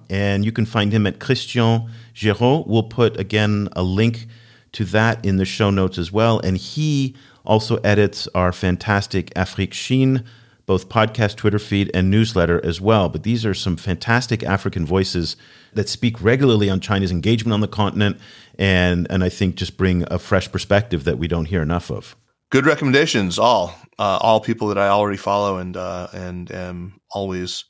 And 0.09 0.43
you 0.43 0.51
can 0.51 0.66
find 0.66 0.91
him 0.91 1.07
at 1.07 1.22
Christian 1.22 1.89
Géraud. 2.13 2.68
We'll 2.68 2.84
put, 2.84 3.18
again, 3.18 3.70
a 3.72 3.84
link 3.84 4.28
to 4.74 4.84
that 4.84 5.26
in 5.26 5.38
the 5.38 5.45
show 5.45 5.70
notes 5.70 5.97
as 5.97 6.11
well. 6.11 6.41
And 6.41 6.57
he 6.57 7.16
also 7.45 7.78
edits 7.86 8.28
our 8.36 8.51
fantastic 8.51 9.32
Afrique 9.34 9.72
Chine 9.72 10.26
both 10.66 10.89
podcast, 10.89 11.36
Twitter 11.36 11.59
feed, 11.59 11.91
and 11.93 12.09
newsletter 12.09 12.63
as 12.66 12.82
well. 12.82 13.09
But 13.09 13.24
these 13.24 13.45
are 13.45 13.53
some 13.53 13.78
fantastic 13.78 14.43
African 14.43 14.86
voices 14.86 15.36
that 15.74 15.89
speak 15.89 16.22
regularly 16.22 16.70
on 16.70 16.80
China's 16.80 17.11
engagement 17.11 17.53
on 17.53 17.61
the 17.61 17.68
continent 17.68 18.18
and, 18.57 19.07
and 19.09 19.24
I 19.24 19.30
think 19.30 19.55
just 19.55 19.78
bring 19.78 20.05
a 20.11 20.18
fresh 20.18 20.51
perspective 20.51 21.03
that 21.03 21.18
we 21.18 21.28
don't 21.28 21.45
hear 21.45 21.61
enough 21.61 21.91
of. 21.91 22.16
Good 22.49 22.66
recommendations, 22.66 23.38
all. 23.38 23.76
Uh, 23.97 24.18
all 24.22 24.39
people 24.39 24.68
that 24.68 24.78
I 24.78 24.88
already 24.88 25.18
follow 25.18 25.57
and 25.57 25.76
uh, 25.78 26.07
and 26.13 26.51
am 26.51 26.99
always 27.11 27.63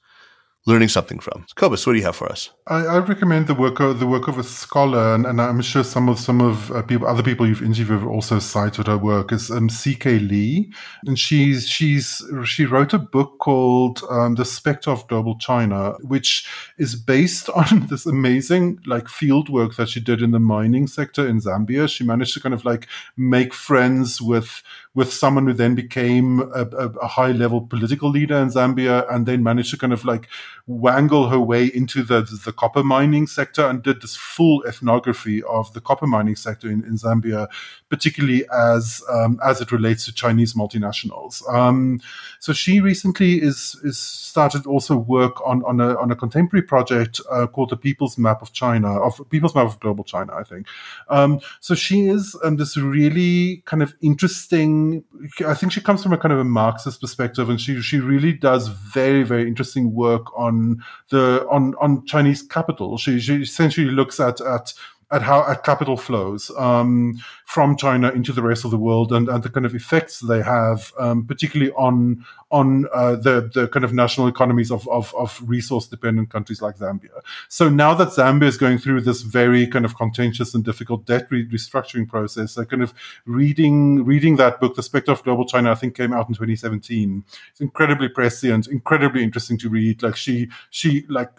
learning 0.66 0.90
something 0.90 1.20
from. 1.20 1.46
Cobus, 1.56 1.86
what 1.86 1.94
do 1.94 2.00
you 2.00 2.06
have 2.06 2.16
for 2.16 2.28
us? 2.28 2.50
I, 2.68 2.86
I 2.86 2.98
recommend 2.98 3.46
the 3.46 3.54
work 3.54 3.80
of 3.80 4.00
the 4.00 4.08
work 4.08 4.28
of 4.28 4.40
a 4.40 4.44
scholar, 4.44 5.14
and, 5.14 5.28
and 5.28 5.40
I'm 5.40 5.62
sure 5.62 5.84
some 5.84 6.10
of 6.10 6.18
some 6.18 6.42
of 6.42 6.72
uh, 6.72 6.82
people, 6.82 7.08
other 7.08 7.22
people 7.22 7.46
you've 7.46 7.62
interviewed 7.62 8.00
have 8.00 8.08
also 8.08 8.40
cited 8.40 8.88
her 8.88 8.98
work. 8.98 9.32
Is 9.32 9.52
um, 9.52 9.70
C.K. 9.70 10.18
Lee, 10.18 10.74
and 11.06 11.20
she's 11.20 11.68
she's 11.68 12.24
she 12.44 12.66
wrote 12.66 12.92
a 12.92 12.98
book 12.98 13.38
called 13.38 14.02
um, 14.10 14.34
"The 14.34 14.46
Spectre 14.46 14.90
of 14.90 15.08
Global 15.08 15.38
China," 15.38 15.94
which 16.02 16.50
is 16.80 16.96
based 16.96 17.50
on 17.56 17.86
this 17.86 18.08
amazing 18.08 18.80
like 18.88 19.10
field 19.10 19.48
work 19.48 19.76
that 19.76 19.90
she 19.90 20.00
did 20.00 20.24
in 20.24 20.32
the 20.32 20.40
mining 20.40 20.88
sector 20.88 21.28
in 21.28 21.40
Zambia. 21.42 21.88
She 21.88 22.04
managed 22.04 22.34
to 22.34 22.40
kind 22.40 22.56
of 22.56 22.66
like 22.66 22.88
make 23.16 23.54
friends 23.54 24.20
with 24.20 24.64
with 24.96 25.14
someone 25.14 25.46
who 25.46 25.54
then 25.54 25.76
became 25.76 26.40
a, 26.40 26.64
a, 26.64 26.90
a 27.02 27.08
high 27.08 27.32
level 27.32 27.62
political 27.62 28.10
leader 28.10 28.38
in 28.38 28.50
Zambia, 28.50 29.06
and 29.14 29.28
then 29.28 29.44
managed 29.44 29.70
to 29.70 29.78
kind 29.78 29.94
of 29.94 30.04
like 30.04 30.28
wangle 30.66 31.30
her 31.30 31.40
way 31.40 31.66
into 31.66 32.02
the, 32.02 32.22
the 32.22 32.55
copper 32.56 32.84
mining 32.84 33.28
sector 33.28 33.66
and 33.66 33.84
did 33.84 34.02
this 34.02 34.16
full 34.16 34.64
ethnography 34.66 35.44
of 35.44 35.74
the 35.74 35.82
copper 35.82 36.08
mining 36.08 36.36
sector 36.36 36.70
in, 36.70 36.84
in 36.84 36.96
Zambia, 36.96 37.48
particularly 37.90 38.46
as 38.52 39.02
um, 39.12 39.40
as 39.44 39.62
it 39.62 39.72
relates 39.72 40.06
to 40.06 40.14
Chinese 40.14 40.54
multinationals. 40.54 41.48
Um, 41.54 42.00
so 42.40 42.54
she 42.54 42.80
recently 42.80 43.42
is 43.42 43.80
is 43.84 43.98
started 43.98 44.66
also 44.66 44.96
work 44.98 45.46
on 45.46 45.64
on 45.66 45.80
a 45.80 45.98
on 45.98 46.12
a 46.12 46.16
contemporary 46.16 46.64
project 46.64 47.22
uh, 47.32 47.48
called 47.48 47.70
the 47.70 47.78
People's 47.78 48.18
Map 48.18 48.42
of 48.42 48.54
China 48.54 49.00
of 49.00 49.22
People's 49.30 49.56
Map 49.56 49.66
of 49.66 49.80
Global 49.80 50.04
China, 50.04 50.34
I 50.36 50.44
think. 50.44 50.68
Um, 51.10 51.40
so 51.60 51.76
she 51.76 52.08
is 52.08 52.36
this 52.54 52.78
really 52.78 53.64
kind 53.66 53.84
of 53.84 53.94
interesting. 54.02 55.04
I 55.46 55.54
think 55.54 55.72
she 55.72 55.82
comes 55.82 56.04
from 56.04 56.14
a 56.14 56.18
kind 56.18 56.34
of 56.34 56.40
a 56.40 56.44
Marxist 56.44 57.02
perspective, 57.02 57.50
and 57.50 57.60
she 57.60 57.82
she 57.82 58.00
really 58.00 58.34
does 58.34 58.68
very 58.68 59.24
very 59.24 59.48
interesting 59.48 59.94
work 59.94 60.38
on 60.38 60.84
the 61.10 61.46
on 61.50 61.76
on 61.82 62.06
Chinese 62.06 62.42
capital. 62.50 62.98
She, 62.98 63.20
she 63.20 63.42
essentially 63.42 63.88
looks 63.88 64.20
at 64.20 64.42
at 64.42 64.74
at 65.12 65.22
how 65.22 65.46
at 65.48 65.64
capital 65.64 65.98
flows 65.98 66.52
um, 66.58 67.22
from 67.46 67.78
China 67.78 68.10
into 68.12 68.34
the 68.34 68.42
rest 68.42 68.66
of 68.66 68.72
the 68.72 68.78
world 68.78 69.12
and, 69.12 69.30
and 69.30 69.44
the 69.44 69.50
kind 69.50 69.66
of 69.66 69.76
effects 69.76 70.20
they 70.20 70.42
have, 70.42 70.92
um, 71.00 71.26
particularly 71.26 71.72
on 71.74 72.26
on 72.50 72.86
uh, 72.94 73.16
the 73.16 73.50
the 73.54 73.68
kind 73.68 73.84
of 73.86 73.94
national 73.94 74.28
economies 74.28 74.72
of, 74.72 74.88
of, 74.88 75.14
of 75.16 75.40
resource 75.46 75.88
dependent 75.88 76.32
countries 76.32 76.62
like 76.62 76.78
Zambia. 76.78 77.22
So 77.50 77.70
now 77.70 77.94
that 77.94 78.10
Zambia 78.10 78.48
is 78.48 78.58
going 78.58 78.80
through 78.80 79.02
this 79.02 79.22
very 79.22 79.68
kind 79.68 79.86
of 79.86 79.96
contentious 79.96 80.56
and 80.56 80.66
difficult 80.66 81.06
debt 81.06 81.28
re- 81.30 81.48
restructuring 81.48 82.08
process, 82.08 82.56
they're 82.56 82.66
kind 82.66 82.82
of 82.84 82.94
reading 83.26 84.06
reading 84.06 84.38
that 84.38 84.60
book, 84.60 84.76
The 84.76 84.84
Spectre 84.84 85.12
of 85.12 85.24
Global 85.24 85.46
China, 85.46 85.72
I 85.72 85.76
think 85.76 85.96
came 85.96 86.14
out 86.14 86.28
in 86.30 86.34
2017. 86.34 87.24
It's 87.52 87.62
incredibly 87.62 88.10
prescient, 88.10 88.68
incredibly 88.68 89.24
interesting 89.24 89.60
to 89.60 89.70
read. 89.70 90.02
Like 90.02 90.16
she 90.16 90.50
she 90.72 91.06
like 91.10 91.30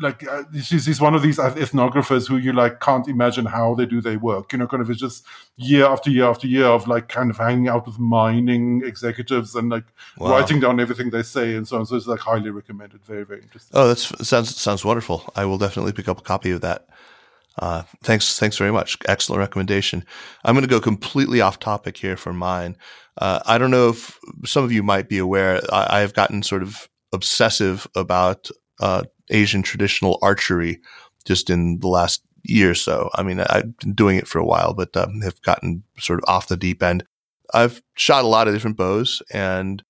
like 0.00 0.26
uh, 0.26 0.42
she's, 0.54 0.84
she's 0.84 1.00
one 1.00 1.14
of 1.14 1.22
these 1.22 1.38
ethnographers 1.38 2.28
who 2.28 2.36
you 2.36 2.52
like 2.52 2.80
can't 2.80 3.08
imagine 3.08 3.46
how 3.46 3.74
they 3.74 3.86
do 3.86 4.00
their 4.00 4.18
work 4.18 4.52
you 4.52 4.58
know 4.58 4.66
kind 4.66 4.82
of 4.82 4.90
it's 4.90 5.00
just 5.00 5.24
year 5.56 5.86
after 5.86 6.10
year 6.10 6.24
after 6.24 6.46
year 6.46 6.66
of 6.66 6.86
like 6.88 7.08
kind 7.08 7.30
of 7.30 7.36
hanging 7.36 7.68
out 7.68 7.86
with 7.86 7.98
mining 7.98 8.82
executives 8.84 9.54
and 9.54 9.70
like 9.70 9.84
wow. 10.18 10.30
writing 10.30 10.60
down 10.60 10.80
everything 10.80 11.10
they 11.10 11.22
say 11.22 11.54
and 11.54 11.68
so 11.68 11.78
on 11.78 11.86
so 11.86 11.96
it's 11.96 12.06
like 12.06 12.20
highly 12.20 12.50
recommended 12.50 13.04
very 13.04 13.24
very 13.24 13.42
interesting. 13.42 13.70
Oh 13.74 13.88
that 13.88 13.98
sounds 13.98 14.56
sounds 14.56 14.84
wonderful. 14.84 15.30
I 15.36 15.44
will 15.44 15.58
definitely 15.58 15.92
pick 15.92 16.08
up 16.08 16.18
a 16.18 16.22
copy 16.22 16.50
of 16.50 16.60
that. 16.62 16.86
Uh, 17.58 17.82
thanks 18.02 18.38
thanks 18.38 18.58
very 18.58 18.72
much. 18.72 18.98
Excellent 19.06 19.38
recommendation. 19.38 20.04
I'm 20.44 20.54
going 20.54 20.62
to 20.62 20.68
go 20.68 20.80
completely 20.80 21.40
off 21.40 21.60
topic 21.60 21.96
here 21.96 22.16
for 22.16 22.32
mine. 22.32 22.76
Uh, 23.16 23.38
i 23.46 23.58
don't 23.58 23.70
know 23.70 23.90
if 23.90 24.18
some 24.44 24.64
of 24.64 24.72
you 24.72 24.82
might 24.82 25.08
be 25.08 25.18
aware 25.18 25.60
I, 25.72 26.00
have 26.00 26.14
gotten 26.14 26.42
sort 26.42 26.64
of 26.64 26.88
obsessive 27.12 27.86
about 27.94 28.50
uh, 28.80 29.04
Asian 29.30 29.62
traditional 29.62 30.18
archery 30.22 30.80
just 31.24 31.50
in 31.50 31.78
the 31.80 31.88
last 31.88 32.22
year 32.42 32.70
or 32.70 32.74
so. 32.74 33.10
I 33.14 33.22
mean, 33.22 33.40
I've 33.40 33.76
been 33.78 33.94
doing 33.94 34.18
it 34.18 34.28
for 34.28 34.38
a 34.38 34.44
while, 34.44 34.74
but 34.74 34.96
um, 34.96 35.20
have 35.22 35.40
gotten 35.42 35.82
sort 35.98 36.20
of 36.20 36.24
off 36.28 36.48
the 36.48 36.56
deep 36.56 36.82
end. 36.82 37.04
I've 37.52 37.82
shot 37.94 38.24
a 38.24 38.28
lot 38.28 38.48
of 38.48 38.54
different 38.54 38.76
bows, 38.76 39.22
and 39.32 39.82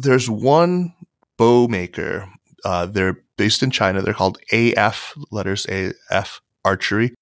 there's 0.00 0.30
one 0.30 0.94
bow 1.36 1.68
maker. 1.68 2.28
Uh, 2.64 2.86
they're 2.86 3.22
based 3.36 3.62
in 3.62 3.70
China. 3.70 4.02
They're 4.02 4.14
called 4.14 4.38
AF 4.52 5.14
letters 5.30 5.66
AF 6.10 6.40
Archery, 6.64 7.14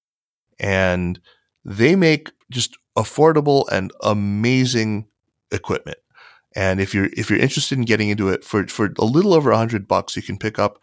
and 0.59 1.19
they 1.65 1.95
make 1.95 2.31
just 2.51 2.77
affordable 2.97 3.67
and 3.71 3.91
amazing 4.01 5.07
equipment. 5.51 5.97
And 6.55 6.81
if 6.81 6.93
you're 6.93 7.09
if 7.13 7.29
you're 7.29 7.39
interested 7.39 7.77
in 7.77 7.85
getting 7.85 8.09
into 8.09 8.29
it 8.29 8.43
for 8.43 8.67
for 8.67 8.93
a 8.97 9.05
little 9.05 9.33
over 9.33 9.51
a 9.51 9.57
hundred 9.57 9.87
bucks, 9.87 10.15
you 10.15 10.21
can 10.21 10.37
pick 10.37 10.59
up 10.59 10.79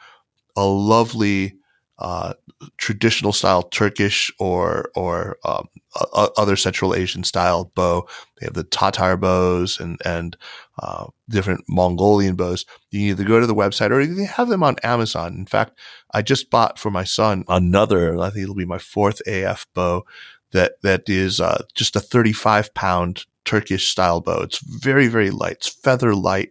a 0.57 0.65
lovely 0.65 1.57
uh, 1.99 2.35
traditional 2.77 3.33
style 3.33 3.63
Turkish 3.63 4.31
or 4.39 4.91
or 4.95 5.39
um, 5.45 5.69
other 6.15 6.57
Central 6.57 6.95
Asian 6.95 7.25
style 7.25 7.71
bow. 7.75 8.07
They 8.39 8.47
have 8.47 8.55
the 8.55 8.65
Tatar 8.65 9.17
bows 9.17 9.81
and 9.81 9.99
and 10.05 10.37
uh, 10.79 11.07
different 11.29 11.65
Mongolian 11.69 12.37
bows. 12.37 12.67
You 12.91 13.11
either 13.11 13.25
go 13.25 13.41
to 13.41 13.47
the 13.47 13.55
website 13.55 13.91
or 13.91 14.05
they 14.05 14.25
have 14.25 14.49
them 14.49 14.63
on 14.63 14.77
Amazon. 14.83 15.35
In 15.35 15.47
fact, 15.47 15.79
I 16.13 16.23
just 16.23 16.51
bought 16.51 16.79
for 16.79 16.91
my 16.91 17.05
son 17.05 17.45
another. 17.49 18.19
I 18.19 18.31
think 18.31 18.43
it'll 18.43 18.55
be 18.55 18.67
my 18.67 18.79
fourth 18.79 19.21
AF 19.27 19.67
bow 19.75 20.05
that 20.53 20.81
that 20.83 21.09
is 21.09 21.41
uh, 21.41 21.63
just 21.75 21.97
a 21.97 22.01
35 22.01 22.75
pound 22.75 23.25
Turkish 23.45 23.89
style 23.89 24.21
bow. 24.21 24.43
It's 24.43 24.59
very 24.59 25.09
very 25.09 25.31
light. 25.31 25.57
It's 25.57 25.69
feather 25.69 26.15
light. 26.15 26.51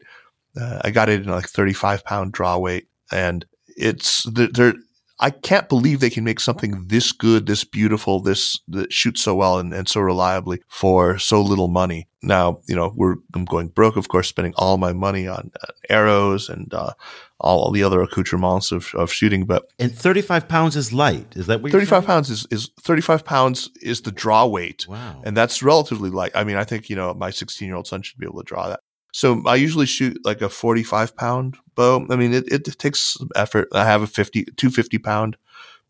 Uh, 0.60 0.82
I 0.84 0.92
got 0.92 1.10
it 1.10 1.22
in 1.22 1.30
like 1.30 1.48
35 1.48 2.04
pound 2.04 2.32
draw 2.32 2.58
weight 2.58 2.88
and 3.12 3.46
it's 3.76 4.24
they're 4.24 4.74
I 5.20 5.30
can't 5.30 5.70
believe 5.70 6.02
they 6.02 6.10
can 6.10 6.26
make 6.26 6.42
something 6.42 6.88
this 6.88 7.14
good, 7.14 7.46
this 7.46 7.64
beautiful, 7.64 8.20
this 8.20 8.60
that 8.68 8.92
shoots 8.92 9.24
so 9.24 9.34
well 9.34 9.60
and, 9.60 9.74
and 9.74 9.88
so 9.88 10.02
reliably 10.02 10.62
for 10.68 11.18
so 11.18 11.42
little 11.42 11.70
money. 11.70 12.08
Now, 12.22 12.60
you 12.68 12.76
know, 12.76 12.92
we're 12.96 13.16
I'm 13.34 13.46
going 13.46 13.70
broke, 13.70 13.96
of 13.96 14.10
course, 14.10 14.28
spending 14.28 14.54
all 14.58 14.78
my 14.78 14.92
money 14.92 15.26
on 15.26 15.52
uh, 15.64 15.68
arrows 15.90 16.50
and 16.50 16.74
uh, 16.74 16.94
all 17.40 17.72
the 17.72 17.84
other 17.84 18.02
accoutrements 18.02 18.74
of, 18.74 18.94
of 18.94 19.10
shooting. 19.10 19.46
But 19.46 19.72
and 19.80 19.94
35 19.94 20.50
pounds 20.50 20.76
is 20.76 20.92
light. 20.92 21.28
Is 21.36 21.48
that 21.48 21.62
what 21.62 21.72
35 21.72 22.06
pounds 22.06 22.30
is, 22.30 22.46
is 22.52 22.72
35 22.82 23.24
pounds 23.24 23.70
is 23.82 24.02
the 24.02 24.12
draw 24.12 24.46
weight. 24.46 24.86
Wow. 24.88 25.22
And 25.24 25.38
that's 25.38 25.64
relatively 25.64 26.10
light. 26.10 26.32
I 26.36 26.44
mean, 26.44 26.58
I 26.58 26.66
think, 26.66 26.90
you 26.90 26.96
know, 26.98 27.14
my 27.14 27.30
16 27.30 27.66
year 27.66 27.78
old 27.78 27.88
son 27.88 28.02
should 28.02 28.20
be 28.20 28.26
able 28.26 28.40
to 28.40 28.46
draw 28.46 28.68
that. 28.68 28.82
So 29.16 29.42
I 29.46 29.56
usually 29.56 29.86
shoot 29.86 30.18
like 30.26 30.42
a 30.42 30.50
45 30.50 31.16
pound 31.16 31.56
bow. 31.74 32.06
I 32.10 32.18
mean, 32.18 32.34
it, 32.34 32.52
it 32.52 32.66
takes 32.78 33.00
some 33.00 33.30
effort. 33.34 33.70
I 33.72 33.86
have 33.86 34.02
a 34.02 34.08
50, 34.08 34.44
250 34.58 34.98
pound 34.98 35.38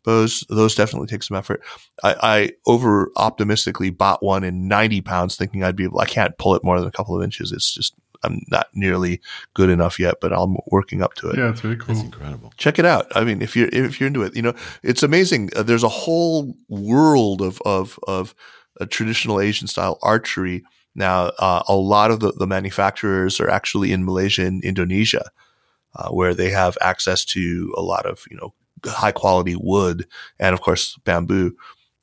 bows. 0.04 0.44
Those 0.48 0.76
definitely 0.76 1.08
take 1.08 1.24
some 1.24 1.36
effort. 1.36 1.60
I, 2.04 2.14
I 2.22 2.50
over 2.68 3.10
optimistically 3.16 3.90
bought 3.90 4.22
one 4.22 4.44
in 4.44 4.68
90 4.68 5.00
pounds 5.00 5.34
thinking 5.34 5.64
I'd 5.64 5.74
be 5.74 5.82
able, 5.82 5.98
I 5.98 6.04
can't 6.04 6.38
pull 6.38 6.54
it 6.54 6.62
more 6.62 6.78
than 6.78 6.88
a 6.88 6.92
couple 6.92 7.16
of 7.16 7.24
inches. 7.24 7.50
It's 7.50 7.74
just, 7.74 7.94
I'm 8.22 8.42
not 8.46 8.68
nearly 8.74 9.20
good 9.54 9.70
enough 9.70 9.98
yet, 9.98 10.18
but 10.20 10.32
I'm 10.32 10.56
working 10.68 11.02
up 11.02 11.14
to 11.14 11.30
it. 11.30 11.36
Yeah, 11.36 11.50
it's 11.50 11.60
very 11.60 11.76
cool. 11.76 11.96
That's 11.96 12.04
incredible. 12.04 12.52
Check 12.56 12.78
it 12.78 12.84
out. 12.84 13.10
I 13.16 13.24
mean, 13.24 13.42
if 13.42 13.56
you're 13.56 13.70
if 13.72 13.98
you're 13.98 14.06
into 14.06 14.22
it, 14.22 14.36
you 14.36 14.42
know, 14.42 14.54
it's 14.84 15.02
amazing. 15.02 15.50
Uh, 15.56 15.64
there's 15.64 15.82
a 15.82 15.88
whole 15.88 16.54
world 16.68 17.42
of 17.42 17.60
of 17.66 17.98
of 18.06 18.36
uh, 18.80 18.86
traditional 18.88 19.40
Asian 19.40 19.66
style 19.66 19.98
archery 20.00 20.62
now, 20.96 21.26
uh, 21.38 21.62
a 21.68 21.76
lot 21.76 22.10
of 22.10 22.20
the, 22.20 22.32
the, 22.32 22.46
manufacturers 22.46 23.38
are 23.38 23.50
actually 23.50 23.92
in 23.92 24.04
Malaysia 24.04 24.46
and 24.46 24.64
Indonesia, 24.64 25.30
uh, 25.94 26.08
where 26.08 26.34
they 26.34 26.50
have 26.50 26.78
access 26.80 27.24
to 27.26 27.72
a 27.76 27.82
lot 27.82 28.06
of, 28.06 28.24
you 28.30 28.36
know, 28.36 28.54
high 28.84 29.12
quality 29.12 29.56
wood 29.58 30.06
and 30.38 30.54
of 30.54 30.60
course 30.60 30.96
bamboo, 31.04 31.54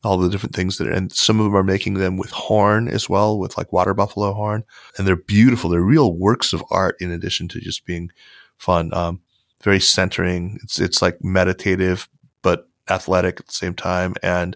all 0.04 0.18
the 0.18 0.30
different 0.30 0.56
things 0.56 0.78
that, 0.78 0.88
are, 0.88 0.92
and 0.92 1.12
some 1.12 1.40
of 1.40 1.46
them 1.46 1.56
are 1.56 1.64
making 1.64 1.96
them 1.96 2.18
with 2.18 2.30
horn 2.32 2.88
as 2.88 3.10
well, 3.10 3.40
with 3.40 3.58
like 3.58 3.74
water 3.74 3.96
buffalo 3.96 4.32
horn. 4.34 4.64
And 4.98 5.08
they're 5.08 5.16
beautiful. 5.16 5.70
They're 5.70 5.82
real 5.82 6.14
works 6.14 6.54
of 6.54 6.64
art 6.70 6.96
in 7.00 7.12
addition 7.12 7.48
to 7.50 7.60
just 7.60 7.86
being 7.86 8.12
fun. 8.58 8.94
Um, 8.94 9.22
very 9.64 9.80
centering. 9.80 10.60
It's, 10.62 10.80
it's 10.80 11.02
like 11.02 11.24
meditative, 11.24 12.10
but 12.42 12.70
athletic 12.90 13.40
at 13.40 13.48
the 13.48 13.54
same 13.54 13.74
time. 13.74 14.14
And, 14.22 14.56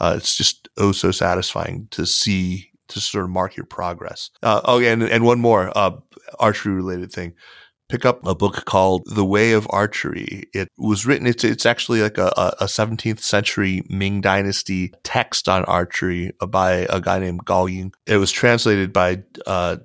uh, 0.00 0.14
it's 0.16 0.34
just 0.34 0.68
oh 0.78 0.92
so 0.92 1.10
satisfying 1.10 1.86
to 1.90 2.06
see 2.06 2.69
to 2.90 3.00
sort 3.00 3.24
of 3.24 3.30
mark 3.30 3.56
your 3.56 3.66
progress. 3.66 4.30
Uh, 4.42 4.60
oh, 4.64 4.80
and, 4.80 5.02
and 5.02 5.24
one 5.24 5.40
more 5.40 5.76
uh, 5.76 5.92
archery 6.38 6.72
related 6.72 7.12
thing. 7.12 7.34
Pick 7.88 8.04
up 8.04 8.24
a 8.24 8.36
book 8.36 8.64
called 8.66 9.02
The 9.06 9.24
Way 9.24 9.52
of 9.52 9.66
Archery. 9.70 10.44
It 10.54 10.68
was 10.78 11.06
written, 11.06 11.26
it's, 11.26 11.42
it's 11.42 11.66
actually 11.66 12.02
like 12.02 12.18
a, 12.18 12.32
a 12.60 12.66
17th 12.66 13.18
century 13.18 13.82
Ming 13.88 14.20
Dynasty 14.20 14.92
text 15.02 15.48
on 15.48 15.64
archery 15.64 16.32
by 16.48 16.86
a 16.88 17.00
guy 17.00 17.18
named 17.18 17.44
Gao 17.44 17.66
Ying. 17.66 17.92
It 18.06 18.18
was 18.18 18.30
translated 18.30 18.92
by 18.92 19.24
uh, 19.44 19.78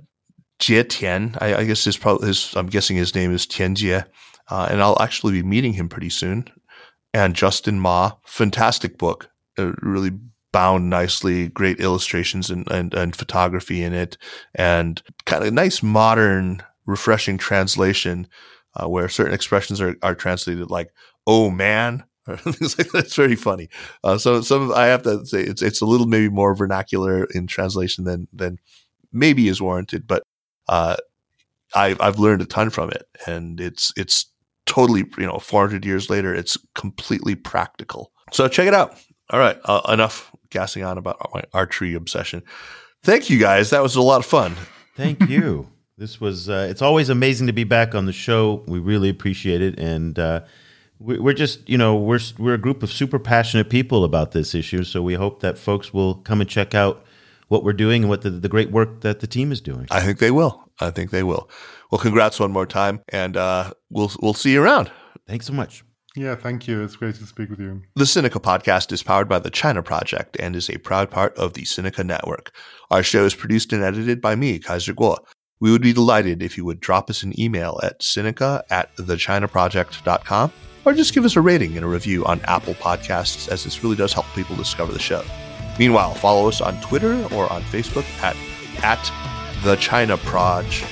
Jie 0.59 0.83
Tian. 0.83 1.35
I, 1.41 1.55
I 1.55 1.63
guess 1.63 1.83
his, 1.83 1.97
his, 2.21 2.53
I'm 2.55 2.67
guessing 2.67 2.95
his 2.95 3.15
name 3.15 3.33
is 3.33 3.47
Tian 3.47 3.73
Jie. 3.73 4.03
Uh, 4.47 4.67
and 4.69 4.81
I'll 4.81 5.01
actually 5.01 5.33
be 5.33 5.43
meeting 5.43 5.73
him 5.73 5.89
pretty 5.89 6.11
soon. 6.11 6.45
And 7.13 7.35
Justin 7.35 7.79
Ma, 7.79 8.11
fantastic 8.25 8.99
book. 8.99 9.29
It 9.57 9.73
really 9.81 10.11
bound 10.55 10.89
nicely, 10.89 11.49
great 11.49 11.81
illustrations 11.81 12.49
and, 12.49 12.65
and, 12.71 12.93
and 12.93 13.13
photography 13.13 13.83
in 13.83 13.91
it, 13.91 14.17
and 14.53 15.03
kind 15.25 15.43
of 15.43 15.49
a 15.49 15.51
nice 15.51 15.83
modern, 15.83 16.63
refreshing 16.85 17.37
translation 17.37 18.25
uh, 18.77 18.87
where 18.87 19.09
certain 19.09 19.33
expressions 19.33 19.81
are, 19.81 19.97
are 20.01 20.15
translated 20.15 20.71
like 20.71 20.93
"oh 21.27 21.49
man." 21.49 22.05
things 22.37 22.77
like 22.77 22.89
that. 22.91 23.05
It's 23.05 23.17
very 23.17 23.35
funny. 23.35 23.67
Uh, 24.01 24.17
so 24.17 24.39
some 24.39 24.71
I 24.73 24.85
have 24.85 25.03
to 25.03 25.25
say 25.25 25.41
it's 25.41 25.61
it's 25.61 25.81
a 25.81 25.85
little 25.85 26.07
maybe 26.07 26.29
more 26.29 26.55
vernacular 26.55 27.25
in 27.25 27.47
translation 27.47 28.05
than 28.05 28.29
than 28.31 28.57
maybe 29.11 29.49
is 29.49 29.61
warranted, 29.61 30.07
but 30.07 30.23
uh, 30.69 30.95
I, 31.75 31.97
I've 31.99 32.17
learned 32.17 32.41
a 32.41 32.45
ton 32.45 32.69
from 32.69 32.91
it, 32.91 33.03
and 33.27 33.59
it's 33.59 33.91
it's 33.97 34.31
totally 34.65 35.03
you 35.17 35.25
know 35.25 35.37
400 35.37 35.83
years 35.83 36.09
later, 36.09 36.33
it's 36.33 36.57
completely 36.75 37.35
practical. 37.35 38.13
So 38.31 38.47
check 38.47 38.67
it 38.67 38.73
out. 38.73 38.95
All 39.31 39.39
right, 39.39 39.59
uh, 39.65 39.81
enough 39.89 40.31
gassing 40.55 40.83
on 40.83 40.97
about 40.97 41.29
my 41.33 41.43
archery 41.53 41.93
obsession. 41.93 42.41
Thank 43.03 43.29
you 43.29 43.37
guys. 43.37 43.69
That 43.69 43.83
was 43.83 43.95
a 43.95 44.01
lot 44.01 44.19
of 44.19 44.25
fun. 44.25 44.55
Thank 44.95 45.29
you. 45.29 45.69
this 45.97 46.19
was. 46.19 46.49
Uh, 46.49 46.67
it's 46.69 46.81
always 46.81 47.09
amazing 47.09 47.47
to 47.47 47.53
be 47.53 47.65
back 47.65 47.93
on 47.93 48.05
the 48.05 48.13
show. 48.13 48.63
We 48.67 48.79
really 48.79 49.09
appreciate 49.09 49.61
it, 49.61 49.77
and 49.77 50.17
uh, 50.17 50.41
we, 50.97 51.19
we're 51.19 51.33
just 51.33 51.67
you 51.69 51.77
know 51.77 51.95
we're 51.95 52.21
we're 52.39 52.53
a 52.55 52.59
group 52.59 52.81
of 52.81 52.91
super 52.91 53.19
passionate 53.19 53.69
people 53.69 54.03
about 54.03 54.31
this 54.31 54.55
issue. 54.55 54.83
So 54.83 55.03
we 55.03 55.13
hope 55.15 55.41
that 55.41 55.57
folks 55.57 55.93
will 55.93 56.15
come 56.15 56.41
and 56.41 56.49
check 56.49 56.73
out 56.73 57.05
what 57.49 57.63
we're 57.63 57.73
doing 57.73 58.03
and 58.03 58.09
what 58.09 58.21
the, 58.21 58.29
the 58.29 58.49
great 58.49 58.71
work 58.71 59.01
that 59.01 59.19
the 59.19 59.27
team 59.27 59.51
is 59.51 59.61
doing. 59.61 59.87
I 59.91 60.01
think 60.01 60.19
they 60.19 60.31
will. 60.31 60.63
I 60.79 60.89
think 60.89 61.11
they 61.11 61.23
will. 61.23 61.49
Well, 61.91 61.99
congrats 61.99 62.39
one 62.39 62.51
more 62.51 62.65
time, 62.65 63.01
and 63.09 63.37
uh, 63.37 63.73
we'll 63.89 64.11
we'll 64.21 64.33
see 64.33 64.53
you 64.53 64.63
around. 64.63 64.91
Thanks 65.27 65.45
so 65.45 65.53
much. 65.53 65.83
Yeah, 66.15 66.35
thank 66.35 66.67
you. 66.67 66.81
It's 66.83 66.95
great 66.95 67.15
to 67.15 67.25
speak 67.25 67.49
with 67.49 67.59
you. 67.59 67.81
The 67.95 68.05
Sinica 68.05 68.41
podcast 68.41 68.91
is 68.91 69.03
powered 69.03 69.27
by 69.27 69.39
the 69.39 69.49
China 69.49 69.83
Project 69.83 70.37
and 70.39 70.55
is 70.55 70.69
a 70.69 70.77
proud 70.77 71.11
part 71.11 71.37
of 71.37 71.53
the 71.53 71.63
Sinica 71.63 72.05
Network. 72.05 72.55
Our 72.89 73.03
show 73.03 73.25
is 73.25 73.35
produced 73.35 73.73
and 73.73 73.83
edited 73.83 74.21
by 74.21 74.35
me, 74.35 74.59
Kaiser 74.59 74.93
Kuo. 74.93 75.17
We 75.59 75.71
would 75.71 75.81
be 75.81 75.93
delighted 75.93 76.41
if 76.41 76.57
you 76.57 76.65
would 76.65 76.79
drop 76.79 77.09
us 77.09 77.23
an 77.23 77.39
email 77.39 77.79
at 77.83 77.99
Sinica 78.01 78.63
at 78.69 78.95
thechinaproject.com 78.97 80.51
or 80.85 80.93
just 80.93 81.13
give 81.13 81.25
us 81.25 81.35
a 81.35 81.41
rating 81.41 81.75
and 81.75 81.85
a 81.85 81.89
review 81.89 82.25
on 82.25 82.39
Apple 82.41 82.75
Podcasts, 82.75 83.49
as 83.49 83.63
this 83.63 83.83
really 83.83 83.95
does 83.95 84.13
help 84.13 84.25
people 84.35 84.55
discover 84.55 84.91
the 84.91 84.99
show. 84.99 85.23
Meanwhile, 85.79 86.13
follow 86.13 86.47
us 86.47 86.61
on 86.61 86.79
Twitter 86.81 87.15
or 87.33 87.51
on 87.51 87.61
Facebook 87.63 88.05
at, 88.21 88.37
at 88.83 89.11
the 89.63 89.75
China 89.77 90.17
Proj, 90.17 90.83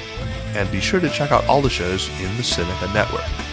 and 0.55 0.69
be 0.71 0.79
sure 0.79 0.99
to 0.99 1.09
check 1.09 1.31
out 1.31 1.45
all 1.45 1.61
the 1.61 1.69
shows 1.69 2.09
in 2.19 2.35
the 2.37 2.43
Sinica 2.43 2.91
Network. 2.93 3.52